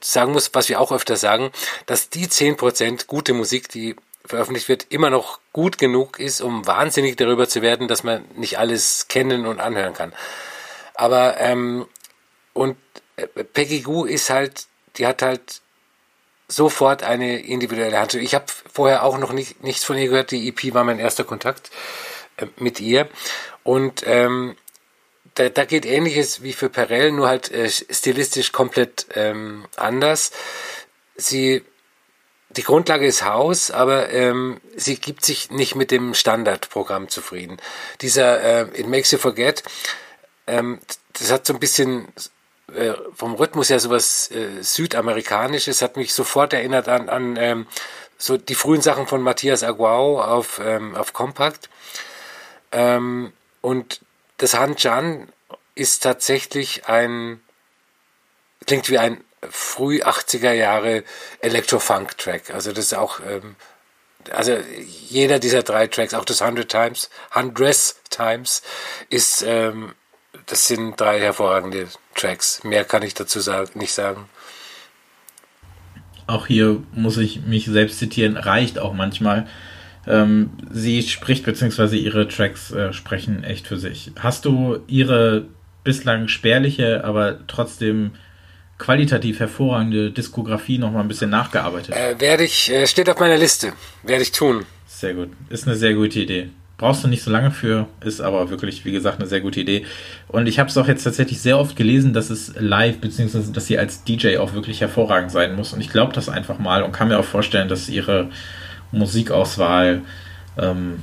sagen 0.00 0.32
muss, 0.32 0.50
was 0.54 0.68
wir 0.68 0.80
auch 0.80 0.90
öfter 0.90 1.16
sagen, 1.16 1.52
dass 1.86 2.10
die 2.10 2.26
10% 2.26 3.06
gute 3.06 3.34
Musik, 3.34 3.68
die 3.68 3.94
veröffentlicht 4.24 4.68
wird, 4.68 4.86
immer 4.90 5.10
noch 5.10 5.38
gut 5.58 5.76
genug 5.76 6.20
ist, 6.20 6.40
um 6.40 6.68
wahnsinnig 6.68 7.16
darüber 7.16 7.48
zu 7.48 7.62
werden, 7.62 7.88
dass 7.88 8.04
man 8.04 8.24
nicht 8.36 8.60
alles 8.60 9.08
kennen 9.08 9.44
und 9.44 9.58
anhören 9.58 9.92
kann. 9.92 10.12
Aber 10.94 11.40
ähm, 11.40 11.88
und 12.52 12.76
äh, 13.16 13.26
Peggy 13.26 13.80
Goo 13.80 14.04
ist 14.04 14.30
halt, 14.30 14.68
die 14.98 15.04
hat 15.04 15.20
halt 15.20 15.60
sofort 16.46 17.02
eine 17.02 17.40
individuelle 17.40 17.98
Handschrift. 17.98 18.24
Ich 18.24 18.36
habe 18.36 18.44
vorher 18.72 19.02
auch 19.02 19.18
noch 19.18 19.32
nicht, 19.32 19.64
nichts 19.64 19.82
von 19.82 19.98
ihr 19.98 20.06
gehört. 20.06 20.30
Die 20.30 20.46
EP 20.46 20.74
war 20.74 20.84
mein 20.84 21.00
erster 21.00 21.24
Kontakt 21.24 21.72
äh, 22.36 22.46
mit 22.58 22.78
ihr. 22.78 23.08
Und 23.64 24.04
ähm, 24.06 24.54
da, 25.34 25.48
da 25.48 25.64
geht 25.64 25.86
ähnliches 25.86 26.40
wie 26.40 26.52
für 26.52 26.68
Perel, 26.68 27.10
nur 27.10 27.26
halt 27.26 27.50
äh, 27.50 27.68
stilistisch 27.68 28.52
komplett 28.52 29.08
ähm, 29.16 29.66
anders. 29.74 30.30
Sie 31.16 31.64
die 32.50 32.62
Grundlage 32.62 33.06
ist 33.06 33.24
Haus, 33.24 33.70
aber 33.70 34.10
ähm, 34.10 34.60
sie 34.74 34.96
gibt 34.96 35.24
sich 35.24 35.50
nicht 35.50 35.74
mit 35.74 35.90
dem 35.90 36.14
Standardprogramm 36.14 37.08
zufrieden. 37.08 37.58
Dieser 38.00 38.40
äh, 38.40 38.80
It 38.80 38.86
Makes 38.86 39.10
You 39.10 39.18
Forget, 39.18 39.62
ähm, 40.46 40.80
das 41.12 41.30
hat 41.30 41.46
so 41.46 41.52
ein 41.52 41.60
bisschen 41.60 42.08
äh, 42.74 42.94
vom 43.14 43.34
Rhythmus 43.34 43.70
her 43.70 43.80
sowas 43.80 44.30
äh, 44.30 44.62
Südamerikanisches, 44.62 45.82
hat 45.82 45.96
mich 45.96 46.14
sofort 46.14 46.52
erinnert 46.52 46.88
an, 46.88 47.08
an 47.08 47.36
ähm, 47.36 47.66
so 48.16 48.36
die 48.36 48.54
frühen 48.54 48.82
Sachen 48.82 49.06
von 49.06 49.22
Matthias 49.22 49.62
Aguao 49.62 50.20
auf, 50.20 50.60
ähm, 50.62 50.94
auf 50.94 51.12
Compact. 51.12 51.68
Ähm, 52.72 53.32
und 53.60 54.00
das 54.38 54.54
Han 54.54 54.76
Chan 54.76 55.28
ist 55.74 56.02
tatsächlich 56.02 56.88
ein, 56.88 57.40
klingt 58.66 58.90
wie 58.90 58.98
ein 58.98 59.22
früh 59.50 60.02
80er 60.02 60.52
Jahre 60.52 61.04
Electro-Funk-Track. 61.40 62.50
Also 62.54 62.72
das 62.72 62.86
ist 62.86 62.94
auch, 62.94 63.20
ähm, 63.20 63.56
also 64.30 64.56
jeder 65.08 65.38
dieser 65.38 65.62
drei 65.62 65.86
Tracks, 65.86 66.14
auch 66.14 66.24
das 66.24 66.42
100 66.42 66.68
Times, 66.68 67.10
Hundreds 67.34 68.00
Times, 68.10 68.62
ist, 69.10 69.44
ähm, 69.46 69.94
das 70.46 70.66
sind 70.66 71.00
drei 71.00 71.20
hervorragende 71.20 71.88
Tracks. 72.14 72.62
Mehr 72.64 72.84
kann 72.84 73.02
ich 73.02 73.14
dazu 73.14 73.40
sagen, 73.40 73.78
nicht 73.78 73.92
sagen. 73.92 74.28
Auch 76.26 76.46
hier 76.46 76.82
muss 76.92 77.16
ich 77.16 77.42
mich 77.42 77.66
selbst 77.66 77.98
zitieren, 77.98 78.36
reicht 78.36 78.78
auch 78.78 78.92
manchmal. 78.92 79.46
Ähm, 80.06 80.50
sie 80.70 81.02
spricht, 81.02 81.44
beziehungsweise 81.44 81.96
ihre 81.96 82.28
Tracks 82.28 82.70
äh, 82.70 82.92
sprechen 82.92 83.44
echt 83.44 83.66
für 83.66 83.78
sich. 83.78 84.12
Hast 84.18 84.44
du 84.44 84.80
ihre 84.86 85.46
bislang 85.84 86.28
spärliche, 86.28 87.04
aber 87.04 87.46
trotzdem 87.46 88.12
qualitativ 88.78 89.40
hervorragende 89.40 90.10
Diskografie 90.10 90.78
noch 90.78 90.92
mal 90.92 91.00
ein 91.00 91.08
bisschen 91.08 91.30
nachgearbeitet? 91.30 91.94
Äh, 91.94 92.18
werde 92.20 92.44
ich, 92.44 92.70
äh, 92.70 92.86
steht 92.86 93.10
auf 93.10 93.18
meiner 93.18 93.36
Liste. 93.36 93.72
Werde 94.02 94.22
ich 94.22 94.32
tun. 94.32 94.64
Sehr 94.86 95.14
gut. 95.14 95.30
Ist 95.50 95.66
eine 95.66 95.76
sehr 95.76 95.94
gute 95.94 96.20
Idee. 96.20 96.50
Brauchst 96.78 97.02
du 97.02 97.08
nicht 97.08 97.24
so 97.24 97.30
lange 97.32 97.50
für, 97.50 97.88
ist 98.04 98.20
aber 98.20 98.50
wirklich, 98.50 98.84
wie 98.84 98.92
gesagt, 98.92 99.18
eine 99.18 99.28
sehr 99.28 99.40
gute 99.40 99.58
Idee. 99.60 99.84
Und 100.28 100.46
ich 100.46 100.60
habe 100.60 100.70
es 100.70 100.76
auch 100.76 100.86
jetzt 100.86 101.02
tatsächlich 101.02 101.40
sehr 101.40 101.58
oft 101.58 101.74
gelesen, 101.74 102.12
dass 102.12 102.30
es 102.30 102.52
live, 102.56 102.98
beziehungsweise 102.98 103.50
dass 103.50 103.66
sie 103.66 103.78
als 103.78 104.04
DJ 104.04 104.36
auch 104.36 104.54
wirklich 104.54 104.80
hervorragend 104.80 105.32
sein 105.32 105.56
muss. 105.56 105.72
Und 105.72 105.80
ich 105.80 105.90
glaube 105.90 106.12
das 106.12 106.28
einfach 106.28 106.60
mal 106.60 106.84
und 106.84 106.92
kann 106.92 107.08
mir 107.08 107.18
auch 107.18 107.24
vorstellen, 107.24 107.68
dass 107.68 107.88
ihre 107.88 108.30
Musikauswahl 108.92 110.02
ähm, 110.56 111.00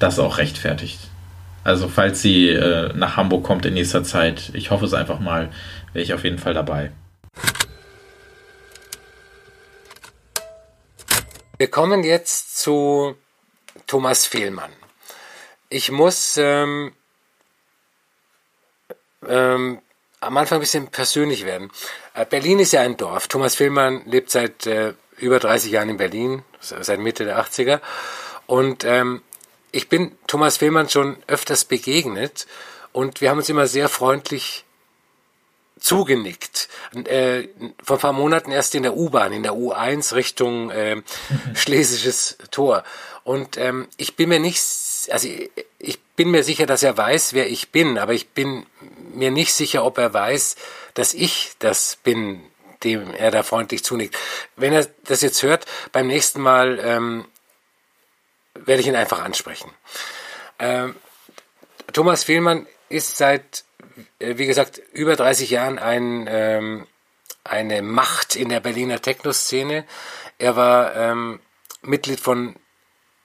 das 0.00 0.18
auch 0.18 0.38
rechtfertigt. 0.38 0.98
Also 1.62 1.88
falls 1.88 2.22
sie 2.22 2.48
äh, 2.48 2.92
nach 2.94 3.16
Hamburg 3.16 3.44
kommt 3.44 3.66
in 3.66 3.74
nächster 3.74 4.02
Zeit, 4.02 4.50
ich 4.54 4.70
hoffe 4.70 4.86
es 4.86 4.94
einfach 4.94 5.20
mal, 5.20 5.50
wäre 5.92 6.02
ich 6.02 6.14
auf 6.14 6.24
jeden 6.24 6.38
Fall 6.38 6.54
dabei. 6.54 6.92
Wir 11.58 11.70
kommen 11.70 12.04
jetzt 12.04 12.58
zu 12.58 13.16
Thomas 13.86 14.24
Fehlmann. 14.24 14.72
Ich 15.68 15.90
muss 15.90 16.38
ähm, 16.38 16.92
ähm, 19.28 19.80
am 20.20 20.36
Anfang 20.36 20.58
ein 20.58 20.62
bisschen 20.62 20.88
persönlich 20.88 21.44
werden. 21.44 21.70
Äh, 22.14 22.24
Berlin 22.24 22.60
ist 22.60 22.72
ja 22.72 22.80
ein 22.80 22.96
Dorf. 22.96 23.28
Thomas 23.28 23.56
Fehlmann 23.56 24.02
lebt 24.06 24.30
seit 24.30 24.66
äh, 24.66 24.94
über 25.18 25.38
30 25.38 25.70
Jahren 25.70 25.90
in 25.90 25.96
Berlin, 25.98 26.42
seit 26.60 26.98
Mitte 26.98 27.24
der 27.24 27.38
80er. 27.38 27.80
Und 28.46 28.84
ähm, 28.84 29.22
ich 29.70 29.88
bin 29.88 30.16
Thomas 30.26 30.56
Fehlmann 30.56 30.88
schon 30.88 31.22
öfters 31.26 31.64
begegnet 31.64 32.46
und 32.92 33.20
wir 33.20 33.30
haben 33.30 33.38
uns 33.38 33.48
immer 33.48 33.66
sehr 33.66 33.88
freundlich 33.88 34.64
zugenickt. 35.80 36.68
Äh, 37.04 37.48
vor 37.82 37.96
ein 37.96 38.00
paar 38.00 38.12
Monaten 38.12 38.52
erst 38.52 38.74
in 38.74 38.82
der 38.82 38.96
U-Bahn, 38.96 39.32
in 39.32 39.42
der 39.42 39.52
U1 39.52 40.14
Richtung 40.14 40.70
äh, 40.70 41.02
Schlesisches 41.54 42.38
Tor. 42.50 42.84
Und 43.24 43.56
ähm, 43.56 43.88
ich 43.96 44.16
bin 44.16 44.28
mir 44.28 44.40
nicht, 44.40 44.62
also 45.10 45.28
ich 45.78 46.00
bin 46.16 46.30
mir 46.30 46.44
sicher, 46.44 46.66
dass 46.66 46.82
er 46.82 46.96
weiß, 46.96 47.32
wer 47.32 47.48
ich 47.50 47.70
bin, 47.70 47.98
aber 47.98 48.12
ich 48.12 48.28
bin 48.28 48.66
mir 49.14 49.30
nicht 49.30 49.54
sicher, 49.54 49.84
ob 49.84 49.98
er 49.98 50.12
weiß, 50.12 50.56
dass 50.94 51.14
ich 51.14 51.52
das 51.58 51.96
bin, 52.02 52.42
dem 52.84 53.12
er 53.14 53.30
da 53.30 53.42
freundlich 53.42 53.84
zunickt. 53.84 54.16
Wenn 54.56 54.72
er 54.72 54.86
das 55.04 55.22
jetzt 55.22 55.42
hört, 55.42 55.66
beim 55.92 56.06
nächsten 56.06 56.40
Mal 56.40 56.78
ähm, 56.82 57.24
werde 58.54 58.80
ich 58.80 58.88
ihn 58.88 58.96
einfach 58.96 59.20
ansprechen. 59.20 59.70
Ähm, 60.58 60.94
Thomas 61.92 62.24
Fehlmann 62.24 62.66
ist 62.88 63.16
seit, 63.16 63.64
wie 64.18 64.46
gesagt, 64.46 64.80
über 64.92 65.16
30 65.16 65.50
Jahren 65.50 65.78
ein, 65.78 66.26
ähm, 66.28 66.86
eine 67.44 67.82
Macht 67.82 68.36
in 68.36 68.48
der 68.48 68.60
Berliner 68.60 69.00
Techno-Szene. 69.00 69.84
Er 70.38 70.56
war 70.56 70.94
ähm, 70.96 71.40
Mitglied 71.82 72.20
von, 72.20 72.56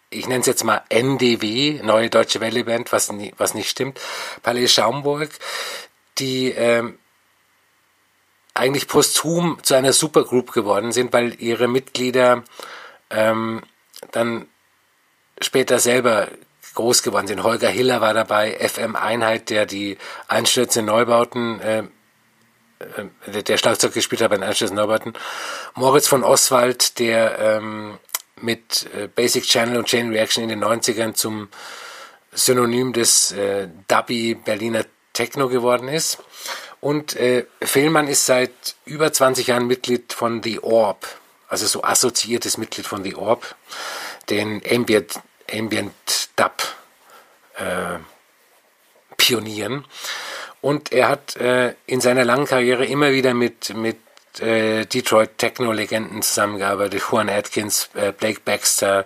ich 0.10 0.28
nenne 0.28 0.42
es 0.42 0.48
jetzt 0.48 0.64
mal 0.64 0.84
NDW, 0.90 1.82
Neue 1.84 2.10
Deutsche 2.10 2.40
Welle 2.40 2.64
Band, 2.64 2.92
was, 2.92 3.12
nie, 3.12 3.34
was 3.38 3.54
nicht 3.54 3.70
stimmt, 3.70 4.00
Palais 4.44 4.68
Schaumburg, 4.68 5.30
die 6.18 6.52
ähm, 6.52 6.98
eigentlich 8.54 8.88
posthum 8.88 9.60
zu 9.64 9.76
einer 9.76 9.94
Supergroup 9.94 10.54
geworden 10.54 10.92
sind, 10.92 11.12
weil 11.12 11.40
ihre 11.42 11.68
Mitglieder 11.68 12.44
ähm, 13.10 13.62
dann 14.12 14.48
später 15.42 15.80
selber 15.80 16.30
groß 16.76 17.04
geworden 17.04 17.28
sind. 17.28 17.44
Holger 17.44 17.70
Hiller 17.70 18.02
war 18.02 18.14
dabei, 18.14 18.58
FM 18.60 18.96
Einheit, 18.96 19.50
der 19.50 19.66
die 19.66 19.98
Einstürze 20.28 20.82
Neubauten, 20.82 21.60
äh, 21.62 21.84
äh, 22.80 23.44
der 23.44 23.58
Schlagzeug 23.58 23.94
gespielt 23.94 24.22
hat 24.22 24.30
bei 24.30 24.38
den 24.38 24.44
Einstürzen 24.44 24.76
Neubauten. 24.76 25.14
Moritz 25.74 26.08
von 26.08 26.24
Oswald, 26.24 27.00
der 27.00 27.40
ähm, 27.40 27.98
mit 28.40 28.88
äh, 28.94 29.08
Basic 29.08 29.46
Channel 29.46 29.78
und 29.78 29.88
Chain 29.88 30.10
Reaction 30.10 30.44
in 30.44 30.50
den 30.50 30.64
90ern 30.64 31.14
zum 31.14 31.50
Synonym 32.32 32.94
des 32.94 33.32
äh, 33.32 33.70
Dubby 33.88 34.36
Berliner 34.36 34.86
Techno 35.14 35.48
geworden 35.48 35.88
ist. 35.88 36.20
Und 36.82 37.16
äh, 37.16 37.46
Fehlmann 37.62 38.08
ist 38.08 38.26
seit 38.26 38.52
über 38.86 39.12
20 39.12 39.48
Jahren 39.48 39.66
Mitglied 39.66 40.14
von 40.14 40.44
The 40.44 40.60
Orb, 40.60 41.08
also 41.48 41.66
so 41.66 41.84
assoziiertes 41.84 42.58
Mitglied 42.58 42.86
von 42.86 43.04
The 43.04 43.16
Orb 43.16 43.56
den 44.30 44.62
Ambient, 44.70 45.20
Ambient 45.52 46.30
Dub 46.36 46.64
äh, 47.56 48.00
pionieren. 49.18 49.86
Und 50.62 50.92
er 50.92 51.10
hat 51.10 51.36
äh, 51.36 51.76
in 51.86 52.02
seiner 52.02 52.26
langen 52.26 52.46
Karriere 52.46 52.86
immer 52.86 53.12
wieder 53.12 53.34
mit, 53.34 53.76
mit 53.76 53.98
äh, 54.40 54.86
Detroit 54.86 55.38
Techno-Legenden 55.38 56.22
zusammengearbeitet, 56.22 57.04
Juan 57.12 57.30
Atkins, 57.30 57.90
äh, 57.94 58.12
Blake 58.12 58.42
Baxter 58.44 59.06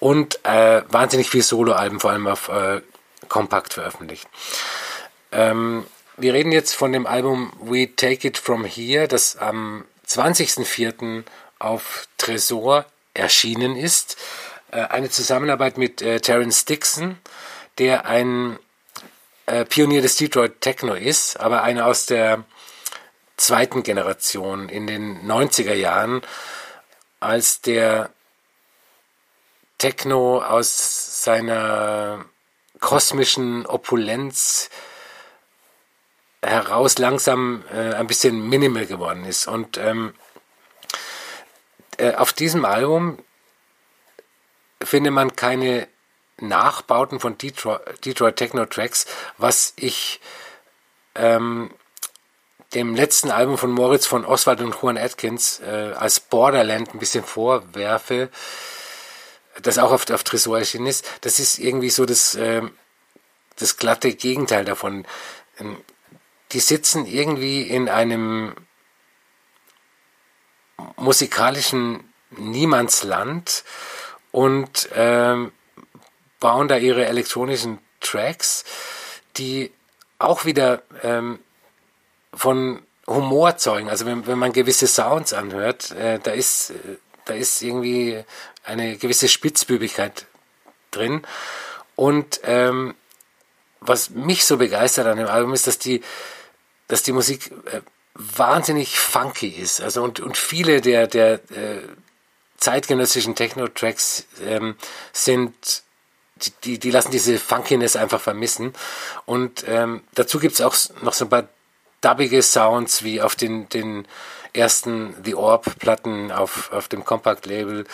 und 0.00 0.44
äh, 0.44 0.82
wahnsinnig 0.88 1.30
viel 1.30 1.42
Soloalben, 1.42 2.00
vor 2.00 2.10
allem 2.10 2.26
auf 2.26 2.48
äh, 2.48 2.80
Kompakt 3.28 3.74
veröffentlicht. 3.74 4.28
Ähm, 5.32 5.86
wir 6.16 6.34
reden 6.34 6.52
jetzt 6.52 6.74
von 6.74 6.92
dem 6.92 7.06
Album 7.06 7.52
We 7.60 7.94
Take 7.94 8.26
It 8.26 8.38
From 8.38 8.64
Here, 8.64 9.06
das 9.06 9.36
am 9.36 9.84
20.04. 10.08 11.22
auf 11.58 12.08
Tresor 12.16 12.86
erschienen 13.14 13.76
ist. 13.76 14.16
Äh, 14.70 14.82
eine 14.82 15.10
Zusammenarbeit 15.10 15.78
mit 15.78 16.02
äh, 16.02 16.20
Terence 16.20 16.64
Dixon, 16.64 17.18
der 17.78 18.06
ein 18.06 18.58
äh, 19.46 19.64
Pionier 19.64 20.02
des 20.02 20.16
Detroit 20.16 20.60
Techno 20.60 20.94
ist, 20.94 21.40
aber 21.40 21.62
einer 21.62 21.86
aus 21.86 22.06
der 22.06 22.44
zweiten 23.36 23.82
Generation 23.82 24.68
in 24.68 24.86
den 24.86 25.26
90er 25.26 25.74
Jahren, 25.74 26.22
als 27.20 27.62
der 27.62 28.10
Techno 29.78 30.42
aus 30.42 31.22
seiner 31.22 32.24
kosmischen 32.80 33.64
Opulenz 33.64 34.70
heraus 36.42 36.98
langsam 36.98 37.64
äh, 37.72 37.94
ein 37.94 38.06
bisschen 38.06 38.48
minimal 38.48 38.86
geworden 38.86 39.24
ist. 39.24 39.46
Und 39.46 39.78
ähm, 39.78 40.14
äh, 41.96 42.14
auf 42.14 42.32
diesem 42.32 42.64
Album 42.64 43.18
findet 44.82 45.12
man 45.12 45.36
keine 45.36 45.88
Nachbauten 46.40 47.20
von 47.20 47.36
Detroit, 47.36 48.04
Detroit 48.04 48.36
Techno 48.36 48.64
Tracks, 48.66 49.06
was 49.36 49.72
ich 49.76 50.20
ähm, 51.14 51.70
dem 52.74 52.94
letzten 52.94 53.30
Album 53.30 53.58
von 53.58 53.72
Moritz 53.72 54.06
von 54.06 54.24
Oswald 54.24 54.60
und 54.60 54.76
Juan 54.80 54.98
Atkins 54.98 55.60
äh, 55.60 55.94
als 55.96 56.20
Borderland 56.20 56.92
ein 56.92 56.98
bisschen 56.98 57.24
vorwerfe, 57.24 58.28
das 59.62 59.78
auch 59.78 59.90
auf, 59.90 60.08
auf 60.10 60.22
Tresor 60.22 60.58
erschienen 60.58 60.86
ist. 60.86 61.04
Das 61.22 61.38
ist 61.38 61.58
irgendwie 61.58 61.90
so 61.90 62.04
das, 62.04 62.34
äh, 62.34 62.62
das 63.56 63.76
glatte 63.76 64.14
Gegenteil 64.14 64.64
davon. 64.64 65.06
Ähm, 65.58 65.78
die 66.52 66.60
sitzen 66.60 67.06
irgendwie 67.06 67.62
in 67.62 67.88
einem 67.88 68.54
musikalischen 70.96 72.12
Niemandsland 72.30 73.64
und 74.32 74.88
ähm, 74.94 75.52
bauen 76.40 76.68
da 76.68 76.76
ihre 76.76 77.06
elektronischen 77.06 77.78
Tracks, 78.00 78.64
die 79.36 79.72
auch 80.18 80.44
wieder 80.44 80.82
ähm, 81.02 81.38
von 82.34 82.82
Humor 83.06 83.56
zeugen. 83.56 83.88
Also 83.88 84.06
wenn, 84.06 84.26
wenn 84.26 84.38
man 84.38 84.52
gewisse 84.52 84.86
Sounds 84.86 85.32
anhört, 85.32 85.92
äh, 85.92 86.18
da 86.18 86.32
ist 86.32 86.70
äh, 86.70 86.96
da 87.28 87.34
ist 87.34 87.62
irgendwie 87.62 88.24
eine 88.64 88.96
gewisse 88.96 89.28
Spitzbübigkeit 89.28 90.26
drin. 90.90 91.22
Und 91.94 92.40
ähm, 92.44 92.94
was 93.80 94.10
mich 94.10 94.44
so 94.44 94.56
begeistert 94.56 95.06
an 95.06 95.18
dem 95.18 95.26
Album 95.26 95.52
ist, 95.52 95.66
dass 95.66 95.78
die, 95.78 96.02
dass 96.88 97.02
die 97.02 97.12
Musik 97.12 97.52
äh, 97.66 97.80
wahnsinnig 98.14 98.98
funky 98.98 99.48
ist. 99.48 99.80
Also 99.80 100.02
und, 100.02 100.20
und 100.20 100.36
viele 100.36 100.80
der, 100.80 101.06
der 101.06 101.34
äh, 101.50 101.82
zeitgenössischen 102.58 103.34
Techno-Tracks 103.34 104.26
ähm, 104.44 104.76
sind, 105.12 105.82
die, 106.64 106.78
die, 106.78 106.90
lassen 106.90 107.10
diese 107.10 107.38
Funkiness 107.38 107.96
einfach 107.96 108.20
vermissen. 108.20 108.74
Und 109.26 109.64
ähm, 109.66 110.02
dazu 110.14 110.38
gibt's 110.38 110.60
auch 110.60 110.76
noch 111.02 111.12
so 111.12 111.24
ein 111.24 111.30
paar 111.30 111.48
dubbige 112.00 112.42
Sounds 112.42 113.02
wie 113.02 113.20
auf 113.20 113.34
den, 113.34 113.68
den 113.68 114.06
ersten 114.52 115.14
The 115.24 115.34
Orb-Platten 115.34 116.32
auf, 116.32 116.72
auf 116.72 116.88
dem 116.88 117.04
Compact-Label. 117.04 117.84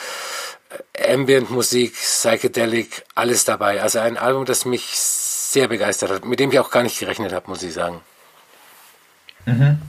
Ambient-Musik, 0.99 1.95
Psychedelic, 1.95 3.05
alles 3.15 3.45
dabei. 3.45 3.81
Also 3.81 4.01
ein 4.01 4.17
Album, 4.17 4.45
das 4.45 4.65
mich 4.65 4.97
sehr 4.97 5.69
begeistert 5.69 6.11
hat, 6.11 6.25
mit 6.25 6.41
dem 6.41 6.51
ich 6.51 6.59
auch 6.59 6.71
gar 6.71 6.83
nicht 6.83 6.99
gerechnet 6.99 7.33
habe, 7.33 7.49
muss 7.49 7.63
ich 7.63 7.73
sagen. 7.73 8.01
Mhm. 9.47 9.81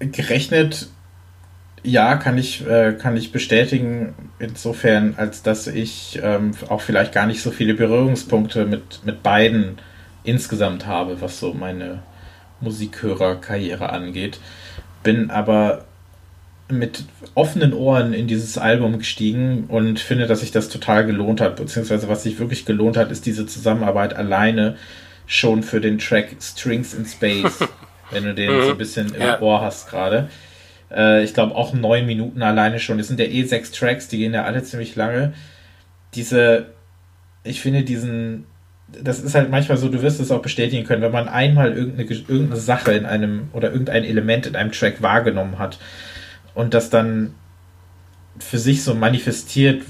Gerechnet, 0.00 0.88
ja, 1.86 2.16
kann 2.16 2.36
ich, 2.36 2.66
äh, 2.66 2.92
kann 2.92 3.16
ich 3.16 3.32
bestätigen, 3.32 4.14
insofern, 4.38 5.14
als 5.16 5.42
dass 5.42 5.66
ich 5.66 6.18
ähm, 6.22 6.50
auch 6.68 6.80
vielleicht 6.80 7.12
gar 7.12 7.26
nicht 7.26 7.40
so 7.40 7.50
viele 7.50 7.74
Berührungspunkte 7.74 8.66
mit, 8.66 9.04
mit 9.04 9.22
beiden 9.22 9.78
insgesamt 10.24 10.86
habe, 10.86 11.20
was 11.20 11.38
so 11.38 11.54
meine 11.54 12.02
Musikhörerkarriere 12.60 13.90
angeht. 13.90 14.40
Bin 15.02 15.30
aber 15.30 15.84
mit 16.68 17.04
offenen 17.34 17.72
Ohren 17.72 18.12
in 18.12 18.26
dieses 18.26 18.58
Album 18.58 18.98
gestiegen 18.98 19.66
und 19.68 20.00
finde, 20.00 20.26
dass 20.26 20.40
sich 20.40 20.50
das 20.50 20.68
total 20.68 21.06
gelohnt 21.06 21.40
hat, 21.40 21.54
beziehungsweise 21.54 22.08
was 22.08 22.24
sich 22.24 22.40
wirklich 22.40 22.66
gelohnt 22.66 22.96
hat, 22.96 23.12
ist 23.12 23.24
diese 23.24 23.46
Zusammenarbeit 23.46 24.14
alleine 24.14 24.76
schon 25.26 25.62
für 25.62 25.80
den 25.80 25.98
Track 25.98 26.36
Strings 26.40 26.94
in 26.94 27.06
Space, 27.06 27.60
wenn 28.10 28.24
du 28.24 28.34
den 28.34 28.62
so 28.62 28.70
ein 28.72 28.78
bisschen 28.78 29.14
im 29.14 29.22
ja. 29.22 29.40
Ohr 29.40 29.60
hast 29.60 29.88
gerade. 29.88 30.28
Äh, 30.90 31.24
ich 31.24 31.34
glaube 31.34 31.54
auch 31.54 31.72
neun 31.74 32.06
Minuten 32.06 32.42
alleine 32.42 32.78
schon. 32.78 32.98
Das 32.98 33.08
sind 33.08 33.20
ja 33.20 33.26
eh 33.26 33.44
sechs 33.44 33.72
Tracks, 33.72 34.08
die 34.08 34.18
gehen 34.18 34.34
ja 34.34 34.44
alle 34.44 34.62
ziemlich 34.62 34.96
lange. 34.96 35.32
Diese, 36.14 36.66
ich 37.44 37.60
finde 37.60 37.82
diesen, 37.82 38.46
das 38.88 39.20
ist 39.20 39.34
halt 39.34 39.50
manchmal 39.50 39.78
so, 39.78 39.88
du 39.88 40.02
wirst 40.02 40.20
es 40.20 40.30
auch 40.30 40.42
bestätigen 40.42 40.86
können, 40.86 41.02
wenn 41.02 41.12
man 41.12 41.28
einmal 41.28 41.72
irgendeine, 41.72 42.08
irgendeine 42.08 42.60
Sache 42.60 42.92
in 42.92 43.06
einem 43.06 43.48
oder 43.52 43.72
irgendein 43.72 44.04
Element 44.04 44.46
in 44.46 44.56
einem 44.56 44.72
Track 44.72 45.02
wahrgenommen 45.02 45.58
hat 45.58 45.78
und 46.54 46.74
das 46.74 46.90
dann 46.90 47.34
für 48.38 48.58
sich 48.58 48.82
so 48.82 48.94
manifestiert, 48.94 49.82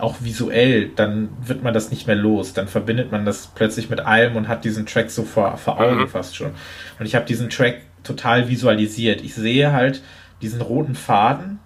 auch 0.00 0.16
visuell, 0.20 0.90
dann 0.94 1.30
wird 1.44 1.62
man 1.62 1.74
das 1.74 1.90
nicht 1.90 2.06
mehr 2.06 2.16
los. 2.16 2.52
Dann 2.52 2.68
verbindet 2.68 3.10
man 3.10 3.24
das 3.24 3.48
plötzlich 3.54 3.90
mit 3.90 4.00
allem 4.00 4.36
und 4.36 4.46
hat 4.46 4.64
diesen 4.64 4.86
Track 4.86 5.10
so 5.10 5.24
vor, 5.24 5.56
vor 5.56 5.80
Augen 5.80 6.02
mhm. 6.02 6.08
fast 6.08 6.36
schon. 6.36 6.52
Und 6.98 7.06
ich 7.06 7.14
habe 7.14 7.26
diesen 7.26 7.50
Track 7.50 7.80
total 8.04 8.48
visualisiert. 8.48 9.22
Ich 9.22 9.34
sehe 9.34 9.72
halt 9.72 10.02
diesen 10.42 10.60
roten 10.60 10.94
Faden, 10.94 11.58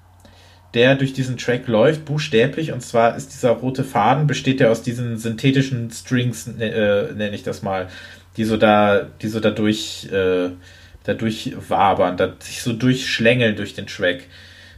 der 0.74 0.94
durch 0.94 1.12
diesen 1.12 1.36
Track 1.36 1.68
läuft, 1.68 2.04
buchstäblich. 2.04 2.72
Und 2.72 2.80
zwar 2.80 3.16
ist 3.16 3.32
dieser 3.32 3.50
rote 3.50 3.84
Faden, 3.84 4.26
besteht 4.26 4.60
ja 4.60 4.70
aus 4.70 4.82
diesen 4.82 5.18
synthetischen 5.18 5.90
Strings, 5.90 6.48
äh, 6.48 7.12
nenne 7.12 7.34
ich 7.34 7.42
das 7.42 7.62
mal, 7.62 7.88
die 8.36 8.44
so 8.44 8.56
da, 8.56 9.06
die 9.20 9.28
so 9.28 9.40
dadurch 9.40 10.08
äh, 10.10 10.50
dadurch 11.04 11.54
wabern, 11.68 12.16
da 12.16 12.34
sich 12.38 12.62
so 12.62 12.72
durchschlängeln 12.72 13.56
durch 13.56 13.74
den 13.74 13.86
Track. 13.86 14.24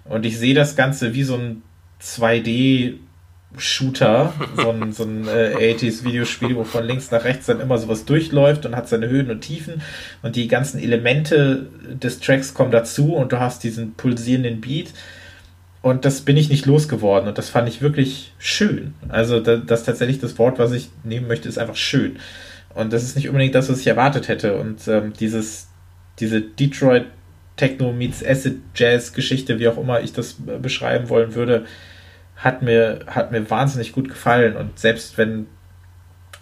Und 0.05 0.27
ich 0.27 0.39
sehe 0.39 0.55
das 0.55 0.77
Ganze 0.77 1.15
wie 1.15 1.23
so 1.23 1.37
ein 1.37 1.63
2D 2.03 2.95
Shooter, 3.57 4.33
so 4.57 4.71
ein, 4.71 4.93
so 4.93 5.05
ein 5.05 5.27
äh, 5.29 5.75
80s-Videospiel, 5.75 6.57
wo 6.57 6.65
von 6.65 6.85
links 6.85 7.11
nach 7.11 7.25
rechts 7.25 7.47
dann 7.47 7.61
immer 7.61 7.79
sowas 7.79 8.05
durchläuft 8.05 8.67
und 8.67 8.77
hat 8.77 8.89
seine 8.89 9.09
Höhen 9.09 9.31
und 9.31 9.41
Tiefen. 9.41 9.83
Und 10.23 10.37
die 10.37 10.49
ganzen 10.49 10.81
Elemente 10.81 11.67
des 11.89 12.21
Tracks 12.21 12.55
kommen 12.55 12.71
dazu 12.71 13.15
und 13.15 13.33
du 13.33 13.41
hast 13.41 13.63
diesen 13.65 13.95
pulsierenden 13.95 14.61
Beat. 14.61 14.93
Und 15.83 16.05
das 16.05 16.23
bin 16.23 16.37
ich 16.37 16.49
nicht 16.49 16.65
losgeworden 16.65 17.29
und 17.29 17.37
das 17.37 17.51
fand 17.51 17.69
ich 17.69 17.83
wirklich 17.83 18.33
schön. 18.39 18.95
Also 19.09 19.41
das, 19.41 19.61
das 19.67 19.85
tatsächlich 19.85 20.19
das 20.19 20.39
Wort, 20.39 20.59
was 20.59 20.73
ich 20.73 20.89
nehmen 21.03 21.29
möchte, 21.29 21.49
ist 21.49 21.59
einfach 21.59 21.77
schön. 21.77 22.17
Und 22.75 22.93
das 22.93 23.03
ist 23.03 23.17
nicht 23.17 23.29
unbedingt 23.29 23.55
das, 23.55 23.69
was 23.69 23.81
ich 23.81 23.87
erwartet 23.87 24.29
hätte. 24.29 24.57
Und 24.57 24.89
ähm, 24.89 25.13
dieses 25.13 25.69
diese 26.21 26.41
Detroit 26.41 27.07
Techno 27.57 27.93
meets 27.93 28.25
Acid 28.25 28.59
Jazz 28.75 29.13
Geschichte, 29.13 29.59
wie 29.59 29.69
auch 29.69 29.79
immer 29.79 30.01
ich 30.01 30.13
das 30.13 30.37
äh, 30.47 30.59
beschreiben 30.59 31.09
wollen 31.09 31.35
würde, 31.35 31.67
hat 32.45 32.61
mir, 32.61 33.01
hat 33.07 33.33
mir 33.33 33.49
wahnsinnig 33.49 33.93
gut 33.93 34.09
gefallen. 34.11 34.55
Und 34.57 34.79
selbst 34.79 35.17
wenn 35.17 35.47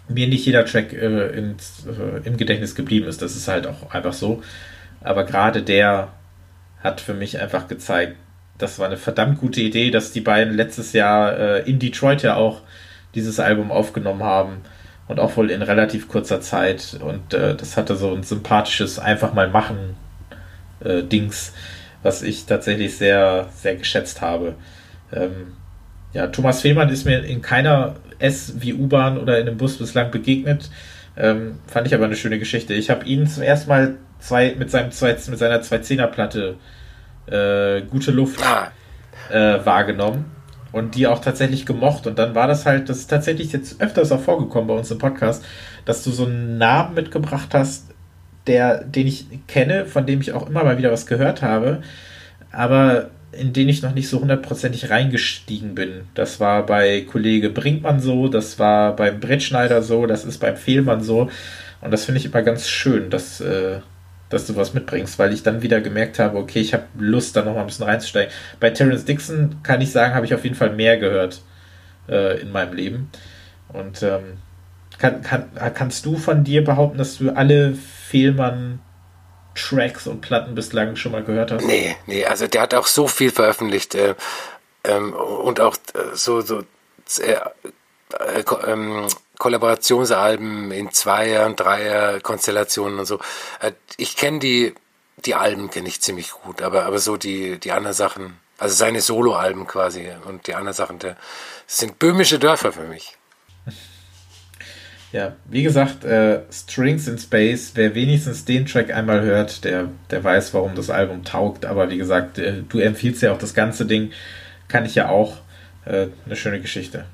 mir 0.09 0.27
nicht 0.27 0.45
jeder 0.45 0.65
Track 0.65 0.91
äh, 0.91 1.29
ins, 1.29 1.85
äh, 1.87 2.27
im 2.27 2.35
Gedächtnis 2.35 2.75
geblieben 2.75 3.07
ist, 3.07 3.21
das 3.21 3.37
ist 3.37 3.47
halt 3.47 3.65
auch 3.65 3.91
einfach 3.91 4.11
so. 4.11 4.43
Aber 5.01 5.23
gerade 5.23 5.63
der 5.63 6.09
hat 6.83 6.99
für 6.99 7.13
mich 7.13 7.39
einfach 7.39 7.69
gezeigt, 7.69 8.17
das 8.57 8.79
war 8.79 8.87
eine 8.87 8.97
verdammt 8.97 9.39
gute 9.39 9.61
Idee, 9.61 9.91
dass 9.91 10.11
die 10.11 10.21
beiden 10.21 10.53
letztes 10.53 10.91
Jahr 10.91 11.37
äh, 11.37 11.69
in 11.69 11.79
Detroit 11.79 12.21
ja 12.21 12.35
auch 12.35 12.61
dieses 13.15 13.39
Album 13.39 13.71
aufgenommen 13.71 14.23
haben 14.23 14.57
und 15.07 15.19
auch 15.19 15.37
wohl 15.37 15.51
in 15.51 15.61
relativ 15.61 16.09
kurzer 16.09 16.41
Zeit. 16.41 16.99
Und 17.01 17.33
äh, 17.33 17.55
das 17.55 17.77
hatte 17.77 17.95
so 17.95 18.13
ein 18.13 18.23
sympathisches 18.23 18.99
einfach 18.99 19.33
mal 19.33 19.49
machen 19.49 19.95
äh, 20.81 21.01
Dings, 21.01 21.53
was 22.03 22.23
ich 22.23 22.45
tatsächlich 22.45 22.97
sehr, 22.97 23.47
sehr 23.55 23.77
geschätzt 23.77 24.21
habe. 24.21 24.55
Ähm, 25.13 25.53
ja, 26.13 26.27
Thomas 26.27 26.61
Fehlmann 26.61 26.89
ist 26.89 27.05
mir 27.05 27.23
in 27.23 27.41
keiner 27.41 27.95
S 28.19 28.55
wie 28.59 28.73
U-Bahn 28.73 29.17
oder 29.17 29.39
in 29.39 29.47
einem 29.47 29.57
Bus 29.57 29.77
bislang 29.77 30.11
begegnet. 30.11 30.69
Ähm, 31.17 31.59
fand 31.67 31.87
ich 31.87 31.93
aber 31.93 32.05
eine 32.05 32.15
schöne 32.15 32.39
Geschichte. 32.39 32.73
Ich 32.73 32.89
habe 32.89 33.05
ihn 33.05 33.27
zum 33.27 33.43
ersten 33.43 33.69
Mal 33.69 33.95
zwei, 34.19 34.55
mit, 34.57 34.71
seinem 34.71 34.91
zwei, 34.91 35.11
mit 35.11 35.39
seiner 35.39 35.61
210er-Platte 35.61 36.55
äh, 37.27 37.81
Gute 37.83 38.11
Luft 38.11 38.41
ah. 38.43 38.71
äh, 39.29 39.65
wahrgenommen 39.65 40.25
und 40.71 40.95
die 40.95 41.07
auch 41.07 41.19
tatsächlich 41.19 41.65
gemocht. 41.65 42.07
Und 42.07 42.19
dann 42.19 42.35
war 42.35 42.47
das 42.47 42.65
halt, 42.65 42.89
das 42.89 42.99
ist 42.99 43.07
tatsächlich 43.07 43.51
jetzt 43.51 43.81
öfters 43.81 44.11
auch 44.11 44.21
vorgekommen 44.21 44.67
bei 44.67 44.73
uns 44.73 44.91
im 44.91 44.97
Podcast, 44.97 45.43
dass 45.85 46.03
du 46.03 46.11
so 46.11 46.25
einen 46.25 46.57
Namen 46.57 46.95
mitgebracht 46.95 47.49
hast, 47.53 47.87
der, 48.47 48.83
den 48.83 49.07
ich 49.07 49.27
kenne, 49.47 49.85
von 49.85 50.05
dem 50.05 50.21
ich 50.21 50.33
auch 50.33 50.49
immer 50.49 50.63
mal 50.63 50.77
wieder 50.77 50.91
was 50.91 51.05
gehört 51.05 51.41
habe, 51.41 51.81
aber 52.51 53.09
in 53.37 53.53
den 53.53 53.69
ich 53.69 53.81
noch 53.81 53.93
nicht 53.93 54.07
so 54.07 54.19
hundertprozentig 54.19 54.89
reingestiegen 54.89 55.75
bin. 55.75 56.07
Das 56.13 56.39
war 56.39 56.65
bei 56.65 57.01
Kollege 57.01 57.49
Brinkmann 57.49 57.99
so, 57.99 58.27
das 58.27 58.59
war 58.59 58.95
beim 58.95 59.19
Brettschneider 59.19 59.81
so, 59.81 60.05
das 60.05 60.25
ist 60.25 60.39
beim 60.39 60.55
Fehlmann 60.55 61.01
so. 61.03 61.29
Und 61.81 61.91
das 61.91 62.05
finde 62.05 62.19
ich 62.19 62.25
immer 62.25 62.41
ganz 62.41 62.69
schön, 62.69 63.09
dass, 63.09 63.41
äh, 63.41 63.79
dass 64.29 64.47
du 64.47 64.55
was 64.55 64.73
mitbringst, 64.73 65.19
weil 65.19 65.33
ich 65.33 65.43
dann 65.43 65.61
wieder 65.61 65.81
gemerkt 65.81 66.19
habe, 66.19 66.37
okay, 66.37 66.59
ich 66.59 66.73
habe 66.73 66.85
Lust, 66.97 67.35
da 67.35 67.43
noch 67.43 67.55
mal 67.55 67.61
ein 67.61 67.67
bisschen 67.67 67.85
reinzusteigen. 67.85 68.31
Bei 68.59 68.69
Terence 68.69 69.05
Dixon 69.05 69.57
kann 69.63 69.81
ich 69.81 69.91
sagen, 69.91 70.15
habe 70.15 70.25
ich 70.25 70.33
auf 70.33 70.43
jeden 70.43 70.55
Fall 70.55 70.73
mehr 70.73 70.97
gehört 70.97 71.41
äh, 72.07 72.39
in 72.41 72.51
meinem 72.51 72.73
Leben. 72.73 73.09
Und 73.69 74.03
ähm, 74.03 74.37
kann, 74.97 75.21
kann, 75.21 75.49
kannst 75.73 76.05
du 76.05 76.17
von 76.17 76.43
dir 76.43 76.63
behaupten, 76.63 76.97
dass 76.97 77.17
du 77.17 77.31
alle 77.31 77.73
Fehlmann 77.73 78.79
Tracks 79.55 80.07
und 80.07 80.21
Platten 80.21 80.55
bislang 80.55 80.95
schon 80.95 81.11
mal 81.11 81.23
gehört 81.23 81.51
hast? 81.51 81.65
Nee, 81.65 81.95
nee, 82.05 82.25
also 82.25 82.47
der 82.47 82.61
hat 82.61 82.73
auch 82.73 82.87
so 82.87 83.07
viel 83.07 83.31
veröffentlicht 83.31 83.95
äh, 83.95 84.15
ähm, 84.83 85.13
und 85.13 85.59
auch 85.59 85.75
äh, 85.93 86.15
so, 86.15 86.41
so 86.41 86.63
äh, 87.19 87.33
äh 87.33 88.43
ähm, 88.67 89.07
Kollaborationsalben 89.39 90.71
in 90.71 90.91
Zweier- 90.91 91.45
und 91.45 91.59
Dreier-Konstellationen 91.59 92.99
und 92.99 93.05
so. 93.05 93.19
Äh, 93.59 93.73
ich 93.97 94.15
kenne 94.15 94.39
die, 94.39 94.73
die 95.17 95.35
Alben 95.35 95.69
kenne 95.69 95.87
ich 95.87 96.01
ziemlich 96.01 96.31
gut, 96.31 96.61
aber, 96.61 96.85
aber 96.85 96.99
so 96.99 97.17
die, 97.17 97.59
die 97.59 97.71
anderen 97.71 97.95
Sachen, 97.95 98.39
also 98.57 98.75
seine 98.75 99.01
Soloalben 99.01 99.67
quasi 99.67 100.09
und 100.25 100.47
die 100.47 100.55
anderen 100.55 100.75
Sachen, 100.75 100.99
der, 100.99 101.17
sind 101.67 101.99
böhmische 101.99 102.39
Dörfer 102.39 102.71
für 102.71 102.83
mich. 102.83 103.17
Ja, 105.13 105.33
wie 105.45 105.61
gesagt, 105.61 106.03
äh, 106.05 106.39
Strings 106.51 107.07
in 107.07 107.19
Space, 107.19 107.73
wer 107.75 107.93
wenigstens 107.93 108.45
den 108.45 108.65
Track 108.65 108.91
einmal 108.91 109.21
hört, 109.21 109.63
der, 109.63 109.89
der 110.09 110.23
weiß, 110.23 110.55
warum 110.55 110.73
das 110.73 110.89
Album 110.89 111.23
taugt. 111.23 111.67
Aber 111.67 111.91
wie 111.91 111.99
gesagt, 111.99 112.39
äh, 112.39 112.63
du 112.67 112.79
empfiehlst 112.79 113.21
ja 113.21 113.31
auch 113.31 113.37
das 113.37 113.53
ganze 113.53 113.85
Ding, 113.85 114.11
kann 114.67 114.85
ich 114.85 114.95
ja 114.95 115.09
auch. 115.09 115.37
Äh, 115.85 116.07
eine 116.25 116.35
schöne 116.35 116.59
Geschichte. 116.61 117.05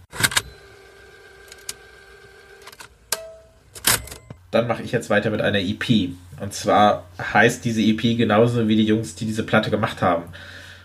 Dann 4.52 4.68
mache 4.68 4.82
ich 4.84 4.94
jetzt 4.94 5.10
weiter 5.10 5.30
mit 5.30 5.42
einer 5.42 5.60
EP. 5.60 6.12
Und 6.40 6.54
zwar 6.54 7.06
heißt 7.34 7.66
diese 7.66 7.82
EP 7.82 8.18
genauso 8.18 8.70
wie 8.70 8.78
die 8.78 8.86
Jungs, 8.86 9.16
die 9.16 9.26
diese 9.26 9.44
Platte 9.44 9.70
gemacht 9.70 10.02
haben. 10.02 10.24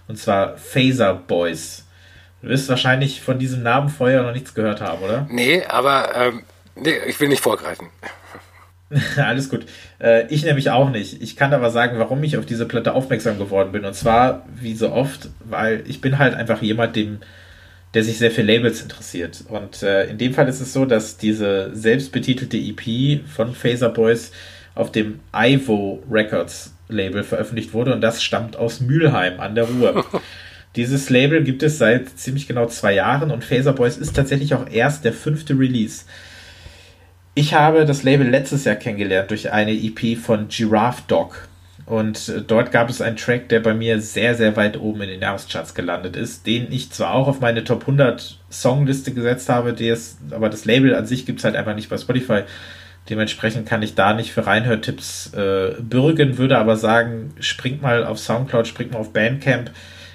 Und 0.09 0.19
zwar 0.19 0.57
Phaser 0.57 1.15
Boys. 1.15 1.85
Du 2.43 2.49
wirst 2.49 2.69
wahrscheinlich 2.69 3.21
von 3.21 3.39
diesem 3.39 3.63
Namen 3.63 3.89
vorher 3.89 4.25
noch 4.25 4.33
nichts 4.33 4.53
gehört 4.53 4.81
haben, 4.81 5.01
oder? 5.01 5.29
Nee, 5.31 5.65
aber 5.65 6.15
ähm, 6.17 6.43
nee, 6.77 6.97
ich 7.07 7.19
will 7.21 7.29
nicht 7.29 7.43
vorgreifen. 7.43 7.89
Alles 9.17 9.49
gut. 9.49 9.67
Äh, 10.01 10.27
ich 10.29 10.45
nämlich 10.45 10.71
auch 10.71 10.91
nicht. 10.91 11.23
Ich 11.23 11.37
kann 11.37 11.53
aber 11.53 11.71
sagen, 11.71 11.99
warum 11.99 12.23
ich 12.23 12.37
auf 12.37 12.47
diese 12.47 12.67
Platte 12.67 12.95
aufmerksam 12.95 13.39
geworden 13.39 13.73
bin. 13.73 13.85
Und 13.85 13.95
zwar, 13.95 14.47
wie 14.55 14.75
so 14.75 14.93
oft, 14.93 15.31
weil 15.45 15.83
ich 15.87 16.01
bin 16.01 16.19
halt 16.19 16.35
einfach 16.35 16.63
jemand, 16.63 16.97
dem 16.97 17.21
der 17.95 18.03
sich 18.03 18.19
sehr 18.19 18.33
für 18.33 18.43
Labels 18.43 18.83
interessiert. 18.83 19.45
Und 19.49 19.83
äh, 19.83 20.07
in 20.07 20.19
dem 20.19 20.35
Fall 20.35 20.49
ist 20.49 20.61
es 20.61 20.73
so, 20.73 20.85
dass 20.85 21.17
diese 21.17 21.71
selbstbetitelte 21.75 22.57
EP 22.57 23.25
von 23.27 23.55
Phaser 23.55 23.89
Boys 23.89 24.33
auf 24.75 24.91
dem 24.91 25.21
Ivo 25.33 26.03
Records 26.11 26.75
Label 26.89 27.23
veröffentlicht 27.23 27.73
wurde 27.73 27.95
und 27.95 28.01
das 28.01 28.23
stammt 28.23 28.57
aus 28.57 28.81
Mülheim 28.81 29.41
an 29.41 29.55
der 29.55 29.65
Ruhr. 29.65 30.05
Dieses 30.77 31.09
Label 31.09 31.45
gibt 31.45 31.63
es 31.63 31.79
seit 31.79 32.19
ziemlich 32.19 32.49
genau 32.49 32.67
zwei 32.67 32.95
Jahren 32.95 33.31
und 33.31 33.45
Phaser 33.45 33.73
Boys 33.73 33.97
ist 33.97 34.17
tatsächlich 34.17 34.55
auch 34.55 34.69
erst 34.69 35.05
der 35.05 35.13
fünfte 35.13 35.57
Release. 35.57 36.05
Ich 37.37 37.53
habe 37.53 37.85
das 37.85 38.05
Label 38.05 38.29
letztes 38.29 38.65
Jahr 38.65 38.77
kennengelernt 38.77 39.31
durch 39.31 39.51
eine 39.51 39.73
EP 39.73 40.17
von 40.17 40.47
Giraffe 40.49 41.03
Dog. 41.09 41.49
Und 41.85 42.29
äh, 42.29 42.41
dort 42.41 42.71
gab 42.71 42.89
es 42.89 43.03
einen 43.03 43.17
Track, 43.17 43.49
der 43.49 43.61
bei 43.61 43.75
mir 43.75 44.01
sehr, 44.01 44.37
sehr 44.37 44.57
weit 44.57 44.79
oben 44.79 45.03
in 45.03 45.09
den 45.09 45.21
Jahrescharts 45.21 45.75
gelandet 45.75 46.17
ist, 46.17 46.47
den 46.47 46.71
ich 46.71 46.91
zwar 46.91 47.13
auch 47.13 47.27
auf 47.27 47.41
meine 47.41 47.65
Top 47.65 47.83
100 47.83 48.39
Songliste 48.49 49.13
gesetzt 49.13 49.49
habe, 49.49 49.71
ist, 49.71 50.19
aber 50.31 50.49
das 50.49 50.65
Label 50.65 50.95
an 50.95 51.07
sich 51.07 51.27
gibt 51.27 51.41
es 51.41 51.45
halt 51.45 51.57
einfach 51.57 51.75
nicht 51.75 51.91
bei 51.91 51.99
Spotify. 51.99 52.43
Dementsprechend 53.11 53.69
kann 53.69 53.83
ich 53.83 53.95
da 53.95 54.15
nicht 54.15 54.33
für 54.33 54.47
Reinhörtipps 54.47 55.35
äh, 55.35 55.75
bürgen, 55.81 56.39
würde 56.39 56.57
aber 56.57 56.77
sagen, 56.77 57.35
springt 57.41 57.83
mal 57.83 58.07
auf 58.07 58.19
Soundcloud, 58.19 58.67
springt 58.67 58.93
mal 58.93 59.01
auf 59.01 59.13
Bandcamp, 59.13 59.71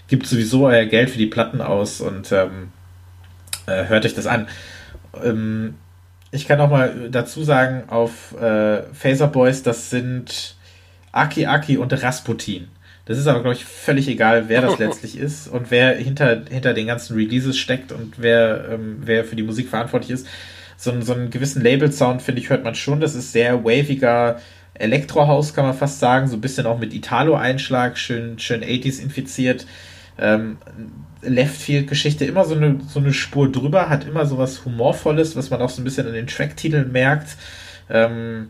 gibt 0.08 0.26
sowieso 0.26 0.66
euer 0.66 0.86
Geld 0.86 1.12
für 1.12 1.20
die 1.20 1.28
Platten 1.28 1.62
aus 1.62 2.02
und 2.02 2.32
ähm, 2.32 2.70
äh, 3.68 3.86
hört 3.88 4.06
euch 4.06 4.16
das 4.16 4.26
an. 4.26 4.48
Ähm, 5.24 5.76
ich 6.32 6.48
kann 6.48 6.60
auch 6.60 6.70
mal 6.70 7.10
dazu 7.10 7.44
sagen, 7.44 7.84
auf 7.88 8.36
äh, 8.40 8.84
Phaser 8.94 9.28
Boys, 9.28 9.64
das 9.64 9.90
sind 9.90 10.56
Aki 11.12 11.48
Aki 11.48 11.78
und 11.78 11.92
Rasputin. 12.04 12.68
Das 13.06 13.18
ist 13.18 13.26
aber, 13.26 13.42
glaube 13.42 13.56
ich, 13.56 13.66
völlig 13.66 14.08
egal, 14.08 14.50
wer 14.50 14.62
das 14.62 14.78
letztlich 14.80 15.18
ist 15.18 15.48
und 15.48 15.72
wer 15.72 15.96
hinter, 15.96 16.44
hinter 16.50 16.74
den 16.74 16.88
ganzen 16.88 17.16
Releases 17.16 17.58
steckt 17.58 17.92
und 17.92 18.16
wer, 18.18 18.70
ähm, 18.72 18.98
wer 19.02 19.26
für 19.26 19.36
die 19.36 19.44
Musik 19.44 19.70
verantwortlich 19.70 20.12
ist. 20.12 20.28
So, 20.78 21.02
so 21.02 21.14
einen 21.14 21.30
gewissen 21.32 21.62
Label-Sound, 21.62 22.22
finde 22.22 22.42
ich, 22.42 22.50
hört 22.50 22.64
man 22.64 22.76
schon. 22.76 23.02
Das 23.02 23.16
ist 23.16 23.32
sehr 23.32 23.66
waviger 23.66 24.40
Elektrohaus, 24.76 25.54
kann 25.54 25.66
man 25.66 25.74
fast 25.74 26.00
sagen. 26.00 26.28
So 26.28 26.38
ein 26.38 26.42
bisschen 26.42 26.68
auch 26.68 26.80
mit 26.80 26.94
Italo-Einschlag, 26.94 27.98
schön, 27.98 28.38
schön 28.38 28.64
80s 28.64 29.02
infiziert. 29.02 29.66
Ähm, 30.20 30.58
Leftfield-Geschichte 31.22 32.26
immer 32.26 32.46
so 32.46 32.56
eine, 32.56 32.80
so 32.88 33.00
eine 33.00 33.14
Spur 33.14 33.52
drüber, 33.52 33.90
hat 33.90 34.06
immer 34.06 34.26
so 34.26 34.38
was 34.38 34.66
Humorvolles, 34.66 35.36
was 35.36 35.50
man 35.50 35.62
auch 35.62 35.70
so 35.70 35.82
ein 35.82 35.86
bisschen 35.86 36.08
an 36.08 36.14
den 36.14 36.28
Tracktiteln 36.28 36.92
merkt. 36.92 37.38
Ähm, 37.90 38.50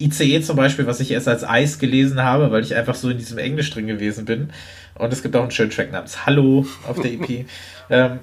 ICE 0.00 0.40
zum 0.40 0.56
Beispiel, 0.56 0.86
was 0.86 1.00
ich 1.00 1.10
erst 1.10 1.28
als 1.28 1.44
Eis 1.44 1.78
gelesen 1.78 2.22
habe, 2.22 2.50
weil 2.50 2.62
ich 2.62 2.74
einfach 2.74 2.94
so 2.94 3.10
in 3.10 3.18
diesem 3.18 3.38
Englisch 3.38 3.70
drin 3.70 3.86
gewesen 3.86 4.24
bin. 4.24 4.50
Und 4.94 5.12
es 5.12 5.22
gibt 5.22 5.36
auch 5.36 5.42
einen 5.42 5.50
schönen 5.50 5.70
Track 5.70 5.92
namens 5.92 6.26
Hallo 6.26 6.66
auf 6.88 7.00
der 7.00 7.12
EP. 7.12 7.46
ähm, 7.90 8.20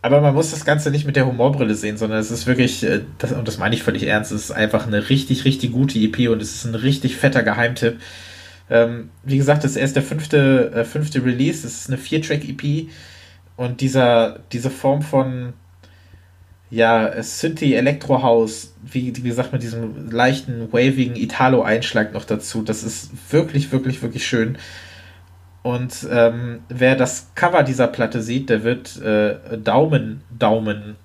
aber 0.00 0.20
man 0.20 0.34
muss 0.34 0.50
das 0.50 0.64
Ganze 0.64 0.90
nicht 0.90 1.06
mit 1.06 1.14
der 1.14 1.26
Humorbrille 1.26 1.74
sehen, 1.74 1.96
sondern 1.96 2.18
es 2.18 2.30
ist 2.30 2.46
wirklich, 2.46 2.82
äh, 2.82 3.02
das, 3.18 3.32
und 3.32 3.46
das 3.46 3.58
meine 3.58 3.74
ich 3.74 3.82
völlig 3.84 4.02
ernst, 4.04 4.32
es 4.32 4.44
ist 4.44 4.50
einfach 4.50 4.86
eine 4.86 5.08
richtig, 5.10 5.44
richtig 5.44 5.72
gute 5.72 5.98
EP 5.98 6.28
und 6.28 6.42
es 6.42 6.56
ist 6.56 6.64
ein 6.64 6.74
richtig 6.74 7.16
fetter 7.16 7.42
Geheimtipp. 7.42 8.00
Ähm, 8.70 9.10
wie 9.22 9.36
gesagt, 9.36 9.64
das 9.64 9.72
ist 9.72 9.76
erst 9.76 9.96
der 9.96 10.02
fünfte, 10.02 10.72
äh, 10.74 10.84
fünfte 10.84 11.24
Release, 11.24 11.66
es 11.66 11.82
ist 11.82 11.88
eine 11.88 11.98
Vier-Track-EP 11.98 12.88
und 13.56 13.80
dieser, 13.80 14.40
diese 14.52 14.70
Form 14.70 15.02
von 15.02 15.52
ja, 16.70 17.22
Synthi 17.22 17.74
Electro 17.74 18.22
House, 18.22 18.74
wie, 18.82 19.14
wie 19.14 19.28
gesagt, 19.28 19.52
mit 19.52 19.62
diesem 19.62 20.10
leichten, 20.10 20.72
wavigen 20.72 21.16
Italo-Einschlag 21.16 22.14
noch 22.14 22.24
dazu. 22.24 22.62
Das 22.62 22.82
ist 22.82 23.10
wirklich, 23.30 23.70
wirklich, 23.72 24.00
wirklich 24.00 24.26
schön. 24.26 24.56
Und 25.62 26.06
ähm, 26.10 26.60
wer 26.70 26.96
das 26.96 27.30
Cover 27.34 27.62
dieser 27.62 27.88
Platte 27.88 28.22
sieht, 28.22 28.48
der 28.48 28.64
wird 28.64 29.00
äh, 29.02 29.58
Daumen, 29.58 30.22
Daumen 30.36 30.96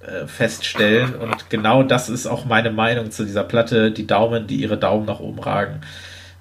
äh, 0.00 0.26
feststellen. 0.26 1.14
Und 1.14 1.48
genau 1.48 1.84
das 1.84 2.08
ist 2.08 2.26
auch 2.26 2.44
meine 2.44 2.72
Meinung 2.72 3.12
zu 3.12 3.24
dieser 3.24 3.44
Platte. 3.44 3.92
Die 3.92 4.08
Daumen, 4.08 4.48
die 4.48 4.56
ihre 4.56 4.76
Daumen 4.76 5.06
nach 5.06 5.20
oben 5.20 5.38
ragen. 5.38 5.80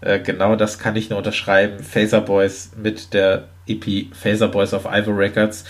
Äh, 0.04 0.20
genau 0.20 0.56
das 0.56 0.80
kann 0.80 0.96
ich 0.96 1.10
nur 1.10 1.18
unterschreiben. 1.18 1.84
Phaser 1.84 2.22
Boys 2.22 2.72
mit 2.76 3.14
der 3.14 3.48
EP 3.68 4.14
Phaser 4.14 4.50
Boys 4.50 4.74
of 4.74 4.86
Ivor 4.86 5.18
Records 5.18 5.66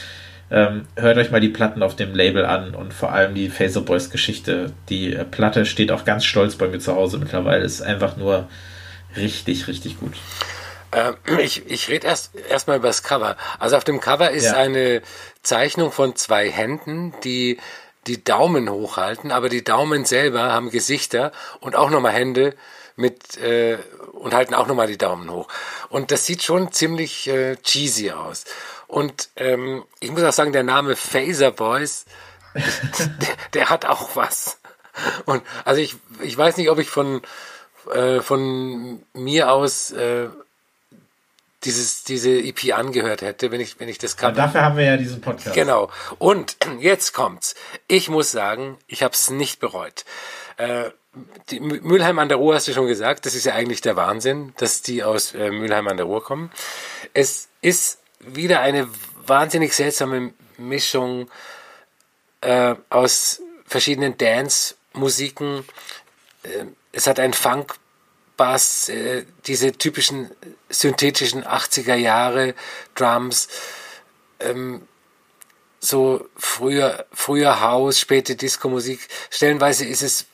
ähm, 0.53 0.85
hört 0.95 1.17
euch 1.17 1.31
mal 1.31 1.41
die 1.41 1.49
Platten 1.49 1.81
auf 1.81 1.95
dem 1.95 2.13
Label 2.13 2.45
an 2.45 2.75
und 2.75 2.93
vor 2.93 3.11
allem 3.11 3.33
die 3.33 3.49
Phaser 3.49 3.81
Boys 3.81 4.11
Geschichte. 4.11 4.71
Die 4.87 5.13
äh, 5.13 5.25
Platte 5.25 5.65
steht 5.65 5.91
auch 5.91 6.05
ganz 6.05 6.25
stolz 6.25 6.55
bei 6.55 6.67
mir 6.67 6.79
zu 6.79 6.95
Hause 6.95 7.17
mittlerweile. 7.17 7.65
Ist 7.65 7.81
einfach 7.81 8.17
nur 8.17 8.47
richtig, 9.15 9.67
richtig 9.67 9.99
gut. 9.99 10.13
Ähm, 10.91 11.15
ich 11.39 11.65
ich 11.71 11.89
rede 11.89 12.05
erst 12.05 12.35
erstmal 12.35 12.77
über 12.77 12.87
das 12.87 13.01
Cover. 13.01 13.35
Also 13.57 13.77
auf 13.77 13.83
dem 13.83 13.99
Cover 13.99 14.29
ist 14.29 14.45
ja. 14.45 14.53
eine 14.53 15.01
Zeichnung 15.41 15.91
von 15.91 16.15
zwei 16.15 16.49
Händen, 16.51 17.15
die 17.23 17.57
die 18.05 18.23
Daumen 18.23 18.69
hochhalten, 18.69 19.31
aber 19.31 19.49
die 19.49 19.63
Daumen 19.63 20.05
selber 20.05 20.51
haben 20.53 20.69
Gesichter 20.69 21.31
und 21.61 21.75
auch 21.75 21.89
nochmal 21.89 22.11
Hände 22.11 22.53
mit 22.95 23.37
äh, 23.37 23.77
und 24.23 24.33
halten 24.33 24.53
auch 24.53 24.67
nochmal 24.67 24.87
die 24.87 24.97
Daumen 24.97 25.29
hoch. 25.29 25.49
Und 25.89 26.11
das 26.11 26.25
sieht 26.25 26.43
schon 26.43 26.71
ziemlich 26.71 27.27
äh, 27.27 27.57
cheesy 27.57 28.11
aus. 28.11 28.45
Und 28.87 29.29
ähm, 29.35 29.83
ich 29.99 30.11
muss 30.11 30.23
auch 30.23 30.31
sagen, 30.31 30.53
der 30.53 30.63
Name 30.63 30.95
Phaser 30.95 31.51
Boys, 31.51 32.05
der, 32.55 33.27
der, 33.53 33.69
hat 33.69 33.85
auch 33.85 34.15
was. 34.15 34.59
Und 35.25 35.43
also 35.65 35.81
ich, 35.81 35.95
ich 36.21 36.37
weiß 36.37 36.55
nicht, 36.55 36.69
ob 36.69 36.79
ich 36.79 36.89
von, 36.89 37.21
äh, 37.93 38.21
von 38.21 39.03
mir 39.13 39.51
aus 39.51 39.91
äh, 39.91 40.29
dieses, 41.65 42.03
diese 42.05 42.31
EP 42.31 42.73
angehört 42.73 43.23
hätte, 43.23 43.51
wenn 43.51 43.59
ich, 43.59 43.79
wenn 43.79 43.89
ich 43.89 43.97
das 43.97 44.15
kann. 44.15 44.35
dafür 44.35 44.61
haben 44.61 44.77
wir 44.77 44.85
ja 44.85 44.97
diesen 44.97 45.19
Podcast. 45.19 45.53
Genau. 45.53 45.89
Und 46.17 46.55
jetzt 46.79 47.13
kommt's. 47.13 47.55
Ich 47.87 48.09
muss 48.09 48.31
sagen, 48.31 48.77
ich 48.87 49.03
habe 49.03 49.13
es 49.13 49.29
nicht 49.29 49.59
bereut. 49.59 50.05
Äh, 50.57 50.91
die 51.49 51.59
Mülheim 51.59 52.17
an 52.19 52.27
der 52.27 52.37
Ruhr 52.37 52.55
hast 52.55 52.67
du 52.67 52.73
schon 52.73 52.87
gesagt, 52.87 53.25
das 53.25 53.35
ist 53.35 53.45
ja 53.45 53.53
eigentlich 53.53 53.81
der 53.81 53.95
Wahnsinn, 53.95 54.53
dass 54.57 54.81
die 54.81 55.03
aus 55.03 55.33
äh, 55.35 55.51
Mülheim 55.51 55.87
an 55.87 55.97
der 55.97 56.07
Ruhr 56.07 56.23
kommen. 56.23 56.51
Es 57.13 57.49
ist 57.61 57.99
wieder 58.19 58.61
eine 58.61 58.87
wahnsinnig 59.25 59.73
seltsame 59.73 60.33
Mischung 60.57 61.29
äh, 62.41 62.75
aus 62.89 63.41
verschiedenen 63.65 64.17
Dance-Musiken. 64.17 65.65
Äh, 66.43 66.65
es 66.91 67.07
hat 67.07 67.19
einen 67.19 67.33
Funk-Bass, 67.33 68.89
äh, 68.89 69.25
diese 69.45 69.73
typischen 69.73 70.31
synthetischen 70.69 71.43
80er 71.43 71.95
Jahre 71.95 72.55
Drums, 72.95 73.49
ähm, 74.39 74.87
so 75.79 76.27
früher, 76.35 77.05
früher 77.11 77.61
House, 77.61 77.99
späte 77.99 78.35
Disco-Musik. 78.35 79.07
Stellenweise 79.29 79.85
ist 79.85 80.01
es 80.01 80.27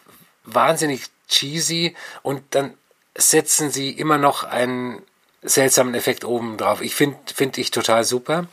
wahnsinnig 0.53 1.05
cheesy 1.27 1.95
und 2.23 2.43
dann 2.51 2.73
setzen 3.15 3.71
sie 3.71 3.91
immer 3.91 4.17
noch 4.17 4.43
einen 4.43 5.01
seltsamen 5.41 5.95
Effekt 5.95 6.25
oben 6.25 6.57
drauf. 6.57 6.81
Ich 6.81 6.95
finde 6.95 7.17
finde 7.33 7.61
ich 7.61 7.71
total 7.71 8.03
super. 8.03 8.47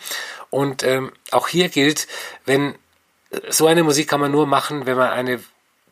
Und 0.50 0.82
ähm, 0.82 1.12
auch 1.30 1.48
hier 1.48 1.68
gilt, 1.68 2.06
wenn 2.44 2.74
so 3.48 3.66
eine 3.66 3.82
Musik 3.82 4.08
kann 4.08 4.20
man 4.20 4.30
nur 4.30 4.46
machen, 4.46 4.86
wenn 4.86 4.96
man 4.96 5.10
eine 5.10 5.42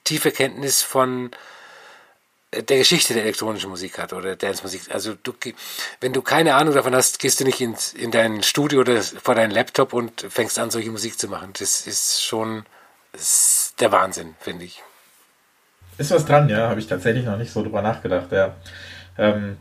tiefe 0.05 0.31
Kenntnis 0.31 0.83
von 0.83 1.31
äh, 2.53 2.63
der 2.63 2.79
Geschichte 2.79 3.15
der 3.15 3.25
elektronischen 3.25 3.71
Musik 3.71 3.99
hat 3.99 4.13
oder 4.13 4.37
Dance-Musik. 4.37 4.83
Also 4.91 5.15
du, 5.15 5.35
wenn 6.01 6.13
du 6.13 6.23
keine 6.23 6.55
Ahnung 6.55 6.75
davon 6.75 6.95
hast, 6.95 7.19
gehst 7.19 7.41
du 7.41 7.45
nicht 7.45 7.61
ins, 7.61 7.93
in 7.93 8.13
dein 8.13 8.43
Studio 8.45 8.81
oder 8.81 9.03
vor 9.03 9.35
deinen 9.35 9.51
Laptop 9.51 9.93
und 9.93 10.27
fängst 10.31 10.59
an, 10.59 10.71
solche 10.71 10.91
Musik 10.91 11.19
zu 11.19 11.29
machen. 11.29 11.53
Das 11.59 11.87
ist 11.87 12.23
schon 12.23 12.65
das 13.15 13.23
ist 13.23 13.81
der 13.81 13.93
Wahnsinn, 13.93 14.35
finde 14.41 14.65
ich. 14.65 14.83
Ist 15.99 16.11
was 16.11 16.25
dran, 16.25 16.49
ja, 16.49 16.69
habe 16.69 16.81
ich 16.81 16.87
tatsächlich 16.87 17.25
noch 17.25 17.39
nicht 17.39 17.53
so 17.53 17.63
drüber 17.63 17.83
nachgedacht, 17.83 18.33
ja. 18.33 18.55
Ähm, 19.17 19.57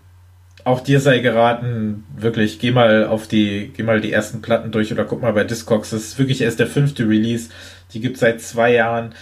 auch 0.64 0.80
dir 0.80 1.00
sei 1.00 1.20
geraten, 1.20 2.06
wirklich, 2.16 2.60
geh 2.60 2.72
mal 2.72 3.06
auf 3.06 3.28
die, 3.28 3.72
geh 3.76 3.84
mal 3.84 4.00
die 4.00 4.14
ersten 4.14 4.42
Platten 4.42 4.72
durch 4.72 4.92
oder 4.92 5.04
guck 5.04 5.22
mal 5.22 5.34
bei 5.34 5.44
Discogs. 5.44 5.90
Das 5.90 6.02
ist 6.02 6.20
wirklich 6.20 6.42
erst 6.42 6.60
der 6.60 6.68
fünfte 6.68 7.08
Release. 7.08 7.50
Die 7.94 8.00
gibt 8.00 8.18
seit 8.18 8.42
zwei 8.42 8.74
Jahren. 8.74 9.14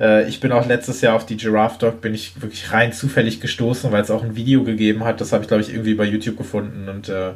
Äh, 0.00 0.28
ich 0.28 0.40
bin 0.40 0.52
auch 0.52 0.66
letztes 0.66 1.02
Jahr 1.02 1.14
auf 1.14 1.26
die 1.26 1.36
Giraffe 1.36 1.78
Dog, 1.78 2.00
bin 2.00 2.14
ich 2.14 2.40
wirklich 2.40 2.72
rein 2.72 2.92
zufällig 2.92 3.40
gestoßen, 3.40 3.92
weil 3.92 4.02
es 4.02 4.10
auch 4.10 4.24
ein 4.24 4.36
Video 4.36 4.64
gegeben 4.64 5.04
hat. 5.04 5.20
Das 5.20 5.32
habe 5.32 5.42
ich, 5.42 5.48
glaube 5.48 5.62
ich, 5.62 5.70
irgendwie 5.70 5.94
bei 5.94 6.04
YouTube 6.04 6.38
gefunden. 6.38 6.88
Und 6.88 7.08
äh, 7.10 7.32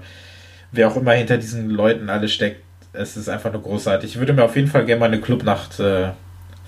wer 0.72 0.88
auch 0.88 0.96
immer 0.96 1.12
hinter 1.12 1.36
diesen 1.36 1.68
Leuten 1.68 2.08
alle 2.08 2.28
steckt, 2.28 2.62
es 2.92 3.16
ist 3.16 3.28
einfach 3.28 3.52
nur 3.52 3.62
großartig. 3.62 4.12
Ich 4.12 4.18
würde 4.18 4.32
mir 4.32 4.44
auf 4.44 4.56
jeden 4.56 4.68
Fall 4.68 4.86
gerne 4.86 5.00
mal 5.00 5.06
eine 5.06 5.20
Clubnacht 5.20 5.78
äh, 5.80 6.08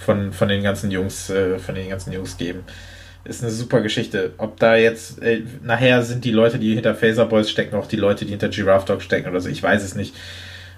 von, 0.02 0.32
von 0.32 0.48
den 0.48 0.62
ganzen 0.62 0.90
Jungs, 0.90 1.30
äh, 1.30 1.58
von 1.58 1.74
den 1.74 1.88
ganzen 1.88 2.12
Jungs 2.12 2.36
geben 2.36 2.64
ist 3.24 3.42
eine 3.42 3.52
super 3.52 3.80
Geschichte. 3.80 4.32
Ob 4.38 4.58
da 4.58 4.76
jetzt, 4.76 5.22
äh, 5.22 5.42
nachher 5.62 6.02
sind 6.02 6.24
die 6.24 6.32
Leute, 6.32 6.58
die 6.58 6.74
hinter 6.74 6.94
Phaser 6.94 7.26
Boys 7.26 7.50
stecken, 7.50 7.76
auch 7.76 7.86
die 7.86 7.96
Leute, 7.96 8.24
die 8.24 8.32
hinter 8.32 8.48
Giraffe 8.48 8.86
Dog 8.86 9.02
stecken 9.02 9.28
oder 9.28 9.40
so, 9.40 9.48
ich 9.48 9.62
weiß 9.62 9.82
es 9.82 9.94
nicht. 9.94 10.14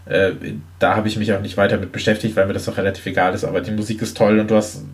Äh, 0.06 0.32
da 0.78 0.96
habe 0.96 1.08
ich 1.08 1.16
mich 1.16 1.32
auch 1.32 1.40
nicht 1.40 1.56
weiter 1.56 1.78
mit 1.78 1.92
beschäftigt, 1.92 2.36
weil 2.36 2.46
mir 2.46 2.52
das 2.52 2.68
auch 2.68 2.76
relativ 2.76 3.06
egal 3.06 3.34
ist. 3.34 3.44
Aber 3.44 3.60
die 3.62 3.70
Musik 3.70 4.02
ist 4.02 4.16
toll 4.16 4.38
und 4.38 4.50
du 4.50 4.56
hast 4.56 4.84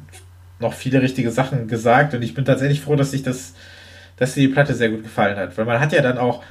noch 0.61 0.75
viele 0.75 1.03
richtige 1.03 1.31
Sachen 1.31 1.67
gesagt 1.67 2.15
und 2.15 2.23
ich 2.23 2.35
bin 2.35 2.45
tatsächlich 2.45 2.81
froh, 2.83 2.95
dass 2.95 3.11
sich 3.11 3.23
das, 3.23 3.55
dass 4.17 4.35
dir 4.35 4.47
die 4.47 4.53
Platte 4.53 4.75
sehr 4.75 4.91
gut 4.91 5.03
gefallen 5.03 5.37
hat. 5.37 5.59
Weil 5.59 5.65
man 5.65 5.81
hat 5.81 5.93
ja 5.93 6.03
dann 6.03 6.19
auch, 6.19 6.45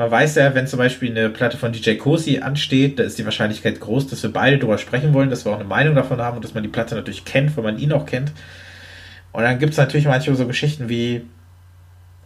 man 0.00 0.10
weiß 0.10 0.36
ja, 0.36 0.54
wenn 0.54 0.66
zum 0.66 0.78
Beispiel 0.78 1.10
eine 1.10 1.28
Platte 1.28 1.58
von 1.58 1.72
DJ 1.72 1.96
Cosi 1.96 2.38
ansteht, 2.38 2.98
da 2.98 3.02
ist 3.02 3.18
die 3.18 3.26
Wahrscheinlichkeit 3.26 3.80
groß, 3.80 4.06
dass 4.06 4.22
wir 4.22 4.32
beide 4.32 4.56
darüber 4.56 4.78
sprechen 4.78 5.12
wollen, 5.12 5.28
dass 5.28 5.44
wir 5.44 5.52
auch 5.52 5.56
eine 5.56 5.68
Meinung 5.68 5.94
davon 5.94 6.22
haben 6.22 6.36
und 6.36 6.44
dass 6.44 6.54
man 6.54 6.62
die 6.62 6.70
Platte 6.70 6.94
natürlich 6.94 7.26
kennt, 7.26 7.54
weil 7.54 7.64
man 7.64 7.78
ihn 7.78 7.92
auch 7.92 8.06
kennt. 8.06 8.32
Und 9.32 9.42
dann 9.42 9.58
gibt 9.58 9.72
es 9.72 9.78
natürlich 9.78 10.06
manchmal 10.06 10.36
so 10.36 10.46
Geschichten 10.46 10.88
wie 10.88 11.26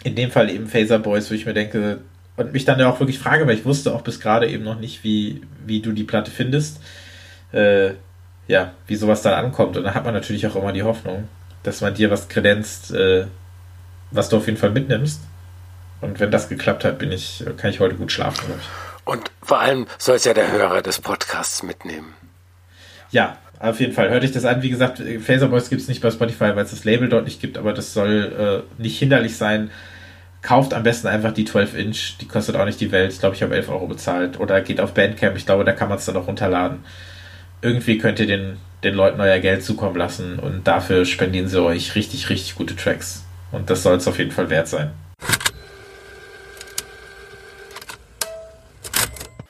in 0.05 0.14
dem 0.14 0.30
Fall 0.30 0.51
eben 0.51 0.68
Phaser 0.68 1.01
Boys, 1.01 1.28
wo 1.32 1.34
ich 1.34 1.46
mir 1.46 1.52
denke, 1.52 1.98
und 2.36 2.52
mich 2.52 2.64
dann 2.64 2.78
ja 2.78 2.88
auch 2.88 3.01
wirklich 3.01 3.18
frage, 3.18 3.44
weil 3.48 3.56
ich 3.56 3.64
wusste 3.64 3.92
auch 3.92 4.02
bis 4.02 4.20
gerade 4.20 4.48
eben 4.48 4.62
noch 4.62 4.78
nicht, 4.78 5.02
wie, 5.02 5.40
wie 5.66 5.80
du 5.80 5.90
die 5.90 6.05
Platte 6.05 6.30
findest, 6.30 6.80
äh, 7.51 7.94
ja, 8.46 8.74
wie 8.86 8.94
sowas 8.94 9.22
dann 9.22 9.34
ankommt. 9.34 9.76
Und 9.76 9.82
dann 9.82 9.96
hat 9.96 10.05
man 10.05 10.14
natürlich 10.14 10.46
auch 10.46 10.55
immer 10.55 10.72
die 10.72 10.84
Hoffnung, 10.84 11.26
dass 11.64 11.80
man 11.80 11.92
dir 11.92 12.12
was 12.12 12.28
kredenzt, 12.28 12.94
äh, 12.94 13.26
was 14.12 14.28
du 14.28 14.36
auf 14.36 14.46
jeden 14.46 14.59
Fall 14.59 14.70
mitnimmst. 14.70 15.22
Und 16.05 16.20
wenn 16.20 16.31
das 16.31 16.51
geklappt 16.51 16.85
hat, 16.85 16.98
bin 16.98 17.10
ich, 17.10 17.43
kann 17.56 17.70
ich 17.70 17.81
heute 17.81 17.94
gut 17.94 18.12
schlafen, 18.12 18.44
glaube 18.47 18.60
ich. 18.60 18.68
Und 19.06 19.31
vor 19.43 19.60
allem 19.60 19.86
soll 19.98 20.16
es 20.16 20.24
ja 20.24 20.35
der 20.35 20.52
Hörer 20.52 20.82
des 20.82 21.01
Podcasts 21.01 21.62
mitnehmen. 21.62 22.14
Ja, 23.10 23.39
auf 23.59 23.81
jeden 23.81 23.94
Fall. 23.94 24.10
Hört 24.10 24.22
euch 24.22 24.32
das 24.32 24.44
an. 24.44 24.62
Wie 24.62 24.68
gesagt, 24.68 25.02
Phaser 25.20 25.48
Boys 25.48 25.70
gibt 25.70 25.81
es 25.81 25.89
nicht 25.89 26.02
bei 26.02 26.10
Spotify, 26.10 26.55
weil 26.55 26.64
es 26.64 26.70
das 26.70 26.85
Label 26.85 27.09
dort 27.09 27.24
nicht 27.24 27.40
gibt, 27.40 27.56
aber 27.56 27.72
das 27.72 27.94
soll 27.94 28.64
äh, 28.78 28.82
nicht 28.82 28.98
hinderlich 28.98 29.36
sein. 29.36 29.70
Kauft 30.43 30.74
am 30.74 30.82
besten 30.82 31.06
einfach 31.06 31.32
die 31.32 31.47
12 31.47 31.74
Inch, 31.74 32.18
die 32.20 32.28
kostet 32.28 32.56
auch 32.56 32.66
nicht 32.66 32.81
die 32.81 32.93
Welt. 32.93 33.12
Ich 33.12 33.20
glaube, 33.20 33.35
ich 33.35 33.43
habe 33.43 33.55
11 33.55 33.70
Euro 33.70 33.86
bezahlt. 33.86 34.39
Oder 34.39 34.60
geht 34.60 34.81
auf 34.81 34.93
Bandcamp, 34.93 35.36
ich 35.39 35.47
glaube, 35.47 35.64
da 35.64 35.72
kann 35.72 35.89
man 35.89 35.97
es 35.97 36.05
dann 36.05 36.16
auch 36.18 36.26
runterladen. 36.26 36.85
Irgendwie 37.62 37.97
könnt 37.97 38.20
ihr 38.20 38.26
den, 38.26 38.59
den 38.82 38.94
Leuten 38.94 39.20
euer 39.20 39.39
Geld 39.39 39.64
zukommen 39.64 39.97
lassen 39.97 40.39
und 40.39 40.66
dafür 40.66 41.06
spendieren 41.06 41.48
sie 41.48 41.62
euch 41.62 41.94
richtig, 41.94 42.28
richtig 42.28 42.56
gute 42.56 42.76
Tracks. 42.76 43.24
Und 43.52 43.70
das 43.70 43.82
soll 43.82 43.97
es 43.97 44.06
auf 44.06 44.18
jeden 44.18 44.32
Fall 44.32 44.51
wert 44.51 44.68
sein. 44.68 44.90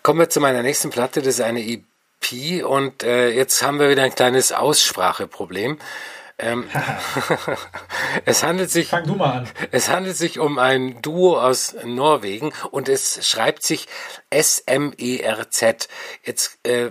Kommen 0.04 0.20
wir 0.20 0.28
zu 0.28 0.38
meiner 0.38 0.62
nächsten 0.62 0.90
Platte, 0.90 1.22
das 1.22 1.36
ist 1.36 1.40
eine 1.40 1.62
EP 1.62 2.62
und 2.62 3.02
äh, 3.02 3.30
jetzt 3.30 3.62
haben 3.62 3.80
wir 3.80 3.88
wieder 3.88 4.02
ein 4.02 4.14
kleines 4.14 4.52
Ausspracheproblem. 4.52 5.78
Ähm, 6.38 6.68
es 8.26 8.42
handelt 8.42 8.70
sich, 8.70 8.88
Fang 8.88 9.06
du 9.06 9.14
mal 9.14 9.38
an. 9.38 9.48
Es 9.70 9.88
handelt 9.88 10.18
sich 10.18 10.38
um 10.38 10.58
ein 10.58 11.00
Duo 11.00 11.40
aus 11.40 11.74
Norwegen 11.84 12.52
und 12.70 12.90
es 12.90 13.26
schreibt 13.26 13.62
sich 13.62 13.88
S-M-E-R-Z. 14.28 15.88
Jetzt, 16.22 16.58
äh, 16.66 16.90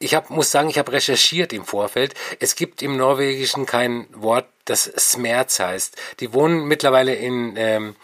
ich 0.00 0.16
hab, 0.16 0.28
muss 0.28 0.50
sagen, 0.50 0.68
ich 0.68 0.80
habe 0.80 0.90
recherchiert 0.90 1.52
im 1.52 1.64
Vorfeld. 1.64 2.14
Es 2.40 2.56
gibt 2.56 2.82
im 2.82 2.96
Norwegischen 2.96 3.66
kein 3.66 4.08
Wort, 4.12 4.48
das 4.64 4.82
Smerz 4.82 5.60
heißt. 5.60 5.94
Die 6.18 6.32
wohnen 6.32 6.64
mittlerweile 6.64 7.14
in 7.14 7.54
ähm, 7.56 7.94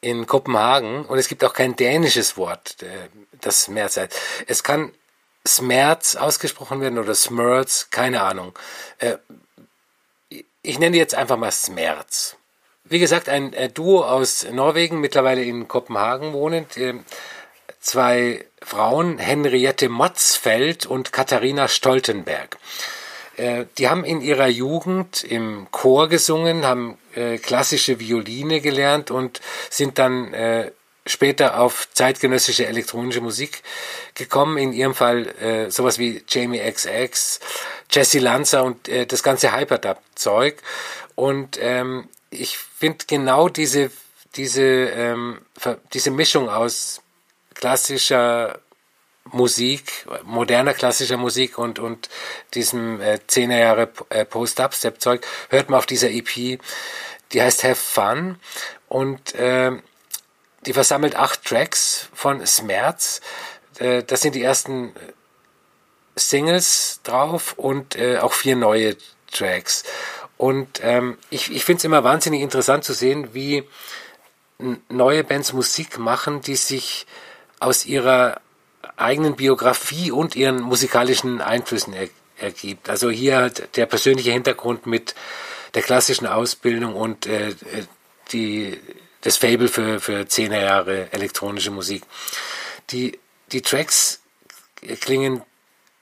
in 0.00 0.26
Kopenhagen 0.26 1.04
und 1.04 1.18
es 1.18 1.28
gibt 1.28 1.44
auch 1.44 1.52
kein 1.52 1.76
dänisches 1.76 2.36
Wort, 2.36 2.82
äh, 2.82 3.08
das 3.40 3.62
Smerz 3.62 3.96
heißt. 3.96 4.14
Es 4.46 4.62
kann 4.62 4.92
Smerz 5.46 6.16
ausgesprochen 6.16 6.80
werden 6.80 6.98
oder 6.98 7.14
Smurz, 7.14 7.88
keine 7.90 8.22
Ahnung. 8.22 8.58
Äh, 8.98 9.16
ich 10.62 10.78
nenne 10.78 10.96
jetzt 10.96 11.14
einfach 11.14 11.36
mal 11.36 11.52
Smerz. 11.52 12.36
Wie 12.84 12.98
gesagt, 12.98 13.28
ein 13.28 13.54
Duo 13.74 14.04
aus 14.04 14.46
Norwegen, 14.50 15.00
mittlerweile 15.00 15.42
in 15.42 15.66
Kopenhagen 15.66 16.32
wohnend. 16.32 16.76
Äh, 16.76 16.94
zwei 17.80 18.44
Frauen, 18.62 19.18
Henriette 19.18 19.88
Motzfeld 19.88 20.86
und 20.86 21.12
Katharina 21.12 21.68
Stoltenberg. 21.68 22.58
Die 23.38 23.88
haben 23.88 24.04
in 24.04 24.22
ihrer 24.22 24.46
Jugend 24.46 25.22
im 25.22 25.66
Chor 25.70 26.08
gesungen, 26.08 26.64
haben 26.64 26.96
äh, 27.14 27.36
klassische 27.36 28.00
Violine 28.00 28.62
gelernt 28.62 29.10
und 29.10 29.40
sind 29.68 29.98
dann 29.98 30.32
äh, 30.32 30.70
später 31.06 31.60
auf 31.60 31.88
zeitgenössische 31.92 32.66
elektronische 32.66 33.20
Musik 33.20 33.62
gekommen. 34.14 34.58
In 34.58 34.72
ihrem 34.72 34.94
Fall 34.94 35.28
äh, 35.40 35.70
sowas 35.70 35.98
wie 35.98 36.24
Jamie 36.28 36.60
XX, 36.60 37.40
Jesse 37.90 38.18
Lanza 38.18 38.60
und 38.60 38.88
äh, 38.88 39.06
das 39.06 39.22
ganze 39.22 39.56
Hyperdub-Zeug. 39.56 40.56
Und 41.14 41.58
ähm, 41.60 42.08
ich 42.30 42.58
finde 42.58 43.04
genau 43.06 43.48
diese, 43.48 43.90
diese, 44.34 44.62
ähm, 44.62 45.38
diese 45.94 46.10
Mischung 46.10 46.48
aus 46.48 47.00
klassischer 47.54 48.60
Musik, 49.32 50.06
moderner 50.24 50.74
klassischer 50.74 51.16
Musik 51.16 51.58
und, 51.58 51.78
und 51.78 52.08
diesem 52.54 53.00
äh, 53.00 53.18
10er 53.28 53.58
Jahre 53.58 53.92
äh, 54.10 54.24
Post-Dubstep-Zeug 54.24 55.26
hört 55.48 55.70
man 55.70 55.78
auf 55.78 55.86
dieser 55.86 56.10
EP. 56.10 56.60
Die 57.32 57.42
heißt 57.42 57.64
Have 57.64 57.74
Fun 57.74 58.38
und 58.88 59.34
äh, 59.34 59.72
die 60.64 60.72
versammelt 60.72 61.16
acht 61.16 61.44
Tracks 61.44 62.08
von 62.14 62.44
Smerz. 62.46 63.20
Äh, 63.78 64.02
das 64.04 64.22
sind 64.22 64.34
die 64.34 64.42
ersten 64.42 64.94
Singles 66.14 67.00
drauf 67.02 67.54
und 67.56 67.96
äh, 67.96 68.18
auch 68.18 68.32
vier 68.32 68.56
neue 68.56 68.96
Tracks. 69.32 69.84
Und 70.38 70.80
ähm, 70.82 71.18
ich, 71.30 71.50
ich 71.50 71.64
finde 71.64 71.78
es 71.78 71.84
immer 71.84 72.04
wahnsinnig 72.04 72.42
interessant 72.42 72.84
zu 72.84 72.92
sehen, 72.92 73.34
wie 73.34 73.64
neue 74.88 75.24
Bands 75.24 75.52
Musik 75.52 75.98
machen, 75.98 76.40
die 76.40 76.56
sich 76.56 77.06
aus 77.60 77.86
ihrer 77.86 78.40
eigenen 78.96 79.36
Biografie 79.36 80.10
und 80.10 80.36
ihren 80.36 80.60
musikalischen 80.60 81.40
Einflüssen 81.40 81.92
er, 81.92 82.08
ergibt. 82.38 82.88
Also 82.88 83.10
hier 83.10 83.36
halt 83.38 83.76
der 83.76 83.86
persönliche 83.86 84.32
Hintergrund 84.32 84.86
mit 84.86 85.14
der 85.74 85.82
klassischen 85.82 86.26
Ausbildung 86.26 86.94
und 86.94 87.26
äh, 87.26 87.54
die, 88.32 88.78
das 89.20 89.36
Fable 89.36 89.68
für, 89.68 90.00
für 90.00 90.26
zehn 90.26 90.52
Jahre 90.52 91.12
elektronische 91.12 91.70
Musik. 91.70 92.02
Die, 92.90 93.18
die 93.52 93.62
Tracks 93.62 94.20
klingen 95.00 95.42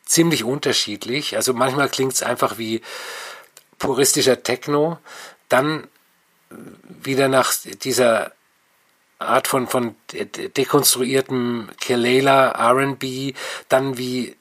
ziemlich 0.04 0.44
unterschiedlich. 0.44 1.36
Also 1.36 1.54
manchmal 1.54 1.88
klingt 1.88 2.12
es 2.12 2.22
einfach 2.22 2.58
wie 2.58 2.82
puristischer 3.78 4.42
Techno, 4.42 4.98
dann 5.48 5.88
wieder 7.02 7.28
nach 7.28 7.52
dieser 7.82 8.32
Art 9.24 9.48
von, 9.48 9.66
von 9.66 9.94
dekonstruiertem 10.12 11.68
Kelela 11.80 12.50
RB, 12.72 13.34
dann 13.68 13.98
wie 13.98 14.36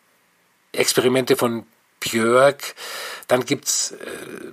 Experimente 0.72 1.36
von 1.36 1.66
Björk, 2.00 2.76
dann 3.28 3.46
gibt's 3.46 3.92
äh, 3.92 4.52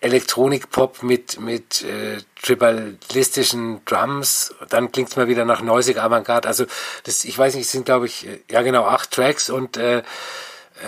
Elektronik-Pop 0.00 1.02
mit, 1.02 1.40
mit 1.40 1.82
äh, 1.82 2.18
tribalistischen 2.42 3.84
Drums, 3.84 4.54
dann 4.68 4.92
klingt's 4.92 5.16
mal 5.16 5.28
wieder 5.28 5.44
nach 5.44 5.62
Neusig 5.62 5.98
Avantgarde. 5.98 6.48
Also 6.48 6.66
das, 7.04 7.24
ich 7.24 7.36
weiß 7.36 7.54
nicht, 7.54 7.64
es 7.64 7.72
sind 7.72 7.86
glaube 7.86 8.06
ich, 8.06 8.26
äh, 8.26 8.40
ja 8.50 8.62
genau, 8.62 8.84
acht 8.84 9.10
Tracks 9.10 9.50
und 9.50 9.76
äh, 9.76 10.02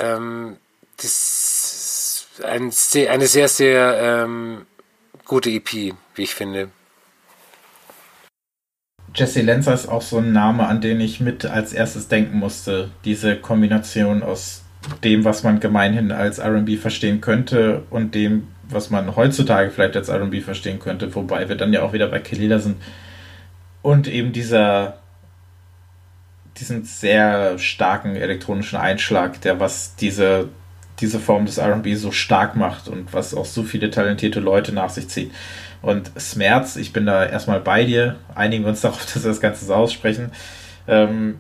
ähm, 0.01 0.57
das 0.97 2.27
ist 2.39 2.45
ein, 2.45 2.73
eine 3.09 3.27
sehr, 3.27 3.49
sehr 3.49 3.99
ähm, 4.01 4.67
gute 5.25 5.51
EP, 5.51 5.73
wie 5.73 6.23
ich 6.23 6.35
finde. 6.35 6.71
Jesse 9.19 9.43
Lenzer 9.43 9.75
ist 9.75 9.89
auch 9.89 10.03
so 10.03 10.19
ein 10.19 10.33
Name, 10.33 10.67
an 10.67 10.81
den 10.81 11.01
ich 11.01 11.21
mit 11.21 11.45
als 11.45 11.73
erstes 11.73 12.09
denken 12.09 12.39
musste. 12.39 12.91
Diese 13.05 13.37
Kombination 13.37 14.23
aus 14.23 14.63
dem, 15.03 15.25
was 15.25 15.43
man 15.43 15.61
gemeinhin 15.61 16.13
als 16.13 16.41
RB 16.41 16.79
verstehen 16.79 17.21
könnte 17.21 17.83
und 17.91 18.15
dem, 18.15 18.49
was 18.69 18.91
man 18.91 19.17
heutzutage 19.17 19.71
vielleicht 19.71 19.97
als 19.97 20.11
RB 20.11 20.43
verstehen 20.43 20.79
könnte, 20.79 21.15
wobei 21.15 21.49
wir 21.49 21.57
dann 21.57 21.73
ja 21.73 21.83
auch 21.83 21.93
wieder 21.93 22.07
bei 22.07 22.21
Kelila 22.21 22.59
sind. 22.59 22.77
Und 23.83 24.07
eben 24.07 24.33
dieser 24.33 24.99
diesen 26.61 26.85
sehr 26.85 27.59
starken 27.59 28.17
elektronischen 28.17 28.79
Einschlag, 28.79 29.41
der 29.43 29.61
was 29.61 29.95
diese, 29.97 30.49
diese 31.01 31.21
Form 31.21 31.47
des 31.47 31.59
RB 31.59 31.95
so 31.95 32.11
stark 32.11 32.57
macht 32.57 32.89
und 32.89 33.13
was 33.13 33.35
auch 33.35 33.45
so 33.45 33.63
viele 33.63 33.91
talentierte 33.91 34.41
Leute 34.41 34.73
nach 34.73 34.91
sich 34.91 35.09
zieht. 35.09 35.33
Und 35.83 36.11
Smerz, 36.19 36.77
ich 36.77 36.93
bin 36.93 37.07
da 37.07 37.25
erstmal 37.25 37.61
bei 37.61 37.85
dir, 37.85 38.17
einigen 38.35 38.65
wir 38.65 38.71
uns 38.71 38.81
darauf, 38.83 39.05
dass 39.05 39.23
wir 39.23 39.31
das 39.31 39.41
Ganze 39.41 39.65
so 39.65 39.75
aussprechen. 39.75 40.33
Ähm, 40.87 41.39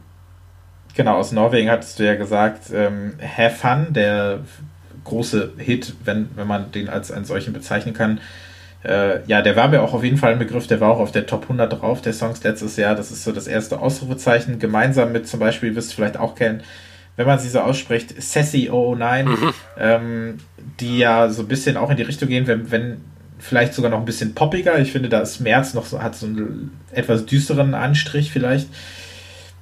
genau, 0.94 1.16
aus 1.16 1.32
Norwegen 1.32 1.70
hattest 1.70 1.98
du 1.98 2.04
ja 2.04 2.14
gesagt, 2.14 2.70
ähm, 2.72 3.14
Have 3.20 3.56
Fun, 3.56 3.92
der 3.92 4.40
große 5.04 5.54
Hit, 5.58 5.94
wenn, 6.04 6.28
wenn 6.36 6.46
man 6.46 6.70
den 6.70 6.88
als 6.88 7.10
einen 7.10 7.24
solchen 7.24 7.52
bezeichnen 7.52 7.94
kann. 7.94 8.20
Äh, 8.84 9.26
ja, 9.26 9.42
der 9.42 9.56
war 9.56 9.68
mir 9.68 9.82
auch 9.82 9.94
auf 9.94 10.04
jeden 10.04 10.18
Fall 10.18 10.32
ein 10.32 10.38
Begriff, 10.38 10.66
der 10.66 10.80
war 10.80 10.90
auch 10.90 11.00
auf 11.00 11.10
der 11.10 11.26
Top 11.26 11.42
100 11.42 11.80
drauf, 11.80 12.00
der 12.00 12.12
Songs 12.12 12.42
letztes 12.44 12.76
Jahr. 12.76 12.94
Das 12.94 13.10
ist 13.10 13.24
so 13.24 13.32
das 13.32 13.46
erste 13.48 13.80
Ausrufezeichen, 13.80 14.58
gemeinsam 14.58 15.12
mit 15.12 15.26
zum 15.26 15.40
Beispiel, 15.40 15.74
wirst 15.74 15.90
du 15.90 15.96
vielleicht 15.96 16.16
auch 16.16 16.34
kennen, 16.34 16.62
wenn 17.16 17.26
man 17.26 17.40
sie 17.40 17.48
so 17.48 17.58
ausspricht, 17.60 18.22
Sassy 18.22 18.70
009, 18.70 19.26
mhm. 19.26 19.54
ähm, 19.76 20.38
die 20.78 20.98
ja 20.98 21.28
so 21.30 21.42
ein 21.42 21.48
bisschen 21.48 21.76
auch 21.76 21.90
in 21.90 21.96
die 21.96 22.04
Richtung 22.04 22.28
gehen, 22.28 22.46
wenn, 22.46 22.70
wenn 22.70 23.00
vielleicht 23.38 23.74
sogar 23.74 23.90
noch 23.90 23.98
ein 23.98 24.04
bisschen 24.04 24.34
poppiger. 24.34 24.78
Ich 24.78 24.92
finde, 24.92 25.08
da 25.08 25.20
ist 25.20 25.40
März 25.40 25.74
noch 25.74 25.86
so, 25.86 26.02
hat 26.02 26.16
so 26.16 26.26
einen 26.26 26.72
etwas 26.92 27.26
düsteren 27.26 27.74
Anstrich 27.74 28.32
vielleicht. 28.32 28.68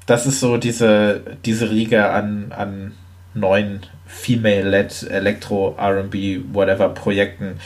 Das 0.07 0.27
ist 0.27 0.41
so 0.41 0.57
diese, 0.57 1.23
diese 1.45 1.71
Riege 1.71 2.11
an, 2.11 2.53
an 2.53 2.93
neuen 3.35 3.81
Female-led 4.07 5.05
Elektro, 5.11 5.77
RB, 5.79 6.45
whatever 6.53 6.89
Projekten. 6.91 7.59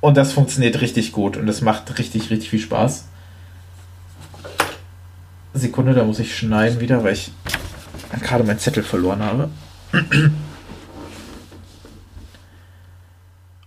Und 0.00 0.16
das 0.16 0.32
funktioniert 0.32 0.80
richtig 0.80 1.12
gut 1.12 1.36
und 1.36 1.48
es 1.48 1.60
macht 1.60 1.98
richtig, 1.98 2.30
richtig 2.30 2.48
viel 2.50 2.60
Spaß. 2.60 3.06
Sekunde, 5.52 5.94
da 5.94 6.04
muss 6.04 6.20
ich 6.20 6.36
schneiden 6.36 6.80
wieder, 6.80 7.04
weil 7.04 7.12
ich 7.12 7.32
gerade 8.22 8.44
meinen 8.44 8.58
Zettel 8.58 8.82
verloren 8.82 9.22
habe. 9.22 9.50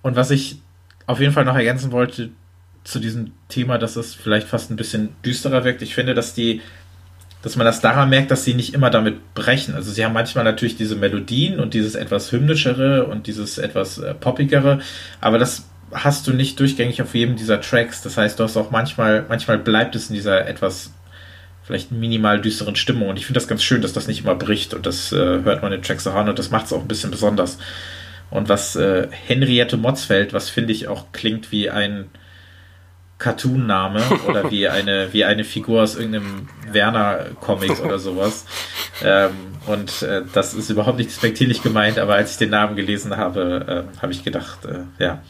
Und 0.02 0.16
was 0.16 0.32
ich 0.32 0.63
auf 1.06 1.20
jeden 1.20 1.34
Fall 1.34 1.46
noch 1.46 1.56
ergänzen 1.56 1.92
wollte, 1.92 2.30
zu 2.84 3.00
diesem 3.00 3.32
Thema, 3.48 3.78
dass 3.78 3.96
es 3.96 4.14
vielleicht 4.14 4.48
fast 4.48 4.70
ein 4.70 4.76
bisschen 4.76 5.16
düsterer 5.24 5.64
wirkt. 5.64 5.82
Ich 5.82 5.96
finde, 5.96 6.14
dass 6.14 6.34
die, 6.34 6.62
dass 7.42 7.56
man 7.56 7.66
das 7.66 7.80
daran 7.82 8.10
merkt, 8.10 8.30
dass 8.30 8.44
sie 8.44 8.54
nicht 8.54 8.74
immer 8.74 8.90
damit 8.90 9.34
brechen. 9.34 9.76
Also 9.76 9.92
sie 9.92 10.04
haben 10.04 10.14
manchmal 10.14 10.44
natürlich 10.44 10.76
diese 10.76 10.96
Melodien 10.96 11.60
und 11.60 11.74
dieses 11.74 11.96
etwas 11.96 12.32
hymnischere 12.32 13.06
und 13.06 13.28
dieses 13.28 13.58
etwas 13.58 14.00
äh, 14.00 14.14
poppigere, 14.14 14.80
aber 15.22 15.38
das 15.38 15.66
hast 15.94 16.28
du 16.28 16.34
nicht 16.34 16.60
durchgängig 16.60 17.02
auf 17.02 17.14
jedem 17.14 17.36
dieser 17.36 17.62
Tracks. 17.62 18.02
Das 18.02 18.18
heißt, 18.18 18.40
du 18.40 18.44
hast 18.44 18.58
auch 18.58 18.72
manchmal, 18.72 19.26
manchmal 19.30 19.60
bleibt 19.60 19.96
es 19.96 20.10
in 20.10 20.16
dieser 20.16 20.48
etwas 20.48 20.92
vielleicht 21.64 21.92
minimal 21.92 22.42
düsteren 22.42 22.76
Stimmung. 22.76 23.10
Und 23.10 23.18
ich 23.18 23.26
finde 23.26 23.40
das 23.40 23.48
ganz 23.48 23.64
schön, 23.64 23.82
dass 23.82 23.94
das 23.94 24.08
nicht 24.08 24.22
immer 24.22 24.36
bricht. 24.36 24.74
Und 24.74 24.86
das 24.86 25.12
äh, 25.12 25.16
hört 25.16 25.62
man 25.62 25.72
in 25.72 25.82
Tracks 25.82 26.06
auch 26.08 26.16
an 26.16 26.30
und 26.30 26.40
das 26.40 26.52
macht 26.52 26.66
es 26.66 26.74
auch 26.74 26.82
ein 26.82 26.88
bisschen 26.88 27.12
besonders. 27.12 27.58
Und 28.34 28.50
was 28.50 28.76
äh, 28.76 29.10
Henriette 29.12 29.78
Motzfeld, 29.78 30.34
was 30.34 30.50
finde 30.50 30.74
ich 30.74 30.88
auch 30.88 31.12
klingt 31.12 31.52
wie 31.52 31.70
ein 31.70 32.10
Cartoon-Name 33.20 34.02
oder 34.28 34.50
wie 34.50 34.68
eine, 34.68 35.14
wie 35.14 35.24
eine 35.24 35.44
Figur 35.44 35.84
aus 35.84 35.96
irgendeinem 35.96 36.50
Werner-Comic 36.72 37.80
oder 37.86 38.00
sowas. 38.00 38.48
Ähm, 39.04 39.30
und 39.68 40.02
äh, 40.02 40.24
das 40.34 40.56
ist 40.56 40.72
überhaupt 40.72 40.98
nicht 40.98 41.12
despektierlich 41.12 41.62
gemeint, 41.62 42.00
aber 42.00 42.16
als 42.16 42.32
ich 42.32 42.38
den 42.40 42.50
Namen 42.50 42.76
gelesen 42.76 43.18
habe, 43.18 43.86
äh, 43.96 44.02
habe 44.02 44.12
ich 44.12 44.24
gedacht, 44.24 44.66
äh, 44.66 44.80
ja. 44.98 45.22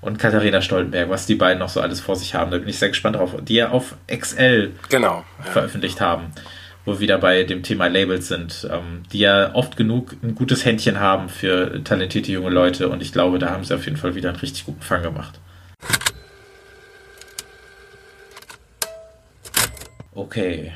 Und 0.00 0.18
Katharina 0.18 0.60
Stoltenberg, 0.60 1.10
was 1.10 1.26
die 1.26 1.36
beiden 1.36 1.60
noch 1.60 1.68
so 1.68 1.80
alles 1.80 2.00
vor 2.00 2.16
sich 2.16 2.34
haben, 2.34 2.50
da 2.50 2.58
bin 2.58 2.68
ich 2.68 2.80
sehr 2.80 2.88
gespannt 2.88 3.14
drauf. 3.14 3.36
Die 3.40 3.54
ja 3.54 3.68
auf 3.68 3.94
XL 4.12 4.72
genau, 4.88 5.24
ja. 5.44 5.52
veröffentlicht 5.52 6.00
haben, 6.00 6.32
wo 6.84 6.92
wir 6.92 7.00
wieder 7.00 7.18
bei 7.18 7.44
dem 7.44 7.62
Thema 7.62 7.86
Labels 7.88 8.28
sind, 8.28 8.68
ähm, 8.70 9.02
die 9.12 9.20
ja 9.20 9.54
oft 9.54 9.76
genug 9.76 10.16
ein 10.22 10.34
gutes 10.34 10.64
Händchen 10.64 11.00
haben 11.00 11.28
für 11.28 11.82
talentierte 11.84 12.32
junge 12.32 12.50
Leute. 12.50 12.88
Und 12.88 13.02
ich 13.02 13.12
glaube, 13.12 13.38
da 13.38 13.50
haben 13.50 13.64
sie 13.64 13.74
auf 13.74 13.84
jeden 13.84 13.96
Fall 13.96 14.14
wieder 14.14 14.30
einen 14.30 14.38
richtig 14.38 14.64
guten 14.64 14.82
Fang 14.82 15.02
gemacht. 15.02 15.38
Okay, 20.14 20.72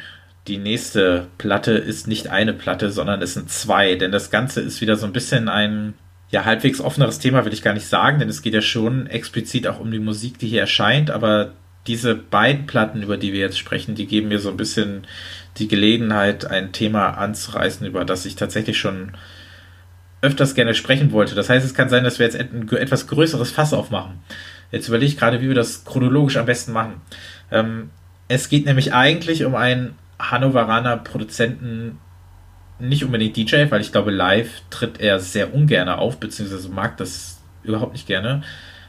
die 0.47 0.59
nächste 0.59 1.29
Platte 1.39 1.73
ist 1.73 2.09
nicht 2.09 2.29
eine 2.29 2.53
Platte, 2.53 2.91
sondern 2.91 3.23
es 3.23 3.35
sind 3.35 3.51
zwei, 3.51 3.95
denn 3.95 4.13
das 4.13 4.31
Ganze 4.31 4.61
ist 4.61 4.81
wieder 4.81 4.97
so 4.97 5.07
ein 5.07 5.13
bisschen 5.13 5.49
ein 5.49 5.95
ja 6.31 6.45
halbwegs 6.45 6.81
offeneres 6.81 7.19
Thema, 7.19 7.45
will 7.45 7.53
ich 7.53 7.63
gar 7.63 7.75
nicht 7.75 7.87
sagen, 7.87 8.19
denn 8.19 8.29
es 8.29 8.43
geht 8.43 8.55
ja 8.55 8.63
schon 8.63 9.07
explizit 9.07 9.67
auch 9.67 9.79
um 9.79 9.91
die 9.91 9.99
Musik, 9.99 10.39
die 10.39 10.49
hier 10.49 10.63
erscheint, 10.63 11.11
aber 11.11 11.53
diese 11.87 12.15
beiden 12.15 12.67
Platten, 12.67 13.03
über 13.03 13.17
die 13.17 13.33
wir 13.33 13.41
jetzt 13.41 13.59
sprechen, 13.59 13.95
die 13.95 14.07
geben 14.07 14.29
mir 14.29 14.39
so 14.39 14.51
ein 14.51 14.57
bisschen 14.57 15.07
die 15.59 15.69
Gelegenheit, 15.69 16.45
ein 16.45 16.73
Thema 16.73 17.11
anzureißen, 17.11 17.87
über 17.87 18.05
das 18.05 18.25
ich 18.25 18.37
tatsächlich 18.37 18.79
schon 18.79 19.13
öfters 20.23 20.55
gerne 20.55 20.75
sprechen 20.75 21.13
wollte. 21.13 21.35
Das 21.35 21.51
heißt, 21.51 21.67
es 21.67 21.75
kann 21.75 21.89
sein, 21.89 22.05
dass 22.05 22.19
wir 22.19 22.27
jetzt 22.27 22.39
ein 22.39 22.69
etwas 22.71 23.09
größeres 23.09 23.51
Fass 23.51 23.75
aufmachen. 23.75 24.21
Jetzt 24.71 24.89
überlege 24.89 25.13
ich 25.13 25.19
gerade, 25.19 25.41
wie 25.43 25.49
wir 25.49 25.55
das 25.55 25.85
chronologisch 25.85 26.37
am 26.37 26.47
besten 26.47 26.73
machen. 26.73 27.01
Ähm, 27.51 27.91
es 28.29 28.49
geht 28.49 28.65
nämlich 28.65 28.95
eigentlich 28.95 29.45
um 29.45 29.57
einen 29.57 29.97
Hannoveraner 30.19 30.97
Produzenten, 30.97 31.99
nicht 32.79 33.05
unbedingt 33.05 33.37
DJ, 33.37 33.67
weil 33.69 33.81
ich 33.81 33.93
glaube, 33.93 34.13
live 34.13 34.63
tritt 34.71 35.01
er 35.01 35.19
sehr 35.19 35.53
ungern 35.53 35.89
auf, 35.89 36.19
beziehungsweise 36.19 36.69
mag 36.69 36.97
das 36.97 37.41
überhaupt 37.65 37.93
nicht 37.93 38.07
gerne. 38.07 38.43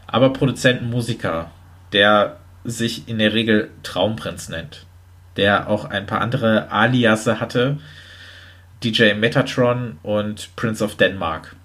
Aber 0.07 0.31
Produzenten, 0.31 0.89
Musiker, 0.89 1.51
der 1.91 2.37
sich 2.63 3.07
in 3.07 3.19
der 3.19 3.33
Regel 3.33 3.69
Traumprinz 3.83 4.49
nennt, 4.49 4.85
der 5.37 5.69
auch 5.69 5.85
ein 5.85 6.05
paar 6.05 6.21
andere 6.21 6.71
Aliasse 6.71 7.39
hatte, 7.39 7.77
DJ 8.83 9.13
Metatron 9.13 9.97
und 10.03 10.55
Prince 10.55 10.83
of 10.83 10.95
Denmark. 10.95 11.55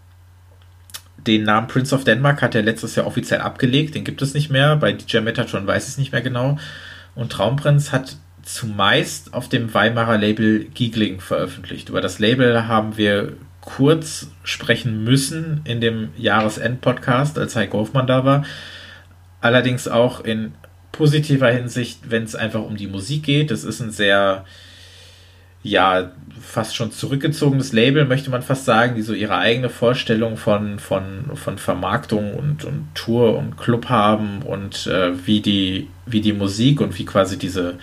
Den 1.17 1.43
Namen 1.43 1.67
Prince 1.67 1.95
of 1.95 2.05
Denmark 2.05 2.43
hat 2.43 2.55
er 2.55 2.63
letztes 2.63 2.95
Jahr 2.95 3.07
offiziell 3.07 3.41
abgelegt, 3.41 3.95
den 3.95 4.05
gibt 4.05 4.23
es 4.23 4.35
nicht 4.35 4.51
mehr. 4.51 4.77
Bei 4.77 4.93
DJ 4.93 5.19
Metatron 5.19 5.67
weiß 5.67 5.85
ich 5.85 5.91
es 5.91 5.99
nicht 5.99 6.13
mehr 6.13 6.23
genau. 6.23 6.59
Und 7.15 7.33
Traumprinz 7.33 7.93
hat 7.93 8.17
zumeist 8.43 9.35
auf 9.35 9.49
dem 9.49 9.75
Weimarer 9.75 10.17
Label 10.17 10.65
Giegling 10.65 11.21
veröffentlicht. 11.21 11.91
Über 11.91 12.01
das 12.01 12.19
Label 12.19 12.67
haben 12.67 12.97
wir 12.97 13.35
kurz 13.61 14.31
sprechen 14.45 15.05
müssen 15.05 15.61
in 15.65 15.81
dem 15.81 16.11
Jahresend-Podcast, 16.17 17.39
als 17.39 17.57
Heiko 17.57 17.79
Hofmann 17.79 18.07
da 18.07 18.25
war. 18.25 18.45
Allerdings 19.41 19.87
auch 19.87 20.21
in 20.21 20.55
positiver 20.99 21.49
Hinsicht, 21.51 22.11
wenn 22.11 22.25
es 22.25 22.35
einfach 22.35 22.61
um 22.61 22.77
die 22.77 22.89
Musik 22.89 23.23
geht. 23.23 23.53
Es 23.53 23.63
ist 23.63 23.81
ein 23.81 23.93
sehr, 23.93 24.45
ja, 25.63 26.11
fast 26.41 26.75
schon 26.75 26.91
zurückgezogenes 26.91 27.73
Label, 27.73 28.05
möchte 28.05 28.31
man 28.31 28.43
fast 28.43 28.65
sagen, 28.65 28.97
die 28.97 29.03
so 29.03 29.15
ihre 29.15 29.39
eigene 29.39 29.71
Vorstellung 29.71 30.37
von, 30.37 30.81
von, 30.81 31.31
von 31.35 31.57
Vermarktung 31.57 32.35
und, 32.35 32.65
und 32.65 32.89
Tour 32.95 33.39
und 33.39 33.57
Club 33.57 33.89
haben 33.89 34.43
und 34.43 34.89
äh, 34.89 35.13
wie, 35.25 35.41
die, 35.41 35.89
wie 36.05 36.21
die 36.21 36.33
Musik 36.33 36.81
und 36.81 36.99
wie 36.99 37.05
quasi 37.05 37.39
diese 37.39 37.79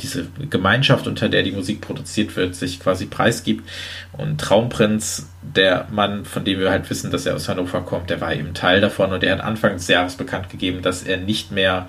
diese 0.00 0.26
Gemeinschaft, 0.50 1.06
unter 1.06 1.28
der 1.28 1.44
die 1.44 1.52
Musik 1.52 1.80
produziert 1.80 2.34
wird, 2.34 2.56
sich 2.56 2.80
quasi 2.80 3.06
preisgibt. 3.06 3.68
Und 4.10 4.40
Traumprinz, 4.40 5.30
der 5.40 5.86
Mann, 5.92 6.24
von 6.24 6.44
dem 6.44 6.58
wir 6.58 6.72
halt 6.72 6.90
wissen, 6.90 7.12
dass 7.12 7.26
er 7.26 7.36
aus 7.36 7.48
Hannover 7.48 7.82
kommt, 7.82 8.10
der 8.10 8.20
war 8.20 8.34
eben 8.34 8.54
Teil 8.54 8.80
davon 8.80 9.12
und 9.12 9.22
er 9.22 9.34
hat 9.34 9.40
Anfang 9.40 9.74
des 9.74 9.86
Jahres 9.86 10.16
bekannt 10.16 10.50
gegeben, 10.50 10.82
dass 10.82 11.04
er 11.04 11.18
nicht 11.18 11.52
mehr 11.52 11.88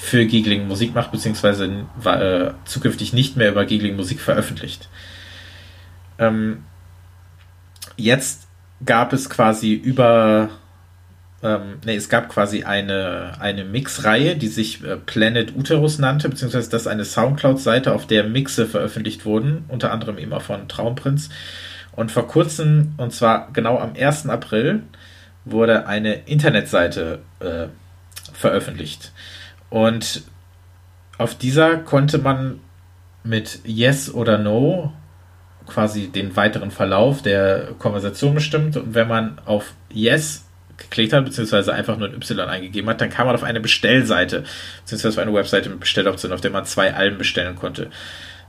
für 0.00 0.24
Giegling 0.24 0.66
Musik 0.66 0.94
macht, 0.94 1.12
beziehungsweise 1.12 1.86
äh, 2.04 2.50
zukünftig 2.64 3.12
nicht 3.12 3.36
mehr 3.36 3.50
über 3.50 3.66
Giegling 3.66 3.96
Musik 3.96 4.20
veröffentlicht. 4.20 4.88
Ähm, 6.18 6.64
jetzt 7.96 8.48
gab 8.84 9.12
es 9.12 9.28
quasi 9.28 9.74
über 9.74 10.48
ähm, 11.42 11.78
nee, 11.84 11.96
es 11.96 12.08
gab 12.08 12.28
quasi 12.28 12.64
eine, 12.64 13.32
eine 13.40 13.64
Mixreihe, 13.64 14.36
die 14.36 14.48
sich 14.48 14.82
äh, 14.84 14.96
Planet 14.96 15.54
Uterus 15.54 15.98
nannte, 15.98 16.28
beziehungsweise 16.28 16.70
das 16.70 16.82
ist 16.82 16.88
eine 16.88 17.04
Soundcloud-Seite, 17.04 17.92
auf 17.94 18.06
der 18.06 18.24
Mixe 18.24 18.66
veröffentlicht 18.66 19.24
wurden, 19.24 19.64
unter 19.68 19.92
anderem 19.92 20.32
auch 20.32 20.42
von 20.42 20.66
Traumprinz. 20.66 21.28
Und 21.92 22.10
vor 22.10 22.26
kurzem, 22.26 22.94
und 22.96 23.12
zwar 23.12 23.52
genau 23.52 23.78
am 23.78 23.94
1. 23.98 24.28
April, 24.28 24.82
wurde 25.44 25.86
eine 25.86 26.14
Internetseite 26.26 27.20
äh, 27.40 27.66
veröffentlicht. 28.32 29.12
Und 29.70 30.24
auf 31.18 31.36
dieser 31.36 31.78
konnte 31.78 32.18
man 32.18 32.60
mit 33.22 33.60
Yes 33.64 34.12
oder 34.12 34.38
No 34.38 34.92
quasi 35.66 36.08
den 36.08 36.36
weiteren 36.36 36.70
Verlauf 36.70 37.22
der 37.22 37.68
Konversation 37.78 38.34
bestimmt. 38.34 38.76
Und 38.76 38.94
wenn 38.94 39.08
man 39.08 39.38
auf 39.44 39.72
Yes 39.92 40.46
geklickt 40.76 41.12
hat, 41.12 41.24
beziehungsweise 41.24 41.72
einfach 41.72 41.96
nur 41.96 42.08
ein 42.08 42.14
Y 42.14 42.48
eingegeben 42.48 42.88
hat, 42.90 43.00
dann 43.00 43.10
kam 43.10 43.26
man 43.26 43.36
auf 43.36 43.44
eine 43.44 43.60
Bestellseite, 43.60 44.44
beziehungsweise 44.80 45.20
auf 45.20 45.26
eine 45.26 45.36
Webseite 45.36 45.68
mit 45.68 45.80
Bestelloptionen, 45.80 46.34
auf 46.34 46.40
der 46.40 46.50
man 46.50 46.64
zwei 46.64 46.94
Alben 46.94 47.18
bestellen 47.18 47.54
konnte. 47.54 47.90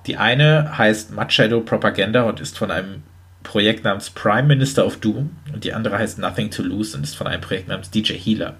Die 0.07 0.17
eine 0.17 0.77
heißt 0.77 1.11
Mud 1.11 1.31
Shadow 1.31 1.61
Propaganda 1.61 2.23
und 2.23 2.39
ist 2.39 2.57
von 2.57 2.71
einem 2.71 3.03
Projekt 3.43 3.83
namens 3.83 4.09
Prime 4.09 4.47
Minister 4.47 4.85
of 4.85 4.97
Doom 4.97 5.35
und 5.53 5.63
die 5.63 5.73
andere 5.73 5.97
heißt 5.97 6.19
Nothing 6.19 6.51
to 6.51 6.63
Lose 6.63 6.95
und 6.95 7.03
ist 7.03 7.15
von 7.15 7.27
einem 7.27 7.41
Projekt 7.41 7.67
namens 7.67 7.89
DJ 7.89 8.13
Healer. 8.13 8.55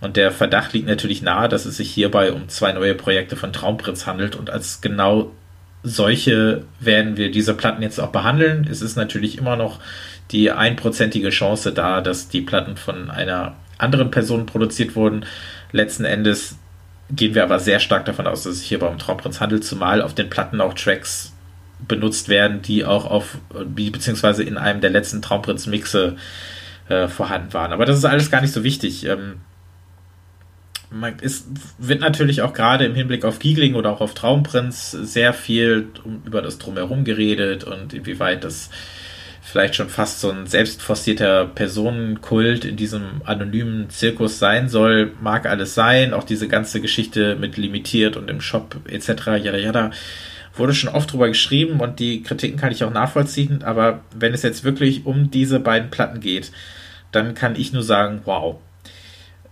Und 0.00 0.16
der 0.16 0.32
Verdacht 0.32 0.72
liegt 0.72 0.86
natürlich 0.86 1.22
nahe, 1.22 1.48
dass 1.48 1.66
es 1.66 1.76
sich 1.76 1.90
hierbei 1.90 2.32
um 2.32 2.48
zwei 2.48 2.72
neue 2.72 2.94
Projekte 2.94 3.36
von 3.36 3.52
Traumprinz 3.52 4.06
handelt 4.06 4.34
und 4.34 4.50
als 4.50 4.80
genau 4.80 5.30
solche 5.82 6.64
werden 6.78 7.16
wir 7.16 7.30
diese 7.30 7.54
Platten 7.54 7.82
jetzt 7.82 8.00
auch 8.00 8.10
behandeln. 8.10 8.66
Es 8.70 8.82
ist 8.82 8.96
natürlich 8.96 9.38
immer 9.38 9.56
noch 9.56 9.80
die 10.30 10.50
einprozentige 10.50 11.30
Chance 11.30 11.72
da, 11.72 12.00
dass 12.00 12.28
die 12.28 12.42
Platten 12.42 12.76
von 12.76 13.10
einer 13.10 13.56
anderen 13.78 14.10
Person 14.10 14.46
produziert 14.46 14.94
wurden. 14.94 15.24
Letzten 15.72 16.04
Endes 16.04 16.56
gehen 17.10 17.34
wir 17.34 17.42
aber 17.42 17.58
sehr 17.58 17.80
stark 17.80 18.04
davon 18.04 18.26
aus, 18.26 18.42
dass 18.42 18.52
es 18.52 18.58
sich 18.60 18.68
hier 18.68 18.78
beim 18.78 18.98
Traumprinz 18.98 19.40
handelt, 19.40 19.64
zumal 19.64 20.02
auf 20.02 20.14
den 20.14 20.30
Platten 20.30 20.60
auch 20.60 20.74
Tracks 20.74 21.32
benutzt 21.88 22.28
werden, 22.28 22.60
die 22.62 22.84
auch 22.84 23.06
auf, 23.06 23.38
beziehungsweise 23.74 24.42
in 24.42 24.58
einem 24.58 24.82
der 24.82 24.90
letzten 24.90 25.22
Traumprinz-Mixe 25.22 26.16
äh, 26.88 27.08
vorhanden 27.08 27.54
waren. 27.54 27.72
Aber 27.72 27.86
das 27.86 27.96
ist 27.96 28.04
alles 28.04 28.30
gar 28.30 28.42
nicht 28.42 28.52
so 28.52 28.62
wichtig. 28.62 29.06
Ähm, 29.06 29.36
man, 30.90 31.14
es 31.22 31.46
wird 31.78 32.00
natürlich 32.00 32.42
auch 32.42 32.52
gerade 32.52 32.84
im 32.84 32.94
Hinblick 32.94 33.24
auf 33.24 33.38
Giegling 33.38 33.74
oder 33.74 33.90
auch 33.90 34.00
auf 34.00 34.14
Traumprinz 34.14 34.90
sehr 34.90 35.32
viel 35.32 35.88
über 36.24 36.42
das 36.42 36.58
Drumherum 36.58 37.04
geredet 37.04 37.64
und 37.64 37.94
inwieweit 37.94 38.44
das 38.44 38.70
vielleicht 39.42 39.74
schon 39.74 39.88
fast 39.88 40.20
so 40.20 40.30
ein 40.30 40.46
selbstforcierter 40.46 41.46
Personenkult 41.46 42.64
in 42.64 42.76
diesem 42.76 43.22
anonymen 43.24 43.90
Zirkus 43.90 44.38
sein 44.38 44.68
soll, 44.68 45.12
mag 45.20 45.46
alles 45.46 45.74
sein. 45.74 46.12
Auch 46.12 46.24
diese 46.24 46.46
ganze 46.46 46.80
Geschichte 46.80 47.36
mit 47.36 47.56
limitiert 47.56 48.16
und 48.16 48.30
im 48.30 48.40
Shop 48.40 48.76
etc. 48.88 49.08
Jada 49.42 49.56
jada 49.56 49.90
wurde 50.54 50.74
schon 50.74 50.90
oft 50.90 51.12
drüber 51.12 51.28
geschrieben 51.28 51.80
und 51.80 51.98
die 52.00 52.22
Kritiken 52.22 52.58
kann 52.58 52.72
ich 52.72 52.84
auch 52.84 52.92
nachvollziehen. 52.92 53.62
Aber 53.62 54.00
wenn 54.14 54.34
es 54.34 54.42
jetzt 54.42 54.62
wirklich 54.64 55.06
um 55.06 55.30
diese 55.30 55.58
beiden 55.58 55.90
Platten 55.90 56.20
geht, 56.20 56.52
dann 57.12 57.34
kann 57.34 57.56
ich 57.56 57.72
nur 57.72 57.82
sagen, 57.82 58.20
wow. 58.24 58.56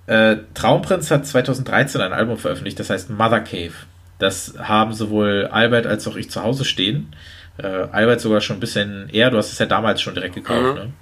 Äh, 0.09 0.39
Traumprinz 0.55 1.11
hat 1.11 1.27
2013 1.27 2.01
ein 2.01 2.13
Album 2.13 2.39
veröffentlicht, 2.39 2.81
das 2.81 2.89
heißt 2.89 3.11
Mother 3.11 3.41
Cave. 3.41 3.75
Das 4.19 4.55
haben 4.59 4.95
sowohl 4.95 5.49
Albert 5.53 5.87
als 5.87 6.09
auch 6.09 6.17
ich 6.17 6.31
zu 6.31 6.43
Hause 6.43 6.65
stehen. 6.65 7.15
Äh, 7.59 7.67
Albert 7.67 8.21
sogar 8.21 8.41
schon 8.41 8.57
ein 8.57 8.61
bisschen 8.61 9.11
eher, 9.11 9.31
du 9.31 9.37
hast 9.37 9.53
es 9.53 9.59
ja 9.59 9.67
damals 9.67 10.01
schon 10.01 10.15
direkt 10.15 10.35
gekauft. 10.35 10.61
Mhm. 10.61 10.75
Ne? 10.75 10.93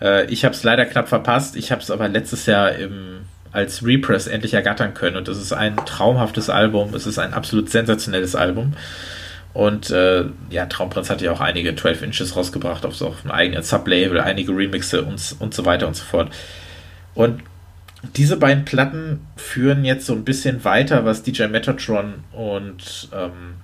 Äh, 0.00 0.26
ich 0.26 0.44
habe 0.44 0.54
es 0.54 0.62
leider 0.62 0.86
knapp 0.86 1.08
verpasst. 1.08 1.56
Ich 1.56 1.72
habe 1.72 1.82
es 1.82 1.90
aber 1.90 2.08
letztes 2.08 2.46
Jahr 2.46 2.72
im 2.72 3.22
als 3.50 3.84
Repress 3.84 4.28
endlich 4.28 4.54
ergattern 4.54 4.94
können. 4.94 5.16
Und 5.16 5.28
das 5.28 5.36
ist 5.36 5.52
ein 5.52 5.76
traumhaftes 5.76 6.48
Album. 6.48 6.94
Es 6.94 7.06
ist 7.06 7.18
ein 7.18 7.34
absolut 7.34 7.68
sensationelles 7.68 8.34
Album. 8.34 8.72
Und 9.52 9.90
äh, 9.90 10.24
ja, 10.48 10.64
Traumprinz 10.66 11.10
hat 11.10 11.20
ja 11.20 11.32
auch 11.32 11.40
einige 11.40 11.76
12 11.76 12.02
Inches 12.02 12.34
rausgebracht 12.34 12.86
auf 12.86 12.96
so 12.96 13.08
auf 13.08 13.22
einem 13.24 13.32
eigenen 13.32 13.62
Sublabel, 13.62 14.20
einige 14.20 14.56
Remixe 14.56 15.02
und, 15.02 15.36
und 15.38 15.52
so 15.52 15.66
weiter 15.66 15.86
und 15.86 15.96
so 15.96 16.04
fort. 16.04 16.32
Und 17.14 17.42
diese 18.16 18.36
beiden 18.36 18.64
Platten 18.64 19.20
führen 19.36 19.84
jetzt 19.84 20.06
so 20.06 20.14
ein 20.14 20.24
bisschen 20.24 20.64
weiter, 20.64 21.04
was 21.04 21.22
DJ 21.22 21.44
Metatron 21.44 22.24
und 22.32 23.08
ähm, 23.12 23.54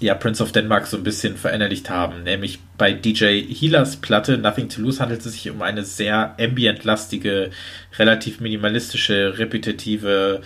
ja, 0.00 0.14
Prince 0.14 0.42
of 0.42 0.50
Denmark 0.50 0.86
so 0.86 0.96
ein 0.96 1.04
bisschen 1.04 1.36
verinnerlicht 1.36 1.88
haben. 1.88 2.24
Nämlich 2.24 2.58
bei 2.76 2.92
DJ 2.92 3.42
Healers 3.42 3.96
Platte 3.96 4.36
Nothing 4.36 4.68
to 4.68 4.82
Lose 4.82 5.00
handelt 5.00 5.24
es 5.24 5.32
sich 5.32 5.48
um 5.48 5.62
eine 5.62 5.84
sehr 5.84 6.34
ambient-lastige, 6.40 7.50
relativ 7.98 8.40
minimalistische, 8.40 9.38
repetitive 9.38 10.42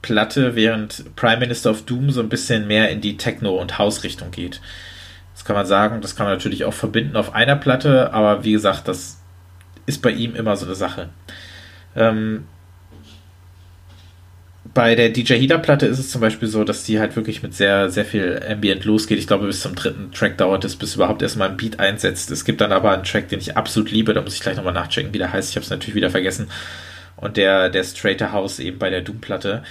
Platte, 0.00 0.54
während 0.54 1.14
Prime 1.14 1.40
Minister 1.40 1.70
of 1.70 1.84
Doom 1.84 2.10
so 2.10 2.20
ein 2.20 2.30
bisschen 2.30 2.66
mehr 2.66 2.88
in 2.90 3.02
die 3.02 3.18
Techno- 3.18 3.60
und 3.60 3.78
House-Richtung 3.78 4.30
geht. 4.30 4.62
Das 5.34 5.44
kann 5.44 5.56
man 5.56 5.66
sagen, 5.66 6.00
das 6.00 6.16
kann 6.16 6.26
man 6.26 6.34
natürlich 6.34 6.64
auch 6.64 6.74
verbinden 6.74 7.16
auf 7.16 7.34
einer 7.34 7.56
Platte, 7.56 8.14
aber 8.14 8.44
wie 8.44 8.52
gesagt, 8.52 8.88
das 8.88 9.20
ist 9.84 10.00
bei 10.00 10.10
ihm 10.10 10.34
immer 10.34 10.56
so 10.56 10.64
eine 10.64 10.74
Sache. 10.74 11.10
Ähm, 11.96 12.44
bei 14.72 14.94
der 14.94 15.08
DJ 15.08 15.34
Healer 15.34 15.58
Platte 15.58 15.86
ist 15.86 15.98
es 15.98 16.10
zum 16.10 16.20
Beispiel 16.20 16.46
so, 16.46 16.64
dass 16.64 16.84
die 16.84 17.00
halt 17.00 17.16
wirklich 17.16 17.42
mit 17.42 17.54
sehr, 17.54 17.90
sehr 17.90 18.04
viel 18.04 18.40
Ambient 18.48 18.84
losgeht. 18.84 19.18
Ich 19.18 19.26
glaube, 19.26 19.46
bis 19.46 19.62
zum 19.62 19.74
dritten 19.74 20.12
Track 20.12 20.38
dauert 20.38 20.64
es, 20.64 20.76
bis 20.76 20.94
überhaupt 20.94 21.22
erstmal 21.22 21.48
ein 21.48 21.56
Beat 21.56 21.80
einsetzt. 21.80 22.30
Es 22.30 22.44
gibt 22.44 22.60
dann 22.60 22.72
aber 22.72 22.92
einen 22.92 23.04
Track, 23.04 23.28
den 23.28 23.40
ich 23.40 23.56
absolut 23.56 23.90
liebe, 23.90 24.14
da 24.14 24.20
muss 24.22 24.34
ich 24.34 24.40
gleich 24.40 24.56
nochmal 24.56 24.74
nachchecken, 24.74 25.12
wie 25.12 25.18
der 25.18 25.32
heißt. 25.32 25.50
Ich 25.50 25.56
habe 25.56 25.64
es 25.64 25.70
natürlich 25.70 25.94
wieder 25.94 26.10
vergessen. 26.10 26.48
Und 27.16 27.36
der, 27.36 27.68
der 27.68 27.84
Straighter 27.84 28.32
House 28.32 28.60
eben 28.60 28.78
bei 28.78 28.90
der 28.90 29.00
Doom-Platte. 29.00 29.64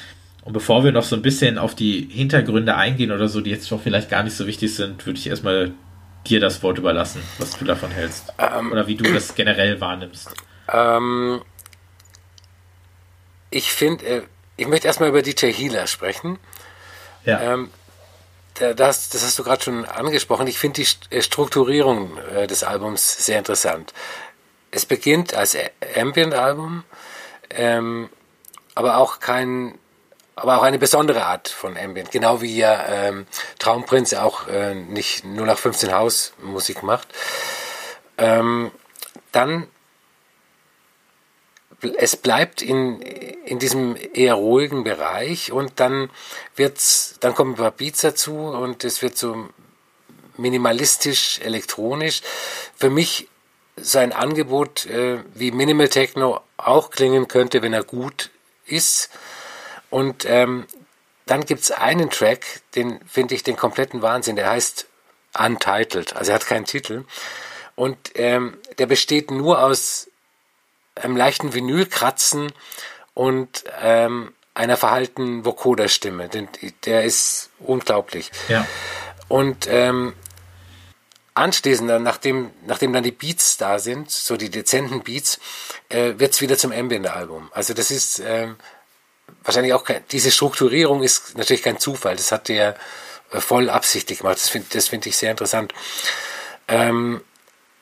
Und 0.43 0.53
bevor 0.53 0.83
wir 0.83 0.91
noch 0.91 1.03
so 1.03 1.15
ein 1.15 1.21
bisschen 1.21 1.57
auf 1.57 1.75
die 1.75 2.09
Hintergründe 2.11 2.75
eingehen 2.75 3.11
oder 3.11 3.27
so, 3.27 3.41
die 3.41 3.51
jetzt 3.51 3.71
doch 3.71 3.81
vielleicht 3.81 4.09
gar 4.09 4.23
nicht 4.23 4.35
so 4.35 4.47
wichtig 4.47 4.73
sind, 4.75 5.05
würde 5.05 5.17
ich 5.17 5.27
erstmal 5.27 5.71
dir 6.27 6.39
das 6.39 6.61
Wort 6.63 6.77
überlassen, 6.77 7.21
was 7.37 7.57
du 7.57 7.65
davon 7.65 7.91
hältst. 7.91 8.33
Ähm, 8.37 8.71
oder 8.71 8.87
wie 8.87 8.95
du 8.95 9.11
das 9.11 9.35
generell 9.35 9.79
wahrnimmst. 9.79 10.29
Ähm, 10.71 11.41
ich 13.49 13.71
finde, 13.71 14.05
äh, 14.05 14.21
ich 14.57 14.67
möchte 14.67 14.87
erstmal 14.87 15.09
über 15.09 15.21
DJ 15.21 15.51
Healer 15.51 15.87
sprechen. 15.87 16.39
Ja. 17.25 17.41
Ähm, 17.41 17.71
das, 18.59 19.09
das 19.09 19.23
hast 19.23 19.39
du 19.39 19.43
gerade 19.43 19.63
schon 19.63 19.85
angesprochen. 19.85 20.47
Ich 20.47 20.59
finde 20.59 20.81
die 20.81 21.15
äh, 21.15 21.21
Strukturierung 21.21 22.17
äh, 22.35 22.47
des 22.47 22.63
Albums 22.63 23.25
sehr 23.25 23.39
interessant. 23.39 23.93
Es 24.71 24.85
beginnt 24.85 25.33
als 25.33 25.57
Ambient-Album, 25.95 26.83
ähm, 27.49 28.09
aber 28.75 28.97
auch 28.97 29.19
kein, 29.19 29.77
aber 30.35 30.57
auch 30.57 30.63
eine 30.63 30.77
besondere 30.77 31.25
Art 31.25 31.47
von 31.47 31.77
Ambient. 31.77 32.11
Genau 32.11 32.41
wie 32.41 32.55
ja 32.55 32.85
ähm, 32.87 33.25
Traumprinz 33.57 34.13
auch 34.13 34.47
äh, 34.47 34.75
nicht 34.75 35.25
nur 35.25 35.45
nach 35.45 35.57
15 35.57 35.93
Haus 35.93 36.33
Musik 36.41 36.83
macht. 36.83 37.07
Ähm, 38.17 38.71
dann 39.31 39.67
es 41.97 42.15
bleibt 42.15 42.61
in, 42.61 43.01
in 43.01 43.59
diesem 43.59 43.95
eher 44.13 44.35
ruhigen 44.35 44.83
Bereich 44.83 45.51
und 45.51 45.79
dann 45.79 46.09
wird's, 46.55 47.15
dann 47.19 47.33
kommen 47.33 47.53
ein 47.53 47.57
paar 47.57 47.71
Beats 47.71 48.01
dazu 48.01 48.35
und 48.35 48.83
es 48.83 49.01
wird 49.01 49.17
so 49.17 49.49
minimalistisch, 50.37 51.39
elektronisch. 51.39 52.21
Für 52.75 52.89
mich 52.89 53.27
so 53.77 53.99
ein 53.99 54.11
Angebot, 54.11 54.85
äh, 54.87 55.19
wie 55.33 55.51
Minimal 55.51 55.89
Techno 55.89 56.41
auch 56.57 56.91
klingen 56.91 57.27
könnte, 57.27 57.61
wenn 57.61 57.73
er 57.73 57.83
gut 57.83 58.29
ist. 58.65 59.09
Und 59.89 60.25
ähm, 60.25 60.65
dann 61.25 61.45
gibt's 61.45 61.71
einen 61.71 62.09
Track, 62.09 62.61
den 62.75 62.99
finde 63.07 63.35
ich 63.35 63.43
den 63.43 63.55
kompletten 63.55 64.01
Wahnsinn, 64.01 64.35
der 64.35 64.49
heißt 64.49 64.87
Untitled, 65.37 66.15
also 66.15 66.31
er 66.31 66.35
hat 66.35 66.47
keinen 66.47 66.65
Titel. 66.65 67.05
Und 67.75 67.97
ähm, 68.15 68.57
der 68.77 68.87
besteht 68.87 69.31
nur 69.31 69.63
aus 69.63 70.08
einem 71.03 71.17
leichten 71.17 71.53
Vinylkratzen 71.53 72.51
und 73.13 73.63
ähm, 73.81 74.33
einer 74.53 74.77
verhaltenen 74.77 75.45
Vocoder-Stimme. 75.45 76.29
Der 76.85 77.03
ist 77.03 77.49
unglaublich. 77.59 78.31
Ja. 78.47 78.67
Und 79.27 79.67
ähm, 79.69 80.13
anschließend, 81.33 81.89
dann, 81.89 82.03
nachdem, 82.03 82.51
nachdem 82.65 82.93
dann 82.93 83.03
die 83.03 83.11
Beats 83.11 83.57
da 83.57 83.79
sind, 83.79 84.11
so 84.11 84.37
die 84.37 84.49
dezenten 84.49 85.01
Beats, 85.01 85.39
äh, 85.89 86.13
wird 86.17 86.33
es 86.33 86.41
wieder 86.41 86.57
zum 86.57 86.71
Ambient-Album. 86.71 87.49
Also 87.53 87.73
das 87.73 87.91
ist 87.91 88.19
ähm, 88.19 88.57
wahrscheinlich 89.43 89.73
auch 89.73 89.83
kein, 89.83 90.03
diese 90.11 90.31
Strukturierung 90.31 91.03
ist 91.03 91.37
natürlich 91.37 91.63
kein 91.63 91.79
Zufall. 91.79 92.15
Das 92.15 92.31
hat 92.31 92.47
der 92.47 92.75
äh, 93.31 93.39
voll 93.39 93.69
absichtlich 93.69 94.19
gemacht. 94.19 94.37
Das 94.37 94.49
finde 94.49 94.67
das 94.73 94.87
find 94.87 95.05
ich 95.05 95.15
sehr 95.17 95.31
interessant. 95.31 95.73
Ähm, 96.67 97.21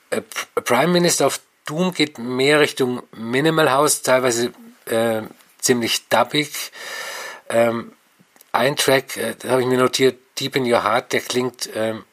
äh, 0.09 0.21
Prime 0.63 0.93
Minister 0.93 1.25
of 1.27 1.39
Doom 1.67 1.93
geht 1.93 2.17
mehr 2.17 2.59
Richtung 2.59 3.03
Minimal 3.15 3.71
House, 3.71 4.01
teilweise 4.01 4.53
äh, 4.85 5.21
ziemlich 5.59 6.07
dubbig. 6.07 6.71
Ähm, 7.49 7.93
ein 8.51 8.75
Track, 8.75 9.17
äh, 9.17 9.35
habe 9.47 9.61
ich 9.61 9.67
mir 9.67 9.77
notiert, 9.77 10.17
Deep 10.39 10.55
in 10.55 10.71
Your 10.71 10.83
Heart, 10.83 11.13
der 11.13 11.21
klingt 11.21 11.69
ähm, 11.75 12.03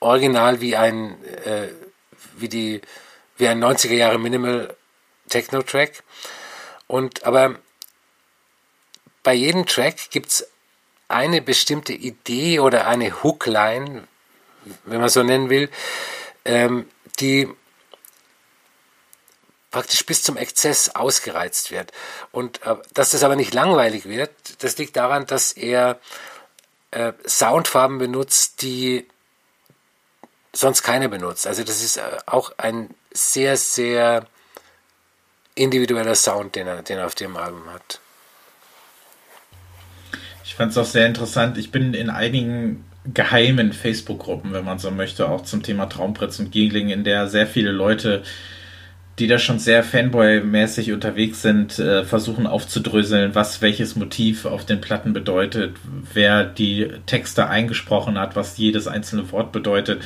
original 0.00 0.60
wie 0.60 0.76
ein 0.76 1.22
äh, 1.44 1.68
wie 2.36 2.48
die 2.48 2.80
wie 3.36 3.48
ein 3.48 3.62
90er 3.62 3.94
Jahre 3.94 4.18
Minimal 4.18 4.76
Techno 5.28 5.62
Track. 5.62 6.02
Und 6.86 7.24
aber 7.24 7.56
bei 9.22 9.34
jedem 9.34 9.66
Track 9.66 10.10
gibt 10.10 10.28
es 10.28 10.48
eine 11.08 11.42
bestimmte 11.42 11.92
Idee 11.92 12.60
oder 12.60 12.86
eine 12.86 13.22
Hookline, 13.22 14.08
wenn 14.84 15.00
man 15.00 15.08
so 15.08 15.22
nennen 15.22 15.50
will, 15.50 15.70
ähm, 16.44 16.88
die 17.20 17.48
praktisch 19.72 20.06
bis 20.06 20.22
zum 20.22 20.36
Exzess 20.36 20.94
ausgereizt 20.94 21.72
wird. 21.72 21.90
Und 22.30 22.62
äh, 22.62 22.76
dass 22.94 23.10
das 23.10 23.24
aber 23.24 23.34
nicht 23.34 23.54
langweilig 23.54 24.04
wird, 24.04 24.30
das 24.62 24.78
liegt 24.78 24.96
daran, 24.96 25.26
dass 25.26 25.52
er 25.52 25.98
äh, 26.92 27.12
Soundfarben 27.26 27.98
benutzt, 27.98 28.62
die 28.62 29.08
sonst 30.52 30.82
keiner 30.82 31.08
benutzt. 31.08 31.46
Also 31.46 31.64
das 31.64 31.82
ist 31.82 31.96
äh, 31.96 32.02
auch 32.26 32.52
ein 32.58 32.90
sehr, 33.12 33.56
sehr 33.56 34.26
individueller 35.54 36.14
Sound, 36.14 36.54
den 36.54 36.66
er, 36.66 36.82
den 36.82 36.98
er 36.98 37.06
auf 37.06 37.14
dem 37.14 37.36
Album 37.36 37.64
hat. 37.72 38.00
Ich 40.44 40.54
fand 40.54 40.72
es 40.72 40.78
auch 40.78 40.86
sehr 40.86 41.06
interessant. 41.06 41.56
Ich 41.56 41.70
bin 41.70 41.94
in 41.94 42.10
einigen 42.10 42.84
geheimen 43.04 43.72
Facebook-Gruppen, 43.72 44.52
wenn 44.52 44.64
man 44.64 44.78
so 44.78 44.90
möchte, 44.90 45.28
auch 45.28 45.42
zum 45.42 45.62
Thema 45.62 45.86
Traumpritz 45.86 46.38
und 46.38 46.52
Giegling, 46.52 46.90
in 46.90 47.04
der 47.04 47.28
sehr 47.28 47.46
viele 47.46 47.72
Leute 47.72 48.22
die 49.22 49.28
da 49.28 49.38
schon 49.38 49.60
sehr 49.60 49.84
Fanboy-mäßig 49.84 50.92
unterwegs 50.92 51.42
sind, 51.42 51.78
äh, 51.78 52.02
versuchen 52.02 52.48
aufzudröseln, 52.48 53.36
was 53.36 53.62
welches 53.62 53.94
Motiv 53.94 54.46
auf 54.46 54.66
den 54.66 54.80
Platten 54.80 55.12
bedeutet, 55.12 55.76
wer 56.12 56.44
die 56.44 56.88
Texte 57.06 57.46
eingesprochen 57.46 58.18
hat, 58.18 58.34
was 58.34 58.58
jedes 58.58 58.88
einzelne 58.88 59.30
Wort 59.30 59.52
bedeutet. 59.52 60.02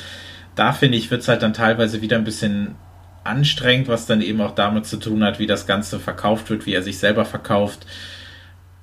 Da 0.53 0.71
finde 0.71 0.99
ich, 0.99 1.09
wird 1.09 1.21
es 1.21 1.27
halt 1.27 1.41
dann 1.41 1.53
teilweise 1.53 2.03
wieder 2.03 2.15
ein 2.15 2.25
bisschen 2.25 2.75
anstrengend, 3.23 3.87
was 3.87 4.05
dann 4.05 4.21
eben 4.21 4.39
auch 4.39 4.53
damit 4.53 4.85
zu 4.85 4.97
tun 4.97 5.23
hat, 5.23 5.39
wie 5.39 5.47
das 5.47 5.65
Ganze 5.65 5.99
verkauft 5.99 6.51
wird, 6.51 6.67
wie 6.67 6.75
er 6.75 6.83
sich 6.83 6.99
selber 6.99 7.25
verkauft. 7.25 7.87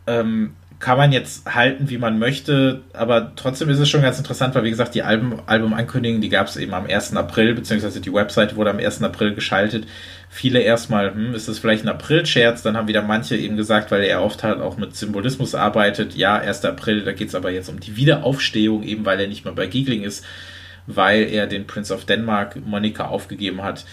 Ähm, 0.09 0.57
kann 0.85 0.99
man 0.99 1.13
jetzt 1.13 1.47
halten, 1.55 1.89
wie 1.89 1.97
man 1.97 2.19
möchte, 2.19 2.83
aber 2.93 3.33
trotzdem 3.37 3.71
ist 3.71 3.79
es 3.79 3.89
schon 3.89 4.03
ganz 4.03 4.19
interessant, 4.19 4.55
weil 4.55 4.65
wie 4.65 4.71
gesagt, 4.71 4.95
die 4.95 5.03
Album, 5.03 5.41
Album-Ankündigungen, 5.47 6.21
die 6.21 6.29
gab 6.29 6.47
es 6.47 6.59
eben 6.59 6.75
am 6.75 6.85
1. 6.85 7.17
April, 7.17 7.55
beziehungsweise 7.55 8.03
die 8.03 8.13
Website 8.13 8.55
wurde 8.55 8.69
am 8.69 8.77
1. 8.77 9.03
April 9.03 9.35
geschaltet. 9.35 9.87
Viele 10.29 10.61
erstmal, 10.61 11.15
hm, 11.15 11.35
ist 11.35 11.49
das 11.49 11.59
vielleicht 11.59 11.87
ein 11.87 11.89
April-Scherz? 11.89 12.61
Dann 12.61 12.77
haben 12.77 12.87
wieder 12.87 13.01
manche 13.01 13.35
eben 13.35 13.57
gesagt, 13.57 13.93
weil 13.93 14.03
er 14.03 14.23
oft 14.23 14.43
halt 14.43 14.61
auch 14.61 14.77
mit 14.77 14.95
Symbolismus 14.95 15.55
arbeitet, 15.55 16.17
ja, 16.17 16.37
1. 16.37 16.67
April, 16.67 17.03
da 17.03 17.13
geht 17.13 17.29
es 17.29 17.35
aber 17.35 17.51
jetzt 17.51 17.71
um 17.71 17.81
die 17.81 17.97
Wiederaufstehung, 17.97 18.83
eben 18.83 19.07
weil 19.07 19.19
er 19.19 19.27
nicht 19.27 19.47
mehr 19.47 19.55
bei 19.55 19.67
Giegling 19.67 20.03
ist, 20.03 20.23
weil 20.87 21.23
er 21.23 21.47
den 21.47 21.67
Prince 21.67 21.95
of 21.95 22.05
Denmark 22.05 22.57
Monika 22.63 23.07
aufgegeben 23.07 23.63
hat. 23.63 23.87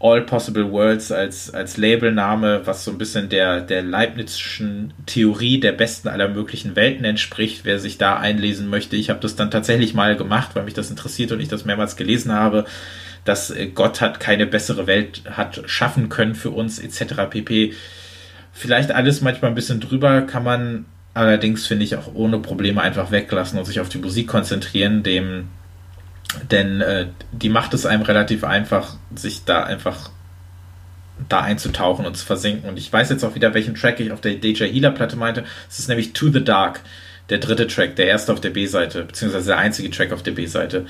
All 0.00 0.22
Possible 0.22 0.70
Worlds 0.70 1.12
als, 1.12 1.52
als 1.52 1.76
Labelname, 1.76 2.66
was 2.66 2.84
so 2.84 2.90
ein 2.90 2.98
bisschen 2.98 3.28
der, 3.28 3.60
der 3.60 3.82
Leibnizischen 3.82 4.92
Theorie 5.06 5.60
der 5.60 5.72
besten 5.72 6.08
aller 6.08 6.28
möglichen 6.28 6.76
Welten 6.76 7.04
entspricht. 7.04 7.64
Wer 7.64 7.78
sich 7.78 7.96
da 7.96 8.16
einlesen 8.18 8.68
möchte, 8.68 8.96
ich 8.96 9.10
habe 9.10 9.20
das 9.20 9.36
dann 9.36 9.50
tatsächlich 9.50 9.94
mal 9.94 10.16
gemacht, 10.16 10.50
weil 10.54 10.64
mich 10.64 10.74
das 10.74 10.90
interessiert 10.90 11.32
und 11.32 11.40
ich 11.40 11.48
das 11.48 11.64
mehrmals 11.64 11.96
gelesen 11.96 12.32
habe, 12.32 12.64
dass 13.24 13.50
äh, 13.50 13.66
Gott 13.66 14.00
hat 14.00 14.20
keine 14.20 14.46
bessere 14.46 14.86
Welt 14.86 15.22
hat 15.30 15.62
schaffen 15.66 16.08
können 16.08 16.34
für 16.34 16.50
uns, 16.50 16.78
etc. 16.78 17.30
pp. 17.30 17.72
Vielleicht 18.52 18.92
alles 18.92 19.20
manchmal 19.20 19.50
ein 19.50 19.56
bisschen 19.56 19.80
drüber, 19.80 20.22
kann 20.22 20.44
man 20.44 20.84
allerdings, 21.14 21.66
finde 21.66 21.84
ich, 21.84 21.96
auch 21.96 22.14
ohne 22.14 22.38
Probleme 22.40 22.82
einfach 22.82 23.10
weglassen 23.10 23.58
und 23.58 23.64
sich 23.64 23.80
auf 23.80 23.88
die 23.88 23.98
Musik 23.98 24.26
konzentrieren, 24.26 25.02
dem 25.02 25.48
denn 26.50 26.80
äh, 26.80 27.06
die 27.32 27.48
macht 27.48 27.74
es 27.74 27.86
einem 27.86 28.02
relativ 28.02 28.44
einfach, 28.44 28.96
sich 29.14 29.44
da 29.44 29.62
einfach 29.62 30.10
da 31.28 31.40
einzutauchen 31.40 32.06
und 32.06 32.16
zu 32.16 32.26
versinken. 32.26 32.68
Und 32.68 32.78
ich 32.78 32.92
weiß 32.92 33.10
jetzt 33.10 33.24
auch 33.24 33.34
wieder, 33.34 33.54
welchen 33.54 33.74
Track 33.74 34.00
ich 34.00 34.12
auf 34.12 34.20
der 34.20 34.34
DJ 34.34 34.64
Healer 34.64 34.90
Platte 34.90 35.16
meinte. 35.16 35.44
Es 35.68 35.78
ist 35.78 35.88
nämlich 35.88 36.12
To 36.12 36.30
the 36.30 36.42
Dark, 36.42 36.80
der 37.30 37.38
dritte 37.38 37.66
Track, 37.66 37.96
der 37.96 38.06
erste 38.06 38.32
auf 38.32 38.40
der 38.40 38.50
B-Seite, 38.50 39.04
beziehungsweise 39.04 39.48
der 39.48 39.58
einzige 39.58 39.90
Track 39.90 40.12
auf 40.12 40.22
der 40.22 40.32
B-Seite, 40.32 40.86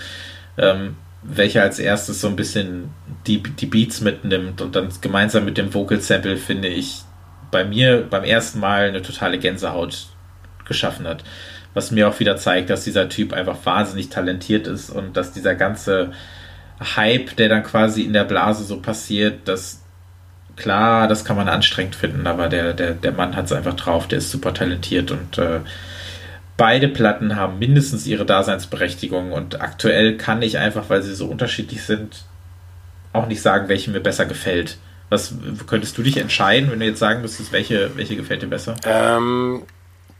ähm, 0.56 0.96
welcher 1.22 1.62
als 1.62 1.78
erstes 1.78 2.20
so 2.20 2.28
ein 2.28 2.36
bisschen 2.36 2.90
die, 3.26 3.42
die 3.42 3.66
Beats 3.66 4.00
mitnimmt 4.00 4.60
und 4.60 4.76
dann 4.76 4.88
gemeinsam 5.00 5.44
mit 5.44 5.56
dem 5.56 5.72
Vocal 5.72 6.00
Sample, 6.00 6.36
finde 6.36 6.68
ich, 6.68 7.02
bei 7.50 7.64
mir 7.64 8.06
beim 8.08 8.24
ersten 8.24 8.60
Mal 8.60 8.88
eine 8.88 9.02
totale 9.02 9.38
Gänsehaut 9.38 10.06
geschaffen 10.66 11.06
hat. 11.06 11.24
Was 11.74 11.90
mir 11.90 12.08
auch 12.08 12.20
wieder 12.20 12.36
zeigt, 12.36 12.70
dass 12.70 12.84
dieser 12.84 13.08
Typ 13.08 13.32
einfach 13.32 13.58
wahnsinnig 13.64 14.08
talentiert 14.08 14.66
ist 14.66 14.90
und 14.90 15.16
dass 15.16 15.32
dieser 15.32 15.54
ganze 15.54 16.12
Hype, 16.96 17.36
der 17.36 17.48
dann 17.48 17.64
quasi 17.64 18.02
in 18.02 18.12
der 18.12 18.24
Blase 18.24 18.64
so 18.64 18.80
passiert, 18.80 19.48
dass 19.48 19.82
klar, 20.56 21.08
das 21.08 21.24
kann 21.24 21.36
man 21.36 21.48
anstrengend 21.48 21.96
finden, 21.96 22.26
aber 22.26 22.48
der, 22.48 22.74
der, 22.74 22.92
der 22.92 23.12
Mann 23.12 23.36
hat 23.36 23.46
es 23.46 23.52
einfach 23.52 23.74
drauf, 23.74 24.06
der 24.06 24.18
ist 24.18 24.30
super 24.30 24.54
talentiert 24.54 25.10
und 25.10 25.38
äh, 25.38 25.60
beide 26.56 26.88
Platten 26.88 27.36
haben 27.36 27.58
mindestens 27.58 28.06
ihre 28.06 28.24
Daseinsberechtigung 28.24 29.32
und 29.32 29.60
aktuell 29.60 30.16
kann 30.16 30.42
ich 30.42 30.58
einfach, 30.58 30.88
weil 30.88 31.02
sie 31.02 31.14
so 31.14 31.26
unterschiedlich 31.26 31.82
sind, 31.82 32.24
auch 33.12 33.26
nicht 33.26 33.42
sagen, 33.42 33.68
welche 33.68 33.90
mir 33.90 34.00
besser 34.00 34.26
gefällt. 34.26 34.78
Was 35.10 35.34
könntest 35.66 35.96
du 35.98 36.02
dich 36.02 36.16
entscheiden, 36.16 36.70
wenn 36.70 36.80
du 36.80 36.86
jetzt 36.86 36.98
sagen 36.98 37.20
müsstest, 37.20 37.52
welche, 37.52 37.96
welche 37.96 38.16
gefällt 38.16 38.42
dir 38.42 38.48
besser? 38.48 38.74
Ähm, 38.84 39.62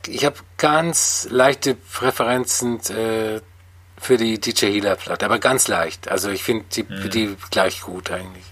ich 0.09 0.25
habe 0.25 0.37
ganz 0.57 1.29
leichte 1.31 1.75
Präferenzen 1.75 2.81
äh, 2.91 3.41
für 3.99 4.17
die 4.17 4.39
DJ 4.39 4.67
Healer 4.67 4.97
Platte, 4.97 5.25
aber 5.25 5.39
ganz 5.39 5.69
leicht. 5.69 6.09
Also 6.09 6.31
ich 6.31 6.43
finde 6.43 6.65
die, 6.73 6.83
mhm. 6.83 7.11
die 7.11 7.37
gleich 7.51 7.81
gut 7.81 8.11
eigentlich. 8.11 8.45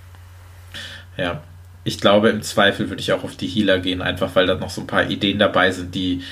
Ja, 1.17 1.43
ich 1.85 2.01
glaube, 2.01 2.31
im 2.31 2.43
Zweifel 2.43 2.89
würde 2.89 3.01
ich 3.01 3.13
auch 3.13 3.25
auf 3.25 3.37
die 3.37 3.49
Healer 3.49 3.79
gehen, 3.79 4.03
einfach 4.03 4.35
weil 4.35 4.47
da 4.47 4.55
noch 4.55 4.71
so 4.71 4.81
ein 4.81 4.87
paar 4.87 5.11
Ideen 5.11 5.39
dabei 5.39 5.71
sind, 5.73 5.95
die, 5.95 6.23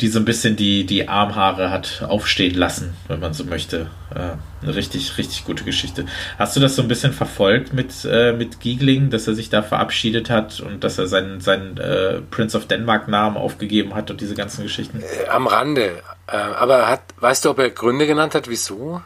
die 0.00 0.08
so 0.08 0.18
ein 0.18 0.24
bisschen 0.24 0.56
die, 0.56 0.84
die 0.84 1.08
Armhaare 1.08 1.70
hat 1.70 2.04
aufstehen 2.08 2.56
lassen, 2.56 2.94
wenn 3.08 3.20
man 3.20 3.34
so 3.34 3.44
möchte. 3.44 3.86
Äh, 4.14 4.36
eine 4.62 4.74
richtig, 4.74 5.16
richtig 5.18 5.44
gute 5.44 5.64
Geschichte. 5.64 6.06
Hast 6.38 6.56
du 6.56 6.60
das 6.60 6.74
so 6.74 6.82
ein 6.82 6.88
bisschen 6.88 7.12
verfolgt 7.12 7.72
mit, 7.72 8.04
äh, 8.04 8.32
mit 8.32 8.60
Giegling, 8.60 9.10
dass 9.10 9.28
er 9.28 9.34
sich 9.34 9.48
da 9.48 9.62
verabschiedet 9.62 10.30
hat 10.30 10.60
und 10.60 10.82
dass 10.82 10.98
er 10.98 11.06
seinen, 11.06 11.40
seinen 11.40 11.76
äh, 11.78 12.20
Prince 12.30 12.56
of 12.56 12.66
Denmark-Namen 12.66 13.36
aufgegeben 13.36 13.94
hat 13.94 14.10
und 14.10 14.20
diese 14.20 14.34
ganzen 14.34 14.62
Geschichten? 14.62 15.00
Äh, 15.00 15.28
am 15.28 15.46
Rande. 15.46 16.02
Äh, 16.26 16.36
aber 16.36 16.88
hat, 16.88 17.02
weißt 17.18 17.44
du, 17.44 17.50
ob 17.50 17.58
er 17.58 17.70
Gründe 17.70 18.06
genannt 18.06 18.34
hat, 18.34 18.48
wieso? 18.48 19.02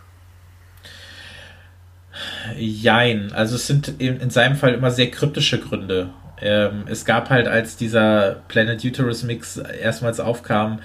Jein. 2.56 3.32
Also 3.32 3.56
es 3.56 3.66
sind 3.66 3.92
in, 3.98 4.20
in 4.20 4.30
seinem 4.30 4.56
Fall 4.56 4.74
immer 4.74 4.90
sehr 4.90 5.10
kryptische 5.10 5.58
Gründe. 5.58 6.10
Ähm, 6.40 6.84
es 6.86 7.04
gab 7.04 7.30
halt, 7.30 7.48
als 7.48 7.76
dieser 7.76 8.42
Planet 8.48 8.84
Uterus 8.84 9.22
Mix 9.22 9.56
erstmals 9.56 10.20
aufkam, 10.20 10.80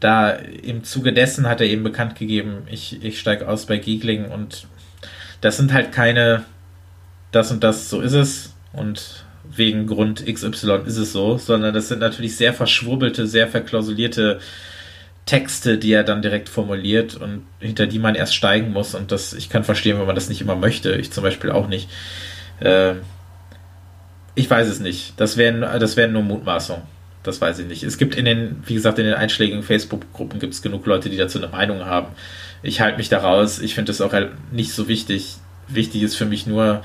da 0.00 0.30
im 0.30 0.84
Zuge 0.84 1.12
dessen 1.12 1.48
hat 1.48 1.60
er 1.60 1.66
eben 1.66 1.82
bekannt 1.82 2.16
gegeben, 2.16 2.62
ich, 2.70 3.02
ich 3.02 3.18
steige 3.18 3.48
aus 3.48 3.66
bei 3.66 3.78
Giegling 3.78 4.26
und 4.26 4.66
das 5.40 5.56
sind 5.56 5.72
halt 5.72 5.92
keine, 5.92 6.44
das 7.32 7.50
und 7.50 7.64
das, 7.64 7.90
so 7.90 8.00
ist 8.00 8.12
es 8.12 8.54
und 8.72 9.24
wegen 9.44 9.86
Grund 9.86 10.24
XY 10.24 10.82
ist 10.86 10.96
es 10.96 11.12
so, 11.12 11.36
sondern 11.36 11.74
das 11.74 11.88
sind 11.88 11.98
natürlich 11.98 12.36
sehr 12.36 12.54
verschwurbelte, 12.54 13.26
sehr 13.26 13.48
verklausulierte 13.48 14.38
Texte, 15.26 15.78
die 15.78 15.92
er 15.92 16.04
dann 16.04 16.22
direkt 16.22 16.48
formuliert 16.48 17.16
und 17.16 17.44
hinter 17.60 17.86
die 17.86 17.98
man 17.98 18.14
erst 18.14 18.34
steigen 18.34 18.72
muss. 18.72 18.94
Und 18.94 19.12
das, 19.12 19.32
ich 19.32 19.50
kann 19.50 19.64
verstehen, 19.64 19.98
wenn 19.98 20.06
man 20.06 20.14
das 20.14 20.28
nicht 20.28 20.40
immer 20.40 20.56
möchte. 20.56 20.92
Ich 20.96 21.12
zum 21.12 21.22
Beispiel 21.22 21.50
auch 21.50 21.68
nicht. 21.68 21.88
Äh, 22.60 22.94
ich 24.34 24.48
weiß 24.48 24.68
es 24.68 24.80
nicht. 24.80 25.14
Das 25.18 25.36
wären, 25.36 25.60
das 25.60 25.96
wären 25.96 26.12
nur 26.12 26.22
Mutmaßungen. 26.22 26.82
Das 27.22 27.40
weiß 27.40 27.60
ich 27.60 27.66
nicht. 27.66 27.84
Es 27.84 27.98
gibt 27.98 28.14
in 28.16 28.24
den, 28.24 28.62
wie 28.66 28.74
gesagt, 28.74 28.98
in 28.98 29.04
den 29.04 29.14
einschlägigen 29.14 29.62
Facebook-Gruppen 29.62 30.40
gibt 30.40 30.54
es 30.54 30.62
genug 30.62 30.86
Leute, 30.86 31.08
die 31.08 31.16
dazu 31.16 31.38
eine 31.38 31.48
Meinung 31.48 31.84
haben. 31.84 32.08
Ich 32.62 32.80
halte 32.80 32.98
mich 32.98 33.08
da 33.08 33.18
raus. 33.18 33.60
Ich 33.60 33.74
finde 33.74 33.92
das 33.92 34.00
auch 34.00 34.14
nicht 34.50 34.72
so 34.72 34.88
wichtig. 34.88 35.36
Wichtig 35.68 36.02
ist 36.02 36.16
für 36.16 36.24
mich 36.24 36.46
nur, 36.46 36.82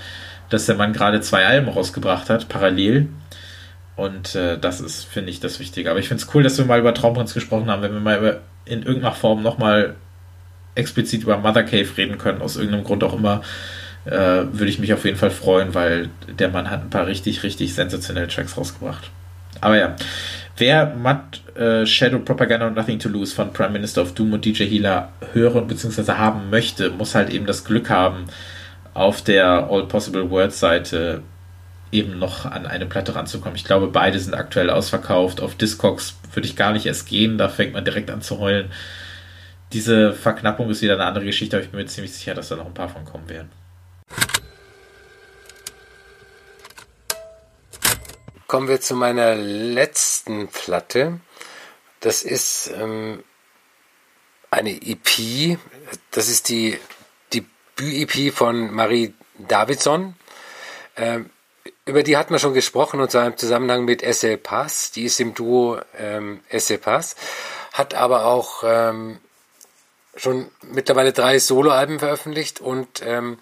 dass 0.49 0.67
der 0.67 0.75
Mann 0.75 0.93
gerade 0.93 1.21
zwei 1.21 1.45
Alben 1.45 1.69
rausgebracht 1.69 2.29
hat, 2.29 2.49
parallel. 2.49 3.09
Und 3.95 4.35
äh, 4.35 4.59
das 4.59 4.79
ist, 4.79 5.05
finde 5.05 5.31
ich, 5.31 5.39
das 5.39 5.59
Wichtige. 5.59 5.89
Aber 5.89 5.99
ich 5.99 6.07
finde 6.07 6.23
es 6.23 6.33
cool, 6.35 6.43
dass 6.43 6.57
wir 6.57 6.65
mal 6.65 6.79
über 6.79 6.93
Traumprinz 6.93 7.33
gesprochen 7.33 7.71
haben, 7.71 7.81
wenn 7.81 7.93
wir 7.93 7.99
mal 7.99 8.17
über, 8.19 8.41
in 8.65 8.83
irgendeiner 8.83 9.15
Form 9.15 9.41
nochmal 9.41 9.95
explizit 10.75 11.23
über 11.23 11.37
Mother 11.37 11.63
Cave 11.63 11.89
reden 11.97 12.19
können, 12.19 12.41
aus 12.41 12.57
irgendeinem 12.57 12.83
Grund 12.83 13.03
auch 13.03 13.15
immer, 13.15 13.41
äh, 14.07 14.45
würde 14.51 14.67
ich 14.67 14.79
mich 14.79 14.93
auf 14.93 15.05
jeden 15.05 15.17
Fall 15.17 15.31
freuen, 15.31 15.73
weil 15.73 16.09
der 16.39 16.49
Mann 16.49 16.69
hat 16.69 16.81
ein 16.81 16.89
paar 16.89 17.07
richtig, 17.07 17.43
richtig 17.43 17.73
sensationelle 17.73 18.27
Tracks 18.27 18.57
rausgebracht. 18.57 19.09
Aber 19.61 19.77
ja, 19.77 19.95
wer 20.57 20.95
Mud, 20.95 21.57
äh, 21.57 21.85
Shadow 21.85 22.19
Propaganda 22.19 22.67
und 22.67 22.75
Nothing 22.75 22.99
to 22.99 23.09
Lose 23.09 23.33
von 23.33 23.51
Prime 23.53 23.71
Minister 23.71 24.01
of 24.01 24.13
Doom 24.13 24.33
und 24.33 24.45
DJ 24.45 24.65
Healer 24.65 25.09
hören 25.33 25.67
bzw. 25.67 26.13
haben 26.13 26.49
möchte, 26.49 26.89
muss 26.91 27.15
halt 27.15 27.29
eben 27.29 27.45
das 27.45 27.63
Glück 27.63 27.89
haben, 27.89 28.25
auf 28.93 29.21
der 29.21 29.67
All 29.69 29.87
Possible 29.87 30.29
Words 30.29 30.59
Seite 30.59 31.21
eben 31.91 32.19
noch 32.19 32.45
an 32.45 32.65
eine 32.65 32.85
Platte 32.85 33.15
ranzukommen. 33.15 33.55
Ich 33.55 33.63
glaube, 33.63 33.87
beide 33.87 34.19
sind 34.19 34.33
aktuell 34.33 34.69
ausverkauft. 34.69 35.41
Auf 35.41 35.55
Discogs 35.55 36.17
würde 36.33 36.47
ich 36.47 36.55
gar 36.55 36.73
nicht 36.73 36.85
erst 36.85 37.07
gehen, 37.07 37.37
da 37.37 37.47
fängt 37.49 37.73
man 37.73 37.85
direkt 37.85 38.09
an 38.09 38.21
zu 38.21 38.39
heulen. 38.39 38.71
Diese 39.73 40.13
Verknappung 40.13 40.69
ist 40.69 40.81
wieder 40.81 40.93
eine 40.93 41.05
andere 41.05 41.25
Geschichte, 41.25 41.57
aber 41.57 41.65
ich 41.65 41.71
bin 41.71 41.79
mir 41.79 41.85
ziemlich 41.87 42.13
sicher, 42.13 42.33
dass 42.33 42.49
da 42.49 42.55
noch 42.55 42.65
ein 42.65 42.73
paar 42.73 42.89
von 42.89 43.05
kommen 43.05 43.29
werden. 43.29 43.49
Kommen 48.47 48.69
wir 48.69 48.79
zu 48.79 48.95
meiner 48.95 49.35
letzten 49.35 50.47
Platte. 50.47 51.19
Das 51.99 52.23
ist 52.23 52.71
ähm, 52.73 53.23
eine 54.49 54.71
EP. 54.71 55.57
Das 56.11 56.29
ist 56.29 56.49
die 56.49 56.79
Debüt-EP 57.33 58.33
von 58.33 58.73
Marie 58.73 59.13
Davidson. 59.37 60.15
Ähm, 60.95 61.29
über 61.85 62.03
die 62.03 62.17
hat 62.17 62.31
man 62.31 62.39
schon 62.39 62.53
gesprochen 62.53 62.99
und 62.99 63.11
zwar 63.11 63.27
im 63.27 63.37
Zusammenhang 63.37 63.85
mit 63.85 64.03
Esse 64.03 64.37
Pass. 64.37 64.91
Die 64.91 65.03
ist 65.03 65.19
im 65.19 65.33
Duo 65.33 65.79
ähm, 65.97 66.41
Esse 66.49 66.77
Pass, 66.77 67.15
hat 67.73 67.93
aber 67.93 68.25
auch 68.25 68.63
ähm, 68.65 69.19
schon 70.15 70.49
mittlerweile 70.61 71.13
drei 71.13 71.39
Soloalben 71.39 71.99
veröffentlicht 71.99 72.59
und 72.59 73.01
ähm, 73.05 73.39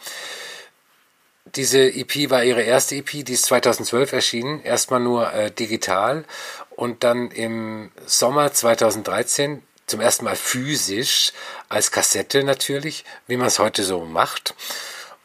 diese 1.56 1.80
EP 1.80 2.30
war 2.30 2.44
ihre 2.44 2.62
erste 2.62 2.96
EP, 2.96 3.26
die 3.26 3.34
ist 3.34 3.46
2012 3.46 4.14
erschienen, 4.14 4.62
erstmal 4.64 5.00
nur 5.00 5.32
äh, 5.32 5.52
digital 5.52 6.26
und 6.72 7.04
dann 7.04 7.32
im 7.32 7.92
Sommer 8.06 8.52
2013 8.52 9.64
zum 9.88 10.02
ersten 10.02 10.26
Mal 10.26 10.36
physisch 10.36 11.32
als 11.70 11.92
Kassette 11.92 12.44
natürlich, 12.44 13.06
wie 13.28 13.38
man 13.38 13.48
es 13.48 13.60
heute 13.60 13.84
so 13.84 14.02
macht. 14.02 14.56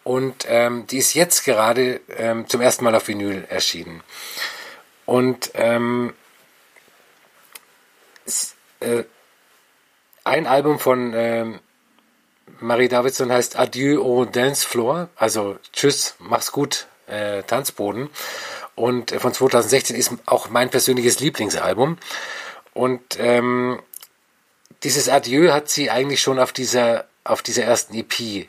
Und 0.05 0.47
ähm, 0.49 0.87
die 0.87 0.99
ist 0.99 1.15
jetzt 1.15 1.45
gerade 1.45 2.01
ähm, 2.17 2.49
zum 2.49 2.61
ersten 2.61 2.85
Mal 2.85 2.95
auf 2.95 3.09
Vinyl 3.09 3.45
erschienen. 3.49 4.03
Und 5.07 5.51
ähm, 5.55 6.15
äh, 8.81 9.05
ein 10.25 10.47
Album 10.47 10.79
von 10.79 11.13
ähm, 11.15 11.61
Marie 12.61 12.89
Davidson 12.89 13.33
heißt 13.33 13.59
Adieu 13.59 14.03
au 14.03 14.25
Dance 14.25 14.67
Floor, 14.67 15.09
also 15.17 15.59
Tschüss, 15.73 16.15
mach's 16.19 16.53
gut, 16.53 16.87
äh, 17.07 17.43
Tanzboden. 17.43 18.11
Und 18.75 19.13
äh, 19.13 19.21
von 19.21 19.33
2016 19.33 19.97
ist 19.97 20.13
auch 20.27 20.51
mein 20.51 20.71
persönliches 20.71 21.21
Lieblingsalbum. 21.21 21.99
Und 22.73 23.19
ähm, 23.19 23.81
dieses 24.83 25.09
Adieu 25.09 25.53
hat 25.53 25.69
sie 25.69 25.91
eigentlich 25.91 26.21
schon 26.21 26.39
auf 26.39 26.53
dieser, 26.53 27.07
auf 27.25 27.43
dieser 27.43 27.65
ersten 27.65 27.95
EP 27.95 28.49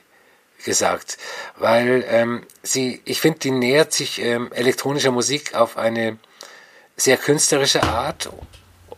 gesagt, 0.64 1.18
weil 1.58 2.06
ähm, 2.08 2.46
sie, 2.64 3.02
ich 3.06 3.20
finde, 3.20 3.40
die 3.40 3.52
nähert 3.52 3.94
sich 3.94 4.22
ähm, 4.22 4.52
elektronischer 4.52 5.12
Musik 5.12 5.56
auf 5.56 5.78
eine 5.78 6.18
sehr 6.96 7.18
künstlerische 7.18 7.84
Art, 7.84 8.30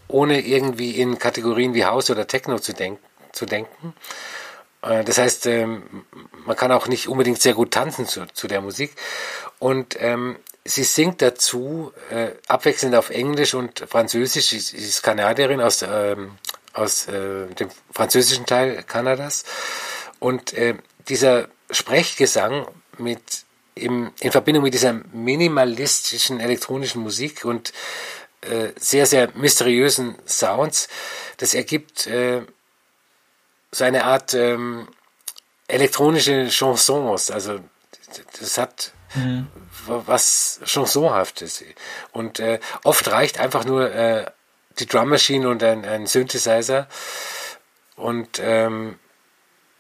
ohne 0.08 0.42
irgendwie 0.42 1.00
in 1.00 1.20
Kategorien 1.20 1.74
wie 1.74 1.86
House 1.86 2.10
oder 2.10 2.28
Techno 2.28 2.60
zu, 2.60 2.74
denk 2.74 3.00
zu 3.32 3.46
denken. 3.46 3.94
Äh, 4.84 5.04
das 5.04 5.18
heißt, 5.18 5.46
ähm, 5.48 6.06
man 6.46 6.56
kann 6.56 6.72
auch 6.72 6.88
nicht 6.88 7.08
unbedingt 7.08 7.42
sehr 7.42 7.54
gut 7.54 7.72
tanzen 7.72 8.06
zu, 8.06 8.26
zu 8.34 8.48
der 8.48 8.62
Musik. 8.62 8.96
Und 9.60 9.96
ähm, 10.00 10.38
sie 10.66 10.84
singt 10.84 11.22
dazu 11.22 11.92
äh, 12.10 12.32
abwechselnd 12.48 12.96
auf 12.96 13.10
Englisch 13.10 13.54
und 13.54 13.80
Französisch. 13.80 14.50
Sie, 14.50 14.58
ist 14.58 15.04
Kanadierin 15.04 15.62
aus, 15.62 15.84
ähm, 15.84 16.38
aus 16.74 17.08
äh, 17.08 17.48
dem 17.48 17.70
französischen 17.92 18.46
Teil 18.46 18.84
Kanadas. 18.84 19.46
Und 20.20 20.54
äh, 20.54 20.76
dieser 21.08 21.48
Sprechgesang 21.70 22.68
mit 22.98 23.46
im, 23.76 24.12
in 24.20 24.32
Verbindung 24.32 24.64
mit 24.64 24.74
dieser 24.74 24.94
minimalistischen 25.12 26.40
elektronischen 26.40 27.02
Musik 27.02 27.44
und 27.44 27.74
äh, 28.42 28.70
sehr, 28.78 29.06
sehr 29.06 29.30
mysteriösen 29.36 30.16
Sounds, 30.28 30.90
das 31.38 31.54
ergibt 31.54 32.08
äh, 32.08 32.42
so 33.74 33.84
eine 33.84 34.06
Art 34.06 34.34
ähm, 34.34 34.88
elektronische 35.68 36.50
Chansons. 36.50 37.32
Also 37.32 37.60
das 38.40 38.58
hat 38.58 38.94
mhm. 39.16 39.48
was 39.88 40.62
chansonhaftes. 40.66 41.64
Und 42.12 42.40
äh, 42.40 42.60
oft 42.84 43.12
reicht 43.12 43.40
einfach 43.40 43.66
nur 43.66 43.92
äh, 43.94 44.26
die 44.80 44.86
Drum 44.86 45.10
Machine 45.10 45.50
und 45.50 45.64
ein, 45.64 45.86
ein 45.86 46.08
Synthesizer 46.08 46.88
und 47.96 48.40
ähm, 48.42 48.96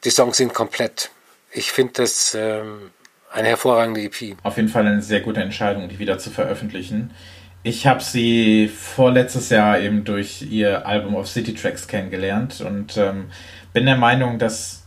die 0.03 0.09
Songs 0.09 0.37
sind 0.37 0.53
komplett. 0.53 1.09
Ich 1.51 1.71
finde 1.71 1.93
das 1.93 2.35
ähm, 2.35 2.91
eine 3.31 3.47
hervorragende 3.49 4.01
EP. 4.01 4.37
Auf 4.43 4.57
jeden 4.57 4.69
Fall 4.69 4.85
eine 4.85 5.01
sehr 5.01 5.21
gute 5.21 5.41
Entscheidung, 5.41 5.89
die 5.89 5.99
wieder 5.99 6.17
zu 6.17 6.29
veröffentlichen. 6.29 7.11
Ich 7.63 7.87
habe 7.87 8.03
sie 8.03 8.67
vorletztes 8.67 9.49
Jahr 9.49 9.79
eben 9.79 10.03
durch 10.03 10.41
ihr 10.41 10.85
Album 10.85 11.15
of 11.15 11.29
City 11.29 11.53
Tracks 11.55 11.87
kennengelernt 11.87 12.59
und 12.61 12.97
ähm, 12.97 13.31
bin 13.73 13.85
der 13.85 13.97
Meinung, 13.97 14.39
dass 14.39 14.83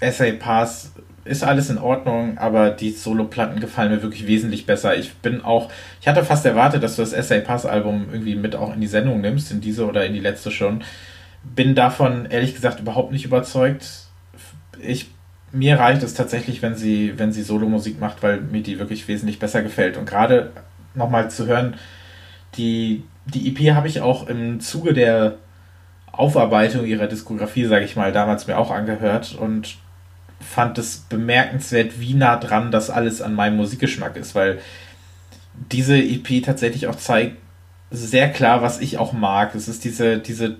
SA 0.00 0.32
Pass 0.38 0.92
ist 1.24 1.42
alles 1.42 1.70
in 1.70 1.78
Ordnung, 1.78 2.38
aber 2.38 2.70
die 2.70 2.90
Solo-Platten 2.90 3.58
gefallen 3.58 3.90
mir 3.90 4.02
wirklich 4.02 4.28
wesentlich 4.28 4.64
besser. 4.64 4.96
Ich 4.96 5.14
bin 5.14 5.42
auch, 5.42 5.70
ich 6.00 6.06
hatte 6.06 6.24
fast 6.24 6.46
erwartet, 6.46 6.82
dass 6.82 6.96
du 6.96 7.02
das 7.02 7.10
SA 7.10 7.40
Pass 7.40 7.66
Album 7.66 8.06
irgendwie 8.12 8.36
mit 8.36 8.54
auch 8.54 8.72
in 8.72 8.80
die 8.80 8.86
Sendung 8.86 9.20
nimmst, 9.20 9.50
in 9.50 9.60
diese 9.60 9.86
oder 9.86 10.06
in 10.06 10.14
die 10.14 10.20
letzte 10.20 10.52
schon. 10.52 10.84
Bin 11.42 11.74
davon 11.74 12.26
ehrlich 12.26 12.54
gesagt 12.54 12.80
überhaupt 12.80 13.10
nicht 13.10 13.24
überzeugt. 13.24 14.06
Ich 14.80 15.10
mir 15.52 15.78
reicht 15.78 16.02
es 16.02 16.14
tatsächlich, 16.14 16.62
wenn 16.62 16.74
sie, 16.74 17.14
wenn 17.16 17.32
sie 17.32 17.42
Solo-Musik 17.42 18.00
macht, 18.00 18.22
weil 18.22 18.40
mir 18.40 18.62
die 18.62 18.78
wirklich 18.78 19.08
wesentlich 19.08 19.38
besser 19.38 19.62
gefällt. 19.62 19.96
Und 19.96 20.06
gerade 20.06 20.52
nochmal 20.94 21.30
zu 21.30 21.46
hören, 21.46 21.76
die, 22.56 23.04
die 23.26 23.48
EP 23.48 23.74
habe 23.74 23.88
ich 23.88 24.00
auch 24.00 24.28
im 24.28 24.60
Zuge 24.60 24.92
der 24.92 25.36
Aufarbeitung 26.16 26.86
ihrer 26.86 27.06
Diskografie, 27.06 27.66
sage 27.66 27.84
ich 27.84 27.96
mal, 27.96 28.12
damals 28.12 28.46
mir 28.46 28.58
auch 28.58 28.70
angehört 28.70 29.36
und 29.38 29.76
fand 30.40 30.78
es 30.78 30.98
bemerkenswert, 31.08 31.98
wie 32.00 32.14
nah 32.14 32.36
dran 32.36 32.70
das 32.70 32.90
alles 32.90 33.22
an 33.22 33.34
meinem 33.34 33.56
Musikgeschmack 33.56 34.16
ist, 34.16 34.34
weil 34.34 34.58
diese 35.72 35.96
EP 35.96 36.44
tatsächlich 36.44 36.86
auch 36.86 36.96
zeigt 36.96 37.36
sehr 37.90 38.30
klar, 38.30 38.62
was 38.62 38.80
ich 38.80 38.98
auch 38.98 39.12
mag. 39.12 39.54
Es 39.54 39.68
ist 39.68 39.84
diese, 39.84 40.18
diese, 40.18 40.56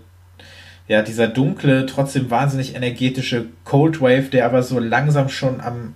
ja, 0.89 1.03
dieser 1.03 1.29
dunkle, 1.29 1.87
trotzdem 1.87 2.31
wahnsinnig 2.31 2.75
energetische 2.75 3.47
Cold 3.65 4.01
Wave, 4.01 4.31
der 4.31 4.47
aber 4.47 4.63
so 4.63 4.79
langsam 4.79 5.29
schon 5.29 5.61
am, 5.61 5.95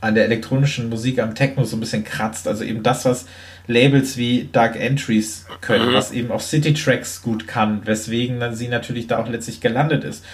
an 0.00 0.14
der 0.14 0.24
elektronischen 0.24 0.88
Musik, 0.88 1.20
am 1.20 1.34
Techno 1.34 1.64
so 1.64 1.76
ein 1.76 1.80
bisschen 1.80 2.04
kratzt. 2.04 2.48
Also 2.48 2.64
eben 2.64 2.82
das, 2.82 3.04
was 3.04 3.26
Labels 3.66 4.16
wie 4.16 4.48
Dark 4.50 4.76
Entries 4.76 5.46
können, 5.60 5.90
mhm. 5.90 5.94
was 5.94 6.12
eben 6.12 6.30
auch 6.30 6.40
City 6.40 6.74
Tracks 6.74 7.22
gut 7.22 7.46
kann, 7.46 7.82
weswegen 7.86 8.40
dann 8.40 8.54
sie 8.54 8.68
natürlich 8.68 9.06
da 9.06 9.18
auch 9.18 9.28
letztlich 9.28 9.60
gelandet 9.60 10.04
ist. 10.04 10.24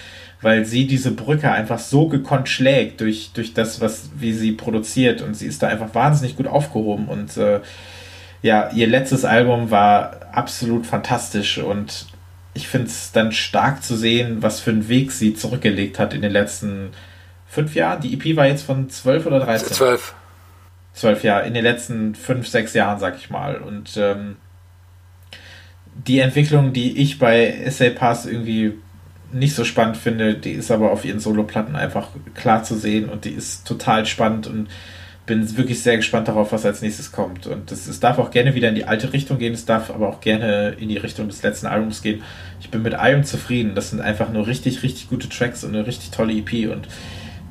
Weil 0.41 0.65
sie 0.65 0.87
diese 0.87 1.11
Brücke 1.11 1.51
einfach 1.51 1.79
so 1.79 2.07
gekonnt 2.07 2.47
schlägt 2.47 3.01
durch, 3.01 3.31
durch 3.33 3.53
das, 3.53 3.81
was, 3.81 4.09
wie 4.15 4.31
sie 4.31 4.53
produziert 4.53 5.21
und 5.21 5.35
sie 5.35 5.47
ist 5.47 5.61
da 5.61 5.67
einfach 5.67 5.93
wahnsinnig 5.93 6.37
gut 6.37 6.47
aufgehoben 6.47 7.07
und 7.07 7.35
äh, 7.35 7.59
ja, 8.41 8.69
ihr 8.71 8.87
letztes 8.87 9.25
Album 9.25 9.69
war 9.69 10.15
absolut 10.31 10.85
fantastisch 10.85 11.57
und 11.57 12.05
ich 12.53 12.69
finde 12.69 12.87
es 12.87 13.11
dann 13.11 13.33
stark 13.33 13.83
zu 13.83 13.97
sehen, 13.97 14.37
was 14.41 14.61
für 14.61 14.71
einen 14.71 14.87
Weg 14.87 15.11
sie 15.11 15.33
zurückgelegt 15.33 15.99
hat 15.99 16.13
in 16.13 16.21
den 16.21 16.31
letzten 16.31 16.91
fünf 17.47 17.75
Jahren. 17.75 18.01
Die 18.01 18.13
EP 18.13 18.37
war 18.37 18.47
jetzt 18.47 18.63
von 18.63 18.89
zwölf 18.89 19.25
oder 19.25 19.41
dreizehn? 19.41 19.73
Zwölf 19.73 20.13
zwölf 20.99 21.23
Jahre, 21.23 21.47
in 21.47 21.53
den 21.53 21.63
letzten 21.63 22.13
fünf, 22.13 22.47
sechs 22.47 22.73
Jahren, 22.73 22.99
sag 22.99 23.15
ich 23.17 23.29
mal. 23.29 23.55
Und 23.55 23.95
ähm, 23.97 24.35
die 26.07 26.19
Entwicklung, 26.19 26.73
die 26.73 26.97
ich 26.97 27.19
bei 27.19 27.47
Essay 27.47 27.89
Pass 27.89 28.25
irgendwie 28.25 28.73
nicht 29.31 29.55
so 29.55 29.63
spannend 29.63 29.97
finde, 29.97 30.33
die 30.35 30.51
ist 30.51 30.71
aber 30.71 30.91
auf 30.91 31.05
ihren 31.05 31.19
Soloplatten 31.19 31.75
einfach 31.75 32.09
klar 32.33 32.63
zu 32.63 32.75
sehen 32.75 33.09
und 33.09 33.25
die 33.25 33.31
ist 33.31 33.65
total 33.65 34.05
spannend 34.05 34.47
und 34.47 34.67
bin 35.25 35.57
wirklich 35.57 35.83
sehr 35.83 35.95
gespannt 35.95 36.27
darauf, 36.27 36.51
was 36.51 36.65
als 36.65 36.81
nächstes 36.81 37.11
kommt. 37.11 37.45
Und 37.45 37.71
es, 37.71 37.99
darf 37.99 38.17
auch 38.17 38.31
gerne 38.31 38.55
wieder 38.55 38.69
in 38.69 38.75
die 38.75 38.85
alte 38.85 39.13
Richtung 39.13 39.37
gehen, 39.37 39.53
es 39.53 39.65
darf 39.65 39.91
aber 39.91 40.09
auch 40.09 40.21
gerne 40.21 40.75
in 40.79 40.89
die 40.89 40.97
Richtung 40.97 41.27
des 41.27 41.43
letzten 41.43 41.67
Albums 41.67 42.01
gehen. 42.01 42.23
Ich 42.59 42.71
bin 42.71 42.81
mit 42.81 42.95
allem 42.95 43.23
zufrieden. 43.23 43.75
Das 43.75 43.91
sind 43.91 44.01
einfach 44.01 44.31
nur 44.31 44.47
richtig, 44.47 44.81
richtig 44.81 45.07
gute 45.07 45.29
Tracks 45.29 45.63
und 45.63 45.75
eine 45.75 45.85
richtig 45.85 46.09
tolle 46.09 46.33
EP 46.33 46.71
und 46.71 46.87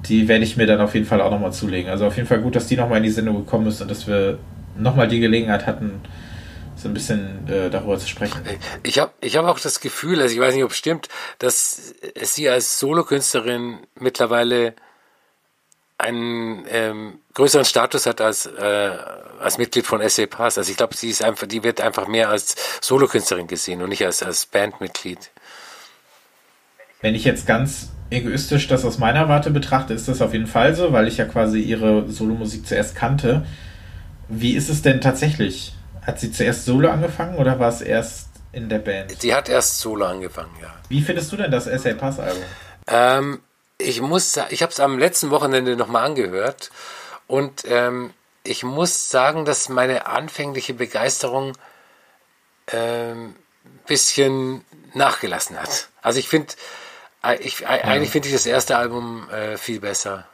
die 0.06 0.28
werde 0.28 0.44
ich 0.44 0.56
mir 0.56 0.66
dann 0.66 0.80
auf 0.80 0.94
jeden 0.94 1.06
Fall 1.06 1.20
auch 1.20 1.30
nochmal 1.30 1.52
zulegen. 1.52 1.90
Also 1.90 2.06
auf 2.06 2.16
jeden 2.16 2.28
Fall 2.28 2.40
gut, 2.40 2.56
dass 2.56 2.66
die 2.66 2.76
nochmal 2.76 2.98
in 2.98 3.04
die 3.04 3.10
Sendung 3.10 3.36
gekommen 3.44 3.66
ist 3.66 3.80
und 3.80 3.90
dass 3.90 4.06
wir 4.06 4.38
nochmal 4.76 5.08
die 5.08 5.20
Gelegenheit 5.20 5.66
hatten, 5.66 6.00
so 6.76 6.88
ein 6.88 6.94
bisschen 6.94 7.48
äh, 7.48 7.70
darüber 7.70 7.98
zu 7.98 8.06
sprechen. 8.06 8.40
Ich 8.84 8.98
habe 9.00 9.12
ich 9.20 9.36
hab 9.36 9.44
auch 9.46 9.58
das 9.58 9.80
Gefühl, 9.80 10.20
also 10.22 10.32
ich 10.34 10.40
weiß 10.40 10.54
nicht, 10.54 10.64
ob 10.64 10.70
es 10.70 10.76
stimmt, 10.76 11.08
dass 11.38 11.94
sie 12.22 12.48
als 12.48 12.78
Solokünstlerin 12.78 13.78
mittlerweile 13.96 14.74
einen 15.98 16.64
ähm, 16.70 17.18
größeren 17.34 17.64
Status 17.64 18.06
hat 18.06 18.20
als, 18.20 18.46
äh, 18.46 18.96
als 19.40 19.58
Mitglied 19.58 19.84
von 19.84 20.08
SA 20.08 20.26
Pass. 20.26 20.56
Also 20.56 20.70
ich 20.70 20.76
glaube, 20.76 20.94
sie 20.94 21.10
ist 21.10 21.24
einfach, 21.24 21.48
die 21.48 21.64
wird 21.64 21.80
einfach 21.80 22.06
mehr 22.06 22.28
als 22.28 22.54
Solokünstlerin 22.80 23.48
gesehen 23.48 23.82
und 23.82 23.88
nicht 23.88 24.06
als, 24.06 24.22
als 24.22 24.46
Bandmitglied. 24.46 25.30
Wenn 27.00 27.16
ich 27.16 27.24
jetzt 27.24 27.46
ganz 27.46 27.90
egoistisch 28.10 28.68
das 28.68 28.84
aus 28.84 28.98
meiner 28.98 29.28
Warte 29.28 29.50
betrachte, 29.50 29.94
ist 29.94 30.08
das 30.08 30.22
auf 30.22 30.32
jeden 30.32 30.46
Fall 30.46 30.74
so, 30.74 30.92
weil 30.92 31.08
ich 31.08 31.18
ja 31.18 31.24
quasi 31.24 31.60
ihre 31.60 32.10
Solomusik 32.10 32.66
zuerst 32.66 32.94
kannte. 32.94 33.46
Wie 34.28 34.54
ist 34.54 34.68
es 34.68 34.82
denn 34.82 35.00
tatsächlich? 35.00 35.74
Hat 36.02 36.18
sie 36.20 36.32
zuerst 36.32 36.64
Solo 36.64 36.90
angefangen 36.90 37.36
oder 37.36 37.58
war 37.58 37.68
es 37.68 37.82
erst 37.82 38.28
in 38.52 38.68
der 38.68 38.78
Band? 38.78 39.20
Sie 39.20 39.34
hat 39.34 39.48
erst 39.48 39.78
Solo 39.78 40.06
angefangen, 40.06 40.54
ja. 40.60 40.74
Wie 40.88 41.02
findest 41.02 41.30
du 41.32 41.36
denn 41.36 41.50
das 41.50 41.64
SA 41.64 41.94
Pass 41.94 42.18
Album? 42.18 42.42
Ähm, 42.86 43.40
ich 43.76 44.00
muss, 44.00 44.38
ich 44.50 44.62
habe 44.62 44.72
es 44.72 44.80
am 44.80 44.98
letzten 44.98 45.30
Wochenende 45.30 45.76
nochmal 45.76 46.06
angehört 46.06 46.70
und 47.26 47.64
ähm, 47.68 48.12
ich 48.42 48.64
muss 48.64 49.10
sagen, 49.10 49.44
dass 49.44 49.68
meine 49.68 50.06
anfängliche 50.06 50.72
Begeisterung 50.72 51.52
ähm, 52.72 53.34
bisschen 53.86 54.64
nachgelassen 54.94 55.60
hat. 55.60 55.88
Also 56.02 56.18
ich 56.18 56.28
finde, 56.28 56.54
ich, 57.34 57.66
eigentlich 57.66 58.10
finde 58.10 58.28
ich 58.28 58.34
das 58.34 58.46
erste 58.46 58.76
Album 58.76 59.28
äh, 59.30 59.56
viel 59.56 59.80
besser. 59.80 60.26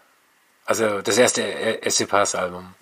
Also 0.66 1.02
das 1.02 1.18
erste 1.18 1.42
SC 1.88 2.08
Pass 2.08 2.34
Album. 2.34 2.74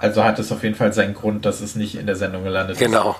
Also 0.00 0.24
hat 0.24 0.38
es 0.38 0.50
auf 0.50 0.62
jeden 0.62 0.74
Fall 0.74 0.92
seinen 0.92 1.14
Grund, 1.14 1.46
dass 1.46 1.60
es 1.60 1.74
nicht 1.76 1.94
in 1.94 2.06
der 2.06 2.16
Sendung 2.16 2.44
gelandet 2.44 2.78
genau. 2.78 3.10
ist. 3.10 3.16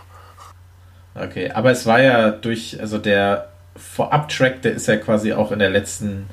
Genau. 1.14 1.26
Okay, 1.26 1.50
aber 1.50 1.70
es 1.70 1.86
war 1.86 2.00
ja 2.00 2.30
durch, 2.30 2.80
also 2.80 2.98
der 2.98 3.50
Vorab-Track, 3.76 4.62
der 4.62 4.72
ist 4.72 4.88
ja 4.88 4.96
quasi 4.96 5.32
auch 5.32 5.52
in 5.52 5.58
der 5.58 5.70
letzten 5.70 6.28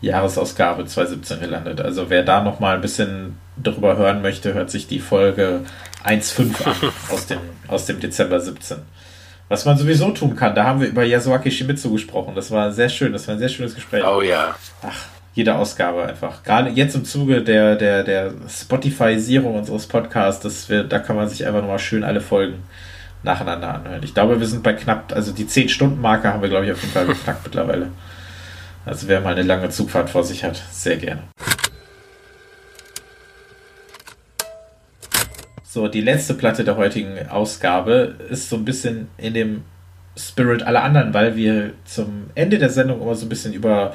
Jahresausgabe 0.00 0.86
2017 0.86 1.40
gelandet. 1.40 1.80
Also 1.80 2.10
wer 2.10 2.22
da 2.22 2.42
nochmal 2.42 2.76
ein 2.76 2.80
bisschen 2.80 3.38
drüber 3.62 3.96
hören 3.96 4.22
möchte, 4.22 4.54
hört 4.54 4.70
sich 4.70 4.86
die 4.86 5.00
Folge 5.00 5.60
1.5 6.04 6.64
an 6.64 6.92
aus 7.12 7.26
dem, 7.26 7.40
aus 7.66 7.86
dem 7.86 8.00
Dezember 8.00 8.40
17. 8.40 8.78
Was 9.48 9.64
man 9.64 9.78
sowieso 9.78 10.10
tun 10.10 10.36
kann, 10.36 10.54
da 10.54 10.64
haben 10.64 10.80
wir 10.80 10.88
über 10.88 11.04
Yasuaki 11.04 11.50
Shimizu 11.50 11.90
gesprochen. 11.92 12.34
Das 12.34 12.50
war 12.50 12.70
sehr 12.72 12.88
schön, 12.88 13.12
das 13.12 13.26
war 13.26 13.34
ein 13.34 13.38
sehr 13.38 13.48
schönes 13.48 13.74
Gespräch. 13.74 14.04
Oh 14.04 14.20
ja. 14.20 14.54
Ach, 14.82 15.06
jede 15.34 15.54
Ausgabe 15.54 16.04
einfach. 16.04 16.42
Gerade 16.42 16.70
jetzt 16.70 16.94
im 16.94 17.04
Zuge 17.04 17.42
der, 17.42 17.76
der, 17.76 18.04
der 18.04 18.32
Spotify-Sierung 18.48 19.56
unseres 19.56 19.86
Podcasts, 19.86 20.68
wir, 20.68 20.84
da 20.84 20.98
kann 20.98 21.16
man 21.16 21.28
sich 21.28 21.46
einfach 21.46 21.60
nochmal 21.60 21.78
schön 21.78 22.04
alle 22.04 22.20
Folgen 22.20 22.62
nacheinander 23.22 23.74
anhören. 23.74 24.02
Ich 24.02 24.14
glaube, 24.14 24.38
wir 24.38 24.46
sind 24.46 24.62
bei 24.62 24.74
knapp, 24.74 25.12
also 25.14 25.32
die 25.32 25.46
10-Stunden-Marke 25.46 26.32
haben 26.32 26.42
wir, 26.42 26.48
glaube 26.48 26.66
ich, 26.66 26.72
auf 26.72 26.80
jeden 26.80 26.92
Fall 26.92 27.06
geknackt 27.06 27.44
mittlerweile. 27.44 27.88
Also 28.84 29.08
wer 29.08 29.20
mal 29.20 29.32
eine 29.32 29.42
lange 29.42 29.70
Zugfahrt 29.70 30.10
vor 30.10 30.24
sich 30.24 30.44
hat, 30.44 30.62
sehr 30.70 30.96
gerne. 30.96 31.22
So, 35.70 35.86
die 35.86 36.00
letzte 36.00 36.32
Platte 36.32 36.64
der 36.64 36.78
heutigen 36.78 37.28
Ausgabe 37.28 38.14
ist 38.30 38.48
so 38.48 38.56
ein 38.56 38.64
bisschen 38.64 39.08
in 39.18 39.34
dem 39.34 39.64
Spirit 40.16 40.62
aller 40.62 40.82
anderen, 40.82 41.12
weil 41.12 41.36
wir 41.36 41.72
zum 41.84 42.30
Ende 42.34 42.56
der 42.56 42.70
Sendung 42.70 43.02
immer 43.02 43.14
so 43.14 43.26
ein 43.26 43.28
bisschen 43.28 43.52
über 43.52 43.94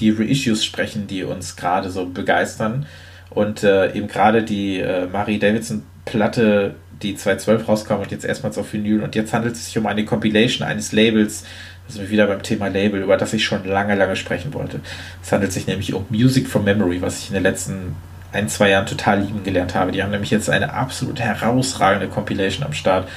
die 0.00 0.10
Reissues 0.10 0.64
sprechen, 0.64 1.06
die 1.06 1.22
uns 1.22 1.54
gerade 1.54 1.90
so 1.90 2.06
begeistern. 2.06 2.86
Und 3.30 3.62
äh, 3.62 3.92
eben 3.92 4.08
gerade 4.08 4.42
die 4.42 4.80
äh, 4.80 5.06
Marie 5.06 5.38
Davidson 5.38 5.84
Platte, 6.06 6.74
die 7.04 7.14
2012 7.14 7.68
rauskam 7.68 8.00
und 8.00 8.10
jetzt 8.10 8.24
erstmals 8.24 8.58
auf 8.58 8.72
Vinyl. 8.72 9.04
Und 9.04 9.14
jetzt 9.14 9.32
handelt 9.32 9.54
es 9.54 9.66
sich 9.66 9.78
um 9.78 9.86
eine 9.86 10.04
Compilation 10.04 10.66
eines 10.66 10.90
Labels, 10.90 11.44
da 11.86 11.92
sind 11.92 12.02
wir 12.02 12.10
wieder 12.10 12.26
beim 12.26 12.42
Thema 12.42 12.66
Label, 12.66 13.00
über 13.00 13.16
das 13.16 13.32
ich 13.32 13.44
schon 13.44 13.64
lange, 13.64 13.94
lange 13.94 14.16
sprechen 14.16 14.52
wollte. 14.54 14.80
Es 15.22 15.30
handelt 15.30 15.52
sich 15.52 15.68
nämlich 15.68 15.94
um 15.94 16.04
Music 16.10 16.48
from 16.48 16.64
Memory, 16.64 17.00
was 17.00 17.20
ich 17.20 17.28
in 17.28 17.34
den 17.34 17.44
letzten 17.44 17.94
ein, 18.32 18.48
zwei 18.48 18.70
Jahren 18.70 18.86
total 18.86 19.20
lieben 19.20 19.44
gelernt 19.44 19.74
habe. 19.74 19.92
Die 19.92 20.02
haben 20.02 20.10
nämlich 20.10 20.30
jetzt 20.30 20.50
eine 20.50 20.72
absolut 20.72 21.20
herausragende 21.20 22.08
Compilation 22.08 22.64
am 22.64 22.72
Start, 22.72 23.08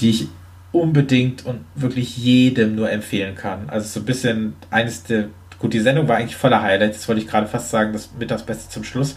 die 0.00 0.10
ich 0.10 0.28
unbedingt 0.72 1.46
und 1.46 1.64
wirklich 1.74 2.16
jedem 2.16 2.74
nur 2.74 2.90
empfehlen 2.90 3.34
kann. 3.34 3.70
Also 3.70 3.88
so 3.88 4.00
ein 4.00 4.06
bisschen 4.06 4.54
eines 4.70 5.04
der, 5.04 5.28
gut, 5.58 5.72
die 5.72 5.80
Sendung 5.80 6.08
war 6.08 6.16
eigentlich 6.16 6.36
voller 6.36 6.62
Highlights, 6.62 6.98
das 6.98 7.08
wollte 7.08 7.22
ich 7.22 7.28
gerade 7.28 7.46
fast 7.46 7.70
sagen, 7.70 7.92
das 7.92 8.10
mit 8.18 8.30
das 8.30 8.44
Beste 8.44 8.68
zum 8.70 8.84
Schluss. 8.84 9.16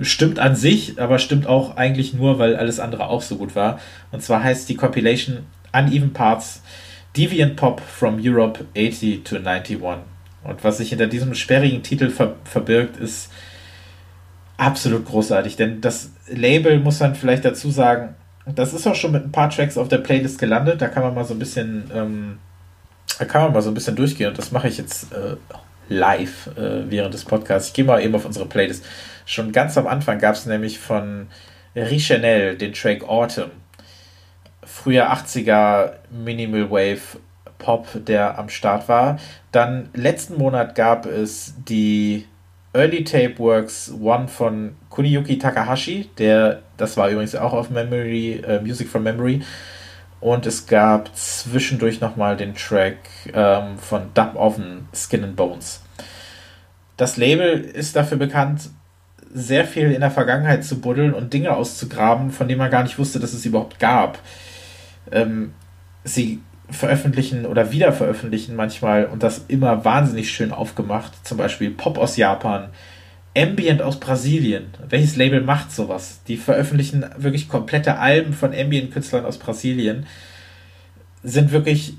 Stimmt 0.00 0.38
an 0.38 0.54
sich, 0.54 1.00
aber 1.00 1.18
stimmt 1.18 1.48
auch 1.48 1.76
eigentlich 1.76 2.14
nur, 2.14 2.38
weil 2.38 2.56
alles 2.56 2.78
andere 2.78 3.08
auch 3.08 3.22
so 3.22 3.36
gut 3.36 3.56
war. 3.56 3.80
Und 4.12 4.22
zwar 4.22 4.44
heißt 4.44 4.68
die 4.68 4.76
Compilation 4.76 5.38
Uneven 5.72 6.12
Parts 6.12 6.62
Deviant 7.16 7.56
Pop 7.56 7.80
from 7.80 8.20
Europe 8.22 8.64
80 8.76 9.24
to 9.24 9.36
91. 9.36 9.78
Und 10.44 10.62
was 10.62 10.78
sich 10.78 10.90
hinter 10.90 11.08
diesem 11.08 11.34
sperrigen 11.34 11.82
Titel 11.82 12.10
ver 12.10 12.36
verbirgt, 12.44 12.96
ist 12.96 13.30
absolut 14.58 15.06
großartig, 15.06 15.56
denn 15.56 15.80
das 15.80 16.10
Label 16.26 16.78
muss 16.80 17.00
man 17.00 17.14
vielleicht 17.14 17.46
dazu 17.46 17.70
sagen, 17.70 18.14
das 18.44 18.74
ist 18.74 18.86
auch 18.86 18.94
schon 18.94 19.12
mit 19.12 19.24
ein 19.24 19.32
paar 19.32 19.50
Tracks 19.50 19.78
auf 19.78 19.88
der 19.88 19.98
Playlist 19.98 20.38
gelandet. 20.38 20.82
Da 20.82 20.88
kann 20.88 21.02
man 21.02 21.14
mal 21.14 21.24
so 21.24 21.34
ein 21.34 21.38
bisschen, 21.38 21.90
ähm, 21.94 22.38
da 23.18 23.24
kann 23.24 23.42
man 23.42 23.52
mal 23.52 23.62
so 23.62 23.70
ein 23.70 23.74
bisschen 23.74 23.96
durchgehen. 23.96 24.28
Und 24.28 24.38
das 24.38 24.52
mache 24.52 24.68
ich 24.68 24.78
jetzt 24.78 25.12
äh, 25.12 25.36
live 25.88 26.48
äh, 26.56 26.90
während 26.90 27.14
des 27.14 27.24
Podcasts. 27.24 27.68
Ich 27.68 27.74
gehe 27.74 27.84
mal 27.84 28.02
eben 28.02 28.14
auf 28.14 28.24
unsere 28.24 28.46
Playlist. 28.46 28.84
Schon 29.26 29.52
ganz 29.52 29.76
am 29.76 29.86
Anfang 29.86 30.18
gab 30.18 30.34
es 30.34 30.46
nämlich 30.46 30.78
von 30.78 31.28
Richanel 31.76 32.56
den 32.56 32.72
Track 32.72 33.04
Autumn. 33.06 33.50
Früher 34.64 35.12
80er 35.12 35.92
Minimal 36.10 36.70
Wave 36.70 37.18
Pop, 37.58 37.86
der 37.94 38.38
am 38.38 38.48
Start 38.48 38.88
war. 38.88 39.18
Dann 39.52 39.90
letzten 39.92 40.38
Monat 40.38 40.74
gab 40.74 41.06
es 41.06 41.54
die 41.68 42.26
Early 42.78 43.02
Tape 43.02 43.40
Works 43.40 43.92
One 44.00 44.28
von 44.28 44.76
Kuniyuki 44.88 45.36
Takahashi, 45.36 46.08
der, 46.16 46.62
das 46.76 46.96
war 46.96 47.10
übrigens 47.10 47.34
auch 47.34 47.52
auf 47.52 47.70
Memory, 47.70 48.40
äh, 48.46 48.60
Music 48.60 48.88
from 48.88 49.02
Memory. 49.02 49.42
Und 50.20 50.46
es 50.46 50.66
gab 50.66 51.14
zwischendurch 51.16 52.00
nochmal 52.00 52.36
den 52.36 52.54
Track 52.54 52.96
ähm, 53.32 53.78
von 53.78 54.14
Dub 54.14 54.36
Oven, 54.36 54.88
Skin 54.94 55.24
and 55.24 55.34
Bones. 55.34 55.82
Das 56.96 57.16
Label 57.16 57.60
ist 57.60 57.96
dafür 57.96 58.16
bekannt, 58.16 58.70
sehr 59.34 59.64
viel 59.64 59.90
in 59.90 60.00
der 60.00 60.10
Vergangenheit 60.12 60.64
zu 60.64 60.80
buddeln 60.80 61.14
und 61.14 61.32
Dinge 61.32 61.54
auszugraben, 61.54 62.30
von 62.30 62.46
denen 62.46 62.58
man 62.58 62.70
gar 62.70 62.84
nicht 62.84 62.98
wusste, 62.98 63.18
dass 63.18 63.32
es 63.32 63.44
überhaupt 63.44 63.80
gab. 63.80 64.20
Ähm, 65.10 65.52
sie 66.04 66.40
veröffentlichen 66.70 67.46
oder 67.46 67.72
wieder 67.72 67.92
veröffentlichen 67.92 68.54
manchmal 68.54 69.06
und 69.06 69.22
das 69.22 69.44
immer 69.48 69.84
wahnsinnig 69.84 70.30
schön 70.30 70.52
aufgemacht. 70.52 71.26
Zum 71.26 71.38
Beispiel 71.38 71.70
Pop 71.70 71.98
aus 71.98 72.16
Japan, 72.16 72.68
Ambient 73.36 73.82
aus 73.82 74.00
Brasilien. 74.00 74.66
Welches 74.88 75.16
Label 75.16 75.40
macht 75.40 75.72
sowas? 75.72 76.20
Die 76.28 76.36
veröffentlichen 76.36 77.06
wirklich 77.16 77.48
komplette 77.48 77.98
Alben 77.98 78.32
von 78.32 78.54
Ambient-Künstlern 78.54 79.24
aus 79.24 79.38
Brasilien. 79.38 80.06
Sind 81.22 81.52
wirklich 81.52 81.94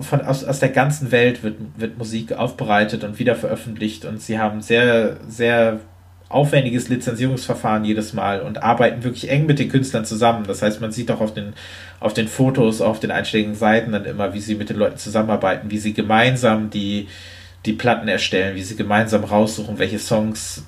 von, 0.00 0.20
aus, 0.22 0.44
aus 0.44 0.60
der 0.60 0.68
ganzen 0.68 1.10
Welt 1.10 1.42
wird, 1.42 1.56
wird 1.76 1.98
Musik 1.98 2.32
aufbereitet 2.32 3.04
und 3.04 3.18
wieder 3.18 3.34
veröffentlicht 3.34 4.04
und 4.04 4.20
sie 4.20 4.38
haben 4.38 4.62
sehr, 4.62 5.18
sehr 5.28 5.80
aufwendiges 6.30 6.88
Lizenzierungsverfahren 6.88 7.84
jedes 7.84 8.12
Mal 8.12 8.40
und 8.40 8.62
arbeiten 8.62 9.02
wirklich 9.02 9.28
eng 9.28 9.46
mit 9.46 9.58
den 9.58 9.68
Künstlern 9.68 10.04
zusammen. 10.04 10.44
Das 10.46 10.62
heißt, 10.62 10.80
man 10.80 10.92
sieht 10.92 11.10
auch 11.10 11.20
auf 11.20 11.34
den, 11.34 11.54
auf 11.98 12.14
den 12.14 12.28
Fotos, 12.28 12.80
auf 12.80 13.00
den 13.00 13.10
einschlägigen 13.10 13.56
Seiten 13.56 13.90
dann 13.90 14.04
immer, 14.04 14.32
wie 14.32 14.40
sie 14.40 14.54
mit 14.54 14.70
den 14.70 14.76
Leuten 14.76 14.96
zusammenarbeiten, 14.96 15.72
wie 15.72 15.78
sie 15.78 15.92
gemeinsam 15.92 16.70
die, 16.70 17.08
die 17.66 17.72
Platten 17.72 18.06
erstellen, 18.06 18.54
wie 18.54 18.62
sie 18.62 18.76
gemeinsam 18.76 19.24
raussuchen, 19.24 19.80
welche 19.80 19.98
Songs 19.98 20.64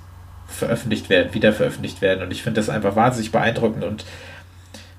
veröffentlicht 0.49 1.09
werden, 1.09 1.33
wieder 1.33 1.53
veröffentlicht 1.53 2.03
werden. 2.03 2.25
Und 2.25 2.33
ich 2.33 2.43
finde 2.43 2.61
das 2.61 2.69
einfach 2.69 2.97
wahnsinnig 2.97 3.31
beeindruckend 3.31 3.85
und 3.85 4.05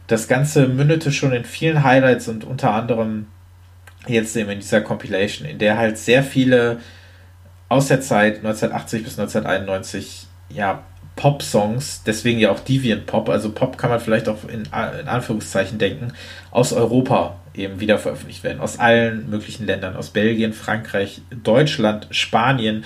das 0.08 0.30
Ganze 0.30 0.68
mündete 0.68 1.12
schon 1.12 1.34
in 1.34 1.44
vielen 1.44 1.84
Highlights 1.84 2.30
und 2.30 2.46
unter 2.46 2.72
anderem 2.72 3.28
jetzt 4.08 4.36
eben 4.38 4.50
in 4.50 4.60
dieser 4.60 4.82
Compilation, 4.82 5.46
in 5.46 5.60
der 5.60 5.78
halt 5.78 5.98
sehr 5.98 6.24
viele 6.24 6.80
aus 7.68 7.90
der 7.90 8.00
Zeit 8.00 8.38
1980 8.38 9.04
bis 9.04 9.20
1991 9.20 10.28
ja, 10.50 10.84
Pop-Songs, 11.16 12.04
deswegen 12.06 12.40
ja 12.40 12.52
auch 12.52 12.60
Deviant 12.60 13.06
Pop, 13.06 13.30
also 13.30 13.52
Pop 13.52 13.78
kann 13.78 13.92
man 13.92 14.00
vielleicht 14.00 14.28
auch 14.28 14.48
in, 14.48 14.64
in 14.64 15.08
Anführungszeichen 15.08 15.78
denken, 15.78 16.14
aus 16.50 16.74
Europa 16.74 17.40
eben 17.54 17.80
wieder 17.80 18.00
veröffentlicht 18.00 18.44
werden. 18.44 18.60
Aus 18.60 18.80
allen 18.80 19.30
möglichen 19.30 19.66
Ländern, 19.66 19.96
aus 19.96 20.10
Belgien, 20.10 20.54
Frankreich, 20.54 21.22
Deutschland, 21.44 22.08
Spanien. 22.10 22.84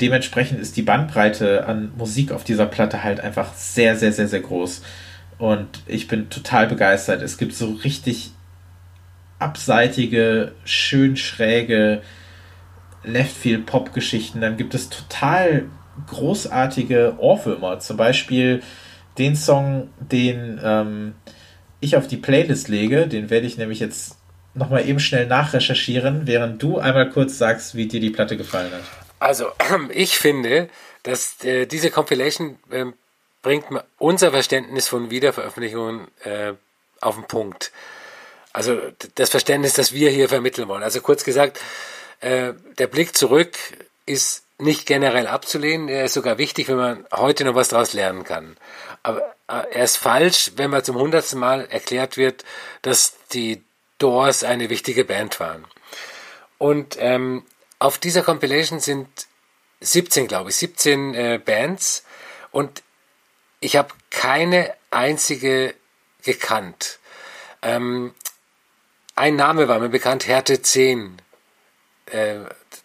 Dementsprechend 0.00 0.60
ist 0.60 0.76
die 0.76 0.82
Bandbreite 0.82 1.66
an 1.66 1.92
Musik 1.96 2.32
auf 2.32 2.42
dieser 2.42 2.66
Platte 2.66 3.04
halt 3.04 3.20
einfach 3.20 3.54
sehr, 3.54 3.96
sehr, 3.96 4.12
sehr, 4.12 4.28
sehr 4.28 4.40
groß. 4.40 4.82
Und 5.38 5.82
ich 5.86 6.08
bin 6.08 6.28
total 6.28 6.66
begeistert. 6.66 7.22
Es 7.22 7.38
gibt 7.38 7.54
so 7.54 7.70
richtig 7.84 8.32
abseitige, 9.38 10.52
schön 10.64 11.16
schräge 11.16 12.02
Leftfield-Pop-Geschichten. 13.04 14.40
Dann 14.40 14.56
gibt 14.56 14.74
es 14.74 14.90
total 14.90 15.66
großartige 16.06 17.16
Ohrwürmer. 17.18 17.78
Zum 17.80 17.96
Beispiel 17.96 18.62
den 19.18 19.36
Song, 19.36 19.88
den 19.98 20.60
ähm, 20.62 21.14
ich 21.80 21.96
auf 21.96 22.06
die 22.06 22.16
Playlist 22.16 22.68
lege, 22.68 23.06
den 23.06 23.30
werde 23.30 23.46
ich 23.46 23.56
nämlich 23.56 23.80
jetzt 23.80 24.16
nochmal 24.54 24.88
eben 24.88 25.00
schnell 25.00 25.26
nachrecherchieren, 25.26 26.26
während 26.26 26.62
du 26.62 26.78
einmal 26.78 27.10
kurz 27.10 27.38
sagst, 27.38 27.74
wie 27.74 27.86
dir 27.86 28.00
die 28.00 28.10
Platte 28.10 28.36
gefallen 28.36 28.72
hat. 28.72 28.82
Also, 29.18 29.46
ich 29.90 30.16
finde, 30.16 30.68
dass 31.02 31.42
äh, 31.44 31.66
diese 31.66 31.90
Compilation 31.90 32.58
äh, 32.70 32.86
bringt 33.42 33.66
unser 33.98 34.30
Verständnis 34.32 34.88
von 34.88 35.10
Wiederveröffentlichungen 35.10 36.08
äh, 36.24 36.52
auf 37.00 37.14
den 37.14 37.24
Punkt. 37.24 37.72
Also 38.52 38.78
das 39.14 39.30
Verständnis, 39.30 39.74
das 39.74 39.92
wir 39.92 40.10
hier 40.10 40.28
vermitteln 40.28 40.68
wollen. 40.68 40.82
Also 40.82 41.00
kurz 41.00 41.24
gesagt, 41.24 41.60
äh, 42.20 42.52
der 42.78 42.86
Blick 42.88 43.16
zurück 43.16 43.56
ist 44.06 44.42
nicht 44.60 44.86
generell 44.86 45.26
abzulehnen. 45.26 45.88
Er 45.88 46.04
ist 46.04 46.14
sogar 46.14 46.38
wichtig, 46.38 46.68
wenn 46.68 46.76
man 46.76 47.06
heute 47.12 47.44
noch 47.44 47.54
was 47.54 47.68
daraus 47.68 47.92
lernen 47.92 48.24
kann. 48.24 48.56
Aber 49.02 49.34
äh, 49.48 49.62
er 49.72 49.84
ist 49.84 49.96
falsch, 49.96 50.52
wenn 50.56 50.70
man 50.70 50.84
zum 50.84 50.96
hundertsten 50.96 51.38
Mal 51.38 51.66
erklärt 51.66 52.16
wird, 52.16 52.44
dass 52.82 53.14
die 53.32 53.62
Doors 53.98 54.44
eine 54.44 54.70
wichtige 54.70 55.04
Band 55.04 55.40
waren. 55.40 55.64
Und 56.58 56.96
ähm, 56.98 57.44
auf 57.78 57.98
dieser 57.98 58.22
Compilation 58.22 58.80
sind 58.80 59.08
17, 59.80 60.28
glaube 60.28 60.50
ich, 60.50 60.56
17 60.56 61.14
äh, 61.14 61.40
Bands 61.42 62.04
und 62.50 62.82
ich 63.60 63.76
habe 63.76 63.88
keine 64.10 64.74
einzige 64.90 65.74
gekannt. 66.22 66.98
Ähm, 67.62 68.14
ein 69.14 69.36
Name 69.36 69.68
war 69.68 69.78
mir 69.78 69.88
bekannt, 69.88 70.26
Härte 70.26 70.62
10. 70.62 71.20
Äh, 72.06 72.40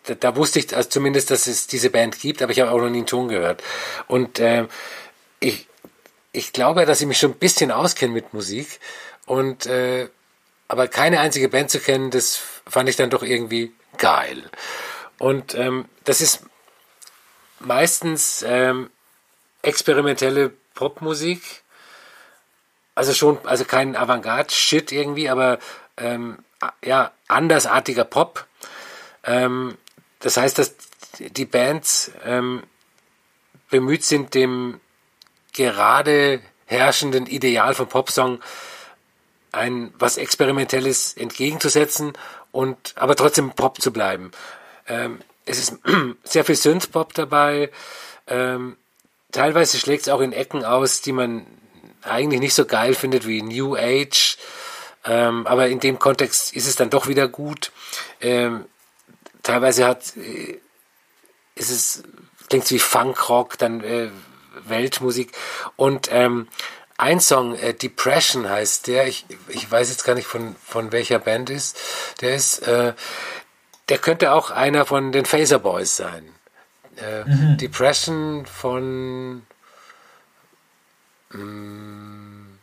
da, 0.06 0.16
da, 0.16 0.36
wusste 0.36 0.60
ich 0.60 0.76
also 0.76 0.90
zumindest, 0.90 1.32
dass 1.32 1.48
es 1.48 1.68
diese 1.68 1.90
Band 1.90 2.20
gibt, 2.20 2.42
aber 2.42 2.52
ich 2.52 2.60
habe 2.60 2.72
auch 2.72 2.80
noch 2.80 2.90
nie 2.90 3.00
einen 3.00 3.08
Ton 3.08 3.28
gehört. 3.28 3.64
Und 4.08 4.40
äh, 4.40 4.68
ich, 5.40 5.68
ich 6.32 6.54
glaube, 6.54 6.86
dass 6.86 7.02
ich 7.02 7.08
mich 7.08 7.18
schon 7.18 7.32
ein 7.32 7.40
bisschen 7.40 7.72
auskenne 7.72 8.14
mit 8.14 8.34
Musik. 8.34 8.80
Und 9.26 9.66
äh, 9.66 10.10
aber 10.68 10.88
keine 10.88 11.20
einzige 11.20 11.50
Band 11.50 11.70
zu 11.70 11.80
kennen, 11.80 12.12
das 12.12 12.40
fand 12.68 12.90
ich 12.90 12.96
dann 12.96 13.10
doch 13.10 13.24
irgendwie 13.24 13.74
geil. 13.98 14.50
Und 15.20 15.56
ähm, 15.56 15.86
das 16.04 16.22
ist 16.22 16.42
meistens 17.60 18.44
ähm, 18.48 18.90
experimentelle 19.62 20.52
Popmusik. 20.74 21.64
Also 22.96 23.14
schon, 23.14 23.40
also 23.46 23.66
kein 23.66 23.96
Avantgarde-Shit 23.96 24.92
irgendwie, 24.92 25.30
aber 25.30 25.60
ähm, 25.98 26.40
ja, 26.84 27.12
andersartiger 27.28 28.06
Pop. 28.06 28.46
Ähm, 29.24 29.78
das 30.20 30.38
heißt, 30.38 30.58
dass 30.58 30.76
die 31.20 31.46
Bands 31.46 32.12
ähm, 32.24 32.64
bemüht 33.70 34.04
sind, 34.04 34.34
dem 34.34 34.80
gerade 35.54 36.42
herrschenden 36.66 37.26
Ideal 37.28 37.74
vom 37.74 37.88
Popsong 37.88 38.40
ein 39.52 39.94
was 39.98 40.18
Experimentelles 40.18 41.14
entgegenzusetzen 41.16 42.14
und 42.52 42.94
aber 42.96 43.16
trotzdem 43.16 43.52
Pop 43.52 43.82
zu 43.82 43.92
bleiben. 43.92 44.32
Ähm, 44.88 45.22
es 45.46 45.60
ist 45.60 45.78
sehr 46.24 46.44
viel 46.44 46.56
Synth-Pop 46.56 47.14
dabei. 47.14 47.72
Ähm, 48.28 48.78
teilweise 49.32 49.78
schlägt 49.78 50.04
es 50.04 50.10
auch 50.10 50.22
in 50.22 50.34
Ecken 50.34 50.66
aus, 50.66 51.02
die 51.02 51.12
man 51.12 51.46
eigentlich 52.02 52.42
nicht 52.42 52.54
so 52.54 52.66
geil 52.66 52.94
findet 52.94 53.28
wie 53.28 53.42
New 53.42 53.76
Age. 53.76 54.38
Ähm, 55.06 55.46
aber 55.48 55.68
in 55.68 55.80
dem 55.80 56.00
Kontext 56.00 56.54
ist 56.54 56.68
es 56.68 56.76
dann 56.76 56.90
doch 56.90 57.08
wieder 57.08 57.28
gut. 57.28 57.72
Ähm, 58.22 58.66
teilweise 59.46 59.86
hat, 59.86 60.18
äh, 60.18 60.60
ist 61.56 61.72
es, 61.72 62.04
klingt 62.50 62.70
wie 62.70 62.80
Funkrock, 62.80 63.58
dann 63.58 63.82
äh, 63.82 64.10
Weltmusik. 64.66 65.32
Und 65.78 66.10
ähm, 66.12 66.48
ein 66.98 67.20
Song, 67.20 67.56
äh, 67.56 67.74
Depression 67.74 68.50
heißt 68.50 68.88
der, 68.88 69.08
ich, 69.08 69.26
ich 69.48 69.70
weiß 69.70 69.90
jetzt 69.90 70.04
gar 70.04 70.16
nicht 70.16 70.28
von, 70.28 70.56
von 70.66 70.92
welcher 70.92 71.20
Band 71.20 71.50
ist, 71.50 71.78
der 72.22 72.36
ist, 72.36 72.60
äh, 72.68 72.94
der 73.90 73.98
könnte 74.00 74.34
auch 74.34 74.52
einer 74.52 74.86
von 74.86 75.12
den 75.12 75.26
Phaser 75.26 75.60
Boys 75.60 75.96
sein. 75.96 76.30
Äh, 76.98 77.26
mhm. 77.26 77.58
Depression 77.58 78.46
von 78.46 79.46
mh, 81.30 81.38
mm, 81.38 82.60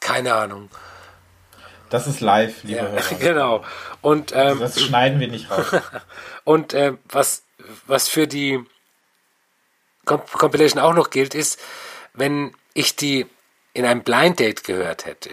keine 0.00 0.34
Ahnung. 0.34 0.68
Das 1.94 2.08
ist 2.08 2.18
live, 2.20 2.64
liebe 2.64 2.78
ja, 2.78 2.88
Hörer. 2.88 3.14
Genau. 3.20 3.64
Und 4.02 4.32
ähm, 4.34 4.58
das 4.58 4.80
schneiden 4.80 5.20
wir 5.20 5.28
nicht 5.28 5.48
raus. 5.48 5.80
und 6.44 6.74
äh, 6.74 6.94
was 7.08 7.44
was 7.86 8.08
für 8.08 8.26
die 8.26 8.58
Compilation 10.04 10.82
auch 10.82 10.92
noch 10.92 11.10
gilt, 11.10 11.36
ist, 11.36 11.60
wenn 12.12 12.52
ich 12.72 12.96
die 12.96 13.26
in 13.74 13.84
einem 13.84 14.02
Blind 14.02 14.40
Date 14.40 14.64
gehört 14.64 15.06
hätte, 15.06 15.30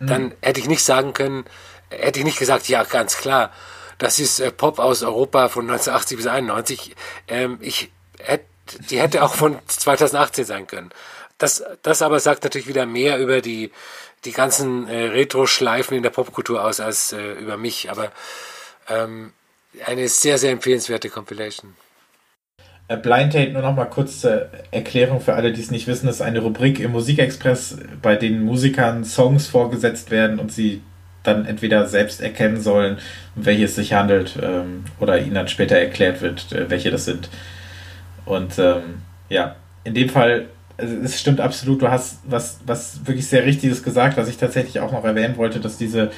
dann 0.00 0.24
mhm. 0.24 0.32
hätte 0.42 0.58
ich 0.58 0.66
nicht 0.66 0.82
sagen 0.82 1.12
können, 1.12 1.44
hätte 1.90 2.18
ich 2.18 2.24
nicht 2.24 2.40
gesagt, 2.40 2.68
ja, 2.68 2.82
ganz 2.82 3.16
klar, 3.16 3.52
das 3.98 4.18
ist 4.18 4.40
äh, 4.40 4.50
Pop 4.50 4.80
aus 4.80 5.04
Europa 5.04 5.48
von 5.48 5.62
1980 5.62 6.16
bis 6.16 6.26
91. 6.26 6.96
Ähm, 7.28 7.58
ich 7.60 7.92
hätte 8.18 8.46
die 8.90 9.00
hätte 9.00 9.22
auch 9.22 9.34
von 9.34 9.60
2018 9.64 10.44
sein 10.44 10.66
können. 10.66 10.90
Das, 11.38 11.62
das 11.82 12.02
aber 12.02 12.18
sagt 12.18 12.44
natürlich 12.44 12.68
wieder 12.68 12.84
mehr 12.84 13.18
über 13.18 13.40
die, 13.40 13.70
die 14.24 14.32
ganzen 14.32 14.88
äh, 14.88 15.06
Retro-Schleifen 15.06 15.96
in 15.96 16.02
der 16.02 16.10
Popkultur 16.10 16.64
aus 16.64 16.80
als 16.80 17.12
äh, 17.12 17.32
über 17.32 17.56
mich. 17.56 17.90
Aber 17.90 18.12
ähm, 18.88 19.32
eine 19.86 20.08
sehr, 20.08 20.38
sehr 20.38 20.52
empfehlenswerte 20.52 21.08
Compilation. 21.08 21.74
Äh, 22.88 22.96
Blind 22.96 23.34
Date 23.34 23.52
nur 23.52 23.62
noch 23.62 23.74
mal 23.74 23.86
kurz 23.86 24.20
zur 24.20 24.48
Erklärung 24.72 25.20
für 25.20 25.34
alle, 25.34 25.52
die 25.52 25.60
es 25.60 25.70
nicht 25.70 25.86
wissen, 25.86 26.08
ist 26.08 26.20
eine 26.20 26.40
Rubrik 26.40 26.80
im 26.80 26.92
Musikexpress, 26.92 27.78
bei 28.02 28.16
denen 28.16 28.42
Musikern 28.44 29.04
Songs 29.04 29.46
vorgesetzt 29.46 30.10
werden 30.10 30.38
und 30.38 30.52
sie 30.52 30.82
dann 31.22 31.46
entweder 31.46 31.86
selbst 31.86 32.20
erkennen 32.20 32.60
sollen, 32.60 32.98
um 33.36 33.44
welche 33.44 33.64
es 33.64 33.74
sich 33.74 33.92
handelt, 33.92 34.38
ähm, 34.42 34.84
oder 34.98 35.20
ihnen 35.20 35.34
dann 35.34 35.48
später 35.48 35.76
erklärt 35.76 36.20
wird, 36.20 36.52
äh, 36.52 36.68
welche 36.68 36.90
das 36.90 37.04
sind. 37.04 37.28
Und 38.24 38.58
ähm, 38.58 39.02
ja, 39.28 39.56
in 39.84 39.94
dem 39.94 40.08
Fall, 40.08 40.48
also 40.80 40.96
es 41.02 41.20
stimmt 41.20 41.40
absolut, 41.40 41.82
du 41.82 41.90
hast 41.90 42.20
was, 42.24 42.60
was 42.66 43.06
wirklich 43.06 43.26
sehr 43.26 43.44
Richtiges 43.44 43.82
gesagt, 43.82 44.16
was 44.16 44.28
ich 44.28 44.36
tatsächlich 44.36 44.80
auch 44.80 44.92
noch 44.92 45.04
erwähnen 45.04 45.36
wollte, 45.36 45.60
dass 45.60 45.76
diese 45.76 46.10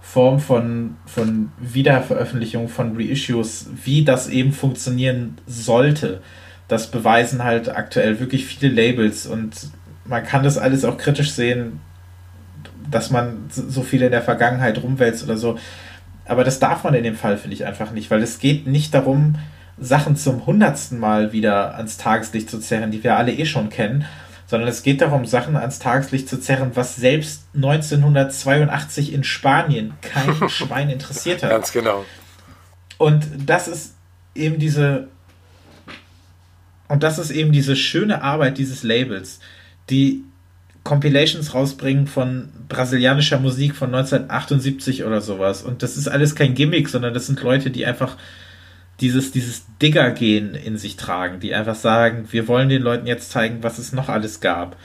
Form 0.00 0.38
von, 0.38 0.96
von 1.06 1.50
Wiederveröffentlichung, 1.58 2.68
von 2.68 2.96
Reissues, 2.96 3.68
wie 3.84 4.04
das 4.04 4.28
eben 4.28 4.52
funktionieren 4.52 5.38
sollte, 5.46 6.20
das 6.68 6.90
beweisen 6.90 7.42
halt 7.42 7.68
aktuell 7.68 8.20
wirklich 8.20 8.46
viele 8.46 8.72
Labels 8.72 9.26
und 9.26 9.70
man 10.04 10.24
kann 10.24 10.44
das 10.44 10.58
alles 10.58 10.84
auch 10.84 10.98
kritisch 10.98 11.32
sehen, 11.32 11.80
dass 12.90 13.10
man 13.10 13.44
so 13.48 13.82
viel 13.82 14.02
in 14.02 14.10
der 14.10 14.22
Vergangenheit 14.22 14.82
rumwälzt 14.82 15.24
oder 15.24 15.36
so. 15.36 15.58
Aber 16.26 16.44
das 16.44 16.58
darf 16.58 16.84
man 16.84 16.94
in 16.94 17.02
dem 17.02 17.16
Fall, 17.16 17.36
finde 17.36 17.54
ich, 17.54 17.66
einfach 17.66 17.90
nicht, 17.90 18.10
weil 18.10 18.22
es 18.22 18.38
geht 18.38 18.66
nicht 18.66 18.94
darum, 18.94 19.36
Sachen 19.78 20.16
zum 20.16 20.46
hundertsten 20.46 20.98
Mal 20.98 21.32
wieder 21.32 21.76
ans 21.76 21.96
Tageslicht 21.96 22.48
zu 22.48 22.58
zerren, 22.60 22.90
die 22.90 23.02
wir 23.02 23.16
alle 23.16 23.32
eh 23.32 23.46
schon 23.46 23.70
kennen, 23.70 24.04
sondern 24.46 24.68
es 24.68 24.82
geht 24.82 25.00
darum, 25.00 25.26
Sachen 25.26 25.56
ans 25.56 25.78
Tageslicht 25.78 26.28
zu 26.28 26.38
zerren, 26.38 26.72
was 26.74 26.96
selbst 26.96 27.44
1982 27.54 29.12
in 29.12 29.24
Spanien 29.24 29.94
kein 30.00 30.48
Schwein 30.48 30.90
interessiert 30.90 31.42
hat. 31.42 31.50
Ganz 31.50 31.72
genau. 31.72 32.04
Und 32.98 33.26
das 33.46 33.68
ist 33.68 33.94
eben 34.34 34.58
diese 34.58 35.08
und 36.88 37.02
das 37.02 37.18
ist 37.18 37.30
eben 37.30 37.50
diese 37.52 37.76
schöne 37.76 38.22
Arbeit 38.22 38.58
dieses 38.58 38.82
Labels, 38.82 39.40
die 39.90 40.22
Compilations 40.84 41.54
rausbringen 41.54 42.06
von 42.06 42.50
brasilianischer 42.68 43.40
Musik 43.40 43.74
von 43.74 43.94
1978 43.94 45.04
oder 45.04 45.22
sowas. 45.22 45.62
Und 45.62 45.82
das 45.82 45.96
ist 45.96 46.08
alles 46.08 46.34
kein 46.34 46.54
Gimmick, 46.54 46.90
sondern 46.90 47.14
das 47.14 47.26
sind 47.26 47.42
Leute, 47.42 47.70
die 47.70 47.86
einfach 47.86 48.16
dieses, 49.00 49.32
dieses 49.32 49.64
Digger-Gehen 49.82 50.54
in 50.54 50.78
sich 50.78 50.96
tragen, 50.96 51.40
die 51.40 51.54
einfach 51.54 51.74
sagen, 51.74 52.28
wir 52.30 52.48
wollen 52.48 52.68
den 52.68 52.82
Leuten 52.82 53.06
jetzt 53.06 53.30
zeigen, 53.30 53.62
was 53.62 53.78
es 53.78 53.92
noch 53.92 54.08
alles 54.08 54.40
gab. 54.40 54.76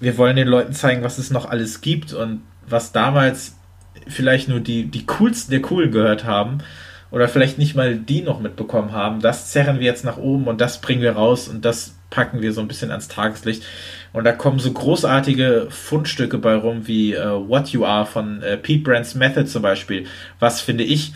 Wir 0.00 0.16
wollen 0.18 0.36
den 0.36 0.48
Leuten 0.48 0.72
zeigen, 0.72 1.02
was 1.02 1.18
es 1.18 1.30
noch 1.30 1.46
alles 1.48 1.80
gibt 1.80 2.12
und 2.12 2.42
was 2.66 2.92
damals 2.92 3.56
vielleicht 4.08 4.48
nur 4.48 4.60
die, 4.60 4.84
die 4.86 5.06
coolsten 5.06 5.50
der 5.50 5.62
Coolen 5.62 5.90
gehört 5.90 6.24
haben 6.24 6.58
oder 7.10 7.28
vielleicht 7.28 7.58
nicht 7.58 7.74
mal 7.74 7.96
die 7.96 8.22
noch 8.22 8.40
mitbekommen 8.40 8.92
haben. 8.92 9.20
Das 9.20 9.50
zerren 9.50 9.78
wir 9.78 9.86
jetzt 9.86 10.04
nach 10.04 10.16
oben 10.16 10.46
und 10.46 10.60
das 10.60 10.80
bringen 10.80 11.02
wir 11.02 11.12
raus 11.12 11.48
und 11.48 11.64
das 11.64 11.94
packen 12.10 12.40
wir 12.40 12.52
so 12.52 12.60
ein 12.60 12.68
bisschen 12.68 12.90
ans 12.90 13.08
Tageslicht. 13.08 13.64
Und 14.12 14.24
da 14.24 14.32
kommen 14.32 14.58
so 14.58 14.72
großartige 14.72 15.68
Fundstücke 15.70 16.38
bei 16.38 16.54
rum 16.54 16.86
wie 16.86 17.14
äh, 17.14 17.26
What 17.26 17.68
You 17.68 17.84
Are 17.84 18.06
von 18.06 18.42
äh, 18.42 18.56
Pete 18.56 18.82
Brands 18.82 19.14
Method 19.14 19.46
zum 19.46 19.62
Beispiel, 19.62 20.06
was 20.38 20.60
finde 20.60 20.84
ich 20.84 21.12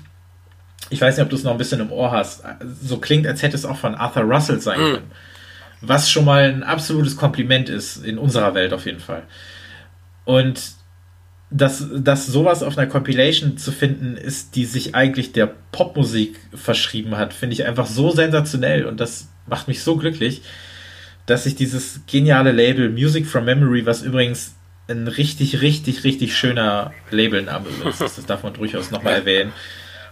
ich 0.90 1.00
weiß 1.00 1.16
nicht, 1.16 1.24
ob 1.24 1.30
du 1.30 1.36
es 1.36 1.44
noch 1.44 1.52
ein 1.52 1.58
bisschen 1.58 1.80
im 1.80 1.92
Ohr 1.92 2.10
hast, 2.10 2.42
so 2.82 2.98
klingt, 2.98 3.26
als 3.26 3.42
hätte 3.42 3.56
es 3.56 3.64
auch 3.64 3.76
von 3.76 3.94
Arthur 3.94 4.24
Russell 4.24 4.60
sein 4.60 4.80
mhm. 4.80 4.92
können. 4.92 5.10
Was 5.80 6.10
schon 6.10 6.24
mal 6.26 6.42
ein 6.42 6.62
absolutes 6.62 7.16
Kompliment 7.16 7.68
ist, 7.68 8.04
in 8.04 8.18
unserer 8.18 8.54
Welt 8.54 8.72
auf 8.72 8.84
jeden 8.84 9.00
Fall. 9.00 9.22
Und 10.24 10.60
dass, 11.50 11.84
dass 11.92 12.26
sowas 12.26 12.62
auf 12.62 12.78
einer 12.78 12.86
Compilation 12.86 13.56
zu 13.56 13.72
finden 13.72 14.16
ist, 14.16 14.54
die 14.54 14.64
sich 14.64 14.94
eigentlich 14.94 15.32
der 15.32 15.52
Popmusik 15.72 16.38
verschrieben 16.54 17.16
hat, 17.16 17.32
finde 17.34 17.54
ich 17.54 17.64
einfach 17.64 17.86
so 17.86 18.10
sensationell 18.10 18.84
und 18.84 19.00
das 19.00 19.28
macht 19.46 19.66
mich 19.66 19.82
so 19.82 19.96
glücklich, 19.96 20.42
dass 21.26 21.46
ich 21.46 21.56
dieses 21.56 22.02
geniale 22.06 22.52
Label 22.52 22.88
Music 22.90 23.26
from 23.26 23.44
Memory, 23.44 23.84
was 23.84 24.02
übrigens 24.02 24.54
ein 24.88 25.08
richtig, 25.08 25.60
richtig, 25.60 26.04
richtig 26.04 26.36
schöner 26.36 26.92
Labelname 27.10 27.66
ist, 27.88 28.00
das 28.00 28.26
darf 28.26 28.42
man 28.42 28.54
durchaus 28.54 28.90
nochmal 28.90 29.14
erwähnen, 29.14 29.52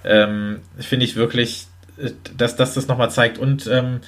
ähm, 0.04 0.60
finde 0.78 1.04
ich 1.04 1.16
wirklich, 1.16 1.66
äh, 1.98 2.10
dass, 2.36 2.56
dass 2.56 2.74
das 2.74 2.88
nochmal 2.88 3.10
zeigt. 3.10 3.38
Und 3.38 3.66
ähm, 3.66 4.00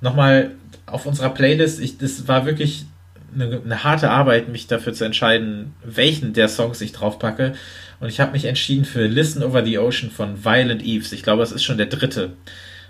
nochmal 0.00 0.52
auf 0.86 1.06
unserer 1.06 1.30
Playlist, 1.30 1.80
ich, 1.80 1.98
das 1.98 2.28
war 2.28 2.46
wirklich 2.46 2.86
eine, 3.34 3.60
eine, 3.64 3.84
harte 3.84 4.10
Arbeit, 4.10 4.48
mich 4.48 4.66
dafür 4.66 4.92
zu 4.92 5.04
entscheiden, 5.04 5.74
welchen 5.84 6.32
der 6.32 6.48
Songs 6.48 6.80
ich 6.80 6.92
draufpacke. 6.92 7.54
Und 8.00 8.08
ich 8.08 8.20
habe 8.20 8.32
mich 8.32 8.44
entschieden 8.44 8.84
für 8.84 9.06
Listen 9.06 9.42
Over 9.42 9.64
the 9.64 9.78
Ocean 9.78 10.10
von 10.10 10.44
Violent 10.44 10.82
Eves. 10.82 11.12
Ich 11.12 11.22
glaube, 11.22 11.42
es 11.42 11.52
ist 11.52 11.64
schon 11.64 11.78
der 11.78 11.86
dritte. 11.86 12.32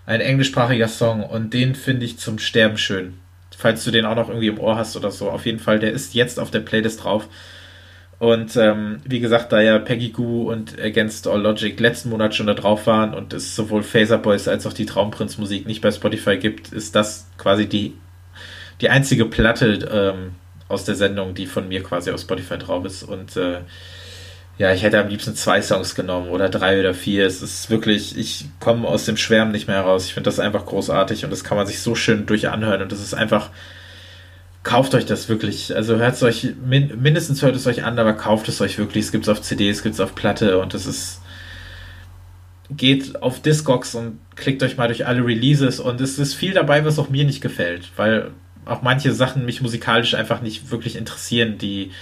Ein 0.05 0.21
englischsprachiger 0.21 0.89
Song 0.89 1.25
und 1.25 1.53
den 1.53 1.75
finde 1.75 2.07
ich 2.07 2.19
zum 2.19 2.39
Sterben 2.39 2.79
schön. 2.79 3.15
Falls 3.57 3.85
du 3.85 3.91
den 3.91 4.05
auch 4.05 4.15
noch 4.15 4.29
irgendwie 4.29 4.49
im 4.49 4.61
Ohr 4.61 4.77
hast 4.77 4.97
oder 4.97 5.11
so. 5.11 5.31
Auf 5.31 5.47
jeden 5.47 5.59
Fall, 5.59 5.79
der 5.79 5.93
ist 5.93 6.15
jetzt 6.15 6.39
auf 6.39 6.51
der 6.51 6.61
Playlist 6.61 7.03
drauf. 7.03 7.29
Und 8.19 8.57
ähm, 8.57 9.01
wie 9.05 9.21
gesagt, 9.21 9.53
da 9.53 9.61
ja 9.61 9.79
Peggy 9.79 10.09
Goo 10.09 10.51
und 10.51 10.81
Against 10.81 11.27
All 11.27 11.43
Logic 11.43 11.79
letzten 11.79 12.09
Monat 12.09 12.35
schon 12.35 12.47
da 12.47 12.55
drauf 12.55 12.87
waren 12.87 13.13
und 13.13 13.35
es 13.35 13.55
sowohl 13.55 13.83
Phaser 13.83 14.17
Boys 14.17 14.49
als 14.49 14.67
auch 14.67 14.73
die 14.73 14.87
Traumprinz 14.87 15.37
Musik 15.37 15.67
nicht 15.67 15.83
bei 15.83 15.91
Spotify 15.91 16.39
gibt, 16.39 16.73
ist 16.73 16.95
das 16.95 17.29
quasi 17.37 17.67
die, 17.67 17.95
die 18.81 18.89
einzige 18.89 19.27
Platte 19.27 19.89
ähm, 19.93 20.33
aus 20.69 20.85
der 20.85 20.95
Sendung, 20.95 21.35
die 21.35 21.47
von 21.47 21.69
mir 21.69 21.83
quasi 21.83 22.11
auf 22.11 22.21
Spotify 22.21 22.57
drauf 22.57 22.87
ist. 22.87 23.03
Und 23.03 23.37
äh, 23.37 23.61
ja, 24.57 24.73
ich 24.73 24.83
hätte 24.83 24.99
am 24.99 25.09
liebsten 25.09 25.35
zwei 25.35 25.61
Songs 25.61 25.95
genommen 25.95 26.31
oder 26.31 26.49
drei 26.49 26.81
oder 26.81 26.95
vier. 26.95 27.27
Es 27.27 27.43
ist 27.43 27.69
wirklich, 27.69 28.17
ich 28.17 28.47
komme 28.61 28.89
aus 28.89 29.05
dem 29.05 29.19
Schwärmen 29.19 29.53
nicht 29.53 29.69
mehr 29.69 29.77
heraus. 29.77 30.07
Ich 30.07 30.15
finde 30.15 30.29
das 30.29 30.41
einfach 30.41 30.65
großartig 30.65 31.25
und 31.25 31.31
das 31.31 31.45
kann 31.45 31.59
man 31.59 31.67
sich 31.67 31.81
so 31.81 31.95
schön 31.95 32.25
durch 32.25 32.49
anhören 32.49 32.81
und 32.81 32.93
das 32.93 33.01
ist 33.01 33.13
einfach 33.13 33.51
kauft 34.67 34.97
euch 34.97 35.07
das 35.07 35.29
wirklich. 35.29 35.75
Also 35.77 35.97
hört 35.97 36.15
es 36.15 36.23
euch, 36.25 36.49
min, 36.67 37.01
mindestens 37.01 37.41
hört 37.41 37.55
es 37.55 37.69
euch 37.69 37.85
an, 37.85 37.99
aber 38.01 38.15
kauft 38.15 38.49
es 38.49 38.61
euch 38.61 38.79
wirklich. 38.79 39.05
Es 39.05 39.13
gibt 39.13 39.25
es 39.25 39.29
auf 39.29 39.41
CD, 39.41 39.71
es 39.71 39.85
gibt 39.85 39.95
es 39.95 40.01
auf 40.01 40.15
Platte 40.15 40.59
und 40.59 40.75
es 40.75 40.87
ist. 40.87 41.23
Geht 42.69 43.23
auf 43.23 43.41
Discogs 43.41 43.95
und 43.95 44.19
klickt 44.35 44.61
euch 44.65 44.77
mal 44.77 44.89
durch 44.89 45.07
alle 45.07 45.25
Releases 45.25 45.79
und 45.79 46.01
es 46.01 46.19
ist 46.19 46.35
viel 46.35 46.53
dabei, 46.53 46.85
was 46.85 46.99
auch 46.99 47.09
mir 47.09 47.25
nicht 47.25 47.41
gefällt, 47.41 47.93
weil 47.95 48.33
auch 48.65 48.83
manche 48.83 49.13
Sachen 49.13 49.45
mich 49.45 49.63
musikalisch 49.63 50.15
einfach 50.15 50.43
nicht 50.43 50.69
wirklich 50.73 50.97
interessieren, 50.97 51.59
die, 51.59 51.93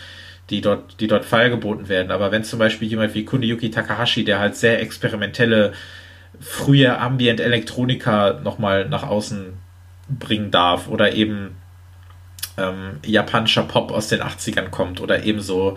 die 0.48 0.62
dort, 0.62 0.98
die 1.00 1.06
dort 1.06 1.26
feilgeboten 1.26 1.90
werden. 1.90 2.10
Aber 2.10 2.32
wenn 2.32 2.44
zum 2.44 2.58
Beispiel 2.58 2.88
jemand 2.88 3.14
wie 3.14 3.26
Kuniyuki 3.26 3.70
Takahashi, 3.70 4.24
der 4.24 4.38
halt 4.38 4.56
sehr 4.56 4.80
experimentelle, 4.80 5.74
frühe 6.40 6.98
Ambient 6.98 7.40
Elektronika 7.40 8.40
nochmal 8.42 8.88
nach 8.88 9.02
außen 9.02 9.52
bringen 10.08 10.50
darf 10.50 10.88
oder 10.88 11.12
eben 11.12 11.56
ähm, 12.56 12.98
japanischer 13.04 13.62
Pop 13.64 13.90
aus 13.90 14.08
den 14.08 14.20
80ern 14.20 14.70
kommt 14.70 15.00
oder 15.00 15.24
ebenso 15.24 15.76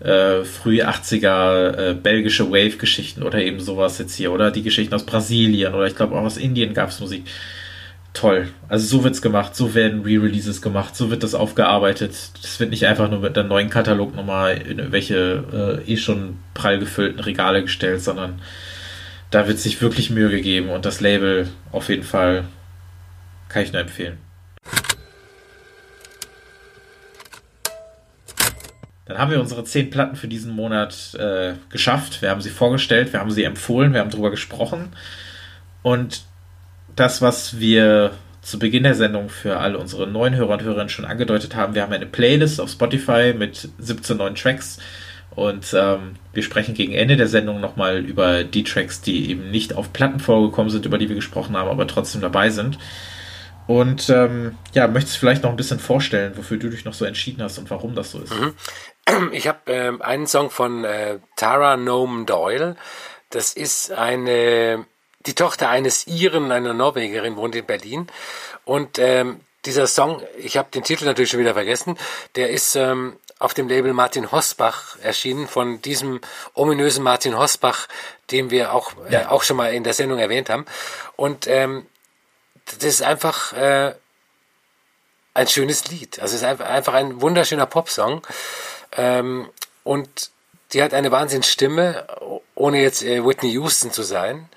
äh, 0.00 0.44
früh 0.44 0.82
80er 0.82 1.76
äh, 1.76 1.94
belgische 1.94 2.50
Wave-Geschichten 2.50 3.22
oder 3.22 3.38
eben 3.38 3.60
sowas 3.60 3.98
jetzt 3.98 4.14
hier 4.14 4.32
oder 4.32 4.50
die 4.50 4.62
Geschichten 4.62 4.94
aus 4.94 5.06
Brasilien 5.06 5.74
oder 5.74 5.86
ich 5.86 5.96
glaube 5.96 6.16
auch 6.16 6.22
aus 6.22 6.36
Indien 6.36 6.74
gab 6.74 6.90
es 6.90 7.00
Musik. 7.00 7.24
Toll. 8.12 8.48
Also 8.68 8.86
so 8.86 9.02
wird's 9.02 9.22
gemacht, 9.22 9.56
so 9.56 9.74
werden 9.74 10.02
Re-Releases 10.02 10.62
gemacht, 10.62 10.94
so 10.94 11.10
wird 11.10 11.24
das 11.24 11.34
aufgearbeitet. 11.34 12.12
Das 12.42 12.60
wird 12.60 12.70
nicht 12.70 12.86
einfach 12.86 13.10
nur 13.10 13.20
mit 13.20 13.36
einer 13.36 13.48
neuen 13.48 13.70
Katalog 13.70 14.14
nochmal 14.14 14.58
in 14.58 14.92
welche 14.92 15.82
äh, 15.84 15.92
eh 15.92 15.96
schon 15.96 16.38
prall 16.54 16.78
gefüllten 16.78 17.18
Regale 17.18 17.62
gestellt, 17.62 18.02
sondern 18.02 18.40
da 19.32 19.48
wird 19.48 19.58
sich 19.58 19.82
wirklich 19.82 20.10
Mühe 20.10 20.30
gegeben 20.30 20.68
und 20.68 20.84
das 20.84 21.00
Label 21.00 21.48
auf 21.72 21.88
jeden 21.88 22.04
Fall 22.04 22.44
kann 23.48 23.64
ich 23.64 23.72
nur 23.72 23.82
empfehlen. 23.82 24.18
Dann 29.06 29.18
haben 29.18 29.30
wir 29.30 29.40
unsere 29.40 29.64
zehn 29.64 29.90
Platten 29.90 30.16
für 30.16 30.28
diesen 30.28 30.52
Monat 30.52 31.14
äh, 31.14 31.54
geschafft. 31.68 32.22
Wir 32.22 32.30
haben 32.30 32.40
sie 32.40 32.50
vorgestellt, 32.50 33.12
wir 33.12 33.20
haben 33.20 33.30
sie 33.30 33.44
empfohlen, 33.44 33.92
wir 33.92 34.00
haben 34.00 34.10
darüber 34.10 34.30
gesprochen. 34.30 34.90
Und 35.82 36.24
das, 36.96 37.20
was 37.20 37.58
wir 37.58 38.12
zu 38.40 38.58
Beginn 38.58 38.82
der 38.82 38.94
Sendung 38.94 39.28
für 39.28 39.58
alle 39.58 39.78
unsere 39.78 40.06
neuen 40.06 40.36
Hörer 40.36 40.54
und 40.54 40.62
Hörerinnen 40.62 40.88
schon 40.88 41.04
angedeutet 41.04 41.54
haben, 41.54 41.74
wir 41.74 41.82
haben 41.82 41.92
eine 41.92 42.06
Playlist 42.06 42.60
auf 42.60 42.70
Spotify 42.70 43.34
mit 43.36 43.68
17 43.78 44.16
neuen 44.16 44.34
Tracks. 44.34 44.78
Und 45.34 45.74
ähm, 45.76 46.14
wir 46.32 46.42
sprechen 46.42 46.74
gegen 46.74 46.92
Ende 46.92 47.16
der 47.16 47.26
Sendung 47.26 47.60
nochmal 47.60 47.98
über 47.98 48.44
die 48.44 48.62
Tracks, 48.62 49.00
die 49.00 49.30
eben 49.30 49.50
nicht 49.50 49.74
auf 49.74 49.92
Platten 49.92 50.20
vorgekommen 50.20 50.70
sind, 50.70 50.86
über 50.86 50.96
die 50.96 51.08
wir 51.08 51.16
gesprochen 51.16 51.56
haben, 51.56 51.68
aber 51.68 51.86
trotzdem 51.86 52.20
dabei 52.20 52.50
sind. 52.50 52.78
Und 53.66 54.10
ähm, 54.10 54.56
ja, 54.74 54.86
möchtest 54.88 55.16
du 55.16 55.20
vielleicht 55.20 55.42
noch 55.42 55.50
ein 55.50 55.56
bisschen 55.56 55.80
vorstellen, 55.80 56.36
wofür 56.36 56.58
du 56.58 56.68
dich 56.68 56.84
noch 56.84 56.94
so 56.94 57.04
entschieden 57.04 57.42
hast 57.42 57.58
und 57.58 57.70
warum 57.70 57.94
das 57.94 58.12
so 58.12 58.20
ist? 58.20 58.32
Mhm. 58.32 58.52
Ich 59.32 59.48
habe 59.48 59.72
äh, 59.72 60.02
einen 60.02 60.26
Song 60.26 60.50
von 60.50 60.84
äh, 60.84 61.18
Tara 61.36 61.76
Nome 61.76 62.24
Doyle. 62.24 62.76
Das 63.30 63.52
ist 63.52 63.92
eine 63.92 64.86
die 65.26 65.34
Tochter 65.34 65.68
eines 65.68 66.06
Iren, 66.06 66.52
einer 66.52 66.74
Norwegerin, 66.74 67.36
wohnt 67.36 67.54
in 67.54 67.64
Berlin. 67.64 68.08
Und 68.64 68.98
ähm, 68.98 69.40
dieser 69.64 69.86
Song, 69.86 70.22
ich 70.36 70.56
habe 70.56 70.70
den 70.70 70.84
Titel 70.84 71.04
natürlich 71.04 71.30
schon 71.30 71.40
wieder 71.40 71.54
vergessen, 71.54 71.98
der 72.36 72.50
ist 72.50 72.76
ähm, 72.76 73.16
auf 73.38 73.54
dem 73.54 73.68
Label 73.68 73.92
Martin 73.92 74.30
Hosbach 74.30 74.96
erschienen, 75.02 75.48
von 75.48 75.80
diesem 75.80 76.20
ominösen 76.52 77.02
Martin 77.02 77.38
Hosbach, 77.38 77.88
den 78.30 78.50
wir 78.50 78.72
auch, 78.72 78.92
äh, 79.08 79.12
ja. 79.12 79.20
äh, 79.22 79.26
auch 79.26 79.42
schon 79.42 79.56
mal 79.56 79.72
in 79.72 79.84
der 79.84 79.94
Sendung 79.94 80.18
erwähnt 80.18 80.50
haben. 80.50 80.66
Und 81.16 81.46
ähm, 81.46 81.86
das 82.66 82.84
ist 82.84 83.02
einfach 83.02 83.52
äh, 83.54 83.94
ein 85.34 85.48
schönes 85.48 85.88
Lied. 85.88 86.20
Also 86.20 86.36
es 86.36 86.42
ist 86.42 86.62
einfach 86.62 86.94
ein 86.94 87.20
wunderschöner 87.20 87.66
Popsong. 87.66 88.26
Ähm, 88.96 89.48
und 89.82 90.30
die 90.72 90.82
hat 90.82 90.94
eine 90.94 91.12
Wahnsinnsstimme, 91.12 92.06
ohne 92.54 92.82
jetzt 92.82 93.02
äh, 93.02 93.24
Whitney 93.24 93.52
Houston 93.52 93.92
zu 93.92 94.02
sein 94.02 94.48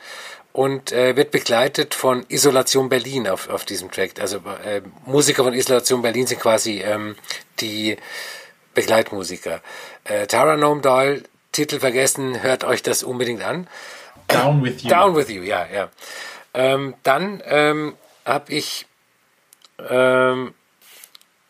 und 0.58 0.92
äh, 0.92 1.16
wird 1.16 1.30
begleitet 1.30 1.94
von 1.94 2.26
Isolation 2.30 2.90
Berlin 2.90 3.28
auf, 3.28 3.48
auf 3.50 3.64
diesem 3.64 3.92
Track. 3.92 4.20
Also 4.20 4.38
äh, 4.66 4.82
Musiker 5.06 5.44
von 5.44 5.54
Isolation 5.54 6.02
Berlin 6.02 6.26
sind 6.26 6.42
quasi 6.42 6.82
ähm, 6.82 7.16
die 7.60 7.98
Begleitmusiker. 8.74 9.62
Äh, 10.04 10.26
Tara 10.26 10.58
Noam 10.58 10.82
Doyle, 10.82 11.22
Titel 11.52 11.80
vergessen, 11.80 12.42
hört 12.42 12.64
euch 12.64 12.82
das 12.82 13.04
unbedingt 13.04 13.44
an. 13.44 13.68
Down 14.28 14.64
with 14.64 14.82
you. 14.82 14.90
Down 14.90 15.16
with 15.16 15.30
you, 15.30 15.44
ja, 15.44 15.68
ja. 15.72 15.90
Ähm, 16.56 16.96
dann 17.04 17.44
ähm, 17.46 17.96
habe 18.26 18.52
ich 18.52 18.88
ähm, 19.90 20.56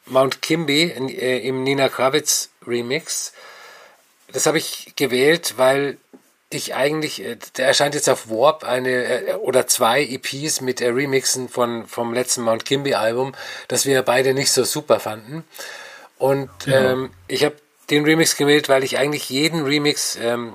Mount 0.09 0.41
Kimby 0.41 0.83
in, 0.83 1.09
äh, 1.09 1.39
im 1.39 1.63
Nina 1.63 1.89
Kravitz 1.89 2.49
Remix. 2.65 3.33
Das 4.31 4.45
habe 4.45 4.57
ich 4.57 4.93
gewählt, 4.95 5.55
weil 5.57 5.97
ich 6.49 6.75
eigentlich, 6.75 7.23
äh, 7.23 7.37
der 7.57 7.67
erscheint 7.67 7.95
jetzt 7.95 8.09
auf 8.09 8.29
Warp 8.29 8.63
eine 8.63 8.89
äh, 8.89 9.33
oder 9.35 9.67
zwei 9.67 10.03
EPs 10.03 10.61
mit 10.61 10.81
äh, 10.81 10.87
Remixen 10.89 11.49
von 11.49 11.87
vom 11.87 12.13
letzten 12.13 12.41
Mount 12.41 12.65
Kimby 12.65 12.93
Album, 12.93 13.33
das 13.67 13.85
wir 13.85 14.01
beide 14.03 14.33
nicht 14.33 14.51
so 14.51 14.63
super 14.63 14.99
fanden. 14.99 15.43
Und 16.17 16.49
ja. 16.65 16.91
ähm, 16.91 17.11
ich 17.27 17.43
habe 17.43 17.55
den 17.89 18.05
Remix 18.05 18.35
gewählt, 18.37 18.69
weil 18.69 18.83
ich 18.83 18.97
eigentlich 18.97 19.29
jeden 19.29 19.63
Remix, 19.63 20.17
ähm, 20.21 20.53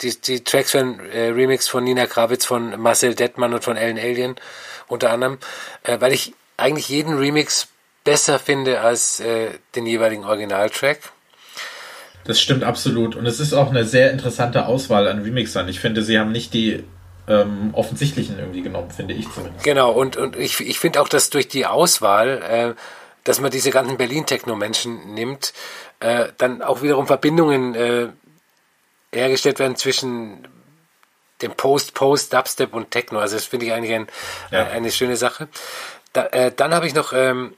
die, 0.00 0.20
die 0.20 0.44
Tracks 0.44 0.72
von 0.72 0.98
äh, 1.00 1.28
Remix 1.28 1.68
von 1.68 1.84
Nina 1.84 2.06
Kravitz, 2.06 2.44
von 2.44 2.80
Marcel 2.80 3.14
Detmann 3.14 3.54
und 3.54 3.64
von 3.64 3.76
Ellen 3.76 3.98
Alien 3.98 4.36
unter 4.88 5.10
anderem, 5.10 5.38
äh, 5.82 6.00
weil 6.00 6.12
ich 6.12 6.32
eigentlich 6.56 6.88
jeden 6.88 7.18
Remix 7.18 7.68
besser 8.06 8.38
finde 8.38 8.80
als 8.80 9.20
äh, 9.20 9.50
den 9.74 9.84
jeweiligen 9.84 10.24
Originaltrack. 10.24 11.00
Das 12.24 12.40
stimmt 12.40 12.64
absolut. 12.64 13.16
Und 13.16 13.26
es 13.26 13.40
ist 13.40 13.52
auch 13.52 13.68
eine 13.68 13.84
sehr 13.84 14.10
interessante 14.10 14.66
Auswahl 14.66 15.06
an 15.08 15.22
Remixern. 15.22 15.68
Ich 15.68 15.80
finde, 15.80 16.02
sie 16.02 16.18
haben 16.18 16.32
nicht 16.32 16.54
die 16.54 16.84
ähm, 17.28 17.70
offensichtlichen 17.72 18.38
irgendwie 18.38 18.62
genommen, 18.62 18.90
finde 18.90 19.14
ich 19.14 19.30
zumindest. 19.32 19.64
Genau, 19.64 19.90
und, 19.90 20.16
und 20.16 20.36
ich, 20.36 20.60
ich 20.60 20.78
finde 20.78 21.02
auch, 21.02 21.08
dass 21.08 21.30
durch 21.30 21.48
die 21.48 21.66
Auswahl, 21.66 22.42
äh, 22.42 22.80
dass 23.24 23.40
man 23.40 23.50
diese 23.50 23.70
ganzen 23.70 23.96
Berlin-Techno-Menschen 23.96 25.12
nimmt, 25.12 25.52
äh, 26.00 26.28
dann 26.38 26.62
auch 26.62 26.82
wiederum 26.82 27.06
Verbindungen 27.08 27.74
äh, 27.74 28.08
hergestellt 29.12 29.58
werden 29.58 29.76
zwischen 29.76 30.46
dem 31.42 31.52
Post, 31.52 31.94
Post, 31.94 32.32
Dubstep 32.32 32.72
und 32.72 32.92
Techno. 32.92 33.18
Also 33.18 33.34
das 33.36 33.44
finde 33.44 33.66
ich 33.66 33.72
eigentlich 33.72 33.94
ein, 33.94 34.06
ja. 34.52 34.68
eine 34.68 34.92
schöne 34.92 35.16
Sache. 35.16 35.48
Da, 36.12 36.26
äh, 36.26 36.52
dann 36.54 36.72
habe 36.72 36.86
ich 36.86 36.94
noch 36.94 37.12
ähm, 37.12 37.54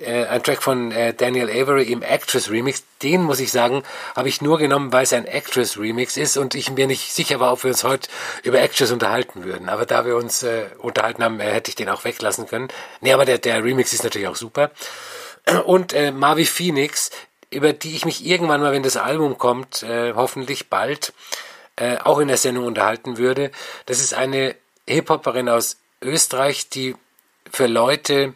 äh, 0.00 0.24
ein 0.26 0.42
Track 0.42 0.62
von 0.62 0.92
äh, 0.92 1.14
Daniel 1.14 1.48
Avery 1.50 1.84
im 1.84 2.02
Actress 2.02 2.50
Remix. 2.50 2.84
Den 3.02 3.22
muss 3.22 3.40
ich 3.40 3.52
sagen, 3.52 3.82
habe 4.16 4.28
ich 4.28 4.42
nur 4.42 4.58
genommen, 4.58 4.92
weil 4.92 5.04
es 5.04 5.12
ein 5.12 5.26
Actress 5.26 5.78
Remix 5.78 6.16
ist 6.16 6.36
und 6.36 6.54
ich 6.54 6.70
mir 6.70 6.86
nicht 6.86 7.12
sicher 7.12 7.40
war, 7.40 7.52
ob 7.52 7.64
wir 7.64 7.70
uns 7.70 7.84
heute 7.84 8.08
über 8.42 8.60
Actress 8.60 8.90
unterhalten 8.90 9.44
würden. 9.44 9.68
Aber 9.68 9.86
da 9.86 10.04
wir 10.04 10.16
uns 10.16 10.42
äh, 10.42 10.66
unterhalten 10.78 11.22
haben, 11.22 11.40
äh, 11.40 11.52
hätte 11.52 11.70
ich 11.70 11.76
den 11.76 11.88
auch 11.88 12.04
weglassen 12.04 12.46
können. 12.46 12.68
Nee, 13.00 13.12
aber 13.12 13.24
der, 13.24 13.38
der 13.38 13.62
Remix 13.62 13.92
ist 13.92 14.04
natürlich 14.04 14.28
auch 14.28 14.36
super. 14.36 14.70
Und 15.66 15.92
äh, 15.92 16.10
Marvi 16.10 16.46
Phoenix, 16.46 17.10
über 17.50 17.72
die 17.72 17.94
ich 17.94 18.04
mich 18.04 18.24
irgendwann 18.24 18.60
mal, 18.60 18.72
wenn 18.72 18.82
das 18.82 18.96
Album 18.96 19.38
kommt, 19.38 19.82
äh, 19.82 20.14
hoffentlich 20.14 20.70
bald, 20.70 21.12
äh, 21.76 21.98
auch 21.98 22.18
in 22.18 22.28
der 22.28 22.36
Sendung 22.36 22.66
unterhalten 22.66 23.18
würde. 23.18 23.50
Das 23.86 24.00
ist 24.00 24.14
eine 24.14 24.54
Hip-Hopperin 24.88 25.48
aus 25.48 25.76
Österreich, 26.02 26.68
die 26.68 26.96
für 27.50 27.66
Leute 27.66 28.34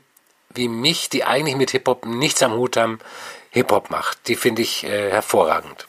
wie 0.58 0.68
mich, 0.68 1.08
die 1.08 1.24
eigentlich 1.24 1.56
mit 1.56 1.70
Hip-Hop 1.70 2.04
nichts 2.04 2.42
am 2.42 2.52
Hut 2.52 2.76
haben, 2.76 2.98
Hip-Hop 3.50 3.90
macht. 3.90 4.28
Die 4.28 4.36
finde 4.36 4.62
ich 4.62 4.84
äh, 4.84 5.10
hervorragend. 5.10 5.86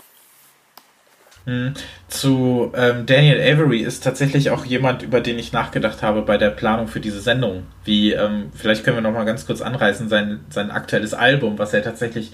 Hm. 1.45 1.73
Zu 2.07 2.71
ähm, 2.75 3.05
Daniel 3.05 3.41
Avery 3.41 3.79
ist 3.79 4.03
tatsächlich 4.03 4.51
auch 4.51 4.65
jemand, 4.65 5.01
über 5.01 5.19
den 5.21 5.39
ich 5.39 5.51
nachgedacht 5.51 6.01
habe 6.01 6.21
bei 6.21 6.37
der 6.37 6.51
Planung 6.51 6.87
für 6.87 6.99
diese 6.99 7.21
Sendung. 7.21 7.65
Wie, 7.83 8.13
ähm, 8.13 8.51
vielleicht 8.55 8.83
können 8.83 8.97
wir 8.97 9.01
noch 9.01 9.13
mal 9.13 9.25
ganz 9.25 9.45
kurz 9.45 9.61
anreißen, 9.61 10.09
sein, 10.09 10.41
sein 10.49 10.69
aktuelles 10.71 11.13
Album, 11.13 11.57
was 11.57 11.73
er 11.73 11.83
tatsächlich 11.83 12.31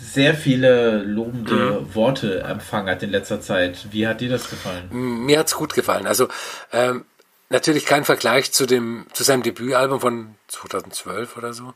sehr 0.00 0.34
viele 0.34 1.02
lobende 1.02 1.54
mhm. 1.80 1.94
Worte 1.94 2.40
empfangen 2.40 2.90
hat 2.90 3.02
in 3.02 3.10
letzter 3.10 3.40
Zeit. 3.40 3.86
Wie 3.92 4.08
hat 4.08 4.20
dir 4.20 4.28
das 4.28 4.50
gefallen? 4.50 4.88
Mir 4.90 5.38
hat 5.38 5.46
es 5.46 5.54
gut 5.54 5.74
gefallen. 5.74 6.06
Also 6.06 6.26
ähm, 6.72 7.04
natürlich 7.52 7.86
kein 7.86 8.04
Vergleich 8.04 8.52
zu 8.52 8.66
dem 8.66 9.06
zu 9.12 9.22
seinem 9.22 9.42
Debütalbum 9.42 10.00
von 10.00 10.34
2012 10.48 11.36
oder 11.36 11.52
so, 11.52 11.74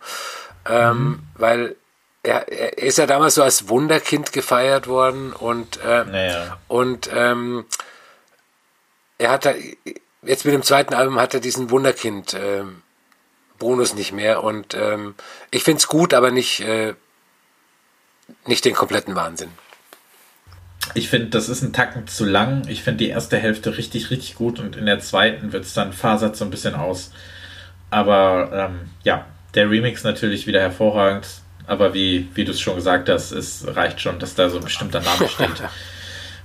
ähm, 0.68 0.98
mhm. 0.98 1.22
weil 1.34 1.76
er, 2.22 2.48
er 2.48 2.78
ist 2.78 2.98
ja 2.98 3.06
damals 3.06 3.36
so 3.36 3.42
als 3.42 3.68
Wunderkind 3.68 4.32
gefeiert 4.32 4.88
worden 4.88 5.32
und 5.32 5.78
äh, 5.84 6.04
naja. 6.04 6.58
und 6.66 7.08
ähm, 7.12 7.66
er 9.18 9.30
hat 9.30 9.44
da, 9.44 9.54
jetzt 10.22 10.44
mit 10.44 10.52
dem 10.52 10.62
zweiten 10.62 10.94
Album 10.94 11.20
hat 11.20 11.34
er 11.34 11.40
diesen 11.40 11.70
Wunderkind 11.70 12.34
äh, 12.34 12.64
Bonus 13.58 13.94
nicht 13.94 14.12
mehr 14.12 14.42
und 14.42 14.74
ähm, 14.74 15.14
ich 15.50 15.62
find's 15.62 15.86
gut, 15.86 16.12
aber 16.12 16.30
nicht 16.30 16.60
äh, 16.60 16.94
nicht 18.44 18.64
den 18.64 18.74
kompletten 18.74 19.14
Wahnsinn. 19.14 19.50
Ich 20.94 21.08
finde, 21.08 21.28
das 21.28 21.48
ist 21.48 21.62
ein 21.62 21.72
Tacken 21.72 22.06
zu 22.06 22.24
lang. 22.24 22.62
Ich 22.68 22.82
finde 22.82 23.04
die 23.04 23.10
erste 23.10 23.36
Hälfte 23.36 23.76
richtig, 23.76 24.10
richtig 24.10 24.34
gut 24.36 24.58
und 24.58 24.76
in 24.76 24.86
der 24.86 25.00
zweiten 25.00 25.52
wird 25.52 25.64
es 25.64 25.74
dann 25.74 25.92
fasert 25.92 26.36
so 26.36 26.44
ein 26.44 26.50
bisschen 26.50 26.74
aus. 26.74 27.12
Aber 27.90 28.50
ähm, 28.52 28.90
ja, 29.02 29.26
der 29.54 29.70
Remix 29.70 30.04
natürlich 30.04 30.46
wieder 30.46 30.60
hervorragend. 30.60 31.26
Aber 31.66 31.94
wie, 31.94 32.28
wie 32.34 32.44
du 32.44 32.52
es 32.52 32.60
schon 32.60 32.76
gesagt 32.76 33.08
hast, 33.08 33.32
es 33.32 33.66
reicht 33.74 34.00
schon, 34.00 34.18
dass 34.18 34.34
da 34.34 34.48
so 34.48 34.58
ein 34.58 34.64
bestimmter 34.64 35.00
Name 35.00 35.28
steht. 35.28 35.62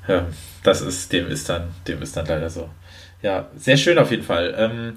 ähm, 0.08 0.26
das 0.64 0.82
ist, 0.82 1.12
dem 1.14 1.28
ist 1.28 1.50
dann, 1.50 1.74
dem 1.88 2.02
ist 2.02 2.18
dann 2.18 2.26
leider 2.26 2.50
so. 2.50 2.70
Ja, 3.22 3.50
sehr 3.56 3.78
schön 3.78 3.98
auf 4.00 4.12
jeden 4.12 4.24
Fall. 4.24 4.56
Ähm, 4.58 4.96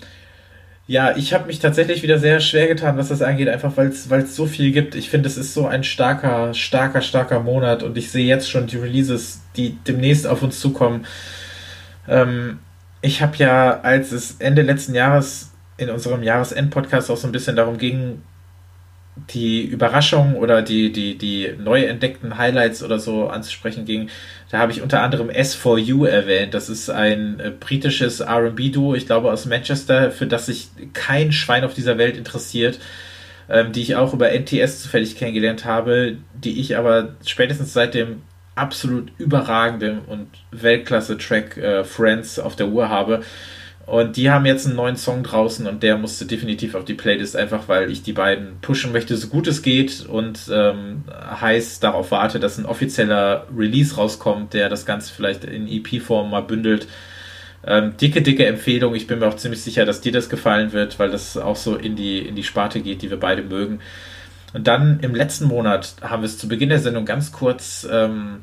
ja, 0.87 1.17
ich 1.17 1.33
habe 1.33 1.47
mich 1.47 1.61
tatsächlich 1.61 2.03
wieder 2.03 2.19
sehr 2.19 2.41
schwer 2.41 2.69
getan, 2.69 2.99
was 2.99 3.09
das 3.09 3.23
angeht, 3.23 3.49
einfach 3.49 3.77
weil 3.77 3.89
es 3.89 4.37
so 4.37 4.47
viel 4.47 4.71
gibt. 4.71 4.95
Ich 4.95 5.09
finde, 5.09 5.29
es 5.29 5.39
ist 5.39 5.55
so 5.55 5.67
ein 5.67 5.83
starker, 5.83 6.53
starker, 6.53 7.01
starker 7.01 7.41
Monat 7.41 7.83
und 7.83 7.97
ich 7.97 8.11
sehe 8.11 8.27
jetzt 8.27 8.51
schon 8.51 8.67
die 8.67 8.77
Releases, 8.77 9.41
die 9.57 9.79
demnächst 9.87 10.27
auf 10.27 10.43
uns 10.43 10.61
zukommen. 10.61 11.07
Ähm, 12.07 12.59
ich 13.01 13.23
habe 13.23 13.37
ja, 13.37 13.81
als 13.81 14.13
es 14.13 14.37
Ende 14.41 14.63
letzten 14.63 14.95
Jahres 14.95 15.53
in 15.79 15.89
unserem 15.89 16.23
Jahresend-Podcast 16.23 17.11
auch 17.11 17.17
so 17.17 17.27
ein 17.29 17.33
bisschen 17.33 17.57
darum 17.57 17.79
ging, 17.79 18.23
die 19.31 19.63
Überraschung 19.63 20.35
oder 20.35 20.61
die, 20.63 20.93
die, 20.93 21.17
die 21.17 21.55
neu 21.59 21.85
entdeckten 21.85 22.37
Highlights 22.37 22.83
oder 22.83 22.99
so 22.99 23.29
anzusprechen 23.29 23.85
ging, 23.85 24.09
da 24.55 24.61
habe 24.61 24.71
ich 24.71 24.83
unter 24.83 25.03
anderem 25.03 25.31
S4U 25.31 26.07
erwähnt. 26.07 26.55
Das 26.55 26.69
ist 26.69 26.89
ein 26.89 27.41
äh, 27.41 27.51
britisches 27.51 28.21
RB-Duo, 28.23 28.95
ich 28.95 29.07
glaube 29.07 29.33
aus 29.33 29.47
Manchester, 29.47 30.13
für 30.13 30.29
das 30.29 30.47
sich 30.47 30.69
kein 30.93 31.33
Schwein 31.33 31.65
auf 31.65 31.75
dieser 31.75 31.99
Welt 31.99 32.17
interessiert, 32.17 32.79
ähm, 33.49 33.73
die 33.73 33.83
ich 33.83 33.97
auch 33.97 34.15
über 34.15 34.31
NTS 34.31 34.85
zufällig 34.85 35.17
kennengelernt 35.17 35.65
habe, 35.65 36.19
die 36.35 36.61
ich 36.61 36.77
aber 36.77 37.17
spätestens 37.27 37.73
seit 37.73 37.95
dem 37.95 38.23
absolut 38.55 39.11
überragenden 39.19 40.03
und 40.03 40.29
Weltklasse-Track 40.53 41.57
äh, 41.57 41.83
Friends 41.83 42.39
auf 42.39 42.55
der 42.55 42.69
Uhr 42.69 42.89
habe. 42.89 43.23
Und 43.87 44.17
die 44.17 44.31
haben 44.31 44.47
jetzt 44.47 44.67
einen 44.67 44.77
neuen 44.77 44.97
Song 44.97 45.23
draußen 45.23 45.67
und 45.67 45.83
der 45.83 45.99
musste 45.99 46.25
definitiv 46.25 46.75
auf 46.75 46.87
die 46.87 46.95
Playlist, 46.95 47.37
einfach 47.37 47.69
weil 47.69 47.91
ich 47.91 48.03
die 48.03 48.15
beiden 48.15 48.59
pushen 48.63 48.93
möchte, 48.93 49.15
so 49.17 49.29
gut 49.29 49.47
es 49.47 49.61
geht 49.61 50.07
und 50.07 50.51
ähm, 50.51 51.05
heiß 51.11 51.81
darauf 51.81 52.11
warte, 52.11 52.41
dass 52.41 52.57
ein 52.57 52.65
offizieller 52.65 53.47
Release 53.55 53.97
rauskommt, 53.97 54.55
der 54.55 54.71
das 54.71 54.87
Ganze 54.87 55.13
vielleicht 55.13 55.45
in 55.45 55.69
EP-Form 55.69 56.31
mal 56.31 56.41
bündelt. 56.41 56.87
Ähm, 57.67 57.95
dicke, 57.99 58.23
dicke 58.23 58.47
Empfehlung. 58.47 58.95
Ich 58.95 59.07
bin 59.07 59.19
mir 59.19 59.27
auch 59.27 59.37
ziemlich 59.37 59.63
sicher, 59.63 59.85
dass 59.85 60.01
dir 60.01 60.13
das 60.13 60.31
gefallen 60.31 60.73
wird, 60.73 60.99
weil 60.99 61.11
das 61.11 61.37
auch 61.37 61.57
so 61.57 61.77
in 61.77 61.95
die, 61.95 62.21
in 62.21 62.37
die 62.37 62.43
Sparte 62.43 62.81
geht, 62.81 63.03
die 63.03 63.11
wir 63.11 63.21
beide 63.21 63.43
mögen. 63.43 63.81
Und 64.55 64.67
dann 64.67 65.01
im 65.01 65.15
letzten 65.15 65.47
Monat 65.47 65.97
haben 66.01 66.23
wir 66.23 66.27
es 66.27 66.39
zu 66.39 66.49
Beginn 66.49 66.71
der 66.71 66.79
Sendung 66.79 67.05
ganz 67.05 67.33
kurz 67.33 67.87
ähm, 67.91 68.41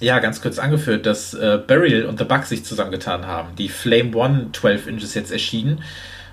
ja, 0.00 0.18
ganz 0.18 0.42
kurz 0.42 0.58
angeführt, 0.58 1.06
dass 1.06 1.34
äh, 1.34 1.58
Burial 1.66 2.04
und 2.04 2.18
The 2.18 2.24
Bug 2.24 2.44
sich 2.44 2.64
zusammengetan 2.64 3.26
haben. 3.26 3.54
Die 3.56 3.68
Flame 3.68 4.14
One 4.14 4.50
12 4.52 4.86
Inches 4.86 5.14
jetzt 5.14 5.32
erschienen. 5.32 5.82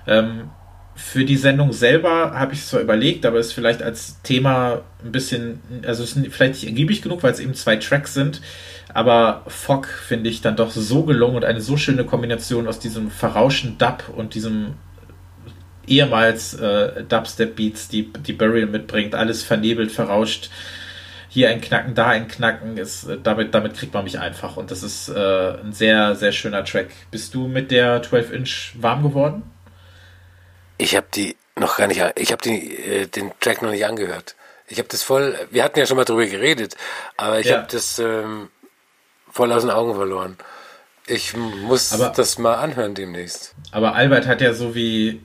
Ähm, 0.06 0.50
für 0.96 1.24
die 1.24 1.36
Sendung 1.36 1.72
selber 1.72 2.32
habe 2.38 2.52
ich 2.52 2.60
es 2.60 2.68
zwar 2.68 2.80
überlegt, 2.80 3.26
aber 3.26 3.38
es 3.38 3.48
ist 3.48 3.52
vielleicht 3.54 3.82
als 3.82 4.22
Thema 4.22 4.82
ein 5.04 5.10
bisschen, 5.10 5.60
also 5.84 6.04
es 6.04 6.16
ist 6.16 6.26
vielleicht 6.32 6.54
nicht 6.54 6.66
ergiebig 6.66 7.02
genug, 7.02 7.22
weil 7.22 7.32
es 7.32 7.40
eben 7.40 7.54
zwei 7.54 7.76
Tracks 7.76 8.14
sind. 8.14 8.40
Aber 8.92 9.42
Fog 9.48 9.88
finde 9.88 10.30
ich 10.30 10.40
dann 10.40 10.54
doch 10.54 10.70
so 10.70 11.02
gelungen 11.02 11.36
und 11.36 11.44
eine 11.44 11.60
so 11.60 11.76
schöne 11.76 12.04
Kombination 12.04 12.68
aus 12.68 12.78
diesem 12.78 13.10
verrauschten 13.10 13.76
Dub 13.76 14.04
und 14.14 14.34
diesem 14.34 14.74
ehemals 15.86 16.54
äh, 16.54 17.02
Dubstep-Beats, 17.02 17.88
die, 17.88 18.12
die 18.12 18.32
Burial 18.32 18.68
mitbringt, 18.68 19.14
alles 19.14 19.42
vernebelt, 19.42 19.90
verrauscht. 19.90 20.48
Hier 21.34 21.48
ein 21.48 21.60
Knacken, 21.60 21.96
da 21.96 22.10
ein 22.10 22.28
Knacken, 22.28 22.76
ist, 22.76 23.08
äh, 23.08 23.18
damit, 23.20 23.54
damit 23.54 23.74
kriegt 23.74 23.92
man 23.92 24.04
mich 24.04 24.20
einfach. 24.20 24.56
Und 24.56 24.70
das 24.70 24.84
ist 24.84 25.08
äh, 25.08 25.58
ein 25.58 25.72
sehr, 25.72 26.14
sehr 26.14 26.30
schöner 26.30 26.64
Track. 26.64 26.90
Bist 27.10 27.34
du 27.34 27.48
mit 27.48 27.72
der 27.72 28.04
12-Inch 28.04 28.74
warm 28.80 29.02
geworden? 29.02 29.42
Ich 30.78 30.94
habe 30.94 31.08
die 31.12 31.36
noch 31.56 31.76
gar 31.76 31.88
nicht, 31.88 32.00
ich 32.14 32.30
habe 32.30 32.48
äh, 32.48 33.06
den 33.06 33.32
Track 33.40 33.62
noch 33.62 33.72
nicht 33.72 33.84
angehört. 33.84 34.36
Ich 34.68 34.78
habe 34.78 34.86
das 34.88 35.02
voll, 35.02 35.36
wir 35.50 35.64
hatten 35.64 35.80
ja 35.80 35.86
schon 35.86 35.96
mal 35.96 36.04
drüber 36.04 36.24
geredet, 36.24 36.76
aber 37.16 37.40
ich 37.40 37.46
ja. 37.46 37.56
habe 37.56 37.66
das 37.68 37.98
ähm, 37.98 38.48
voll 39.28 39.50
aus 39.50 39.62
den 39.62 39.72
Augen 39.72 39.96
verloren. 39.96 40.36
Ich 41.08 41.36
muss 41.36 41.92
aber, 41.92 42.10
das 42.10 42.38
mal 42.38 42.54
anhören 42.54 42.94
demnächst. 42.94 43.56
Aber 43.72 43.96
Albert 43.96 44.28
hat 44.28 44.40
ja 44.40 44.54
so 44.54 44.76
wie 44.76 45.20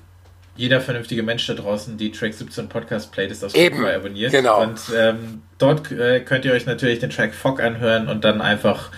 jeder 0.60 0.81
vernünftige 0.81 1.23
Mensch 1.23 1.48
da 1.48 1.53
draußen 1.53 1.98
die 1.98 2.11
Track 2.11 2.34
17 2.34 2.68
Podcast 2.68 3.14
Playlist 3.14 3.45
auf 3.45 3.52
Spotify 3.52 3.91
abonniert. 3.95 4.34
Genau. 4.34 4.61
Und 4.61 4.77
ähm, 4.94 5.41
dort 5.57 5.90
äh, 5.90 6.19
könnt 6.19 6.44
ihr 6.44 6.52
euch 6.52 6.65
natürlich 6.65 6.99
den 6.99 7.10
Track 7.10 7.34
Fog 7.34 7.61
anhören 7.61 8.10
und 8.10 8.26
dann 8.26 8.41
einfach 8.41 8.91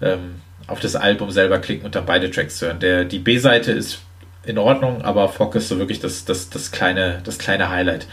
ähm, 0.00 0.36
auf 0.68 0.78
das 0.78 0.94
Album 0.94 1.32
selber 1.32 1.58
klicken 1.58 1.84
und 1.84 1.96
dann 1.96 2.06
beide 2.06 2.30
Tracks 2.30 2.62
hören. 2.62 2.78
Der, 2.78 3.04
die 3.04 3.18
B-Seite 3.18 3.72
ist 3.72 4.02
in 4.44 4.56
Ordnung, 4.56 5.02
aber 5.02 5.28
Fog 5.28 5.56
ist 5.56 5.68
so 5.68 5.78
wirklich 5.78 5.98
das, 5.98 6.24
das, 6.24 6.48
das, 6.48 6.70
kleine, 6.70 7.20
das 7.24 7.40
kleine 7.40 7.70
Highlight. 7.70 8.06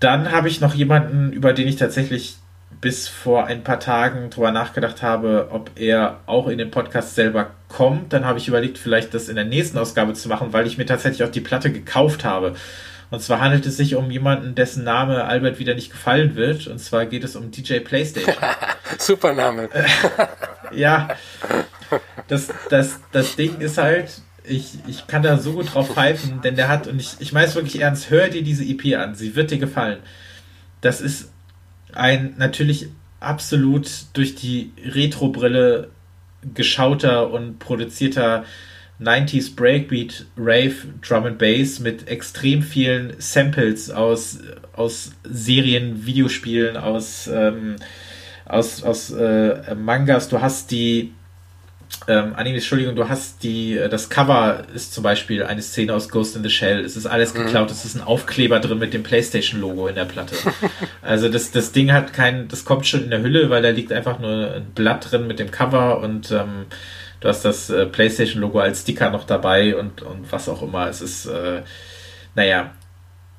Dann 0.00 0.32
habe 0.32 0.48
ich 0.48 0.60
noch 0.60 0.74
jemanden, 0.74 1.32
über 1.32 1.52
den 1.52 1.68
ich 1.68 1.76
tatsächlich 1.76 2.38
bis 2.82 3.08
vor 3.08 3.46
ein 3.46 3.62
paar 3.62 3.78
Tagen 3.78 4.28
drüber 4.28 4.50
nachgedacht 4.50 5.02
habe, 5.02 5.48
ob 5.52 5.70
er 5.76 6.18
auch 6.26 6.48
in 6.48 6.58
den 6.58 6.72
Podcast 6.72 7.14
selber 7.14 7.52
kommt. 7.68 8.12
Dann 8.12 8.26
habe 8.26 8.40
ich 8.40 8.48
überlegt, 8.48 8.76
vielleicht 8.76 9.14
das 9.14 9.28
in 9.28 9.36
der 9.36 9.44
nächsten 9.44 9.78
Ausgabe 9.78 10.14
zu 10.14 10.28
machen, 10.28 10.52
weil 10.52 10.66
ich 10.66 10.78
mir 10.78 10.84
tatsächlich 10.84 11.22
auch 11.26 11.30
die 11.30 11.40
Platte 11.40 11.72
gekauft 11.72 12.24
habe. 12.24 12.56
Und 13.10 13.22
zwar 13.22 13.40
handelt 13.40 13.66
es 13.66 13.76
sich 13.76 13.94
um 13.94 14.10
jemanden, 14.10 14.56
dessen 14.56 14.82
Name 14.82 15.24
Albert 15.24 15.60
wieder 15.60 15.74
nicht 15.74 15.92
gefallen 15.92 16.34
wird. 16.34 16.66
Und 16.66 16.80
zwar 16.80 17.06
geht 17.06 17.22
es 17.22 17.36
um 17.36 17.52
DJ 17.52 17.78
PlayStation. 17.78 18.34
Super 18.98 19.32
Name. 19.32 19.68
ja. 20.72 21.08
Das, 22.26 22.48
das, 22.68 22.98
das 23.12 23.36
Ding 23.36 23.60
ist 23.60 23.78
halt, 23.78 24.10
ich, 24.42 24.72
ich 24.88 25.06
kann 25.06 25.22
da 25.22 25.38
so 25.38 25.52
gut 25.52 25.72
drauf 25.72 25.92
pfeifen, 25.92 26.40
denn 26.42 26.56
der 26.56 26.68
hat, 26.68 26.88
und 26.88 27.00
ich, 27.00 27.14
ich 27.20 27.32
meine 27.32 27.46
es 27.46 27.54
wirklich 27.54 27.80
ernst, 27.80 28.10
hör 28.10 28.28
dir 28.28 28.42
diese 28.42 28.64
EP 28.64 28.98
an, 28.98 29.14
sie 29.14 29.36
wird 29.36 29.52
dir 29.52 29.58
gefallen. 29.58 29.98
Das 30.80 31.00
ist 31.00 31.31
ein 31.94 32.34
natürlich 32.38 32.88
absolut 33.20 33.88
durch 34.14 34.34
die 34.34 34.72
Retro-Brille 34.84 35.90
geschauter 36.54 37.30
und 37.30 37.58
produzierter 37.58 38.44
90s 39.00 39.54
Breakbeat 39.54 40.26
Rave 40.36 40.74
Drum 41.06 41.24
and 41.24 41.38
Bass 41.38 41.80
mit 41.80 42.08
extrem 42.08 42.62
vielen 42.62 43.14
Samples 43.18 43.90
aus, 43.90 44.38
aus 44.74 45.12
Serien, 45.24 46.06
Videospielen, 46.06 46.76
aus, 46.76 47.28
ähm, 47.32 47.76
aus, 48.44 48.82
aus 48.82 49.10
äh, 49.10 49.74
Mangas. 49.74 50.28
Du 50.28 50.40
hast 50.40 50.70
die 50.70 51.12
ähm, 52.08 52.34
Animes, 52.34 52.62
Entschuldigung, 52.62 52.96
du 52.96 53.08
hast 53.08 53.42
die, 53.42 53.76
äh, 53.76 53.88
das 53.88 54.08
Cover 54.08 54.64
ist 54.74 54.92
zum 54.92 55.04
Beispiel 55.04 55.44
eine 55.44 55.62
Szene 55.62 55.94
aus 55.94 56.08
Ghost 56.08 56.36
in 56.36 56.42
the 56.42 56.50
Shell. 56.50 56.80
Es 56.84 56.96
ist 56.96 57.06
alles 57.06 57.32
mhm. 57.34 57.44
geklaut, 57.44 57.68
mhm. 57.68 57.72
es 57.72 57.84
ist 57.84 57.94
ein 57.94 58.02
Aufkleber 58.02 58.58
drin 58.60 58.78
mit 58.78 58.92
dem 58.92 59.02
PlayStation-Logo 59.02 59.86
in 59.86 59.94
der 59.94 60.04
Platte. 60.04 60.34
also 61.02 61.28
das, 61.28 61.50
das 61.52 61.72
Ding 61.72 61.92
hat 61.92 62.12
kein, 62.12 62.48
das 62.48 62.64
kommt 62.64 62.86
schon 62.86 63.04
in 63.04 63.10
der 63.10 63.22
Hülle, 63.22 63.50
weil 63.50 63.62
da 63.62 63.70
liegt 63.70 63.92
einfach 63.92 64.18
nur 64.18 64.54
ein 64.54 64.66
Blatt 64.74 65.10
drin 65.10 65.26
mit 65.26 65.38
dem 65.38 65.50
Cover 65.50 66.00
und 66.00 66.30
ähm, 66.32 66.66
du 67.20 67.28
hast 67.28 67.44
das 67.44 67.70
äh, 67.70 67.86
PlayStation-Logo 67.86 68.58
als 68.58 68.82
Sticker 68.82 69.10
noch 69.10 69.24
dabei 69.24 69.76
und, 69.76 70.02
und 70.02 70.30
was 70.32 70.48
auch 70.48 70.62
immer. 70.62 70.88
Es 70.88 71.00
ist, 71.00 71.26
äh, 71.26 71.62
naja. 72.34 72.72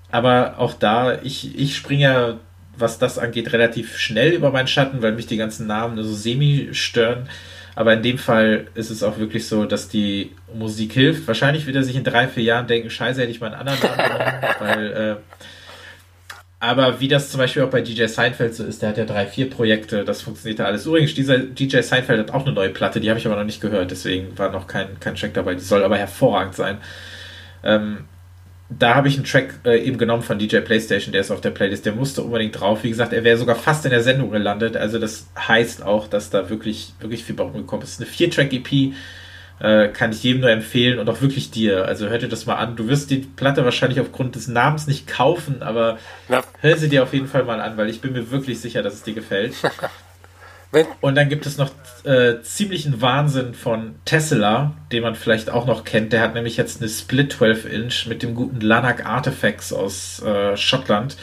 Aber 0.09 0.55
auch 0.59 0.73
da, 0.73 1.19
ich, 1.23 1.57
ich 1.57 1.75
springe 1.75 2.39
was 2.77 2.97
das 2.97 3.19
angeht, 3.19 3.53
relativ 3.53 3.97
schnell 3.97 4.31
über 4.31 4.51
meinen 4.51 4.67
Schatten, 4.67 5.01
weil 5.01 5.13
mich 5.13 5.27
die 5.27 5.37
ganzen 5.37 5.67
Namen 5.67 5.95
nur 5.95 6.03
so 6.03 6.13
semi 6.13 6.69
stören. 6.71 7.29
Aber 7.75 7.93
in 7.93 8.03
dem 8.03 8.17
Fall 8.17 8.67
ist 8.75 8.91
es 8.91 9.01
auch 9.01 9.17
wirklich 9.17 9.47
so, 9.47 9.65
dass 9.65 9.89
die 9.89 10.31
Musik 10.53 10.93
hilft. 10.93 11.27
Wahrscheinlich 11.27 11.65
wird 11.65 11.75
er 11.75 11.83
sich 11.83 11.95
in 11.95 12.03
drei, 12.03 12.27
vier 12.27 12.43
Jahren 12.43 12.67
denken, 12.67 12.89
scheiße, 12.89 13.21
hätte 13.21 13.31
ich 13.31 13.41
mal 13.41 13.53
einen 13.53 13.67
anderen 13.67 13.97
Namen 13.97 14.43
weil, 14.59 14.91
äh, 14.91 15.15
aber 16.59 17.01
wie 17.01 17.09
das 17.09 17.29
zum 17.29 17.39
Beispiel 17.39 17.63
auch 17.63 17.69
bei 17.69 17.81
DJ 17.81 18.05
Seinfeld 18.05 18.55
so 18.55 18.63
ist, 18.63 18.81
der 18.81 18.89
hat 18.89 18.97
ja 18.97 19.03
drei, 19.03 19.25
vier 19.25 19.49
Projekte, 19.49 20.05
das 20.05 20.21
funktioniert 20.21 20.59
da 20.59 20.65
alles. 20.65 20.85
Übrigens, 20.85 21.13
dieser 21.13 21.39
DJ 21.39 21.81
Seinfeld 21.81 22.19
hat 22.19 22.31
auch 22.31 22.45
eine 22.45 22.53
neue 22.53 22.69
Platte, 22.69 23.01
die 23.01 23.09
habe 23.09 23.19
ich 23.19 23.25
aber 23.25 23.35
noch 23.35 23.43
nicht 23.43 23.59
gehört, 23.59 23.91
deswegen 23.91 24.37
war 24.37 24.49
noch 24.49 24.67
kein, 24.67 24.99
kein 25.01 25.15
Check 25.15 25.33
dabei. 25.33 25.55
Die 25.55 25.59
soll 25.59 25.83
aber 25.83 25.97
hervorragend 25.97 26.55
sein. 26.55 26.77
Ähm, 27.65 28.05
da 28.79 28.95
habe 28.95 29.07
ich 29.07 29.15
einen 29.15 29.25
Track 29.25 29.55
äh, 29.65 29.77
eben 29.79 29.97
genommen 29.97 30.23
von 30.23 30.39
DJ 30.39 30.57
PlayStation, 30.57 31.11
der 31.11 31.21
ist 31.21 31.31
auf 31.31 31.41
der 31.41 31.51
Playlist, 31.51 31.85
der 31.85 31.93
musste 31.93 32.21
unbedingt 32.21 32.59
drauf. 32.59 32.83
Wie 32.83 32.89
gesagt, 32.89 33.13
er 33.13 33.23
wäre 33.23 33.37
sogar 33.37 33.55
fast 33.55 33.85
in 33.85 33.91
der 33.91 34.01
Sendung 34.01 34.31
gelandet. 34.31 34.77
Also 34.77 34.99
das 34.99 35.27
heißt 35.37 35.83
auch, 35.83 36.07
dass 36.07 36.29
da 36.29 36.49
wirklich, 36.49 36.93
wirklich 36.99 37.23
viel 37.23 37.35
bei 37.35 37.43
rumgekommen 37.43 37.83
ist. 37.83 37.99
Eine 37.99 38.09
Vier-Track-EP, 38.09 38.93
äh, 39.59 39.89
kann 39.89 40.11
ich 40.11 40.23
jedem 40.23 40.41
nur 40.41 40.49
empfehlen 40.49 40.99
und 40.99 41.09
auch 41.09 41.21
wirklich 41.21 41.51
dir. 41.51 41.85
Also 41.85 42.09
hör 42.09 42.17
dir 42.17 42.27
das 42.27 42.45
mal 42.45 42.55
an. 42.55 42.75
Du 42.75 42.87
wirst 42.87 43.09
die 43.09 43.17
Platte 43.17 43.63
wahrscheinlich 43.63 43.99
aufgrund 43.99 44.35
des 44.35 44.47
Namens 44.47 44.87
nicht 44.87 45.07
kaufen, 45.07 45.61
aber 45.61 45.99
ja. 46.29 46.43
hör 46.61 46.77
sie 46.77 46.89
dir 46.89 47.03
auf 47.03 47.13
jeden 47.13 47.27
Fall 47.27 47.43
mal 47.43 47.61
an, 47.61 47.77
weil 47.77 47.89
ich 47.89 48.01
bin 48.01 48.13
mir 48.13 48.29
wirklich 48.31 48.59
sicher, 48.59 48.81
dass 48.83 48.95
es 48.95 49.03
dir 49.03 49.13
gefällt. 49.13 49.55
Und 51.01 51.15
dann 51.15 51.29
gibt 51.29 51.45
es 51.45 51.57
noch 51.57 51.71
äh, 52.03 52.41
ziemlichen 52.41 53.01
Wahnsinn 53.01 53.53
von 53.53 53.95
Tesla, 54.05 54.73
den 54.91 55.03
man 55.03 55.15
vielleicht 55.15 55.49
auch 55.49 55.67
noch 55.67 55.83
kennt. 55.83 56.13
Der 56.13 56.21
hat 56.21 56.33
nämlich 56.33 56.57
jetzt 56.57 56.81
eine 56.81 56.89
Split 56.89 57.35
12-Inch 57.35 58.07
mit 58.07 58.23
dem 58.23 58.33
guten 58.33 58.59
Lanak 58.59 59.05
Artifacts 59.05 59.71
aus 59.71 60.21
äh, 60.23 60.57
Schottland 60.57 61.15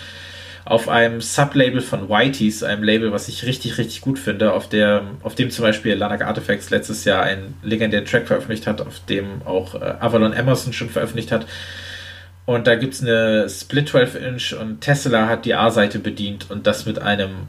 auf 0.64 0.88
einem 0.88 1.20
Sublabel 1.20 1.80
von 1.80 2.08
Whiteys, 2.08 2.62
einem 2.62 2.84
Label, 2.84 3.10
was 3.10 3.26
ich 3.26 3.44
richtig, 3.44 3.76
richtig 3.78 4.02
gut 4.02 4.20
finde, 4.20 4.52
auf, 4.52 4.68
der, 4.68 5.02
auf 5.22 5.34
dem 5.34 5.50
zum 5.50 5.64
Beispiel 5.64 5.94
Lanak 5.94 6.22
Artifacts 6.22 6.70
letztes 6.70 7.04
Jahr 7.04 7.22
einen 7.22 7.56
legendären 7.62 8.04
Track 8.04 8.28
veröffentlicht 8.28 8.68
hat, 8.68 8.80
auf 8.80 9.04
dem 9.06 9.42
auch 9.44 9.74
äh, 9.74 9.94
Avalon 9.98 10.32
Emerson 10.32 10.72
schon 10.72 10.88
veröffentlicht 10.88 11.32
hat. 11.32 11.46
Und 12.46 12.66
da 12.66 12.76
gibt 12.76 12.94
es 12.94 13.02
eine 13.02 13.48
Split 13.48 13.90
12-Inch 13.90 14.54
und 14.60 14.80
Tesla 14.80 15.26
hat 15.26 15.44
die 15.44 15.54
A-Seite 15.54 15.98
bedient 15.98 16.50
und 16.50 16.66
das 16.68 16.86
mit 16.86 17.00
einem 17.00 17.48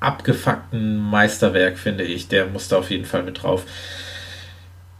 abgefuckten 0.00 0.98
Meisterwerk, 0.98 1.78
finde 1.78 2.04
ich. 2.04 2.28
Der 2.28 2.46
musste 2.46 2.76
auf 2.76 2.90
jeden 2.90 3.04
Fall 3.04 3.22
mit 3.22 3.42
drauf. 3.42 3.64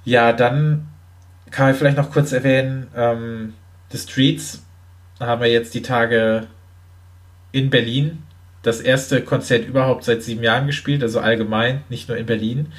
Ja, 0.05 0.33
dann 0.33 0.89
kann 1.51 1.71
ich 1.71 1.77
vielleicht 1.77 1.97
noch 1.97 2.11
kurz 2.11 2.33
erwähnen, 2.33 2.89
ähm, 2.97 3.55
The 3.91 3.99
Streets 3.99 4.65
haben 5.21 5.41
wir 5.41 5.51
jetzt 5.51 5.75
die 5.75 5.83
Tage 5.83 6.47
in 7.53 7.71
Berlin 7.71 8.23
das 8.67 8.81
erste 8.81 9.23
Konzert 9.23 9.67
überhaupt 9.67 10.05
seit 10.05 10.25
sieben 10.25 10.43
Jahren 10.43 10.67
gespielt, 10.67 11.03
also 11.03 11.21
allgemein, 11.21 11.83
nicht 11.89 12.09
nur 12.09 12.19
in 12.19 12.27
Berlin. 12.27 12.73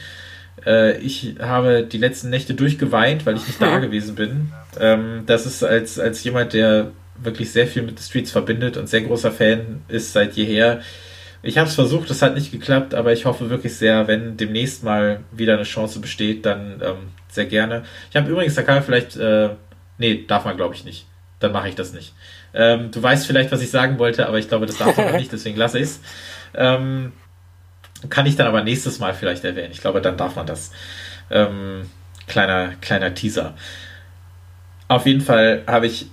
Äh, 0.65 0.97
ich 0.97 1.35
habe 1.39 1.87
die 1.89 1.97
letzten 1.97 2.29
Nächte 2.29 2.55
durchgeweint, 2.55 3.25
weil 3.25 3.37
ich 3.37 3.47
nicht 3.47 3.61
da 3.61 3.79
gewesen 3.79 4.15
bin. 4.15 4.51
Ähm, 4.79 5.23
das 5.25 5.45
ist 5.45 5.63
als, 5.63 5.97
als 5.97 6.23
jemand, 6.25 6.51
der 6.53 6.91
wirklich 7.15 7.51
sehr 7.51 7.67
viel 7.67 7.83
mit 7.83 7.97
The 7.97 8.05
Streets 8.05 8.31
verbindet 8.31 8.75
und 8.75 8.89
sehr 8.89 9.01
großer 9.01 9.31
Fan 9.31 9.81
ist 9.87 10.11
seit 10.11 10.33
jeher, 10.33 10.81
ich 11.47 11.57
habe 11.57 11.69
es 11.69 11.75
versucht, 11.75 12.09
es 12.09 12.21
hat 12.21 12.35
nicht 12.35 12.51
geklappt, 12.51 12.93
aber 12.93 13.13
ich 13.13 13.25
hoffe 13.25 13.49
wirklich 13.49 13.75
sehr, 13.75 14.07
wenn 14.07 14.35
demnächst 14.35 14.83
mal 14.83 15.21
wieder 15.31 15.53
eine 15.53 15.63
Chance 15.63 15.99
besteht, 15.99 16.45
dann 16.45 16.81
ähm, 16.83 17.09
sehr 17.29 17.45
gerne. 17.45 17.83
Ich 18.09 18.17
habe 18.17 18.29
übrigens, 18.29 18.55
da 18.55 18.63
kann 18.63 18.83
vielleicht, 18.83 19.15
äh, 19.15 19.49
nee, 19.97 20.25
darf 20.27 20.45
man 20.45 20.57
glaube 20.57 20.75
ich 20.75 20.83
nicht. 20.83 21.07
Dann 21.39 21.53
mache 21.53 21.69
ich 21.69 21.75
das 21.75 21.93
nicht. 21.93 22.13
Ähm, 22.53 22.91
du 22.91 23.01
weißt 23.01 23.25
vielleicht, 23.25 23.51
was 23.51 23.61
ich 23.61 23.71
sagen 23.71 23.97
wollte, 23.97 24.27
aber 24.27 24.39
ich 24.39 24.49
glaube, 24.49 24.65
das 24.65 24.77
darf 24.77 24.97
man 24.97 25.15
nicht, 25.17 25.31
deswegen 25.31 25.57
lasse 25.57 25.77
ich 25.77 25.85
es. 25.85 26.01
Ähm, 26.53 27.13
kann 28.09 28.25
ich 28.25 28.35
dann 28.35 28.47
aber 28.47 28.63
nächstes 28.63 28.99
Mal 28.99 29.13
vielleicht 29.13 29.45
erwähnen. 29.45 29.71
Ich 29.71 29.81
glaube, 29.81 30.01
dann 30.01 30.17
darf 30.17 30.35
man 30.35 30.47
das. 30.47 30.71
Ähm, 31.31 31.89
kleiner, 32.27 32.73
kleiner 32.81 33.13
Teaser. 33.13 33.55
Auf 34.89 35.05
jeden 35.05 35.21
Fall 35.21 35.63
habe 35.65 35.87
ich 35.87 36.07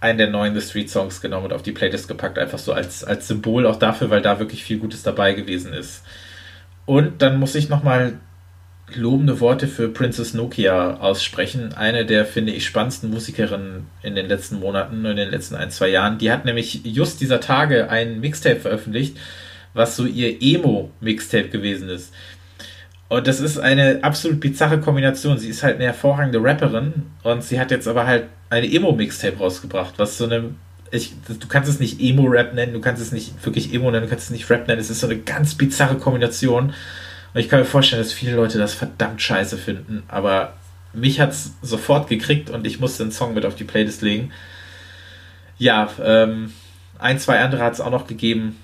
einen 0.00 0.18
der 0.18 0.30
neuen 0.30 0.58
The 0.58 0.66
Street 0.66 0.90
Songs 0.90 1.20
genommen 1.20 1.46
und 1.46 1.52
auf 1.52 1.62
die 1.62 1.72
Playlist 1.72 2.08
gepackt, 2.08 2.38
einfach 2.38 2.58
so 2.58 2.72
als, 2.72 3.04
als 3.04 3.28
Symbol 3.28 3.66
auch 3.66 3.76
dafür, 3.76 4.10
weil 4.10 4.22
da 4.22 4.38
wirklich 4.38 4.64
viel 4.64 4.78
Gutes 4.78 5.02
dabei 5.02 5.34
gewesen 5.34 5.72
ist. 5.72 6.02
Und 6.86 7.22
dann 7.22 7.38
muss 7.38 7.54
ich 7.54 7.68
nochmal 7.68 8.18
lobende 8.94 9.40
Worte 9.40 9.68
für 9.68 9.88
Princess 9.88 10.34
Nokia 10.34 10.96
aussprechen. 10.96 11.72
Eine 11.74 12.04
der, 12.04 12.24
finde 12.24 12.52
ich, 12.52 12.66
spannendsten 12.66 13.10
Musikerinnen 13.10 13.86
in 14.02 14.14
den 14.14 14.26
letzten 14.26 14.58
Monaten, 14.58 15.04
in 15.04 15.16
den 15.16 15.30
letzten 15.30 15.54
ein, 15.54 15.70
zwei 15.70 15.88
Jahren. 15.88 16.18
Die 16.18 16.32
hat 16.32 16.44
nämlich 16.44 16.80
just 16.84 17.20
dieser 17.20 17.40
Tage 17.40 17.90
ein 17.90 18.20
Mixtape 18.20 18.60
veröffentlicht, 18.60 19.16
was 19.74 19.96
so 19.96 20.04
ihr 20.06 20.42
Emo-Mixtape 20.42 21.48
gewesen 21.48 21.88
ist. 21.88 22.12
Und 23.10 23.26
das 23.26 23.40
ist 23.40 23.58
eine 23.58 23.98
absolut 24.02 24.38
bizarre 24.38 24.80
Kombination. 24.80 25.36
Sie 25.36 25.48
ist 25.48 25.64
halt 25.64 25.74
eine 25.74 25.86
hervorragende 25.86 26.40
Rapperin 26.40 27.10
und 27.24 27.42
sie 27.42 27.58
hat 27.58 27.72
jetzt 27.72 27.88
aber 27.88 28.06
halt 28.06 28.26
eine 28.50 28.72
Emo-Mixtape 28.72 29.36
rausgebracht, 29.36 29.94
was 29.96 30.16
so 30.16 30.26
eine. 30.26 30.54
Ich, 30.92 31.14
du 31.26 31.48
kannst 31.48 31.68
es 31.68 31.80
nicht 31.80 32.00
Emo-Rap 32.00 32.54
nennen, 32.54 32.72
du 32.72 32.80
kannst 32.80 33.02
es 33.02 33.10
nicht 33.10 33.44
wirklich 33.44 33.74
Emo 33.74 33.90
nennen, 33.90 34.04
du 34.04 34.08
kannst 34.08 34.26
es 34.26 34.30
nicht 34.30 34.48
Rap 34.48 34.68
nennen. 34.68 34.80
Es 34.80 34.90
ist 34.90 35.00
so 35.00 35.08
eine 35.08 35.18
ganz 35.18 35.56
bizarre 35.56 35.96
Kombination. 35.96 36.72
Und 37.34 37.40
ich 37.40 37.48
kann 37.48 37.58
mir 37.58 37.64
vorstellen, 37.64 38.00
dass 38.00 38.12
viele 38.12 38.36
Leute 38.36 38.58
das 38.58 38.74
verdammt 38.74 39.20
scheiße 39.20 39.58
finden, 39.58 40.04
aber 40.06 40.54
mich 40.92 41.18
hat 41.20 41.30
es 41.30 41.52
sofort 41.62 42.08
gekriegt 42.08 42.48
und 42.48 42.64
ich 42.64 42.78
musste 42.78 43.02
den 43.02 43.12
Song 43.12 43.34
mit 43.34 43.44
auf 43.44 43.56
die 43.56 43.64
Playlist 43.64 44.02
legen. 44.02 44.30
Ja, 45.58 45.90
ähm, 46.02 46.52
ein, 46.98 47.18
zwei 47.18 47.40
andere 47.40 47.62
hat 47.62 47.72
es 47.72 47.80
auch 47.80 47.90
noch 47.90 48.06
gegeben 48.06 48.56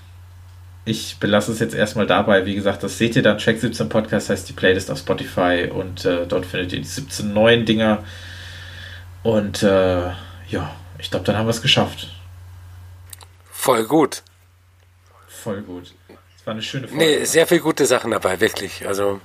ich 0.86 1.18
belasse 1.18 1.50
es 1.50 1.58
jetzt 1.58 1.74
erstmal 1.74 2.06
dabei. 2.06 2.46
Wie 2.46 2.54
gesagt, 2.54 2.82
das 2.84 2.96
seht 2.96 3.16
ihr 3.16 3.22
dann. 3.22 3.38
Track 3.38 3.58
17 3.58 3.88
Podcast 3.88 4.30
heißt 4.30 4.48
die 4.48 4.52
Playlist 4.52 4.90
auf 4.90 4.98
Spotify 4.98 5.68
und 5.70 6.04
äh, 6.04 6.26
dort 6.26 6.46
findet 6.46 6.72
ihr 6.72 6.78
die 6.78 6.86
17 6.86 7.34
neuen 7.34 7.66
Dinger. 7.66 8.04
Und 9.24 9.64
äh, 9.64 10.10
ja, 10.48 10.76
ich 10.98 11.10
glaube, 11.10 11.26
dann 11.26 11.36
haben 11.36 11.46
wir 11.46 11.50
es 11.50 11.60
geschafft. 11.60 12.08
Voll 13.50 13.84
gut. 13.84 14.22
Voll 15.26 15.60
gut. 15.62 15.92
Es 16.38 16.46
war 16.46 16.52
eine 16.52 16.62
schöne 16.62 16.86
Folge. 16.86 17.04
Nee, 17.04 17.24
sehr 17.24 17.48
viele 17.48 17.62
gute 17.62 17.84
Sachen 17.84 18.12
dabei, 18.12 18.40
wirklich. 18.40 18.86
Also. 18.86 19.20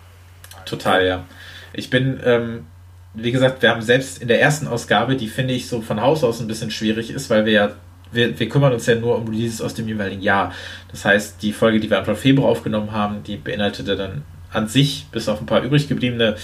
Total, 0.66 1.06
ja. 1.06 1.26
Ich 1.74 1.92
bin, 1.92 2.20
ähm, 2.26 2.66
wie 3.14 3.32
gesagt, 3.32 3.62
wir 3.62 3.70
haben 3.70 3.84
selbst 3.84 4.20
in 4.20 4.28
der 4.28 4.42
ersten 4.42 4.68
Ausgabe, 4.68 5.16
die 5.16 5.28
finde 5.28 5.54
ich 5.54 5.68
so 5.68 5.82
von 5.82 6.02
Haus 6.02 6.24
aus 6.24 6.40
ein 6.40 6.48
bisschen 6.48 6.72
schwierig 6.72 7.12
ist, 7.12 7.30
weil 7.30 7.46
wir 7.46 7.54
ja 7.54 7.76
wir, 8.12 8.38
wir 8.38 8.50
kümmern 8.50 8.74
uns 8.74 8.86
ja 8.86 8.96
nur 8.96 9.18
um 9.18 9.28
Releases 9.28 9.62
aus 9.62 9.74
dem 9.74 9.88
jeweiligen 9.88 10.22
Jahr. 10.22 10.54
Das 10.90 11.06
heißt, 11.06 11.42
die 11.42 11.54
Folge, 11.54 11.80
die 11.80 11.90
wir 11.90 12.00
Anfang 12.00 12.16
Februar 12.16 12.50
aufgenommen 12.50 12.92
haben, 12.92 13.24
die 13.24 13.38
beinhaltete 13.38 13.96
dann 13.96 14.24
an 14.52 14.68
sich, 14.68 15.08
bis 15.12 15.30
auf 15.30 15.40
ein 15.40 15.46
paar 15.46 15.62
übrig 15.62 15.88
gebliebene 15.88 16.36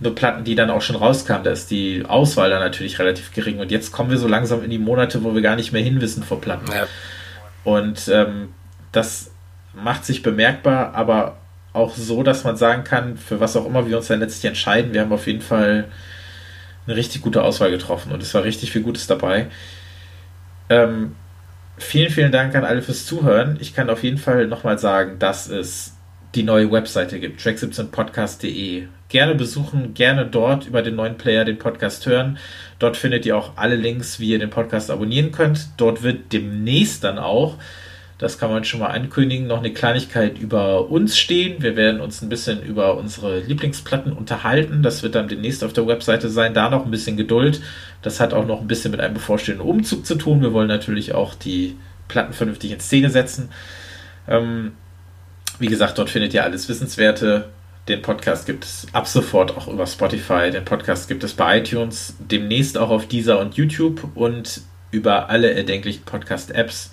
nur 0.00 0.14
Platten, 0.14 0.44
die 0.44 0.54
dann 0.54 0.70
auch 0.70 0.80
schon 0.80 0.96
rauskamen. 0.96 1.44
Da 1.44 1.50
ist 1.50 1.70
die 1.70 2.04
Auswahl 2.08 2.48
dann 2.48 2.60
natürlich 2.60 2.98
relativ 2.98 3.32
gering. 3.32 3.58
Und 3.58 3.70
jetzt 3.70 3.92
kommen 3.92 4.10
wir 4.10 4.16
so 4.16 4.28
langsam 4.28 4.64
in 4.64 4.70
die 4.70 4.78
Monate, 4.78 5.22
wo 5.22 5.34
wir 5.34 5.42
gar 5.42 5.56
nicht 5.56 5.72
mehr 5.72 5.82
hinwissen 5.82 6.22
vor 6.22 6.40
Platten. 6.40 6.72
Ja. 6.72 6.86
Und 7.64 8.08
ähm, 8.08 8.48
das 8.92 9.30
macht 9.74 10.06
sich 10.06 10.22
bemerkbar, 10.22 10.94
aber 10.94 11.36
auch 11.72 11.94
so, 11.94 12.22
dass 12.22 12.44
man 12.44 12.56
sagen 12.56 12.82
kann, 12.82 13.16
für 13.16 13.40
was 13.40 13.56
auch 13.56 13.66
immer 13.66 13.86
wir 13.86 13.96
uns 13.96 14.08
dann 14.08 14.20
letztlich 14.20 14.46
entscheiden, 14.46 14.92
wir 14.92 15.02
haben 15.02 15.12
auf 15.12 15.26
jeden 15.26 15.42
Fall 15.42 15.84
eine 16.86 16.96
richtig 16.96 17.22
gute 17.22 17.42
Auswahl 17.42 17.70
getroffen 17.70 18.10
und 18.10 18.22
es 18.22 18.34
war 18.34 18.42
richtig 18.42 18.72
viel 18.72 18.82
Gutes 18.82 19.06
dabei. 19.06 19.46
Ähm, 20.70 21.16
vielen, 21.76 22.10
vielen 22.10 22.32
Dank 22.32 22.54
an 22.54 22.64
alle 22.64 22.80
fürs 22.80 23.04
Zuhören. 23.04 23.58
Ich 23.60 23.74
kann 23.74 23.90
auf 23.90 24.02
jeden 24.02 24.18
Fall 24.18 24.46
nochmal 24.46 24.78
sagen, 24.78 25.18
dass 25.18 25.48
es 25.48 25.96
die 26.34 26.44
neue 26.44 26.70
Webseite 26.70 27.18
gibt, 27.18 27.40
track17podcast.de. 27.40 28.86
Gerne 29.08 29.34
besuchen, 29.34 29.94
gerne 29.94 30.24
dort 30.24 30.66
über 30.66 30.82
den 30.82 30.94
neuen 30.94 31.16
Player 31.16 31.44
den 31.44 31.58
Podcast 31.58 32.06
hören. 32.06 32.38
Dort 32.78 32.96
findet 32.96 33.26
ihr 33.26 33.36
auch 33.36 33.56
alle 33.56 33.74
Links, 33.74 34.20
wie 34.20 34.30
ihr 34.30 34.38
den 34.38 34.50
Podcast 34.50 34.92
abonnieren 34.92 35.32
könnt. 35.32 35.70
Dort 35.76 36.04
wird 36.04 36.32
demnächst 36.32 37.02
dann 37.02 37.18
auch 37.18 37.56
das 38.20 38.36
kann 38.36 38.50
man 38.50 38.64
schon 38.64 38.80
mal 38.80 38.88
ankündigen, 38.88 39.46
noch 39.46 39.60
eine 39.60 39.72
Kleinigkeit 39.72 40.38
über 40.38 40.90
uns 40.90 41.16
stehen. 41.16 41.62
Wir 41.62 41.74
werden 41.74 42.02
uns 42.02 42.20
ein 42.20 42.28
bisschen 42.28 42.62
über 42.62 42.98
unsere 42.98 43.40
Lieblingsplatten 43.40 44.12
unterhalten. 44.12 44.82
Das 44.82 45.02
wird 45.02 45.14
dann 45.14 45.26
demnächst 45.26 45.64
auf 45.64 45.72
der 45.72 45.86
Webseite 45.86 46.28
sein. 46.28 46.52
Da 46.52 46.68
noch 46.68 46.84
ein 46.84 46.90
bisschen 46.90 47.16
Geduld. 47.16 47.62
Das 48.02 48.20
hat 48.20 48.34
auch 48.34 48.46
noch 48.46 48.60
ein 48.60 48.66
bisschen 48.66 48.90
mit 48.90 49.00
einem 49.00 49.14
bevorstehenden 49.14 49.66
Umzug 49.66 50.04
zu 50.04 50.16
tun. 50.16 50.42
Wir 50.42 50.52
wollen 50.52 50.68
natürlich 50.68 51.14
auch 51.14 51.34
die 51.34 51.78
Platten 52.08 52.34
vernünftig 52.34 52.72
in 52.72 52.80
Szene 52.80 53.08
setzen. 53.08 53.48
Ähm, 54.28 54.72
wie 55.58 55.68
gesagt, 55.68 55.96
dort 55.96 56.10
findet 56.10 56.34
ihr 56.34 56.44
alles 56.44 56.68
Wissenswerte. 56.68 57.48
Den 57.88 58.02
Podcast 58.02 58.44
gibt 58.44 58.64
es 58.64 58.86
ab 58.92 59.08
sofort 59.08 59.56
auch 59.56 59.66
über 59.66 59.86
Spotify. 59.86 60.50
Den 60.50 60.66
Podcast 60.66 61.08
gibt 61.08 61.24
es 61.24 61.32
bei 61.32 61.60
iTunes, 61.60 62.16
demnächst 62.18 62.76
auch 62.76 62.90
auf 62.90 63.08
Deezer 63.08 63.38
und 63.40 63.54
YouTube 63.54 64.14
und 64.14 64.60
über 64.90 65.30
alle 65.30 65.54
erdenklichen 65.54 66.04
Podcast-Apps. 66.04 66.90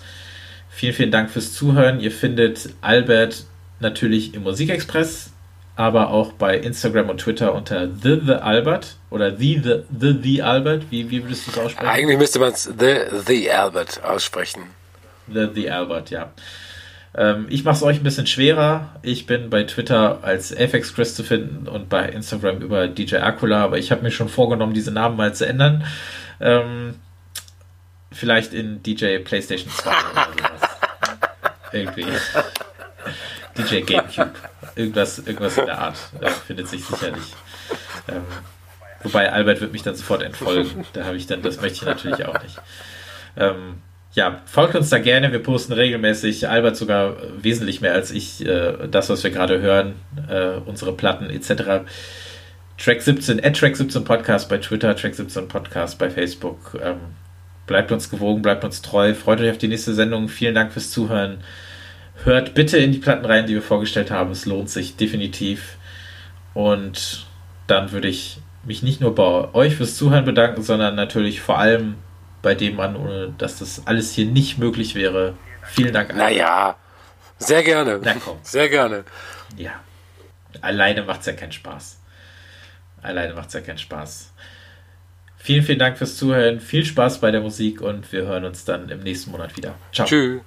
Vielen, 0.78 0.94
vielen 0.94 1.10
Dank 1.10 1.28
fürs 1.28 1.54
Zuhören. 1.54 1.98
Ihr 1.98 2.12
findet 2.12 2.68
Albert 2.82 3.46
natürlich 3.80 4.32
im 4.34 4.44
Musikexpress, 4.44 5.32
aber 5.74 6.10
auch 6.10 6.34
bei 6.34 6.56
Instagram 6.56 7.10
und 7.10 7.18
Twitter 7.18 7.52
unter 7.52 7.88
The 7.88 8.20
The 8.24 8.34
Albert 8.34 8.94
oder 9.10 9.36
The 9.36 9.60
The 9.60 9.82
The, 9.90 10.18
the 10.22 10.42
Albert. 10.44 10.84
Wie, 10.90 11.10
wie 11.10 11.24
würdest 11.24 11.48
du 11.48 11.50
es 11.50 11.58
aussprechen? 11.58 11.88
Eigentlich 11.88 12.16
müsste 12.16 12.38
man 12.38 12.52
es 12.52 12.62
The 12.62 12.94
The 13.26 13.50
Albert 13.50 14.04
aussprechen. 14.04 14.62
The 15.26 15.48
The 15.52 15.68
Albert, 15.68 16.10
ja. 16.10 16.30
Ähm, 17.12 17.46
ich 17.50 17.64
mache 17.64 17.74
es 17.74 17.82
euch 17.82 17.96
ein 17.96 18.04
bisschen 18.04 18.28
schwerer. 18.28 19.00
Ich 19.02 19.26
bin 19.26 19.50
bei 19.50 19.64
Twitter 19.64 20.20
als 20.22 20.52
FX 20.52 20.94
Chris 20.94 21.16
zu 21.16 21.24
finden 21.24 21.66
und 21.66 21.88
bei 21.88 22.08
Instagram 22.08 22.58
über 22.58 22.86
DJ 22.86 23.16
Acula, 23.16 23.64
aber 23.64 23.78
ich 23.78 23.90
habe 23.90 24.02
mir 24.02 24.12
schon 24.12 24.28
vorgenommen, 24.28 24.74
diese 24.74 24.92
Namen 24.92 25.16
mal 25.16 25.34
zu 25.34 25.44
ändern. 25.44 25.84
Ähm, 26.40 26.94
vielleicht 28.12 28.54
in 28.54 28.80
DJ 28.80 29.18
PlayStation 29.18 29.72
2 29.72 29.90
oder 29.90 30.28
sowas. 30.38 30.67
Irgendwie. 31.72 32.06
DJ 33.56 33.80
Gamecube. 33.80 34.32
Irgendwas, 34.76 35.18
irgendwas 35.18 35.58
in 35.58 35.66
der 35.66 35.78
Art. 35.78 35.96
Äh, 36.20 36.30
findet 36.30 36.68
sich 36.68 36.84
sicherlich. 36.84 37.34
Ähm, 38.08 38.24
wobei 39.02 39.32
Albert 39.32 39.60
wird 39.60 39.72
mich 39.72 39.82
dann 39.82 39.94
sofort 39.94 40.22
entfolgen. 40.22 40.86
Da 40.92 41.04
habe 41.04 41.16
ich 41.16 41.26
dann, 41.26 41.42
das 41.42 41.60
möchte 41.60 41.78
ich 41.78 41.82
natürlich 41.82 42.24
auch 42.24 42.42
nicht. 42.42 42.60
Ähm, 43.36 43.82
ja, 44.12 44.40
folgt 44.46 44.74
uns 44.74 44.88
da 44.88 44.98
gerne. 44.98 45.32
Wir 45.32 45.42
posten 45.42 45.72
regelmäßig, 45.72 46.48
Albert 46.48 46.76
sogar 46.76 47.16
wesentlich 47.36 47.80
mehr 47.80 47.94
als 47.94 48.10
ich, 48.10 48.44
äh, 48.44 48.88
das, 48.90 49.10
was 49.10 49.22
wir 49.22 49.30
gerade 49.30 49.60
hören, 49.60 49.94
äh, 50.28 50.56
unsere 50.64 50.92
Platten 50.92 51.30
etc. 51.30 51.84
Track 52.78 53.02
17, 53.02 53.44
at 53.44 53.56
Track 53.56 53.76
17 53.76 54.04
Podcast 54.04 54.48
bei 54.48 54.58
Twitter, 54.58 54.96
Track 54.96 55.14
17 55.14 55.48
Podcast 55.48 55.98
bei 55.98 56.10
Facebook. 56.10 56.78
Ähm, 56.82 57.00
Bleibt 57.68 57.92
uns 57.92 58.10
gewogen, 58.10 58.42
bleibt 58.42 58.64
uns 58.64 58.82
treu. 58.82 59.14
Freut 59.14 59.40
euch 59.40 59.50
auf 59.50 59.58
die 59.58 59.68
nächste 59.68 59.94
Sendung. 59.94 60.28
Vielen 60.28 60.54
Dank 60.54 60.72
fürs 60.72 60.90
Zuhören. 60.90 61.44
Hört 62.24 62.54
bitte 62.54 62.78
in 62.78 62.92
die 62.92 62.98
Platten 62.98 63.26
rein, 63.26 63.46
die 63.46 63.54
wir 63.54 63.62
vorgestellt 63.62 64.10
haben. 64.10 64.32
Es 64.32 64.46
lohnt 64.46 64.70
sich 64.70 64.96
definitiv. 64.96 65.76
Und 66.54 67.26
dann 67.66 67.92
würde 67.92 68.08
ich 68.08 68.40
mich 68.64 68.82
nicht 68.82 69.00
nur 69.00 69.14
bei 69.14 69.54
euch 69.54 69.76
fürs 69.76 69.96
Zuhören 69.96 70.24
bedanken, 70.24 70.62
sondern 70.62 70.94
natürlich 70.94 71.42
vor 71.42 71.58
allem 71.58 71.96
bei 72.40 72.54
dem 72.54 72.76
Mann, 72.76 72.96
ohne 72.96 73.34
dass 73.36 73.58
das 73.58 73.86
alles 73.86 74.12
hier 74.12 74.26
nicht 74.26 74.58
möglich 74.58 74.94
wäre. 74.94 75.34
Vielen 75.62 75.92
Dank. 75.92 76.16
Naja, 76.16 76.76
sehr 77.36 77.62
gerne. 77.62 78.00
Na 78.02 78.14
komm. 78.14 78.38
Sehr 78.42 78.70
gerne. 78.70 79.04
Ja. 79.56 79.72
Alleine 80.62 81.02
macht 81.02 81.20
es 81.20 81.26
ja 81.26 81.34
keinen 81.34 81.52
Spaß. 81.52 82.00
Alleine 83.02 83.34
macht 83.34 83.48
es 83.48 83.54
ja 83.54 83.60
keinen 83.60 83.78
Spaß. 83.78 84.32
Vielen, 85.38 85.62
vielen 85.62 85.78
Dank 85.78 85.96
fürs 85.96 86.16
Zuhören. 86.16 86.60
Viel 86.60 86.84
Spaß 86.84 87.20
bei 87.20 87.30
der 87.30 87.40
Musik 87.40 87.80
und 87.80 88.12
wir 88.12 88.26
hören 88.26 88.44
uns 88.44 88.64
dann 88.64 88.88
im 88.90 89.00
nächsten 89.00 89.30
Monat 89.30 89.56
wieder. 89.56 89.74
Ciao. 89.92 90.06
Tschüss. 90.06 90.42